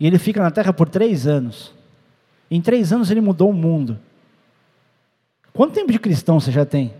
E 0.00 0.06
ele 0.06 0.18
fica 0.18 0.42
na 0.42 0.50
terra 0.50 0.72
por 0.72 0.88
três 0.88 1.26
anos. 1.26 1.72
Em 2.50 2.60
três 2.60 2.92
anos 2.92 3.10
ele 3.10 3.20
mudou 3.20 3.50
o 3.50 3.54
mundo. 3.54 3.98
Quanto 5.52 5.74
tempo 5.74 5.92
de 5.92 5.98
cristão 5.98 6.40
você 6.40 6.50
já 6.50 6.64
tem? 6.64 6.92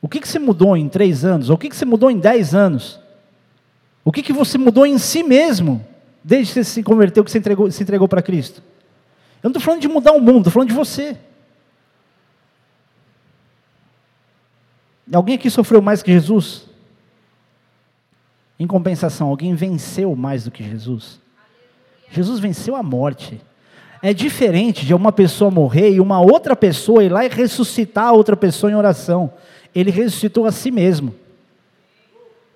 O 0.00 0.08
que, 0.08 0.20
que 0.20 0.28
você 0.28 0.38
mudou 0.38 0.76
em 0.76 0.88
três 0.88 1.24
anos? 1.24 1.50
O 1.50 1.58
que, 1.58 1.68
que 1.68 1.76
você 1.76 1.84
mudou 1.84 2.10
em 2.10 2.18
dez 2.18 2.54
anos? 2.54 2.98
O 4.02 4.10
que, 4.10 4.22
que 4.22 4.32
você 4.32 4.56
mudou 4.56 4.86
em 4.86 4.96
si 4.96 5.22
mesmo, 5.22 5.84
desde 6.22 6.52
que 6.52 6.54
você 6.54 6.64
se 6.64 6.82
converteu, 6.82 7.24
que 7.24 7.30
você 7.30 7.38
entregou, 7.38 7.70
se 7.70 7.82
entregou 7.82 8.08
para 8.08 8.22
Cristo? 8.22 8.62
Eu 9.42 9.48
não 9.48 9.50
estou 9.50 9.62
falando 9.62 9.80
de 9.80 9.88
mudar 9.88 10.12
o 10.12 10.20
mundo, 10.20 10.38
estou 10.38 10.52
falando 10.52 10.68
de 10.68 10.74
você. 10.74 11.16
Alguém 15.12 15.34
aqui 15.34 15.50
sofreu 15.50 15.82
mais 15.82 16.02
que 16.02 16.12
Jesus? 16.12 16.66
Em 18.58 18.66
compensação, 18.66 19.28
alguém 19.28 19.54
venceu 19.54 20.14
mais 20.14 20.44
do 20.44 20.50
que 20.50 20.62
Jesus? 20.62 21.18
Jesus 22.10 22.38
venceu 22.38 22.76
a 22.76 22.82
morte. 22.82 23.40
É 24.02 24.12
diferente 24.14 24.84
de 24.84 24.94
uma 24.94 25.12
pessoa 25.12 25.50
morrer 25.50 25.92
e 25.92 26.00
uma 26.00 26.20
outra 26.20 26.54
pessoa 26.54 27.04
ir 27.04 27.08
lá 27.08 27.24
e 27.24 27.28
ressuscitar 27.28 28.06
a 28.08 28.12
outra 28.12 28.36
pessoa 28.36 28.70
em 28.70 28.74
oração. 28.74 29.32
Ele 29.74 29.90
ressuscitou 29.90 30.46
a 30.46 30.52
si 30.52 30.70
mesmo. 30.70 31.14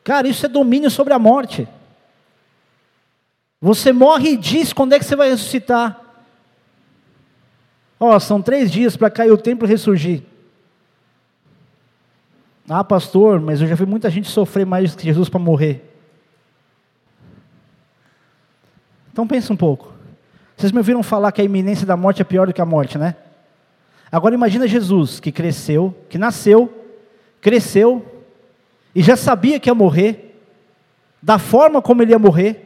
Cara, 0.03 0.29
isso 0.29 0.45
é 0.45 0.49
domínio 0.49 0.91
sobre 0.91 1.15
a 1.15 1.19
morte. 1.19 1.67
Você 3.65 3.95
morre 3.95 4.33
e 4.33 4.37
diz 4.37 4.75
quando 4.75 4.93
é 4.93 4.99
que 4.99 5.07
você 5.07 5.17
vai 5.17 5.31
ressuscitar. 5.31 5.99
Ó, 7.99 8.15
oh, 8.15 8.21
são 8.21 8.43
três 8.43 8.71
dias 8.71 8.95
para 8.95 9.09
cair 9.09 9.33
o 9.33 9.39
templo 9.39 9.67
e 9.67 9.71
ressurgir. 9.71 10.23
Ah, 12.69 12.85
pastor, 12.85 13.41
mas 13.41 13.63
eu 13.63 13.67
já 13.67 13.75
vi 13.75 13.87
muita 13.87 14.11
gente 14.11 14.29
sofrer 14.29 14.67
mais 14.67 14.95
que 14.95 15.03
Jesus 15.03 15.31
para 15.31 15.41
morrer. 15.41 15.83
Então 19.11 19.27
pensa 19.27 19.51
um 19.51 19.57
pouco. 19.57 19.95
Vocês 20.59 20.71
me 20.71 20.77
ouviram 20.77 21.03
falar 21.03 21.33
que 21.33 21.41
a 21.41 21.45
iminência 21.45 21.87
da 21.87 21.97
morte 21.97 22.21
é 22.21 22.25
pior 22.25 22.47
do 22.47 22.53
que 22.53 22.61
a 22.61 22.67
morte, 22.67 22.99
né? 22.99 23.17
Agora 24.13 24.35
imagina 24.35 24.69
Jesus, 24.69 25.19
que 25.21 25.33
cresceu, 25.33 25.97
que 26.11 26.19
nasceu, 26.19 26.71
cresceu, 27.41 28.25
e 28.95 29.03
já 29.03 29.17
sabia 29.17 29.59
que 29.59 29.71
ia 29.71 29.75
morrer, 29.75 30.39
da 31.23 31.39
forma 31.39 31.81
como 31.81 32.03
ele 32.03 32.13
ia 32.13 32.19
morrer, 32.19 32.64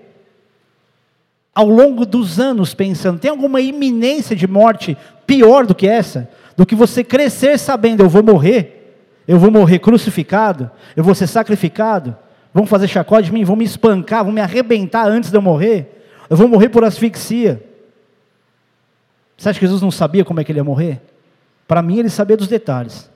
ao 1.59 1.67
longo 1.67 2.07
dos 2.07 2.39
anos 2.39 2.73
pensando, 2.73 3.19
tem 3.19 3.33
alguma 3.33 3.61
iminência 3.61 4.37
de 4.37 4.47
morte 4.47 4.97
pior 5.27 5.67
do 5.67 5.75
que 5.75 5.89
essa? 5.89 6.31
Do 6.57 6.65
que 6.65 6.77
você 6.77 7.03
crescer 7.03 7.59
sabendo, 7.59 8.01
eu 8.01 8.09
vou 8.09 8.23
morrer, 8.23 8.95
eu 9.27 9.41
vou 9.41 9.51
morrer 9.51 9.81
crucificado, 9.81 10.71
eu 10.95 11.03
vou 11.03 11.17
ser 11.17 11.27
sacrificado, 11.27 12.17
vão 12.55 12.65
fazer 12.65 12.87
chacota 12.87 13.25
de 13.25 13.33
mim, 13.33 13.43
vão 13.43 13.57
me 13.57 13.65
espancar, 13.65 14.23
vão 14.23 14.33
me 14.33 14.41
arrebentar 14.41 15.09
antes 15.09 15.33
de 15.33 15.37
eu 15.37 15.43
morrer, 15.43 16.01
eu 16.31 16.37
vou 16.37 16.47
morrer 16.47 16.69
por 16.69 16.85
asfixia. 16.85 17.61
Você 19.37 19.49
acha 19.49 19.59
que 19.59 19.67
Jesus 19.67 19.83
não 19.83 19.91
sabia 19.91 20.25
como 20.25 20.39
é 20.39 20.45
que 20.45 20.53
ele 20.53 20.61
ia 20.61 20.65
morrer? 20.65 21.01
Para 21.67 21.83
mim, 21.83 21.99
ele 21.99 22.09
sabia 22.09 22.37
dos 22.37 22.47
detalhes. 22.47 23.11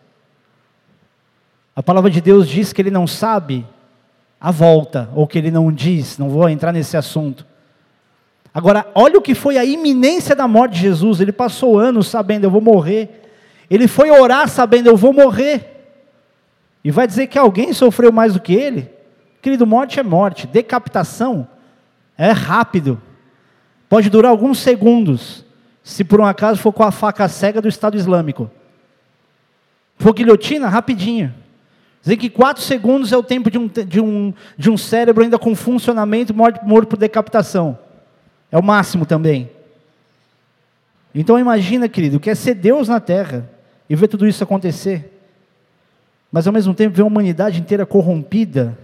A 1.76 1.82
palavra 1.82 2.10
de 2.10 2.20
Deus 2.20 2.48
diz 2.48 2.72
que 2.72 2.82
ele 2.82 2.90
não 2.90 3.06
sabe 3.06 3.64
a 4.40 4.50
volta, 4.50 5.08
ou 5.14 5.28
que 5.28 5.38
ele 5.38 5.52
não 5.52 5.70
diz, 5.70 6.18
não 6.18 6.28
vou 6.28 6.48
entrar 6.48 6.72
nesse 6.72 6.96
assunto. 6.96 7.51
Agora, 8.54 8.86
olha 8.94 9.18
o 9.18 9.22
que 9.22 9.34
foi 9.34 9.56
a 9.56 9.64
iminência 9.64 10.36
da 10.36 10.46
morte 10.46 10.74
de 10.74 10.80
Jesus. 10.80 11.20
Ele 11.20 11.32
passou 11.32 11.78
anos 11.78 12.08
sabendo, 12.08 12.44
eu 12.44 12.50
vou 12.50 12.60
morrer. 12.60 13.22
Ele 13.70 13.88
foi 13.88 14.10
orar 14.10 14.48
sabendo, 14.48 14.88
eu 14.88 14.96
vou 14.96 15.12
morrer. 15.12 15.72
E 16.84 16.90
vai 16.90 17.06
dizer 17.06 17.28
que 17.28 17.38
alguém 17.38 17.72
sofreu 17.72 18.12
mais 18.12 18.34
do 18.34 18.40
que 18.40 18.52
ele? 18.52 18.90
Querido, 19.40 19.66
morte 19.66 19.98
é 19.98 20.02
morte. 20.02 20.46
Decapitação 20.46 21.48
é 22.18 22.30
rápido. 22.30 23.00
Pode 23.88 24.10
durar 24.10 24.30
alguns 24.30 24.58
segundos, 24.58 25.44
se 25.82 26.04
por 26.04 26.20
um 26.20 26.24
acaso 26.24 26.60
for 26.60 26.72
com 26.72 26.82
a 26.82 26.90
faca 26.90 27.28
cega 27.28 27.60
do 27.60 27.68
Estado 27.68 27.96
Islâmico. 27.96 28.50
For 29.98 30.12
guilhotina, 30.12 30.68
rapidinho. 30.68 31.32
Dizer 32.02 32.16
que 32.16 32.28
quatro 32.28 32.62
segundos 32.62 33.12
é 33.12 33.16
o 33.16 33.22
tempo 33.22 33.50
de 33.50 33.58
um, 33.58 33.68
de 33.68 34.00
um, 34.00 34.34
de 34.58 34.70
um 34.70 34.76
cérebro 34.76 35.22
ainda 35.22 35.38
com 35.38 35.54
funcionamento 35.54 36.34
morto, 36.34 36.64
morto 36.64 36.88
por 36.88 36.98
decapitação. 36.98 37.78
É 38.52 38.58
o 38.58 38.62
máximo 38.62 39.04
também. 39.04 39.50
Então 41.14 41.38
imagina, 41.38 41.88
querido, 41.88 42.20
que 42.20 42.30
é 42.30 42.34
ser 42.34 42.54
Deus 42.54 42.86
na 42.86 43.00
terra 43.00 43.50
e 43.90 43.96
ver 43.96 44.06
tudo 44.06 44.28
isso 44.28 44.44
acontecer 44.44 45.12
mas 46.32 46.46
ao 46.46 46.52
mesmo 46.52 46.72
tempo 46.72 46.96
ver 46.96 47.02
a 47.02 47.06
humanidade 47.06 47.60
inteira 47.60 47.84
corrompida 47.84 48.76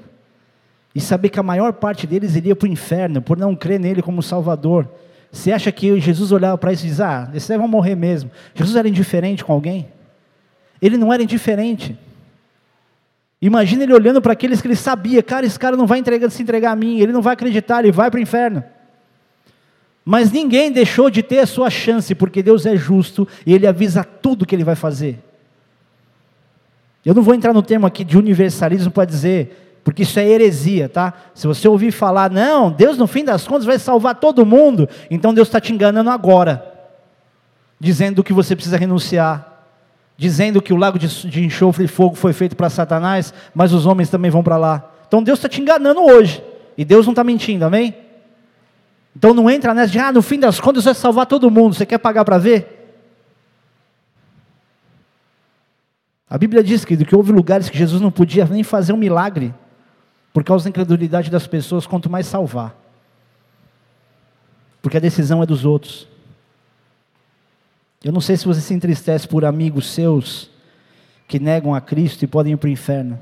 e 0.94 1.00
saber 1.00 1.30
que 1.30 1.40
a 1.40 1.42
maior 1.42 1.72
parte 1.72 2.06
deles 2.06 2.36
iria 2.36 2.54
para 2.54 2.68
o 2.68 2.70
inferno 2.70 3.22
por 3.22 3.38
não 3.38 3.56
crer 3.56 3.80
nele 3.80 4.02
como 4.02 4.22
Salvador. 4.22 4.86
Você 5.32 5.50
acha 5.50 5.72
que 5.72 5.98
Jesus 5.98 6.30
olhava 6.30 6.58
para 6.58 6.72
isso 6.72 6.84
e 6.84 6.88
dizia, 6.88 7.06
ah, 7.06 7.30
esses 7.34 7.56
vão 7.56 7.66
morrer 7.66 7.94
mesmo. 7.94 8.30
Jesus 8.54 8.76
era 8.76 8.86
indiferente 8.86 9.42
com 9.42 9.52
alguém? 9.52 9.88
Ele 10.80 10.98
não 10.98 11.12
era 11.12 11.22
indiferente. 11.22 11.98
Imagina 13.40 13.84
ele 13.84 13.94
olhando 13.94 14.20
para 14.20 14.34
aqueles 14.34 14.60
que 14.60 14.66
ele 14.66 14.76
sabia, 14.76 15.22
cara, 15.22 15.46
esse 15.46 15.58
cara 15.58 15.76
não 15.76 15.86
vai 15.86 15.98
entregar, 15.98 16.30
se 16.30 16.42
entregar 16.42 16.72
a 16.72 16.76
mim, 16.76 16.98
ele 16.98 17.12
não 17.12 17.22
vai 17.22 17.32
acreditar, 17.32 17.82
ele 17.82 17.92
vai 17.92 18.10
para 18.10 18.18
o 18.18 18.22
inferno. 18.22 18.62
Mas 20.10 20.32
ninguém 20.32 20.72
deixou 20.72 21.10
de 21.10 21.22
ter 21.22 21.40
a 21.40 21.46
sua 21.46 21.68
chance, 21.68 22.14
porque 22.14 22.42
Deus 22.42 22.64
é 22.64 22.74
justo 22.74 23.28
e 23.44 23.52
ele 23.52 23.66
avisa 23.66 24.02
tudo 24.02 24.46
que 24.46 24.54
ele 24.54 24.64
vai 24.64 24.74
fazer. 24.74 25.18
Eu 27.04 27.12
não 27.12 27.22
vou 27.22 27.34
entrar 27.34 27.52
no 27.52 27.62
termo 27.62 27.86
aqui 27.86 28.04
de 28.04 28.16
universalismo 28.16 28.90
para 28.90 29.04
dizer, 29.04 29.80
porque 29.84 30.04
isso 30.04 30.18
é 30.18 30.26
heresia, 30.26 30.88
tá? 30.88 31.12
Se 31.34 31.46
você 31.46 31.68
ouvir 31.68 31.92
falar, 31.92 32.30
não, 32.30 32.70
Deus 32.70 32.96
no 32.96 33.06
fim 33.06 33.22
das 33.22 33.46
contas 33.46 33.66
vai 33.66 33.78
salvar 33.78 34.14
todo 34.14 34.46
mundo, 34.46 34.88
então 35.10 35.34
Deus 35.34 35.48
está 35.48 35.60
te 35.60 35.74
enganando 35.74 36.08
agora, 36.08 36.64
dizendo 37.78 38.24
que 38.24 38.32
você 38.32 38.56
precisa 38.56 38.78
renunciar, 38.78 39.66
dizendo 40.16 40.62
que 40.62 40.72
o 40.72 40.78
lago 40.78 40.98
de, 40.98 41.44
enxofre 41.44 41.84
e 41.84 41.86
fogo 41.86 42.16
foi 42.16 42.32
feito 42.32 42.56
para 42.56 42.70
Satanás, 42.70 43.34
mas 43.54 43.74
os 43.74 43.84
homens 43.84 44.08
também 44.08 44.30
vão 44.30 44.42
para 44.42 44.56
lá. 44.56 44.90
Então 45.06 45.22
Deus 45.22 45.38
está 45.38 45.50
te 45.50 45.60
enganando 45.60 46.00
hoje, 46.00 46.42
e 46.78 46.82
Deus 46.82 47.04
não 47.04 47.12
está 47.12 47.22
mentindo, 47.22 47.66
amém? 47.66 48.07
Então 49.18 49.34
não 49.34 49.50
entra 49.50 49.74
nessa 49.74 49.90
de, 49.90 49.98
ah, 49.98 50.12
no 50.12 50.22
fim 50.22 50.38
das 50.38 50.60
contas 50.60 50.84
vai 50.84 50.94
salvar 50.94 51.26
todo 51.26 51.50
mundo, 51.50 51.74
você 51.74 51.84
quer 51.84 51.98
pagar 51.98 52.24
para 52.24 52.38
ver? 52.38 52.76
A 56.30 56.38
Bíblia 56.38 56.62
diz 56.62 56.84
que, 56.84 56.96
que 57.04 57.16
houve 57.16 57.32
lugares 57.32 57.68
que 57.68 57.76
Jesus 57.76 58.00
não 58.00 58.12
podia 58.12 58.44
nem 58.44 58.62
fazer 58.62 58.92
um 58.92 58.96
milagre, 58.96 59.52
por 60.32 60.44
causa 60.44 60.62
da 60.64 60.70
incredulidade 60.70 61.32
das 61.32 61.48
pessoas, 61.48 61.84
quanto 61.84 62.08
mais 62.08 62.28
salvar. 62.28 62.76
Porque 64.80 64.98
a 64.98 65.00
decisão 65.00 65.42
é 65.42 65.46
dos 65.46 65.64
outros. 65.64 66.06
Eu 68.04 68.12
não 68.12 68.20
sei 68.20 68.36
se 68.36 68.46
você 68.46 68.60
se 68.60 68.72
entristece 68.72 69.26
por 69.26 69.44
amigos 69.44 69.90
seus 69.90 70.48
que 71.26 71.40
negam 71.40 71.74
a 71.74 71.80
Cristo 71.80 72.22
e 72.22 72.28
podem 72.28 72.52
ir 72.52 72.56
para 72.56 72.68
o 72.68 72.70
inferno. 72.70 73.18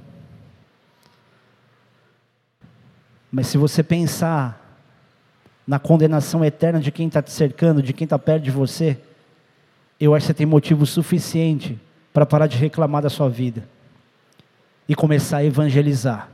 Mas 3.32 3.46
se 3.46 3.56
você 3.56 3.82
pensar 3.82 4.65
na 5.66 5.78
condenação 5.78 6.44
eterna 6.44 6.78
de 6.78 6.90
quem 6.90 7.08
está 7.08 7.20
te 7.20 7.30
cercando, 7.30 7.82
de 7.82 7.92
quem 7.92 8.04
está 8.04 8.18
perto 8.18 8.44
de 8.44 8.50
você, 8.50 8.96
eu 9.98 10.14
acho 10.14 10.24
que 10.24 10.26
você 10.28 10.34
tem 10.34 10.46
motivo 10.46 10.86
suficiente 10.86 11.78
para 12.12 12.24
parar 12.24 12.46
de 12.46 12.56
reclamar 12.56 13.02
da 13.02 13.10
sua 13.10 13.28
vida 13.28 13.66
e 14.88 14.94
começar 14.94 15.38
a 15.38 15.44
evangelizar 15.44 16.28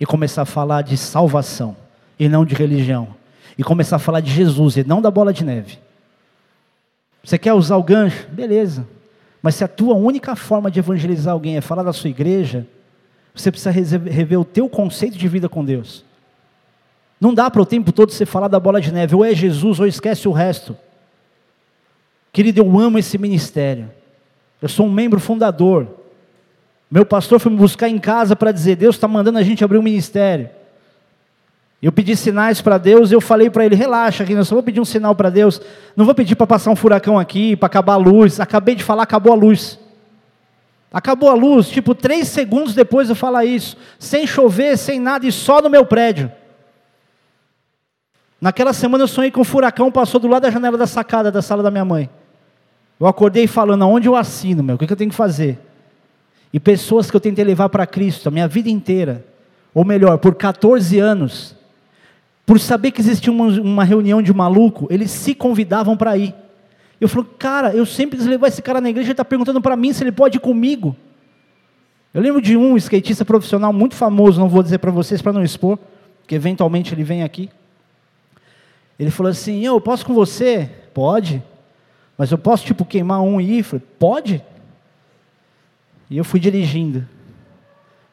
e 0.00 0.06
começar 0.06 0.42
a 0.42 0.46
falar 0.46 0.82
de 0.82 0.96
salvação 0.96 1.76
e 2.18 2.28
não 2.28 2.44
de 2.44 2.54
religião 2.54 3.14
e 3.56 3.62
começar 3.62 3.96
a 3.96 4.00
falar 4.00 4.20
de 4.20 4.30
Jesus 4.30 4.76
e 4.76 4.84
não 4.84 5.00
da 5.00 5.10
bola 5.10 5.32
de 5.32 5.44
neve. 5.44 5.78
Você 7.22 7.38
quer 7.38 7.52
usar 7.52 7.76
o 7.76 7.82
gancho? 7.82 8.28
Beleza. 8.30 8.86
Mas 9.42 9.54
se 9.54 9.64
a 9.64 9.68
tua 9.68 9.94
única 9.94 10.34
forma 10.34 10.70
de 10.70 10.78
evangelizar 10.78 11.32
alguém 11.32 11.56
é 11.56 11.60
falar 11.60 11.82
da 11.82 11.92
sua 11.92 12.10
igreja, 12.10 12.66
você 13.34 13.50
precisa 13.50 13.70
rever 13.70 14.40
o 14.40 14.44
teu 14.44 14.68
conceito 14.68 15.16
de 15.16 15.28
vida 15.28 15.48
com 15.48 15.64
Deus. 15.64 16.04
Não 17.20 17.34
dá 17.34 17.50
para 17.50 17.62
o 17.62 17.66
tempo 17.66 17.92
todo 17.92 18.12
você 18.12 18.24
falar 18.24 18.48
da 18.48 18.60
bola 18.60 18.80
de 18.80 18.92
neve, 18.92 19.14
ou 19.14 19.24
é 19.24 19.34
Jesus 19.34 19.80
ou 19.80 19.86
esquece 19.86 20.28
o 20.28 20.32
resto. 20.32 20.76
Querido, 22.32 22.60
eu 22.60 22.78
amo 22.78 22.98
esse 22.98 23.18
ministério. 23.18 23.90
Eu 24.62 24.68
sou 24.68 24.86
um 24.86 24.92
membro 24.92 25.18
fundador. 25.18 25.86
Meu 26.90 27.04
pastor 27.04 27.38
foi 27.38 27.50
me 27.50 27.58
buscar 27.58 27.88
em 27.88 27.98
casa 27.98 28.36
para 28.36 28.52
dizer: 28.52 28.76
Deus 28.76 28.96
está 28.96 29.08
mandando 29.08 29.38
a 29.38 29.42
gente 29.42 29.64
abrir 29.64 29.78
um 29.78 29.82
ministério. 29.82 30.48
Eu 31.80 31.92
pedi 31.92 32.16
sinais 32.16 32.60
para 32.60 32.76
Deus, 32.76 33.12
eu 33.12 33.20
falei 33.20 33.50
para 33.50 33.64
ele: 33.64 33.74
relaxa, 33.74 34.24
aqui, 34.24 34.32
eu 34.32 34.44
só 34.44 34.54
vou 34.54 34.62
pedir 34.62 34.80
um 34.80 34.84
sinal 34.84 35.14
para 35.14 35.30
Deus. 35.30 35.60
Não 35.96 36.04
vou 36.04 36.14
pedir 36.14 36.34
para 36.34 36.46
passar 36.46 36.70
um 36.70 36.76
furacão 36.76 37.18
aqui, 37.18 37.56
para 37.56 37.66
acabar 37.66 37.94
a 37.94 37.96
luz. 37.96 38.40
Acabei 38.40 38.74
de 38.74 38.82
falar, 38.82 39.02
acabou 39.02 39.32
a 39.32 39.36
luz. 39.36 39.78
Acabou 40.90 41.28
a 41.28 41.34
luz, 41.34 41.68
tipo, 41.68 41.94
três 41.94 42.28
segundos 42.28 42.74
depois 42.74 43.10
eu 43.10 43.14
falar 43.14 43.44
isso, 43.44 43.76
sem 43.98 44.26
chover, 44.26 44.78
sem 44.78 44.98
nada 44.98 45.26
e 45.26 45.32
só 45.32 45.60
no 45.60 45.68
meu 45.68 45.84
prédio. 45.84 46.32
Naquela 48.40 48.72
semana 48.72 49.04
eu 49.04 49.08
sonhei 49.08 49.30
que 49.30 49.40
um 49.40 49.44
furacão 49.44 49.90
passou 49.90 50.20
do 50.20 50.28
lado 50.28 50.42
da 50.42 50.50
janela 50.50 50.78
da 50.78 50.86
sacada 50.86 51.30
da 51.30 51.42
sala 51.42 51.62
da 51.62 51.70
minha 51.70 51.84
mãe. 51.84 52.08
Eu 53.00 53.06
acordei 53.06 53.46
falando, 53.46 53.82
aonde 53.82 54.08
eu 54.08 54.16
assino, 54.16 54.62
meu, 54.62 54.76
o 54.76 54.78
que 54.78 54.92
eu 54.92 54.96
tenho 54.96 55.10
que 55.10 55.16
fazer? 55.16 55.58
E 56.52 56.58
pessoas 56.58 57.10
que 57.10 57.16
eu 57.16 57.20
tentei 57.20 57.44
levar 57.44 57.68
para 57.68 57.86
Cristo 57.86 58.28
a 58.28 58.30
minha 58.30 58.48
vida 58.48 58.68
inteira, 58.68 59.24
ou 59.74 59.84
melhor, 59.84 60.18
por 60.18 60.34
14 60.34 60.98
anos, 60.98 61.54
por 62.46 62.58
saber 62.58 62.90
que 62.90 63.00
existia 63.00 63.32
uma, 63.32 63.46
uma 63.60 63.84
reunião 63.84 64.22
de 64.22 64.32
maluco, 64.32 64.86
eles 64.90 65.10
se 65.10 65.34
convidavam 65.34 65.96
para 65.96 66.16
ir. 66.16 66.34
Eu 67.00 67.08
falo, 67.08 67.24
cara, 67.24 67.74
eu 67.74 67.86
sempre 67.86 68.16
quis 68.16 68.26
levar 68.26 68.48
esse 68.48 68.62
cara 68.62 68.80
na 68.80 68.88
igreja, 68.88 69.08
ele 69.08 69.12
está 69.12 69.24
perguntando 69.24 69.60
para 69.60 69.76
mim 69.76 69.92
se 69.92 70.02
ele 70.02 70.10
pode 70.10 70.38
ir 70.38 70.40
comigo. 70.40 70.96
Eu 72.12 72.22
lembro 72.22 72.40
de 72.40 72.56
um 72.56 72.76
skatista 72.76 73.24
profissional 73.24 73.72
muito 73.72 73.94
famoso, 73.94 74.40
não 74.40 74.48
vou 74.48 74.62
dizer 74.62 74.78
para 74.78 74.90
vocês 74.90 75.20
para 75.20 75.32
não 75.32 75.44
expor, 75.44 75.78
que 76.26 76.34
eventualmente 76.34 76.94
ele 76.94 77.04
vem 77.04 77.22
aqui. 77.22 77.50
Ele 78.98 79.10
falou 79.10 79.30
assim: 79.30 79.64
Eu 79.64 79.80
posso 79.80 80.04
com 80.04 80.14
você? 80.14 80.70
Pode. 80.92 81.42
Mas 82.18 82.32
eu 82.32 82.38
posso, 82.38 82.66
tipo, 82.66 82.84
queimar 82.84 83.20
um 83.20 83.40
e 83.40 83.58
ir? 83.58 83.62
Falei, 83.62 83.86
pode. 83.96 84.44
E 86.10 86.18
eu 86.18 86.24
fui 86.24 86.40
dirigindo. 86.40 87.06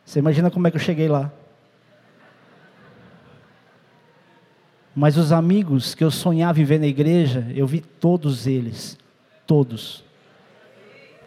Você 0.06 0.20
imagina 0.20 0.52
como 0.52 0.68
é 0.68 0.72
que 0.72 0.78
eu 0.78 0.82
cheguei 0.82 1.08
lá. 1.08 1.32
Mas 4.96 5.18
os 5.18 5.32
amigos 5.32 5.96
que 5.96 6.04
eu 6.04 6.12
sonhava 6.12 6.54
viver 6.54 6.80
na 6.80 6.86
igreja, 6.86 7.48
eu 7.56 7.66
vi 7.66 7.82
todos 7.82 8.46
eles. 8.46 8.98
Todos. 9.48 10.04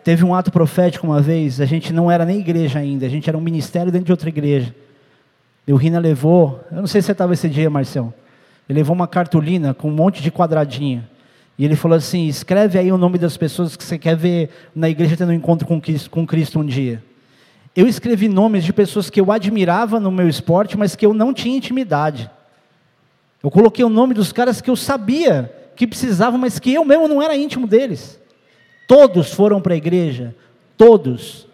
Teve 0.05 0.25
um 0.25 0.35
ato 0.35 0.53
profético 0.53 1.07
uma 1.07 1.21
vez, 1.21 1.61
a 1.61 1.67
gente 1.67 1.93
não 1.93 2.11
era 2.11 2.25
nem 2.25 2.39
igreja 2.39 2.79
ainda, 2.79 3.05
a 3.05 3.09
gente 3.11 3.29
era 3.29 3.37
um 3.37 3.43
ministério 3.43 3.93
dentro 3.93 4.07
de 4.07 4.13
outra 4.13 4.29
igreja. 4.29 4.75
E 5.67 5.73
o 5.73 5.77
Rina 5.77 5.99
levou, 5.99 6.65
eu 6.71 6.79
não 6.79 6.87
sei 6.87 7.03
se 7.03 7.07
você 7.07 7.13
estava 7.13 7.35
esse 7.35 7.49
dia, 7.49 7.69
Marcelo. 7.69 8.15
Ele 8.69 8.81
levou 8.81 8.95
uma 8.95 9.09
cartolina 9.09 9.73
com 9.73 9.89
um 9.89 9.93
monte 9.93 10.23
de 10.23 10.31
quadradinho. 10.31 11.05
E 11.59 11.65
ele 11.65 11.74
falou 11.74 11.97
assim: 11.97 12.27
escreve 12.27 12.78
aí 12.78 12.93
o 12.93 12.99
nome 12.99 13.19
das 13.19 13.36
pessoas 13.36 13.77
que 13.77 13.82
você 13.82 13.99
quer 13.99 14.16
ver 14.16 14.51
na 14.74 14.89
igreja 14.89 15.16
tendo 15.16 15.31
um 15.31 15.35
encontro 15.35 15.66
com 15.66 15.81
Cristo, 15.81 16.11
com 16.11 16.27
Cristo 16.27 16.61
um 16.61 16.66
dia. 16.66 17.03
Eu 17.74 17.86
escrevi 17.86 18.28
nomes 18.28 18.65
de 18.65 18.73
pessoas 18.73 19.09
que 19.09 19.20
eu 19.20 19.31
admirava 19.32 19.99
no 19.99 20.11
meu 20.11 20.28
esporte, 20.28 20.77
mas 20.77 20.95
que 20.95 21.07
eu 21.07 21.15
não 21.15 21.32
tinha 21.32 21.57
intimidade. 21.57 22.31
Eu 23.43 23.51
coloquei 23.51 23.85
o 23.85 23.89
nome 23.89 24.15
dos 24.15 24.32
caras 24.32 24.61
que 24.61 24.69
eu 24.69 24.77
sabia 24.77 25.53
que 25.77 25.86
precisavam, 25.86 26.39
mas 26.39 26.59
que 26.59 26.74
eu 26.74 26.85
mesmo 26.85 27.07
não 27.07 27.23
era 27.23 27.36
íntimo 27.36 27.66
deles. 27.66 28.20
Todos 28.89 29.32
foram 29.32 29.61
para 29.61 29.74
a 29.74 29.77
igreja, 29.77 30.35
todos. 30.77 31.47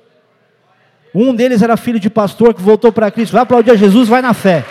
Um 1.14 1.34
deles 1.34 1.62
era 1.62 1.76
filho 1.76 2.00
de 2.00 2.08
pastor 2.08 2.54
que 2.54 2.62
voltou 2.62 2.90
para 2.90 3.10
Cristo. 3.10 3.32
Vai 3.32 3.42
aplaudir 3.42 3.72
a 3.72 3.76
Jesus, 3.76 4.08
vai 4.08 4.22
na 4.22 4.32
fé. 4.32 4.64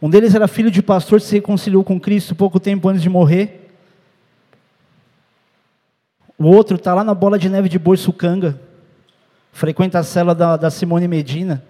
Um 0.00 0.08
deles 0.08 0.34
era 0.34 0.46
filho 0.46 0.70
de 0.70 0.80
pastor, 0.80 1.20
se 1.20 1.34
reconciliou 1.34 1.82
com 1.82 1.98
Cristo 1.98 2.34
pouco 2.34 2.60
tempo 2.60 2.88
antes 2.88 3.02
de 3.02 3.08
morrer. 3.08 3.68
O 6.38 6.46
outro 6.46 6.76
está 6.76 6.94
lá 6.94 7.02
na 7.02 7.14
bola 7.14 7.36
de 7.36 7.48
neve 7.48 7.68
de 7.68 7.80
Boiçucanga, 7.80 8.60
frequenta 9.52 9.98
a 9.98 10.04
cela 10.04 10.36
da, 10.36 10.56
da 10.56 10.70
Simone 10.70 11.08
Medina. 11.08 11.64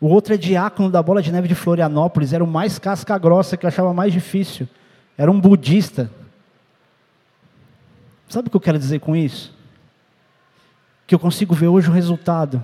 O 0.00 0.06
outro 0.06 0.34
é 0.34 0.36
diácono 0.36 0.88
da 0.88 1.02
bola 1.02 1.20
de 1.20 1.32
neve 1.32 1.48
de 1.48 1.54
Florianópolis, 1.54 2.32
era 2.32 2.44
o 2.44 2.46
mais 2.46 2.78
casca 2.78 3.18
grossa 3.18 3.56
que 3.56 3.66
eu 3.66 3.68
achava 3.68 3.92
mais 3.92 4.12
difícil. 4.12 4.68
Era 5.18 5.30
um 5.30 5.40
budista. 5.40 6.10
Sabe 8.28 8.46
o 8.46 8.50
que 8.50 8.56
eu 8.56 8.60
quero 8.60 8.78
dizer 8.78 9.00
com 9.00 9.16
isso? 9.16 9.52
Que 11.06 11.14
eu 11.14 11.18
consigo 11.18 11.54
ver 11.54 11.66
hoje 11.66 11.88
o 11.88 11.92
resultado. 11.92 12.62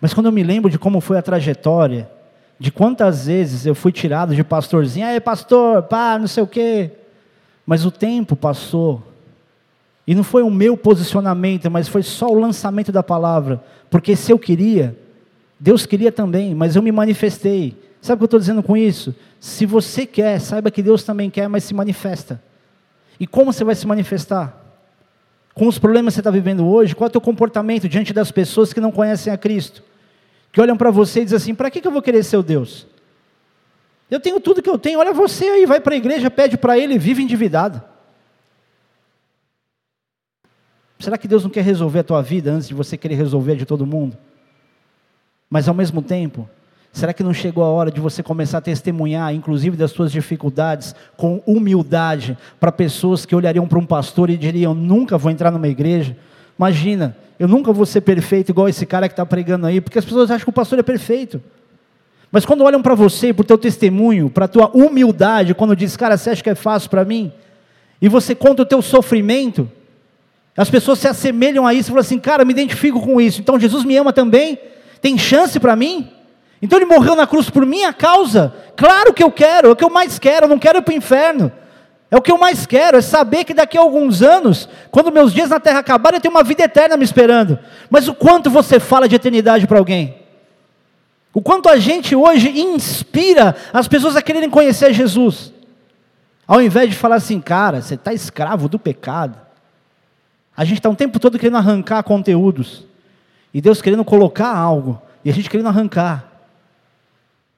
Mas 0.00 0.12
quando 0.14 0.26
eu 0.26 0.32
me 0.32 0.42
lembro 0.42 0.70
de 0.70 0.78
como 0.78 1.00
foi 1.00 1.18
a 1.18 1.22
trajetória, 1.22 2.10
de 2.58 2.70
quantas 2.70 3.26
vezes 3.26 3.66
eu 3.66 3.74
fui 3.74 3.92
tirado 3.92 4.34
de 4.34 4.44
pastorzinho, 4.44 5.06
aí 5.06 5.20
pastor, 5.20 5.82
pá, 5.82 6.18
não 6.18 6.26
sei 6.26 6.42
o 6.42 6.46
quê. 6.46 6.90
Mas 7.66 7.84
o 7.84 7.90
tempo 7.90 8.36
passou. 8.36 9.02
E 10.06 10.14
não 10.14 10.22
foi 10.22 10.42
o 10.42 10.50
meu 10.50 10.76
posicionamento, 10.76 11.70
mas 11.70 11.88
foi 11.88 12.02
só 12.02 12.28
o 12.28 12.38
lançamento 12.38 12.92
da 12.92 13.02
palavra. 13.02 13.62
Porque 13.90 14.14
se 14.14 14.30
eu 14.30 14.38
queria, 14.38 14.96
Deus 15.58 15.86
queria 15.86 16.12
também, 16.12 16.54
mas 16.54 16.76
eu 16.76 16.82
me 16.82 16.92
manifestei. 16.92 17.76
Sabe 18.00 18.16
o 18.16 18.18
que 18.18 18.24
eu 18.24 18.26
estou 18.26 18.40
dizendo 18.40 18.62
com 18.62 18.76
isso? 18.76 19.14
Se 19.40 19.64
você 19.64 20.04
quer, 20.04 20.38
saiba 20.40 20.70
que 20.70 20.82
Deus 20.82 21.02
também 21.02 21.30
quer, 21.30 21.48
mas 21.48 21.64
se 21.64 21.72
manifesta. 21.72 22.40
E 23.18 23.26
como 23.26 23.52
você 23.52 23.64
vai 23.64 23.74
se 23.74 23.86
manifestar? 23.86 24.60
Com 25.54 25.66
os 25.66 25.78
problemas 25.78 26.12
que 26.12 26.16
você 26.16 26.20
está 26.20 26.30
vivendo 26.30 26.66
hoje, 26.66 26.94
qual 26.94 27.06
é 27.06 27.08
o 27.08 27.12
teu 27.12 27.20
comportamento 27.20 27.88
diante 27.88 28.12
das 28.12 28.30
pessoas 28.30 28.72
que 28.72 28.80
não 28.80 28.92
conhecem 28.92 29.32
a 29.32 29.38
Cristo? 29.38 29.82
Que 30.54 30.60
olham 30.60 30.76
para 30.76 30.92
você 30.92 31.20
e 31.20 31.24
dizem 31.24 31.36
assim: 31.36 31.54
para 31.54 31.68
que, 31.68 31.80
que 31.80 31.88
eu 31.88 31.90
vou 31.90 32.00
querer 32.00 32.22
ser 32.22 32.36
o 32.36 32.42
Deus? 32.42 32.86
Eu 34.08 34.20
tenho 34.20 34.38
tudo 34.38 34.62
que 34.62 34.70
eu 34.70 34.78
tenho, 34.78 35.00
olha 35.00 35.12
você 35.12 35.46
aí, 35.46 35.66
vai 35.66 35.80
para 35.80 35.94
a 35.94 35.96
igreja, 35.96 36.30
pede 36.30 36.56
para 36.56 36.78
ele 36.78 36.96
vive 36.96 37.24
endividado. 37.24 37.82
Será 41.00 41.18
que 41.18 41.26
Deus 41.26 41.42
não 41.42 41.50
quer 41.50 41.64
resolver 41.64 41.98
a 41.98 42.04
tua 42.04 42.22
vida 42.22 42.52
antes 42.52 42.68
de 42.68 42.74
você 42.74 42.96
querer 42.96 43.16
resolver 43.16 43.52
a 43.52 43.56
de 43.56 43.66
todo 43.66 43.84
mundo? 43.84 44.16
Mas 45.50 45.68
ao 45.68 45.74
mesmo 45.74 46.00
tempo, 46.00 46.48
será 46.92 47.12
que 47.12 47.24
não 47.24 47.34
chegou 47.34 47.64
a 47.64 47.68
hora 47.68 47.90
de 47.90 48.00
você 48.00 48.22
começar 48.22 48.58
a 48.58 48.60
testemunhar, 48.60 49.34
inclusive 49.34 49.76
das 49.76 49.90
suas 49.90 50.12
dificuldades, 50.12 50.94
com 51.16 51.42
humildade, 51.44 52.38
para 52.60 52.70
pessoas 52.70 53.26
que 53.26 53.34
olhariam 53.34 53.66
para 53.66 53.78
um 53.78 53.84
pastor 53.84 54.30
e 54.30 54.36
diriam: 54.36 54.72
nunca 54.72 55.18
vou 55.18 55.32
entrar 55.32 55.50
numa 55.50 55.66
igreja? 55.66 56.16
Imagina, 56.56 57.16
eu 57.38 57.48
nunca 57.48 57.72
vou 57.72 57.84
ser 57.84 58.00
perfeito 58.02 58.50
igual 58.50 58.68
esse 58.68 58.86
cara 58.86 59.08
que 59.08 59.12
está 59.12 59.26
pregando 59.26 59.66
aí, 59.66 59.80
porque 59.80 59.98
as 59.98 60.04
pessoas 60.04 60.30
acham 60.30 60.44
que 60.44 60.50
o 60.50 60.52
pastor 60.52 60.78
é 60.78 60.82
perfeito. 60.82 61.42
Mas 62.30 62.44
quando 62.44 62.64
olham 62.64 62.82
para 62.82 62.94
você, 62.94 63.32
para 63.32 63.42
o 63.42 63.46
teu 63.46 63.58
testemunho, 63.58 64.28
para 64.28 64.46
a 64.46 64.48
tua 64.48 64.70
humildade, 64.74 65.54
quando 65.54 65.76
diz, 65.76 65.96
cara, 65.96 66.16
você 66.16 66.30
acha 66.30 66.42
que 66.42 66.50
é 66.50 66.54
fácil 66.54 66.90
para 66.90 67.04
mim? 67.04 67.32
E 68.00 68.08
você 68.08 68.34
conta 68.34 68.62
o 68.62 68.66
teu 68.66 68.82
sofrimento, 68.82 69.70
as 70.56 70.70
pessoas 70.70 70.98
se 70.98 71.08
assemelham 71.08 71.66
a 71.66 71.74
isso 71.74 71.88
e 71.88 71.90
falam 71.90 72.00
assim, 72.00 72.18
cara, 72.18 72.44
me 72.44 72.52
identifico 72.52 73.00
com 73.00 73.20
isso. 73.20 73.40
Então 73.40 73.58
Jesus 73.58 73.84
me 73.84 73.96
ama 73.96 74.12
também? 74.12 74.58
Tem 75.00 75.18
chance 75.18 75.58
para 75.58 75.74
mim? 75.74 76.10
Então 76.62 76.78
ele 76.78 76.86
morreu 76.86 77.14
na 77.14 77.26
cruz 77.26 77.50
por 77.50 77.66
minha 77.66 77.92
causa? 77.92 78.54
Claro 78.76 79.12
que 79.12 79.22
eu 79.22 79.30
quero, 79.30 79.68
é 79.68 79.70
o 79.72 79.76
que 79.76 79.84
eu 79.84 79.90
mais 79.90 80.18
quero, 80.18 80.46
eu 80.46 80.48
não 80.48 80.58
quero 80.58 80.78
ir 80.78 80.82
para 80.82 80.94
o 80.94 80.96
inferno. 80.96 81.52
É 82.14 82.16
o 82.16 82.22
que 82.22 82.30
eu 82.30 82.38
mais 82.38 82.64
quero, 82.64 82.96
é 82.96 83.00
saber 83.00 83.42
que 83.42 83.52
daqui 83.52 83.76
a 83.76 83.80
alguns 83.80 84.22
anos, 84.22 84.68
quando 84.92 85.10
meus 85.10 85.34
dias 85.34 85.50
na 85.50 85.58
terra 85.58 85.80
acabarem, 85.80 86.18
eu 86.18 86.20
tenho 86.20 86.32
uma 86.32 86.44
vida 86.44 86.62
eterna 86.62 86.96
me 86.96 87.02
esperando. 87.02 87.58
Mas 87.90 88.06
o 88.06 88.14
quanto 88.14 88.48
você 88.48 88.78
fala 88.78 89.08
de 89.08 89.16
eternidade 89.16 89.66
para 89.66 89.80
alguém? 89.80 90.22
O 91.32 91.42
quanto 91.42 91.68
a 91.68 91.76
gente 91.76 92.14
hoje 92.14 92.50
inspira 92.50 93.56
as 93.72 93.88
pessoas 93.88 94.14
a 94.14 94.22
quererem 94.22 94.48
conhecer 94.48 94.94
Jesus. 94.94 95.52
Ao 96.46 96.62
invés 96.62 96.88
de 96.90 96.94
falar 96.94 97.16
assim, 97.16 97.40
cara, 97.40 97.82
você 97.82 97.94
está 97.94 98.12
escravo 98.12 98.68
do 98.68 98.78
pecado. 98.78 99.36
A 100.56 100.64
gente 100.64 100.78
está 100.78 100.88
o 100.88 100.94
tempo 100.94 101.18
todo 101.18 101.36
querendo 101.36 101.56
arrancar 101.56 102.04
conteúdos. 102.04 102.84
E 103.52 103.60
Deus 103.60 103.82
querendo 103.82 104.04
colocar 104.04 104.56
algo. 104.56 105.02
E 105.24 105.30
a 105.30 105.32
gente 105.32 105.50
querendo 105.50 105.68
arrancar. 105.68 106.30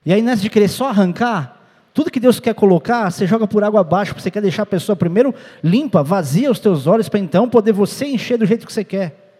E 0.02 0.14
aí, 0.14 0.22
nessa 0.22 0.40
de 0.40 0.48
querer 0.48 0.68
só 0.68 0.88
arrancar, 0.88 1.55
tudo 1.96 2.10
que 2.10 2.20
Deus 2.20 2.38
quer 2.38 2.54
colocar, 2.54 3.10
você 3.10 3.26
joga 3.26 3.46
por 3.46 3.64
água 3.64 3.80
abaixo, 3.80 4.12
porque 4.12 4.22
você 4.22 4.30
quer 4.30 4.42
deixar 4.42 4.64
a 4.64 4.66
pessoa 4.66 4.94
primeiro 4.94 5.34
limpa, 5.64 6.02
vazia 6.02 6.50
os 6.50 6.58
teus 6.58 6.86
olhos, 6.86 7.08
para 7.08 7.18
então 7.18 7.48
poder 7.48 7.72
você 7.72 8.04
encher 8.04 8.36
do 8.36 8.44
jeito 8.44 8.66
que 8.66 8.72
você 8.72 8.84
quer. 8.84 9.32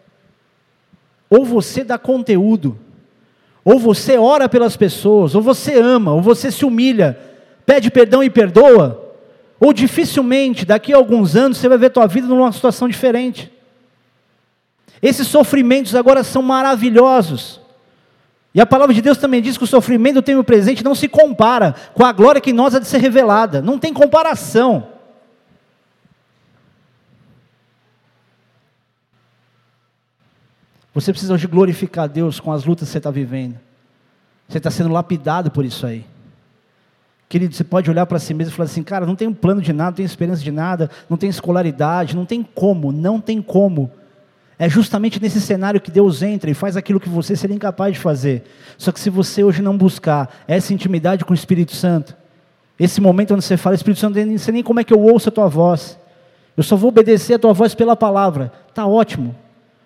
Ou 1.29 1.45
você 1.45 1.83
dá 1.83 1.99
conteúdo, 1.99 2.75
ou 3.63 3.77
você 3.77 4.17
ora 4.17 4.49
pelas 4.49 4.75
pessoas, 4.75 5.35
ou 5.35 5.41
você 5.43 5.79
ama, 5.79 6.13
ou 6.13 6.19
você 6.19 6.51
se 6.51 6.65
humilha, 6.65 7.19
pede 7.63 7.91
perdão 7.91 8.23
e 8.23 8.29
perdoa, 8.29 9.13
ou 9.59 9.71
dificilmente 9.71 10.65
daqui 10.65 10.91
a 10.91 10.97
alguns 10.97 11.35
anos 11.35 11.59
você 11.59 11.69
vai 11.69 11.77
ver 11.77 11.91
tua 11.91 12.07
vida 12.07 12.25
numa 12.25 12.51
situação 12.51 12.89
diferente. 12.89 13.51
Esses 14.99 15.27
sofrimentos 15.27 15.93
agora 15.93 16.23
são 16.23 16.41
maravilhosos. 16.41 17.61
E 18.53 18.61
a 18.61 18.65
palavra 18.65 18.93
de 18.93 19.01
Deus 19.01 19.17
também 19.17 19.41
diz 19.41 19.57
que 19.57 19.63
o 19.63 19.67
sofrimento 19.67 20.15
do 20.15 20.21
tempo 20.21 20.43
presente 20.43 20.83
não 20.83 20.95
se 20.95 21.07
compara 21.07 21.75
com 21.93 22.03
a 22.03 22.11
glória 22.11 22.41
que 22.41 22.53
nós 22.53 22.73
há 22.73 22.79
de 22.79 22.87
ser 22.87 22.99
revelada. 22.99 23.61
Não 23.61 23.77
tem 23.77 23.93
comparação. 23.93 24.87
Você 30.93 31.11
precisa 31.11 31.33
hoje 31.33 31.45
glorificar 31.45 32.05
a 32.05 32.07
Deus 32.07 32.39
com 32.39 32.51
as 32.51 32.65
lutas 32.65 32.87
que 32.87 32.91
você 32.91 32.97
está 32.97 33.11
vivendo. 33.11 33.59
Você 34.49 34.57
está 34.57 34.71
sendo 34.71 34.91
lapidado 34.91 35.51
por 35.51 35.63
isso 35.63 35.85
aí. 35.85 36.03
Querido, 37.29 37.53
você 37.53 37.63
pode 37.63 37.91
olhar 37.91 38.05
para 38.05 38.17
si 38.17 38.33
mesmo 38.33 38.53
e 38.53 38.55
falar 38.55 38.65
assim, 38.65 38.81
cara, 38.81 39.05
não 39.05 39.15
tenho 39.15 39.35
plano 39.35 39.61
de 39.61 39.73
nada, 39.73 39.91
não 39.91 39.95
tenho 39.97 40.07
esperança 40.07 40.41
de 40.41 40.51
nada, 40.51 40.89
não 41.09 41.17
tenho 41.17 41.29
escolaridade, 41.29 42.15
não 42.15 42.25
tem 42.25 42.41
como, 42.41 42.91
não 42.91 43.19
tem 43.19 43.41
como. 43.41 43.91
É 44.59 44.67
justamente 44.67 45.21
nesse 45.21 45.39
cenário 45.39 45.79
que 45.79 45.91
Deus 45.91 46.23
entra 46.23 46.49
e 46.49 46.53
faz 46.53 46.75
aquilo 46.75 46.99
que 46.99 47.09
você 47.09 47.35
seria 47.35 47.55
incapaz 47.55 47.93
de 47.93 47.99
fazer. 47.99 48.43
Só 48.77 48.91
que 48.91 48.99
se 48.99 49.09
você 49.09 49.43
hoje 49.43 49.61
não 49.61 49.77
buscar 49.77 50.43
essa 50.47 50.73
intimidade 50.73 51.23
com 51.23 51.31
o 51.31 51.35
Espírito 51.35 51.75
Santo, 51.75 52.15
esse 52.79 52.99
momento 52.99 53.33
onde 53.33 53.43
você 53.43 53.55
fala, 53.55 53.75
Espírito 53.75 53.99
Santo, 53.99 54.17
eu 54.17 54.25
não 54.25 54.37
sei 54.37 54.53
nem 54.53 54.63
como 54.63 54.79
é 54.79 54.83
que 54.83 54.93
eu 54.93 54.99
ouço 54.99 55.29
a 55.29 55.31
tua 55.31 55.47
voz. 55.47 55.97
Eu 56.55 56.63
só 56.63 56.75
vou 56.75 56.89
obedecer 56.89 57.35
a 57.35 57.39
tua 57.39 57.53
voz 57.53 57.75
pela 57.75 57.95
palavra. 57.95 58.51
Está 58.67 58.87
ótimo. 58.87 59.35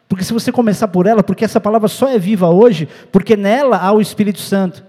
Porque 0.07 0.23
se 0.23 0.33
você 0.33 0.51
começar 0.51 0.87
por 0.87 1.05
ela, 1.05 1.21
porque 1.23 1.43
essa 1.43 1.59
palavra 1.59 1.87
só 1.87 2.07
é 2.07 2.17
viva 2.17 2.49
hoje, 2.49 2.87
porque 3.11 3.35
nela 3.35 3.77
há 3.77 3.91
o 3.91 4.01
Espírito 4.01 4.39
Santo. 4.39 4.83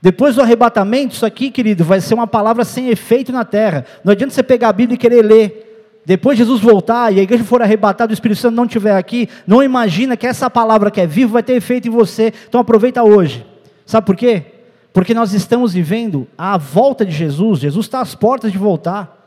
Depois 0.00 0.34
do 0.34 0.42
arrebatamento, 0.42 1.14
isso 1.14 1.24
aqui, 1.24 1.50
querido, 1.50 1.84
vai 1.84 2.00
ser 2.00 2.14
uma 2.14 2.26
palavra 2.26 2.64
sem 2.64 2.88
efeito 2.88 3.32
na 3.32 3.44
terra. 3.44 3.84
Não 4.04 4.12
adianta 4.12 4.34
você 4.34 4.42
pegar 4.42 4.68
a 4.68 4.72
Bíblia 4.72 4.94
e 4.94 4.98
querer 4.98 5.22
ler. 5.22 5.71
Depois 6.04 6.36
Jesus 6.36 6.60
voltar 6.60 7.12
e 7.12 7.20
a 7.20 7.22
igreja 7.22 7.44
for 7.44 7.62
arrebatada, 7.62 8.10
o 8.10 8.14
Espírito 8.14 8.40
Santo 8.40 8.56
não 8.56 8.64
estiver 8.64 8.96
aqui, 8.96 9.28
não 9.46 9.62
imagina 9.62 10.16
que 10.16 10.26
essa 10.26 10.50
palavra 10.50 10.90
que 10.90 11.00
é 11.00 11.06
viva 11.06 11.34
vai 11.34 11.42
ter 11.42 11.54
efeito 11.54 11.86
em 11.86 11.90
você. 11.90 12.32
Então 12.48 12.60
aproveita 12.60 13.02
hoje. 13.04 13.46
Sabe 13.86 14.06
por 14.06 14.16
quê? 14.16 14.44
Porque 14.92 15.14
nós 15.14 15.32
estamos 15.32 15.72
vivendo 15.72 16.26
a 16.36 16.58
volta 16.58 17.04
de 17.04 17.12
Jesus. 17.12 17.60
Jesus 17.60 17.86
está 17.86 18.00
às 18.00 18.14
portas 18.14 18.50
de 18.50 18.58
voltar. 18.58 19.18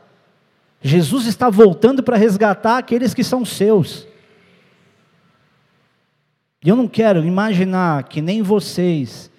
Jesus 0.82 1.26
está 1.26 1.48
voltando 1.48 2.02
para 2.02 2.16
resgatar 2.16 2.78
aqueles 2.78 3.14
que 3.14 3.24
são 3.24 3.44
seus. 3.44 4.06
E 6.62 6.68
eu 6.68 6.76
não 6.76 6.86
quero 6.86 7.24
imaginar 7.24 8.04
que 8.04 8.20
nem 8.20 8.42
vocês 8.42 9.30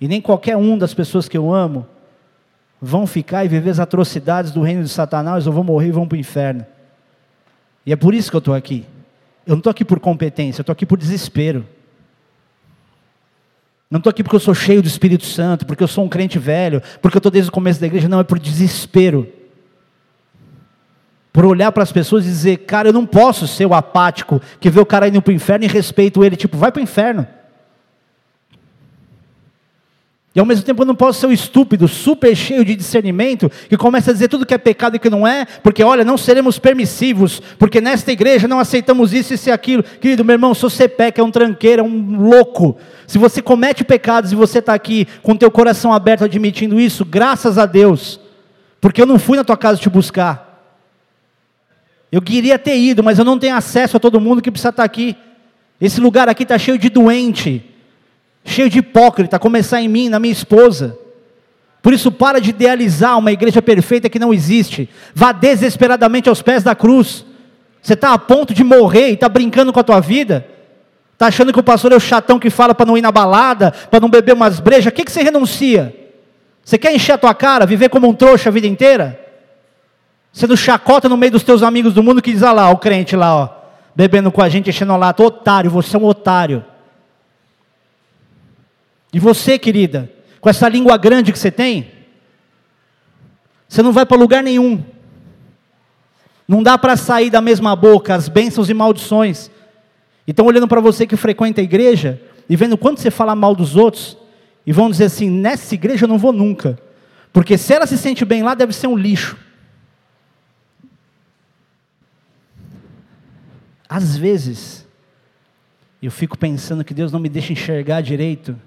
e 0.00 0.06
nem 0.06 0.20
qualquer 0.20 0.56
um 0.56 0.78
das 0.78 0.94
pessoas 0.94 1.28
que 1.28 1.36
eu 1.36 1.52
amo 1.52 1.86
vão 2.80 3.06
ficar 3.06 3.44
e 3.44 3.48
viver 3.48 3.70
as 3.70 3.80
atrocidades 3.80 4.52
do 4.52 4.62
reino 4.62 4.82
de 4.82 4.90
Satanás 4.90 5.46
ou 5.46 5.52
vão 5.52 5.64
morrer 5.64 5.88
e 5.88 5.92
vão 5.92 6.06
para 6.06 6.16
o 6.16 6.20
inferno. 6.20 6.64
E 7.86 7.92
é 7.92 7.96
por 7.96 8.14
isso 8.14 8.30
que 8.30 8.36
eu 8.36 8.38
estou 8.38 8.54
aqui. 8.54 8.84
Eu 9.46 9.52
não 9.52 9.58
estou 9.58 9.70
aqui 9.70 9.84
por 9.84 10.00
competência, 10.00 10.60
eu 10.60 10.62
estou 10.62 10.72
aqui 10.72 10.86
por 10.86 10.98
desespero. 10.98 11.66
Não 13.90 13.98
estou 13.98 14.10
aqui 14.10 14.22
porque 14.22 14.36
eu 14.36 14.40
sou 14.40 14.54
cheio 14.54 14.82
do 14.82 14.88
Espírito 14.88 15.24
Santo, 15.24 15.66
porque 15.66 15.82
eu 15.82 15.88
sou 15.88 16.04
um 16.04 16.08
crente 16.08 16.38
velho, 16.38 16.82
porque 17.00 17.16
eu 17.16 17.20
estou 17.20 17.30
desde 17.30 17.50
o 17.50 17.52
começo 17.52 17.80
da 17.80 17.86
igreja. 17.86 18.08
Não, 18.08 18.20
é 18.20 18.24
por 18.24 18.38
desespero. 18.38 19.30
Por 21.32 21.44
olhar 21.44 21.70
para 21.72 21.82
as 21.82 21.92
pessoas 21.92 22.24
e 22.24 22.28
dizer, 22.28 22.58
cara, 22.58 22.88
eu 22.88 22.92
não 22.92 23.04
posso 23.04 23.46
ser 23.46 23.66
o 23.66 23.74
apático 23.74 24.40
que 24.58 24.70
vê 24.70 24.80
o 24.80 24.86
cara 24.86 25.08
indo 25.08 25.20
para 25.20 25.30
o 25.30 25.34
inferno 25.34 25.64
e 25.64 25.68
respeito 25.68 26.24
ele, 26.24 26.36
tipo, 26.36 26.56
vai 26.56 26.72
para 26.72 26.80
o 26.80 26.82
inferno. 26.82 27.26
E 30.34 30.40
ao 30.40 30.46
mesmo 30.46 30.64
tempo 30.64 30.82
eu 30.82 30.86
não 30.86 30.96
posso 30.96 31.20
ser 31.20 31.26
o 31.28 31.32
estúpido, 31.32 31.86
super 31.86 32.34
cheio 32.34 32.64
de 32.64 32.74
discernimento, 32.74 33.48
que 33.68 33.76
começa 33.76 34.10
a 34.10 34.12
dizer 34.12 34.26
tudo 34.26 34.44
que 34.44 34.52
é 34.52 34.58
pecado 34.58 34.96
e 34.96 34.98
que 34.98 35.08
não 35.08 35.24
é, 35.24 35.44
porque 35.62 35.84
olha, 35.84 36.04
não 36.04 36.18
seremos 36.18 36.58
permissivos, 36.58 37.40
porque 37.56 37.80
nesta 37.80 38.10
igreja 38.10 38.48
não 38.48 38.58
aceitamos 38.58 39.12
isso, 39.12 39.32
isso 39.32 39.48
e 39.48 39.52
aquilo. 39.52 39.84
Querido, 39.84 40.24
meu 40.24 40.34
irmão, 40.34 40.52
se 40.52 40.62
você 40.62 40.88
peca, 40.88 41.20
é 41.20 41.24
um 41.24 41.30
tranqueiro, 41.30 41.82
é 41.82 41.84
um 41.84 42.20
louco. 42.20 42.76
Se 43.06 43.16
você 43.16 43.40
comete 43.40 43.84
pecados 43.84 44.32
e 44.32 44.34
você 44.34 44.58
está 44.58 44.74
aqui 44.74 45.06
com 45.22 45.36
teu 45.36 45.52
coração 45.52 45.92
aberto 45.92 46.24
admitindo 46.24 46.80
isso, 46.80 47.04
graças 47.04 47.56
a 47.56 47.64
Deus, 47.64 48.18
porque 48.80 49.00
eu 49.00 49.06
não 49.06 49.20
fui 49.20 49.36
na 49.36 49.44
tua 49.44 49.56
casa 49.56 49.80
te 49.80 49.88
buscar. 49.88 50.52
Eu 52.10 52.20
queria 52.20 52.58
ter 52.58 52.76
ido, 52.76 53.04
mas 53.04 53.20
eu 53.20 53.24
não 53.24 53.38
tenho 53.38 53.54
acesso 53.54 53.98
a 53.98 54.00
todo 54.00 54.20
mundo 54.20 54.42
que 54.42 54.50
precisa 54.50 54.70
estar 54.70 54.84
aqui. 54.84 55.16
Esse 55.80 56.00
lugar 56.00 56.28
aqui 56.28 56.42
está 56.42 56.58
cheio 56.58 56.76
de 56.76 56.88
doente 56.88 57.73
cheio 58.44 58.68
de 58.68 58.78
hipócrita, 58.78 59.38
começar 59.38 59.80
em 59.80 59.88
mim, 59.88 60.08
na 60.08 60.20
minha 60.20 60.32
esposa. 60.32 60.98
Por 61.82 61.92
isso, 61.92 62.12
para 62.12 62.40
de 62.40 62.50
idealizar 62.50 63.18
uma 63.18 63.32
igreja 63.32 63.60
perfeita 63.60 64.08
que 64.08 64.18
não 64.18 64.32
existe. 64.32 64.88
Vá 65.14 65.32
desesperadamente 65.32 66.28
aos 66.28 66.42
pés 66.42 66.62
da 66.62 66.74
cruz. 66.74 67.24
Você 67.82 67.94
está 67.94 68.12
a 68.12 68.18
ponto 68.18 68.54
de 68.54 68.64
morrer 68.64 69.10
e 69.10 69.14
está 69.14 69.28
brincando 69.28 69.72
com 69.72 69.80
a 69.80 69.84
tua 69.84 70.00
vida? 70.00 70.46
Está 71.12 71.26
achando 71.26 71.52
que 71.52 71.60
o 71.60 71.62
pastor 71.62 71.92
é 71.92 71.96
o 71.96 72.00
chatão 72.00 72.38
que 72.38 72.50
fala 72.50 72.74
para 72.74 72.86
não 72.86 72.96
ir 72.96 73.02
na 73.02 73.12
balada, 73.12 73.70
para 73.90 74.00
não 74.00 74.08
beber 74.08 74.34
umas 74.34 74.60
brejas? 74.60 74.86
O 74.86 74.92
que, 74.94 75.04
que 75.04 75.12
você 75.12 75.22
renuncia? 75.22 75.94
Você 76.64 76.78
quer 76.78 76.94
encher 76.94 77.12
a 77.12 77.18
tua 77.18 77.34
cara, 77.34 77.66
viver 77.66 77.88
como 77.88 78.08
um 78.08 78.14
trouxa 78.14 78.48
a 78.48 78.52
vida 78.52 78.66
inteira? 78.66 79.20
Sendo 80.32 80.56
chacota 80.56 81.08
no 81.08 81.16
meio 81.16 81.32
dos 81.32 81.42
teus 81.42 81.62
amigos 81.62 81.92
do 81.92 82.02
mundo 82.02 82.22
que 82.22 82.32
diz, 82.32 82.42
ah 82.42 82.52
lá, 82.52 82.70
o 82.70 82.78
crente 82.78 83.14
lá, 83.14 83.36
ó, 83.36 83.48
bebendo 83.94 84.32
com 84.32 84.42
a 84.42 84.48
gente, 84.48 84.70
enchendo 84.70 84.96
lata, 84.96 85.22
otário, 85.22 85.70
você 85.70 85.94
é 85.94 85.98
um 85.98 86.06
otário. 86.06 86.64
E 89.14 89.20
você, 89.20 89.56
querida, 89.56 90.10
com 90.40 90.50
essa 90.50 90.68
língua 90.68 90.96
grande 90.96 91.30
que 91.30 91.38
você 91.38 91.48
tem, 91.48 91.88
você 93.68 93.80
não 93.80 93.92
vai 93.92 94.04
para 94.04 94.16
lugar 94.16 94.42
nenhum. 94.42 94.84
Não 96.48 96.64
dá 96.64 96.76
para 96.76 96.96
sair 96.96 97.30
da 97.30 97.40
mesma 97.40 97.76
boca 97.76 98.12
as 98.12 98.28
bênçãos 98.28 98.68
e 98.68 98.74
maldições. 98.74 99.52
Então, 100.26 100.44
olhando 100.46 100.66
para 100.66 100.80
você 100.80 101.06
que 101.06 101.16
frequenta 101.16 101.60
a 101.60 101.64
igreja 101.64 102.20
e 102.48 102.56
vendo 102.56 102.76
quanto 102.76 103.00
você 103.00 103.08
fala 103.08 103.36
mal 103.36 103.54
dos 103.54 103.76
outros, 103.76 104.18
e 104.66 104.72
vão 104.72 104.90
dizer 104.90 105.04
assim: 105.04 105.30
nessa 105.30 105.74
igreja 105.74 106.06
eu 106.06 106.08
não 106.08 106.18
vou 106.18 106.32
nunca, 106.32 106.76
porque 107.32 107.56
se 107.56 107.72
ela 107.72 107.86
se 107.86 107.96
sente 107.96 108.24
bem 108.24 108.42
lá, 108.42 108.54
deve 108.54 108.72
ser 108.72 108.88
um 108.88 108.96
lixo. 108.96 109.38
Às 113.88 114.16
vezes, 114.16 114.84
eu 116.02 116.10
fico 116.10 116.36
pensando 116.36 116.84
que 116.84 116.92
Deus 116.92 117.12
não 117.12 117.20
me 117.20 117.28
deixa 117.28 117.52
enxergar 117.52 118.00
direito 118.00 118.58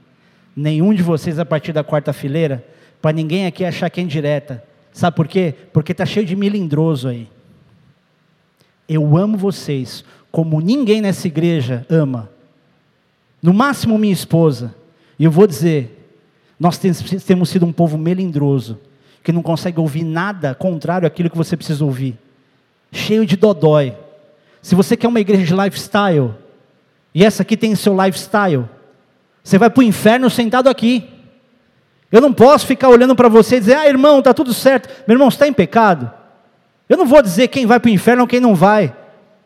nenhum 0.58 0.92
de 0.92 1.04
vocês 1.04 1.38
a 1.38 1.46
partir 1.46 1.72
da 1.72 1.84
quarta 1.84 2.12
fileira, 2.12 2.66
para 3.00 3.12
ninguém 3.12 3.46
aqui 3.46 3.64
achar 3.64 3.92
que 3.92 4.00
é 4.00 4.04
indireta. 4.04 4.64
Sabe 4.92 5.16
por 5.16 5.28
quê? 5.28 5.54
Porque 5.72 5.92
está 5.92 6.04
cheio 6.04 6.26
de 6.26 6.36
milindroso 6.36 7.08
aí. 7.08 7.30
Eu 8.90 9.16
amo 9.16 9.38
vocês 9.38 10.04
como 10.32 10.60
ninguém 10.60 11.00
nessa 11.00 11.28
igreja 11.28 11.86
ama. 11.88 12.32
No 13.40 13.54
máximo 13.54 14.00
minha 14.00 14.12
esposa. 14.12 14.74
E 15.20 15.24
eu 15.24 15.30
vou 15.30 15.46
dizer, 15.46 16.10
nós 16.60 16.80
temos 16.80 17.50
sido 17.50 17.66
um 17.66 17.72
povo 17.72 17.98
melindroso, 17.98 18.80
que 19.24 19.32
não 19.32 19.44
consegue 19.44 19.80
ouvir 19.80 20.04
nada 20.04 20.56
contrário 20.56 21.08
àquilo 21.08 21.30
que 21.30 21.38
você 21.38 21.56
precisa 21.56 21.86
ouvir. 21.86 22.18
Cheio 22.92 23.28
de 23.28 23.36
dodói. 23.36 23.96
Se 24.62 24.74
você 24.74 24.98
quer 24.98 25.08
uma 25.08 25.20
igreja 25.20 25.44
de 25.44 25.62
lifestyle, 25.62 26.34
e 27.14 27.24
essa 27.24 27.44
aqui 27.44 27.56
tem 27.56 27.76
seu 27.76 27.96
lifestyle, 27.96 28.66
você 29.48 29.58
vai 29.58 29.70
para 29.70 29.80
o 29.80 29.84
inferno 29.84 30.30
sentado 30.30 30.68
aqui. 30.68 31.06
Eu 32.12 32.20
não 32.20 32.34
posso 32.34 32.66
ficar 32.66 32.90
olhando 32.90 33.16
para 33.16 33.30
você 33.30 33.56
e 33.56 33.60
dizer, 33.62 33.76
ah, 33.76 33.88
irmão, 33.88 34.20
está 34.20 34.34
tudo 34.34 34.54
certo. 34.54 34.90
Meu 35.08 35.16
irmão, 35.16 35.30
está 35.30 35.48
em 35.48 35.54
pecado. 35.54 36.12
Eu 36.90 36.98
não 36.98 37.06
vou 37.06 37.22
dizer 37.22 37.48
quem 37.48 37.66
vai 37.66 37.80
para 37.80 37.88
o 37.88 37.94
inferno 37.94 38.24
ou 38.24 38.28
quem 38.28 38.42
não 38.42 38.54
vai. 38.54 38.94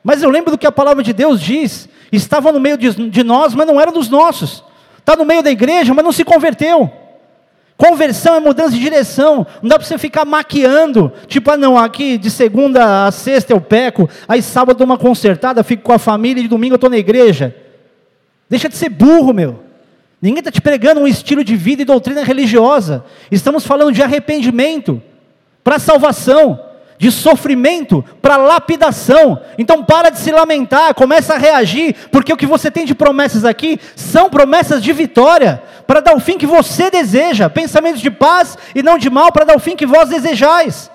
Mas 0.03 0.23
eu 0.23 0.30
lembro 0.32 0.49
do 0.49 0.57
que 0.57 0.65
a 0.65 0.72
palavra 0.72 1.03
de 1.03 1.14
Deus 1.14 1.40
diz. 1.40 1.88
Estava 2.11 2.52
no 2.52 2.60
meio 2.60 2.80
de, 2.80 3.23
nós, 3.23 3.53
mas 3.53 3.68
não 3.68 3.80
era 3.80 3.91
dos 3.91 4.10
nossos. 4.10 4.64
Está 4.98 5.15
no 5.15 5.23
meio 5.23 5.44
da 5.44 5.52
igreja, 5.52 5.94
mas 5.94 6.03
não 6.03 6.11
se 6.11 6.23
converteu. 6.23 6.91
Conversão 7.78 8.34
é 8.34 8.40
mudança 8.40 8.72
de 8.72 8.80
direção. 8.80 9.45
Não 9.61 9.69
dá 9.69 9.78
para 9.78 9.88
você 9.88 9.99
ficar 9.99 10.26
maquiando. 10.26 11.14
Tipo, 11.28 11.52
ah, 11.52 11.57
não, 11.57 11.78
aqui 11.78 12.18
de 12.18 12.32
segunda 12.32 13.06
a 13.06 13.11
sexta 13.11 13.53
eu 13.53 13.61
peco, 13.61 14.10
aí 14.28 14.41
sábado 14.41 14.78
dou 14.78 14.86
uma 14.86 14.98
consertada, 14.98 15.64
fico 15.64 15.84
com 15.84 15.94
a 15.94 15.99
família 15.99 16.40
e 16.40 16.44
de 16.45 16.49
domingo 16.49 16.73
eu 16.73 16.78
estou 16.78 16.90
na 16.90 16.98
igreja. 16.98 17.56
Deixa 18.49 18.68
de 18.68 18.76
ser 18.76 18.90
burro, 18.90 19.32
meu. 19.32 19.69
Ninguém 20.22 20.39
está 20.39 20.52
te 20.52 20.61
pregando 20.61 21.02
um 21.02 21.07
estilo 21.07 21.43
de 21.43 21.56
vida 21.56 21.81
e 21.81 21.85
doutrina 21.85 22.23
religiosa. 22.23 23.03
Estamos 23.31 23.65
falando 23.65 23.91
de 23.91 24.03
arrependimento 24.03 25.02
para 25.64 25.80
salvação, 25.80 26.60
de 26.99 27.11
sofrimento 27.11 28.06
para 28.22 28.38
lapidação. 28.38 29.41
Então 29.57 29.84
para 29.84 30.11
de 30.11 30.19
se 30.19 30.31
lamentar, 30.31 30.93
começa 30.93 31.34
a 31.34 31.38
reagir, 31.39 31.95
porque 32.11 32.31
o 32.31 32.38
que 32.38 32.45
você 32.45 32.69
tem 32.69 32.85
de 32.85 32.93
promessas 32.93 33.43
aqui 33.43 33.80
são 33.95 34.30
promessas 34.30 34.84
de 34.84 34.93
vitória, 34.93 35.64
para 35.88 35.99
dar 35.99 36.15
o 36.15 36.19
fim 36.19 36.38
que 36.38 36.45
você 36.45 36.91
deseja, 36.91 37.49
pensamentos 37.49 37.99
de 37.99 38.11
paz 38.11 38.56
e 38.76 38.84
não 38.84 38.99
de 38.99 39.10
mal, 39.10 39.31
para 39.31 39.45
dar 39.45 39.56
o 39.56 39.60
fim 39.60 39.76
que 39.76 39.88
vós 39.88 40.10
desejais. 40.10 40.91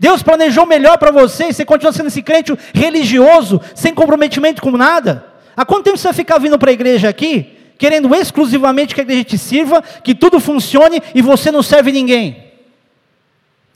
Deus 0.00 0.20
planejou 0.20 0.66
melhor 0.66 0.98
para 0.98 1.12
você 1.12 1.44
e 1.44 1.52
você 1.52 1.64
continua 1.64 1.92
sendo 1.92 2.08
esse 2.08 2.20
crente 2.20 2.52
religioso, 2.74 3.60
sem 3.72 3.94
comprometimento 3.94 4.60
com 4.60 4.72
nada. 4.72 5.24
Há 5.56 5.64
quanto 5.64 5.84
tempo 5.84 5.96
você 5.96 6.08
vai 6.08 6.14
ficar 6.14 6.38
vindo 6.38 6.58
para 6.58 6.70
a 6.70 6.74
igreja 6.74 7.08
aqui, 7.08 7.56
querendo 7.78 8.14
exclusivamente 8.14 8.94
que 8.94 9.00
a 9.00 9.04
igreja 9.04 9.24
te 9.24 9.38
sirva, 9.38 9.82
que 9.82 10.14
tudo 10.14 10.40
funcione 10.40 11.02
e 11.14 11.20
você 11.20 11.50
não 11.50 11.62
serve 11.62 11.92
ninguém? 11.92 12.44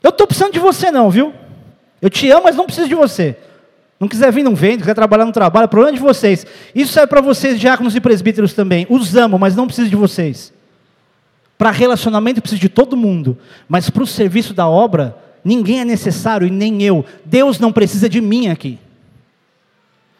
Eu 0.01 0.09
estou 0.09 0.25
precisando 0.25 0.53
de 0.53 0.59
você 0.59 0.91
não, 0.91 1.09
viu? 1.09 1.33
Eu 2.01 2.09
te 2.09 2.29
amo, 2.31 2.43
mas 2.45 2.55
não 2.55 2.65
preciso 2.65 2.87
de 2.87 2.95
você. 2.95 3.37
Não 3.99 4.07
quiser 4.07 4.31
vir, 4.31 4.43
não 4.43 4.55
vem. 4.55 4.71
Não 4.71 4.79
quiser 4.79 4.93
trabalhar, 4.93 5.25
não 5.25 5.31
trabalha. 5.31 5.67
Problema 5.67 5.91
é 5.91 5.99
de 5.99 6.01
vocês. 6.01 6.45
Isso 6.73 6.93
serve 6.93 7.07
para 7.07 7.19
vocês, 7.19 7.59
diáconos 7.59 7.95
e 7.95 7.99
presbíteros 7.99 8.53
também. 8.53 8.87
Os 8.89 9.15
amo, 9.15 9.37
mas 9.37 9.55
não 9.55 9.65
preciso 9.67 9.89
de 9.89 9.95
vocês. 9.95 10.53
Para 11.57 11.71
relacionamento, 11.71 12.41
preciso 12.41 12.61
de 12.61 12.69
todo 12.69 12.95
mundo. 12.95 13.37
Mas 13.67 13.89
para 13.89 14.01
o 14.01 14.07
serviço 14.07 14.53
da 14.53 14.67
obra, 14.69 15.17
ninguém 15.43 15.81
é 15.81 15.85
necessário 15.85 16.47
e 16.47 16.51
nem 16.51 16.81
eu. 16.81 17.03
Deus 17.25 17.59
não 17.59 17.73
precisa 17.73 18.07
de 18.07 18.21
mim 18.21 18.47
aqui. 18.47 18.79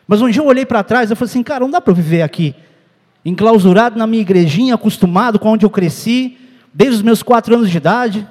Mas 0.05 0.21
um 0.21 0.29
dia 0.29 0.41
eu 0.41 0.47
olhei 0.47 0.65
para 0.65 0.83
trás 0.83 1.09
e 1.09 1.15
falei 1.15 1.29
assim, 1.29 1.43
cara, 1.43 1.61
não 1.61 1.71
dá 1.71 1.79
para 1.79 1.93
viver 1.93 2.23
aqui, 2.23 2.53
enclausurado 3.29 3.97
na 3.97 4.07
minha 4.07 4.21
igrejinha, 4.21 4.75
acostumado 4.75 5.39
com 5.39 5.49
onde 5.49 5.65
eu 5.65 5.69
cresci, 5.69 6.37
desde 6.73 6.97
os 6.97 7.01
meus 7.01 7.23
quatro 7.23 7.55
anos 7.55 7.69
de 7.69 7.77
idade, 7.77 8.27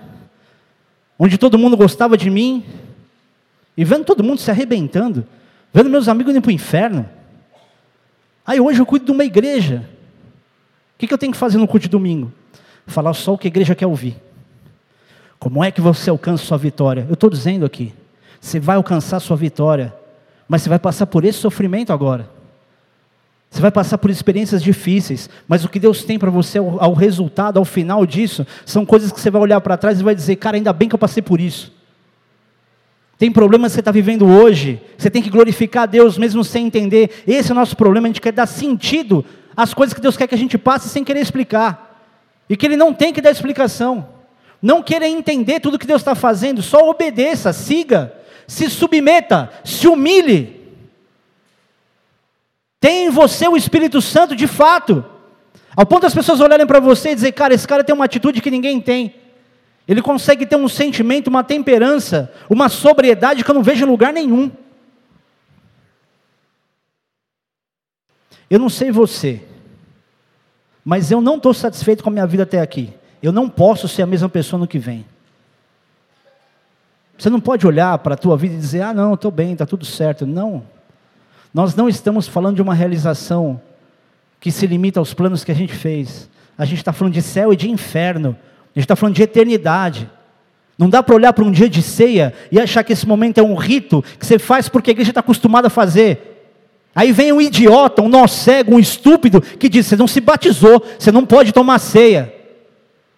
onde 1.19 1.39
todo 1.39 1.59
mundo 1.59 1.77
gostava 1.77 2.16
de 2.16 2.31
mim, 2.31 2.65
e 3.77 3.85
vendo 3.85 4.05
todo 4.05 4.25
mundo 4.25 4.41
se 4.41 4.51
arrebentando, 4.51 5.27
vendo 5.73 5.91
meus 5.91 6.09
amigos 6.09 6.33
indo 6.33 6.43
para 6.43 6.49
o 6.49 6.53
inferno. 6.53 7.09
Aí 8.47 8.61
hoje 8.61 8.81
eu 8.81 8.87
cuido 8.87 9.05
de 9.05 9.12
uma 9.12 9.25
igreja. 9.25 9.89
O 10.95 10.99
que, 10.99 11.12
eu 11.12 11.19
tenho 11.19 11.33
que 11.33 11.39
fazer 11.39 11.59
no 11.59 11.66
culto 11.69 11.85
de 11.85 11.89
domingo? 11.89 12.33
Falar 12.87 13.15
só 13.15 13.35
o 13.35 13.39
que 13.39 13.47
a 13.47 13.51
igreja 13.51 13.75
quer 13.75 13.87
ouvir. 13.87 14.16
Como 15.39 15.62
é 15.62 15.70
que 15.70 15.81
você 15.81 16.11
alcança 16.11 16.45
sua 16.45 16.59
vitória? 16.59 17.07
Eu 17.09 17.15
estou 17.15 17.31
dizendo 17.31 17.65
aqui, 17.65 17.95
você 18.41 18.59
vai 18.59 18.77
alcançar 18.77 19.20
sua 19.20 19.37
vitória 19.37 19.95
mas 20.49 20.62
você 20.62 20.70
vai 20.70 20.79
passar 20.79 21.07
por 21.07 21.25
esse 21.25 21.39
sofrimento 21.39 21.93
agora. 21.93 22.29
Você 23.51 23.62
vai 23.62 23.70
passar 23.70 23.97
por 23.99 24.11
experiências 24.11 24.62
difíceis, 24.62 25.29
mas 25.47 25.65
o 25.65 25.69
que 25.69 25.81
Deus 25.81 26.05
tem 26.05 26.19
para 26.19 26.31
você 26.31 26.59
ao, 26.59 26.93
resultado, 26.93 27.59
ao 27.59 27.65
final 27.65 28.05
disso, 28.05 28.47
são 28.66 28.85
coisas 28.85 29.11
que 29.11 29.20
você 29.20 29.31
vai 29.31 29.41
olhar 29.41 29.61
para 29.61 29.77
trás 29.77 30.01
e 30.01 30.03
vai 30.03 30.15
dizer: 30.15 30.37
Cara, 30.37 30.57
ainda 30.57 30.73
bem 30.73 30.89
que 30.89 30.95
eu 30.95 30.99
passei 30.99 31.23
por 31.23 31.41
isso. 31.41 31.73
Tem 33.19 33.33
problemas 33.33 33.73
que 33.73 33.75
você 33.75 33.81
está 33.81 33.91
vivendo 33.91 34.27
hoje, 34.27 34.81
você 34.97 35.11
tem 35.11 35.23
que 35.23 35.31
glorificar 35.31 35.85
a 35.85 35.87
Deus 35.87 36.16
mesmo 36.19 36.45
sem 36.45 36.66
entender. 36.66 37.25
Esse 37.27 37.51
é 37.51 37.53
o 37.53 37.57
nosso 37.57 37.77
problema, 37.77 38.07
a 38.07 38.11
gente 38.11 38.20
quer 38.20 38.33
dar 38.33 38.47
sentido 38.47 39.25
às 39.57 39.75
coisas 39.75 39.93
que 39.93 40.01
Deus 40.01 40.16
quer 40.16 40.29
que 40.29 40.35
a 40.35 40.39
gente 40.39 40.57
passe 40.57 40.89
sem 40.89 41.03
querer 41.03 41.20
explicar, 41.20 42.05
e 42.49 42.57
que 42.57 42.65
Ele 42.65 42.77
não 42.77 42.93
tem 42.93 43.12
que 43.12 43.20
dar 43.20 43.31
explicação. 43.31 44.09
Não 44.61 44.83
querer 44.83 45.07
entender 45.07 45.61
tudo 45.61 45.79
que 45.79 45.87
Deus 45.87 46.01
está 46.01 46.15
fazendo, 46.15 46.62
só 46.62 46.89
obedeça, 46.89 47.53
siga 47.53 48.12
se 48.49 48.70
submeta, 48.70 49.51
se 49.62 49.87
humilhe. 49.87 50.58
Tem 52.81 53.07
em 53.07 53.11
você 53.11 53.49
o 53.49 53.57
Espírito 53.57 54.01
Santo 54.01 54.37
de 54.37 54.47
fato. 54.47 55.05
Ao 55.77 55.87
ponto 55.87 56.03
das 56.03 56.15
pessoas 56.15 56.41
olharem 56.41 56.67
para 56.67 56.81
você 56.81 57.11
e 57.11 57.15
dizer, 57.15 57.33
cara, 57.33 57.55
esse 57.55 57.67
cara 57.67 57.85
tem 57.85 57.95
uma 57.95 58.05
atitude 58.05 58.41
que 58.41 58.51
ninguém 58.51 58.81
tem. 58.81 59.15
Ele 59.87 60.03
consegue 60.03 60.45
ter 60.45 60.57
um 60.57 60.69
sentimento, 60.69 61.29
uma 61.29 61.43
temperança, 61.43 62.33
uma 62.49 62.69
sobriedade 62.69 63.43
que 63.43 63.51
eu 63.51 63.55
não 63.55 63.63
vejo 63.63 63.85
em 63.85 63.89
lugar 63.89 64.13
nenhum. 64.13 64.51
Eu 68.51 68.59
não 68.59 68.69
sei 68.69 68.91
você, 68.91 69.43
mas 70.85 71.11
eu 71.11 71.21
não 71.21 71.37
estou 71.37 71.53
satisfeito 71.53 72.03
com 72.03 72.11
a 72.11 72.13
minha 72.13 72.27
vida 72.27 72.45
até 72.45 72.61
aqui. 72.61 72.93
Eu 73.23 73.33
não 73.33 73.49
posso 73.49 73.89
ser 73.89 74.03
a 74.03 74.07
mesma 74.07 74.29
pessoa 74.29 74.59
no 74.61 74.67
que 74.67 74.79
vem. 74.79 75.05
Você 77.19 77.29
não 77.29 77.41
pode 77.41 77.67
olhar 77.67 77.99
para 77.99 78.15
a 78.15 78.17
tua 78.17 78.37
vida 78.37 78.55
e 78.55 78.59
dizer, 78.59 78.83
ah, 78.83 78.95
não, 78.95 79.15
estou 79.15 79.31
bem, 79.31 79.53
está 79.53 79.67
tudo 79.67 79.85
certo. 79.85 80.25
Não. 80.25 80.65
Nós 81.53 81.75
não 81.75 81.89
estamos 81.89 82.29
falando 82.29 82.57
de 82.57 82.62
uma 82.62 82.75
realização 82.75 83.61
que 84.41 84.51
se 84.51 84.66
limita 84.66 85.01
aos 85.01 85.15
planos 85.15 85.45
que 85.45 85.53
a 85.53 85.55
gente 85.55 85.73
fez. 85.73 86.29
A 86.57 86.65
gente 86.65 86.79
está 86.79 86.93
falando 86.93 87.15
de 87.15 87.23
céu 87.23 87.53
e 87.53 87.57
de 87.57 87.70
inferno. 87.70 88.37
A 88.75 88.79
gente 88.79 88.85
está 88.85 88.97
falando 88.97 89.15
de 89.15 89.23
eternidade. 89.23 90.09
Não 90.77 90.89
dá 90.89 91.03
para 91.03 91.15
olhar 91.15 91.33
para 91.33 91.45
um 91.45 91.51
dia 91.51 91.69
de 91.69 91.83
ceia 91.83 92.33
e 92.53 92.61
achar 92.61 92.85
que 92.85 92.93
esse 92.93 93.07
momento 93.07 93.39
é 93.39 93.43
um 93.43 93.57
rito 93.57 94.03
que 94.19 94.25
você 94.25 94.39
faz 94.39 94.69
porque 94.69 94.91
a 94.91 94.93
igreja 94.93 95.11
está 95.11 95.20
acostumada 95.20 95.66
a 95.66 95.70
fazer. 95.70 96.37
Aí 96.95 97.12
vem 97.12 97.33
um 97.33 97.41
idiota, 97.41 98.03
um 98.03 98.09
nó 98.09 98.27
cego, 98.27 98.75
um 98.75 98.79
estúpido, 98.79 99.41
que 99.41 99.69
diz: 99.69 99.87
você 99.87 99.97
não 99.97 100.07
se 100.07 100.20
batizou, 100.20 100.85
você 100.99 101.11
não 101.11 101.27
pode 101.27 101.53
tomar 101.53 101.79
ceia. 101.79 102.33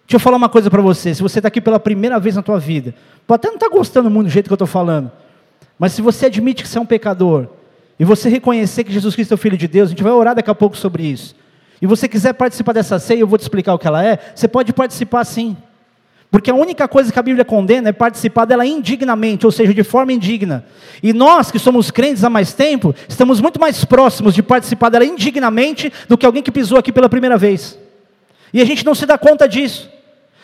Deixa 0.05 0.15
eu 0.15 0.19
falar 0.19 0.37
uma 0.37 0.49
coisa 0.49 0.69
para 0.69 0.81
você. 0.81 1.13
Se 1.13 1.21
você 1.21 1.39
está 1.39 1.47
aqui 1.47 1.61
pela 1.61 1.79
primeira 1.79 2.19
vez 2.19 2.35
na 2.35 2.41
tua 2.41 2.59
vida, 2.59 2.93
pode 3.27 3.41
até 3.41 3.47
não 3.47 3.55
estar 3.55 3.69
tá 3.69 3.75
gostando 3.75 4.09
muito 4.09 4.27
do 4.27 4.31
jeito 4.31 4.47
que 4.47 4.53
eu 4.53 4.55
estou 4.55 4.67
falando, 4.67 5.11
mas 5.79 5.93
se 5.93 6.01
você 6.01 6.25
admite 6.25 6.63
que 6.63 6.69
você 6.69 6.77
é 6.77 6.81
um 6.81 6.85
pecador, 6.85 7.47
e 7.99 8.05
você 8.05 8.29
reconhecer 8.29 8.83
que 8.83 8.91
Jesus 8.91 9.13
Cristo 9.15 9.31
é 9.31 9.35
o 9.35 9.37
Filho 9.37 9.57
de 9.57 9.67
Deus, 9.67 9.87
a 9.87 9.91
gente 9.91 10.03
vai 10.03 10.11
orar 10.11 10.35
daqui 10.35 10.49
a 10.49 10.55
pouco 10.55 10.75
sobre 10.77 11.03
isso. 11.03 11.35
E 11.81 11.85
você 11.85 12.07
quiser 12.07 12.33
participar 12.33 12.73
dessa 12.73 12.99
ceia, 12.99 13.19
eu 13.19 13.27
vou 13.27 13.37
te 13.37 13.41
explicar 13.41 13.73
o 13.73 13.79
que 13.79 13.87
ela 13.87 14.03
é, 14.03 14.19
você 14.35 14.47
pode 14.47 14.71
participar 14.71 15.23
sim. 15.23 15.57
Porque 16.31 16.49
a 16.49 16.55
única 16.55 16.87
coisa 16.87 17.11
que 17.11 17.19
a 17.19 17.21
Bíblia 17.21 17.43
condena 17.43 17.89
é 17.89 17.91
participar 17.91 18.45
dela 18.45 18.65
indignamente, 18.65 19.45
ou 19.45 19.51
seja, 19.51 19.73
de 19.73 19.83
forma 19.83 20.13
indigna. 20.13 20.63
E 21.03 21.11
nós 21.11 21.51
que 21.51 21.59
somos 21.59 21.91
crentes 21.91 22.23
há 22.23 22.29
mais 22.29 22.53
tempo, 22.53 22.95
estamos 23.09 23.41
muito 23.41 23.59
mais 23.59 23.83
próximos 23.83 24.33
de 24.33 24.41
participar 24.41 24.87
dela 24.87 25.03
indignamente 25.03 25.91
do 26.07 26.17
que 26.17 26.25
alguém 26.25 26.41
que 26.41 26.51
pisou 26.51 26.77
aqui 26.77 26.91
pela 26.91 27.09
primeira 27.09 27.37
vez. 27.37 27.77
E 28.53 28.61
a 28.61 28.65
gente 28.65 28.85
não 28.85 28.95
se 28.95 29.05
dá 29.05 29.17
conta 29.17 29.45
disso. 29.45 29.89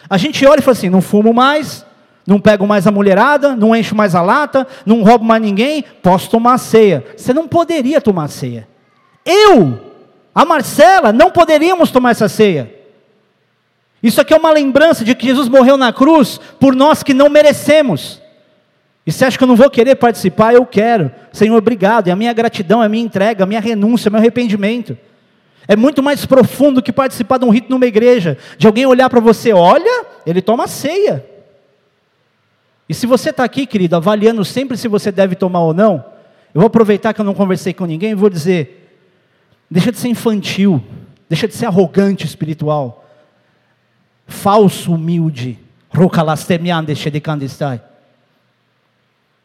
A 0.10 0.18
gente 0.18 0.46
olha 0.46 0.60
e 0.60 0.62
fala 0.62 0.76
assim: 0.76 0.90
não 0.90 1.02
fumo 1.02 1.34
mais, 1.34 1.86
não 2.28 2.42
pego 2.42 2.68
mais 2.68 2.86
a 2.86 2.92
mulherada, 2.92 3.56
não 3.56 3.74
encho 3.74 3.96
mais 3.96 4.14
a 4.14 4.22
lata, 4.22 4.68
não 4.86 5.02
roubo 5.02 5.24
mais 5.24 5.42
ninguém, 5.42 5.82
posso 6.04 6.30
tomar 6.30 6.58
ceia. 6.58 7.06
Você 7.16 7.34
não 7.34 7.48
poderia 7.48 8.02
tomar 8.02 8.28
ceia. 8.28 8.68
Eu, 9.26 9.80
a 10.36 10.44
Marcela, 10.44 11.14
não 11.14 11.32
poderíamos 11.32 11.90
tomar 11.90 12.12
essa 12.12 12.28
ceia. 12.28 12.76
Isso 14.04 14.20
aqui 14.20 14.34
é 14.34 14.38
uma 14.38 14.52
lembrança 14.52 15.06
de 15.06 15.16
que 15.16 15.26
Jesus 15.26 15.48
morreu 15.48 15.78
na 15.78 15.94
cruz 15.94 16.38
por 16.60 16.76
nós 16.76 17.02
que 17.02 17.14
não 17.14 17.30
merecemos. 17.30 18.22
E 19.06 19.12
você 19.12 19.24
acha 19.24 19.38
que 19.38 19.44
eu 19.46 19.48
não 19.48 19.56
vou 19.56 19.70
querer 19.70 19.96
participar? 19.96 20.54
Eu 20.54 20.66
quero. 20.66 21.10
Senhor, 21.32 21.56
obrigado. 21.56 22.10
É 22.10 22.12
a 22.12 22.16
minha 22.16 22.34
gratidão, 22.34 22.84
é 22.84 22.88
a 22.88 22.90
minha 22.90 23.06
entrega, 23.06 23.46
a 23.46 23.48
minha 23.48 23.62
renúncia, 23.62 24.08
é 24.08 24.10
o 24.10 24.12
meu 24.12 24.20
arrependimento. 24.20 24.98
É 25.66 25.78
muito 25.78 26.04
mais 26.04 26.26
profundo 26.26 26.82
que 26.82 26.92
participar 26.92 27.38
de 27.38 27.46
um 27.46 27.50
rito 27.50 27.70
numa 27.70 27.86
igreja, 27.86 28.38
de 28.58 28.68
alguém 28.68 28.86
olhar 28.86 29.10
para 29.10 29.22
você, 29.22 29.54
olha, 29.54 30.06
ele 30.26 30.42
toma 30.42 30.68
ceia. 30.68 31.37
E 32.90 32.94
se 32.94 33.06
você 33.06 33.32
está 33.32 33.44
aqui, 33.44 33.66
querido, 33.66 33.96
avaliando 33.96 34.44
sempre 34.46 34.78
se 34.78 34.88
você 34.88 35.12
deve 35.12 35.36
tomar 35.36 35.60
ou 35.60 35.74
não, 35.74 36.06
eu 36.54 36.62
vou 36.62 36.68
aproveitar 36.68 37.14
que 37.14 37.20
eu 37.20 37.26
não 37.26 37.34
conversei 37.34 37.74
com 37.74 37.86
ninguém 37.86 38.12
e 38.12 38.16
vou 38.16 38.30
dizer: 38.30 38.98
deixa 39.70 39.92
de 39.92 39.98
ser 39.98 40.08
infantil, 40.08 40.84
deixa 41.28 41.48
de 41.48 41.54
ser 41.54 41.66
arrogante 41.66 42.26
espiritual, 42.26 43.06
falso, 44.26 44.94
humilde. 44.94 45.60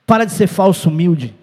Para 0.07 0.25
de 0.25 0.33
ser 0.33 0.47
falso, 0.47 0.89
humilde. 0.89 1.35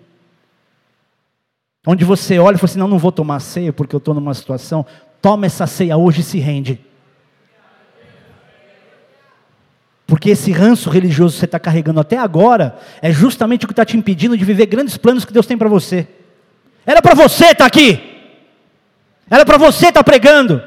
Onde 1.85 2.05
você 2.05 2.39
olha 2.39 2.55
e 2.55 2.57
fala 2.57 2.69
assim: 2.69 2.79
não, 2.79 2.87
não 2.87 2.99
vou 2.99 3.11
tomar 3.11 3.39
ceia 3.39 3.73
porque 3.73 3.95
eu 3.95 3.99
estou 3.99 4.13
numa 4.13 4.33
situação. 4.33 4.85
Toma 5.21 5.45
essa 5.45 5.67
ceia 5.67 5.97
hoje 5.97 6.21
e 6.21 6.23
se 6.23 6.39
rende. 6.39 6.79
Porque 10.09 10.31
esse 10.31 10.51
ranço 10.51 10.89
religioso 10.89 11.35
que 11.35 11.39
você 11.39 11.45
está 11.45 11.59
carregando 11.59 11.99
até 11.99 12.17
agora 12.17 12.75
é 12.99 13.11
justamente 13.11 13.65
o 13.65 13.67
que 13.67 13.73
está 13.73 13.85
te 13.85 13.95
impedindo 13.95 14.35
de 14.35 14.43
viver 14.43 14.65
grandes 14.65 14.97
planos 14.97 15.23
que 15.23 15.31
Deus 15.31 15.45
tem 15.45 15.55
para 15.55 15.69
você. 15.69 16.07
Era 16.83 16.99
para 16.99 17.13
você 17.13 17.45
estar 17.45 17.57
tá 17.57 17.65
aqui. 17.65 18.01
Era 19.29 19.45
para 19.45 19.57
você 19.57 19.89
estar 19.89 19.99
tá 19.99 20.03
pregando. 20.03 20.63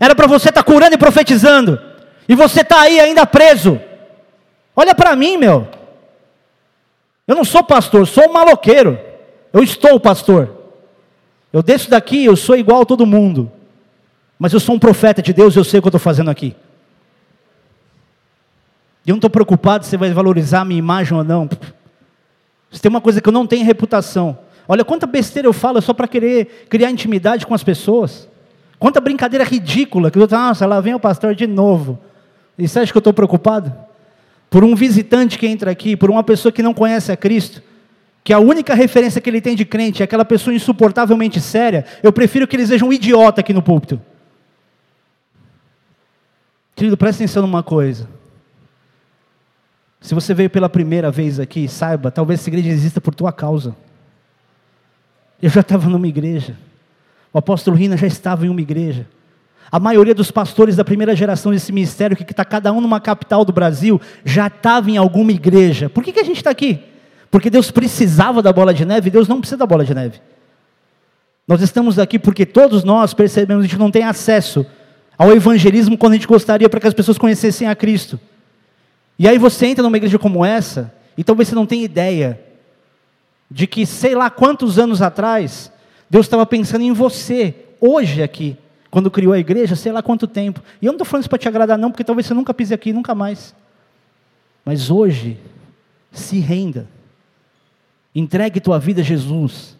Era 0.00 0.12
para 0.12 0.26
você 0.26 0.48
estar 0.48 0.64
tá 0.64 0.72
curando 0.72 0.94
e 0.94 0.98
profetizando. 0.98 1.80
E 2.28 2.34
você 2.34 2.62
está 2.62 2.80
aí 2.80 2.98
ainda 2.98 3.24
preso. 3.24 3.80
Olha 4.74 4.92
para 4.92 5.14
mim, 5.14 5.36
meu. 5.36 5.68
Eu 7.28 7.36
não 7.36 7.44
sou 7.44 7.62
pastor, 7.62 8.08
sou 8.08 8.28
um 8.28 8.32
maloqueiro. 8.32 8.98
Eu 9.52 9.62
estou 9.62 10.00
pastor. 10.00 10.50
Eu 11.52 11.62
desço 11.62 11.88
daqui, 11.88 12.24
eu 12.24 12.34
sou 12.34 12.56
igual 12.56 12.82
a 12.82 12.86
todo 12.86 13.06
mundo. 13.06 13.52
Mas 14.36 14.52
eu 14.52 14.58
sou 14.58 14.74
um 14.74 14.80
profeta 14.80 15.22
de 15.22 15.32
Deus, 15.32 15.54
eu 15.54 15.62
sei 15.62 15.78
o 15.78 15.82
que 15.82 15.86
eu 15.86 15.90
estou 15.90 16.00
fazendo 16.00 16.28
aqui. 16.28 16.56
Eu 19.06 19.12
não 19.12 19.18
estou 19.18 19.30
preocupado 19.30 19.84
se 19.84 19.90
você 19.90 19.96
vai 19.96 20.12
valorizar 20.12 20.60
a 20.60 20.64
minha 20.64 20.78
imagem 20.78 21.16
ou 21.16 21.24
não. 21.24 21.48
Se 22.70 22.80
tem 22.80 22.88
uma 22.88 23.00
coisa 23.00 23.20
que 23.20 23.28
eu 23.28 23.32
não 23.32 23.46
tenho 23.46 23.64
reputação. 23.64 24.38
Olha 24.66 24.84
quanta 24.84 25.06
besteira 25.06 25.46
eu 25.46 25.52
falo 25.52 25.80
só 25.82 25.92
para 25.92 26.08
querer 26.08 26.66
criar 26.68 26.90
intimidade 26.90 27.46
com 27.46 27.54
as 27.54 27.62
pessoas. 27.62 28.28
Quanta 28.78 29.00
brincadeira 29.00 29.44
ridícula 29.44 30.10
que 30.10 30.18
eu 30.18 30.24
estou, 30.24 30.38
nossa, 30.38 30.66
lá 30.66 30.80
vem 30.80 30.94
o 30.94 31.00
pastor 31.00 31.34
de 31.34 31.46
novo. 31.46 31.98
E 32.58 32.66
você 32.66 32.80
acha 32.80 32.92
que 32.92 32.96
eu 32.96 33.00
estou 33.00 33.12
preocupado? 33.12 33.74
Por 34.48 34.64
um 34.64 34.74
visitante 34.74 35.38
que 35.38 35.46
entra 35.46 35.70
aqui, 35.70 35.96
por 35.96 36.10
uma 36.10 36.22
pessoa 36.22 36.50
que 36.50 36.62
não 36.62 36.72
conhece 36.72 37.12
a 37.12 37.16
Cristo 37.16 37.62
que 38.24 38.32
a 38.32 38.38
única 38.38 38.74
referência 38.74 39.20
que 39.20 39.28
ele 39.28 39.42
tem 39.42 39.54
de 39.54 39.66
crente 39.66 40.02
é 40.02 40.04
aquela 40.04 40.24
pessoa 40.24 40.54
insuportavelmente 40.54 41.38
séria, 41.42 41.84
eu 42.02 42.10
prefiro 42.10 42.48
que 42.48 42.56
eles 42.56 42.70
vejam 42.70 42.88
um 42.88 42.92
idiota 42.92 43.42
aqui 43.42 43.52
no 43.52 43.60
púlpito. 43.60 44.00
Querido, 46.74 46.96
presta 46.96 47.22
atenção 47.22 47.42
numa 47.42 47.62
coisa. 47.62 48.08
Se 50.04 50.14
você 50.14 50.34
veio 50.34 50.50
pela 50.50 50.68
primeira 50.68 51.10
vez 51.10 51.40
aqui, 51.40 51.66
saiba, 51.66 52.10
talvez 52.10 52.38
essa 52.38 52.50
igreja 52.50 52.68
exista 52.68 53.00
por 53.00 53.14
tua 53.14 53.32
causa. 53.32 53.74
Eu 55.40 55.48
já 55.48 55.62
estava 55.62 55.88
numa 55.88 56.06
igreja. 56.06 56.58
O 57.32 57.38
apóstolo 57.38 57.74
Rina 57.74 57.96
já 57.96 58.06
estava 58.06 58.44
em 58.44 58.50
uma 58.50 58.60
igreja. 58.60 59.06
A 59.72 59.80
maioria 59.80 60.14
dos 60.14 60.30
pastores 60.30 60.76
da 60.76 60.84
primeira 60.84 61.16
geração 61.16 61.52
desse 61.52 61.72
ministério, 61.72 62.14
que 62.14 62.22
está 62.22 62.44
cada 62.44 62.70
um 62.70 62.82
numa 62.82 63.00
capital 63.00 63.46
do 63.46 63.52
Brasil, 63.52 63.98
já 64.26 64.48
estava 64.48 64.90
em 64.90 64.98
alguma 64.98 65.32
igreja. 65.32 65.88
Por 65.88 66.04
que, 66.04 66.12
que 66.12 66.20
a 66.20 66.24
gente 66.24 66.36
está 66.36 66.50
aqui? 66.50 66.80
Porque 67.30 67.48
Deus 67.48 67.70
precisava 67.70 68.42
da 68.42 68.52
bola 68.52 68.74
de 68.74 68.84
neve, 68.84 69.08
Deus 69.08 69.26
não 69.26 69.40
precisa 69.40 69.56
da 69.56 69.64
bola 69.66 69.86
de 69.86 69.94
neve. 69.94 70.20
Nós 71.48 71.62
estamos 71.62 71.98
aqui 71.98 72.18
porque 72.18 72.44
todos 72.44 72.84
nós 72.84 73.14
percebemos 73.14 73.62
que 73.62 73.68
a 73.68 73.70
gente 73.70 73.80
não 73.80 73.90
tem 73.90 74.04
acesso 74.04 74.66
ao 75.16 75.32
evangelismo 75.32 75.96
quando 75.96 76.12
a 76.12 76.16
gente 76.16 76.28
gostaria 76.28 76.68
para 76.68 76.78
que 76.78 76.88
as 76.88 76.94
pessoas 76.94 77.16
conhecessem 77.16 77.66
a 77.66 77.74
Cristo. 77.74 78.20
E 79.18 79.28
aí 79.28 79.38
você 79.38 79.66
entra 79.66 79.82
numa 79.82 79.96
igreja 79.96 80.18
como 80.18 80.44
essa, 80.44 80.92
e 81.16 81.22
talvez 81.22 81.48
você 81.48 81.54
não 81.54 81.66
tenha 81.66 81.84
ideia 81.84 82.40
de 83.50 83.66
que, 83.66 83.86
sei 83.86 84.14
lá 84.14 84.30
quantos 84.30 84.78
anos 84.78 85.00
atrás, 85.00 85.70
Deus 86.10 86.26
estava 86.26 86.44
pensando 86.44 86.82
em 86.82 86.92
você, 86.92 87.54
hoje 87.80 88.22
aqui, 88.22 88.56
quando 88.90 89.10
criou 89.10 89.32
a 89.32 89.38
igreja, 89.38 89.76
sei 89.76 89.92
lá 89.92 90.02
quanto 90.02 90.26
tempo. 90.26 90.62
E 90.80 90.86
eu 90.86 90.92
não 90.92 90.96
estou 90.96 91.04
falando 91.04 91.22
isso 91.22 91.30
para 91.30 91.38
te 91.38 91.48
agradar, 91.48 91.78
não, 91.78 91.90
porque 91.90 92.04
talvez 92.04 92.26
você 92.26 92.34
nunca 92.34 92.54
pise 92.54 92.74
aqui, 92.74 92.92
nunca 92.92 93.14
mais. 93.14 93.54
Mas 94.64 94.90
hoje, 94.90 95.38
se 96.12 96.38
renda. 96.38 96.88
Entregue 98.14 98.60
tua 98.60 98.78
vida 98.78 99.00
a 99.00 99.04
Jesus. 99.04 99.76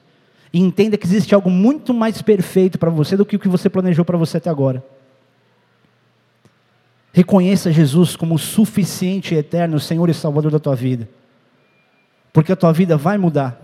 E 0.52 0.60
entenda 0.60 0.96
que 0.96 1.06
existe 1.06 1.34
algo 1.34 1.50
muito 1.50 1.94
mais 1.94 2.20
perfeito 2.22 2.78
para 2.78 2.90
você 2.90 3.16
do 3.16 3.24
que 3.24 3.36
o 3.36 3.38
que 3.38 3.48
você 3.48 3.70
planejou 3.70 4.04
para 4.04 4.18
você 4.18 4.36
até 4.36 4.50
agora. 4.50 4.84
Reconheça 7.14 7.70
Jesus 7.70 8.16
como 8.16 8.34
o 8.34 8.38
suficiente 8.40 9.36
e 9.36 9.38
eterno 9.38 9.78
Senhor 9.78 10.10
e 10.10 10.14
Salvador 10.14 10.50
da 10.50 10.58
tua 10.58 10.74
vida. 10.74 11.08
Porque 12.32 12.50
a 12.50 12.56
tua 12.56 12.72
vida 12.72 12.96
vai 12.96 13.16
mudar. 13.16 13.56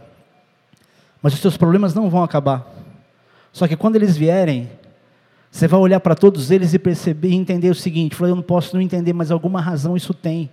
Mas 1.21 1.35
os 1.35 1.41
teus 1.41 1.57
problemas 1.57 1.93
não 1.93 2.09
vão 2.09 2.23
acabar. 2.23 2.65
Só 3.53 3.67
que 3.67 3.77
quando 3.77 3.97
eles 3.97 4.17
vierem, 4.17 4.71
você 5.51 5.67
vai 5.67 5.81
olhar 5.81 5.99
para 5.99 6.15
todos 6.15 6.53
eles 6.53 6.75
e 6.75 6.79
perceber 6.79 7.31
e 7.31 7.35
entender 7.35 7.69
o 7.71 7.75
seguinte: 7.75 8.15
eu 8.21 8.37
não 8.37 8.41
posso 8.41 8.77
não 8.77 8.81
entender, 8.81 9.13
mas 9.13 9.33
alguma 9.33 9.61
razão 9.61 9.97
isso 9.97 10.15
tem. 10.15 10.49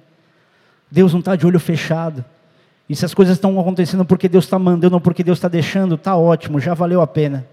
Deus 0.90 1.14
não 1.14 1.20
está 1.20 1.36
de 1.36 1.46
olho 1.46 1.60
fechado. 1.60 2.26
E 2.90 2.96
se 2.96 3.06
as 3.06 3.14
coisas 3.14 3.38
estão 3.38 3.60
acontecendo 3.60 4.06
porque 4.06 4.28
Deus 4.28 4.46
está 4.46 4.58
mandando 4.58 4.96
ou 4.96 5.02
porque 5.02 5.24
Deus 5.24 5.38
está 5.38 5.48
deixando, 5.48 5.94
está 5.94 6.18
ótimo, 6.18 6.60
já 6.60 6.74
valeu 6.74 7.00
a 7.00 7.06
pena. 7.06 7.48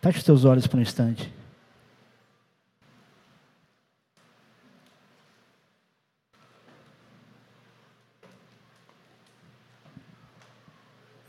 Feche 0.00 0.20
os 0.20 0.24
teus 0.24 0.46
olhos 0.46 0.66
por 0.66 0.78
um 0.78 0.82
instante. 0.82 1.36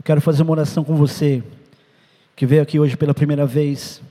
Quero 0.09 0.21
fazer 0.21 0.41
uma 0.41 0.53
oração 0.53 0.83
com 0.83 0.95
você, 0.95 1.43
que 2.35 2.43
veio 2.43 2.63
aqui 2.63 2.79
hoje 2.79 2.97
pela 2.97 3.13
primeira 3.13 3.45
vez, 3.45 4.01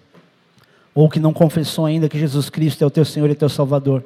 ou 0.95 1.11
que 1.11 1.19
não 1.19 1.33
confessou 1.33 1.87
ainda 1.87 2.09
que 2.09 2.16
Jesus 2.16 2.49
Cristo 2.49 2.85
é 2.85 2.87
o 2.87 2.91
teu 2.91 3.05
Senhor 3.05 3.29
e 3.29 3.35
teu 3.35 3.49
Salvador. 3.49 4.05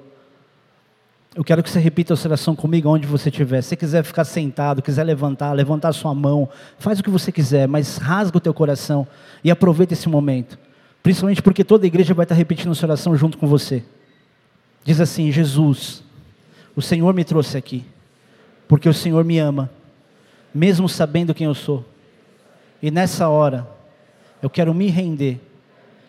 Eu 1.34 1.44
quero 1.44 1.62
que 1.62 1.68
você 1.68 1.78
repita 1.78 2.14
essa 2.14 2.26
oração 2.26 2.56
comigo 2.56 2.88
onde 2.88 3.06
você 3.06 3.28
estiver. 3.28 3.60
Se 3.60 3.76
quiser 3.76 4.02
ficar 4.04 4.24
sentado, 4.24 4.80
quiser 4.80 5.04
levantar, 5.04 5.52
levantar 5.52 5.92
sua 5.92 6.14
mão, 6.14 6.48
faz 6.78 6.98
o 6.98 7.02
que 7.02 7.10
você 7.10 7.30
quiser, 7.30 7.68
mas 7.68 7.98
rasga 7.98 8.38
o 8.38 8.40
teu 8.40 8.54
coração 8.54 9.06
e 9.44 9.50
aproveita 9.50 9.92
esse 9.92 10.08
momento. 10.08 10.58
Principalmente 11.02 11.42
porque 11.42 11.62
toda 11.62 11.84
a 11.84 11.88
igreja 11.88 12.14
vai 12.14 12.24
estar 12.24 12.34
repetindo 12.34 12.72
essa 12.72 12.86
oração 12.86 13.14
junto 13.14 13.36
com 13.36 13.46
você. 13.46 13.84
Diz 14.82 14.98
assim: 14.98 15.30
Jesus, 15.30 16.02
o 16.74 16.80
Senhor 16.80 17.12
me 17.12 17.22
trouxe 17.22 17.58
aqui, 17.58 17.84
porque 18.66 18.88
o 18.88 18.94
Senhor 18.94 19.22
me 19.26 19.38
ama 19.38 19.68
mesmo 20.54 20.88
sabendo 20.88 21.34
quem 21.34 21.46
eu 21.46 21.54
sou. 21.54 21.84
E 22.82 22.90
nessa 22.90 23.28
hora, 23.28 23.68
eu 24.42 24.50
quero 24.50 24.74
me 24.74 24.88
render 24.88 25.40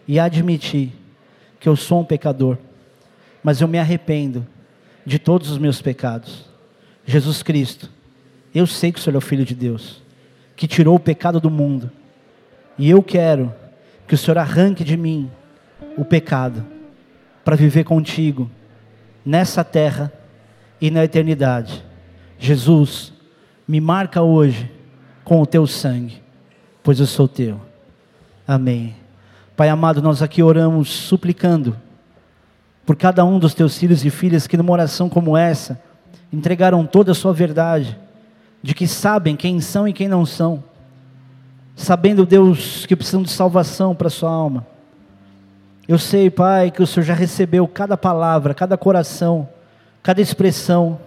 e 0.08 0.20
admitir 0.20 0.92
que 1.60 1.70
eu 1.70 1.76
sou 1.76 2.02
um 2.02 2.06
pecador, 2.06 2.58
mas 3.44 3.62
eu 3.62 3.68
me 3.68 3.80
arrependo 3.80 4.46
de 5.06 5.20
todos 5.20 5.50
os 5.50 5.58
meus 5.58 5.82
pecados. 5.82 6.46
Jesus 7.06 7.44
Cristo, 7.44 7.90
eu 8.54 8.66
sei 8.66 8.92
que 8.92 9.00
o 9.00 9.02
Senhor 9.02 9.16
é 9.16 9.18
o 9.18 9.22
Filho 9.22 9.46
de 9.46 9.56
Deus, 9.56 10.02
que 10.56 10.68
tirou 10.68 10.96
o 10.96 11.00
pecado 11.00 11.40
do 11.40 11.50
mundo, 11.50 11.92
e 12.78 12.90
eu 12.90 13.04
quero 13.04 13.54
que 14.08 14.16
o 14.16 14.18
Senhor 14.18 14.38
arranque 14.38 14.84
de 14.84 14.98
mim 14.98 15.30
o 15.98 16.04
pecado, 16.04 16.66
para 17.46 17.56
viver 17.56 17.84
contigo, 17.84 18.50
nessa 19.26 19.64
terra 19.64 20.12
e 20.82 20.90
na 20.90 21.04
eternidade. 21.04 21.84
Jesus, 22.40 23.13
me 23.68 23.80
marca 23.80 24.22
hoje 24.22 24.72
com 25.24 25.42
o 25.42 25.46
teu 25.46 25.66
sangue, 25.66 26.22
pois 26.84 27.00
eu 27.00 27.06
sou 27.06 27.28
teu. 27.28 27.60
Amém. 28.48 28.96
Pai 29.56 29.70
amado, 29.70 30.02
nós 30.02 30.22
aqui 30.22 30.44
oramos 30.44 30.90
suplicando 30.90 31.78
por 32.86 32.96
cada 32.96 33.24
um 33.24 33.40
dos 33.40 33.54
teus 33.54 33.78
filhos 33.78 34.04
e 34.04 34.10
filhas 34.10 34.48
que 34.48 34.58
numa 34.58 34.72
oração 34.72 35.08
como 35.08 35.38
essa 35.38 35.82
entregaram 36.32 36.86
toda 36.86 37.12
a 37.12 37.16
sua 37.16 37.32
verdade, 37.32 37.98
de 38.62 38.74
que 38.74 38.88
sabem 38.88 39.36
quem 39.36 39.62
são 39.62 39.88
e 39.88 39.94
quem 39.94 40.08
não 40.08 40.26
são, 40.26 40.64
sabendo, 41.76 42.26
Deus, 42.26 42.86
que 42.86 42.96
precisam 42.96 43.22
de 43.22 43.30
salvação 43.30 43.94
para 43.94 44.10
sua 44.10 44.32
alma. 44.32 44.66
Eu 45.88 46.00
sei, 46.00 46.30
Pai, 46.30 46.72
que 46.72 46.82
o 46.82 46.88
Senhor 46.88 47.06
já 47.06 47.14
recebeu 47.14 47.68
cada 47.68 47.96
palavra, 47.96 48.54
cada 48.54 48.78
coração, 48.78 49.48
cada 50.02 50.22
expressão, 50.22 51.00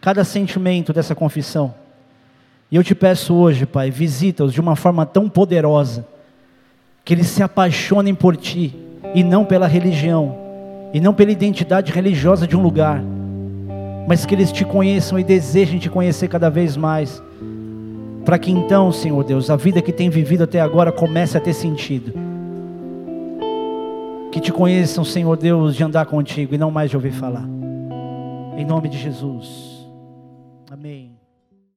cada 0.00 0.24
sentimento 0.24 0.92
dessa 0.92 1.14
confissão. 1.14 1.74
E 2.70 2.76
eu 2.76 2.82
te 2.82 2.94
peço 2.94 3.34
hoje, 3.34 3.64
Pai, 3.64 3.90
visita-os 3.90 4.52
de 4.52 4.60
uma 4.60 4.74
forma 4.74 5.06
tão 5.06 5.28
poderosa, 5.28 6.06
que 7.04 7.14
eles 7.14 7.28
se 7.28 7.42
apaixonem 7.42 8.14
por 8.14 8.36
Ti, 8.36 8.74
e 9.14 9.22
não 9.22 9.44
pela 9.44 9.66
religião, 9.66 10.36
e 10.92 11.00
não 11.00 11.14
pela 11.14 11.30
identidade 11.30 11.92
religiosa 11.92 12.46
de 12.46 12.56
um 12.56 12.62
lugar, 12.62 13.02
mas 14.08 14.26
que 14.26 14.34
eles 14.34 14.50
te 14.50 14.64
conheçam 14.64 15.18
e 15.18 15.24
desejem 15.24 15.78
te 15.78 15.88
conhecer 15.88 16.28
cada 16.28 16.50
vez 16.50 16.76
mais, 16.76 17.22
para 18.24 18.38
que 18.38 18.50
então, 18.50 18.90
Senhor 18.90 19.22
Deus, 19.22 19.48
a 19.48 19.56
vida 19.56 19.80
que 19.80 19.92
tem 19.92 20.10
vivido 20.10 20.42
até 20.42 20.60
agora 20.60 20.90
comece 20.90 21.36
a 21.36 21.40
ter 21.40 21.54
sentido. 21.54 22.12
Que 24.32 24.40
te 24.40 24.52
conheçam, 24.52 25.04
Senhor 25.04 25.36
Deus, 25.36 25.76
de 25.76 25.84
andar 25.84 26.06
contigo 26.06 26.54
e 26.54 26.58
não 26.58 26.70
mais 26.70 26.90
de 26.90 26.96
ouvir 26.96 27.12
falar. 27.12 27.48
Em 28.56 28.64
nome 28.64 28.88
de 28.88 28.98
Jesus. 28.98 29.86
Amém. 30.70 31.15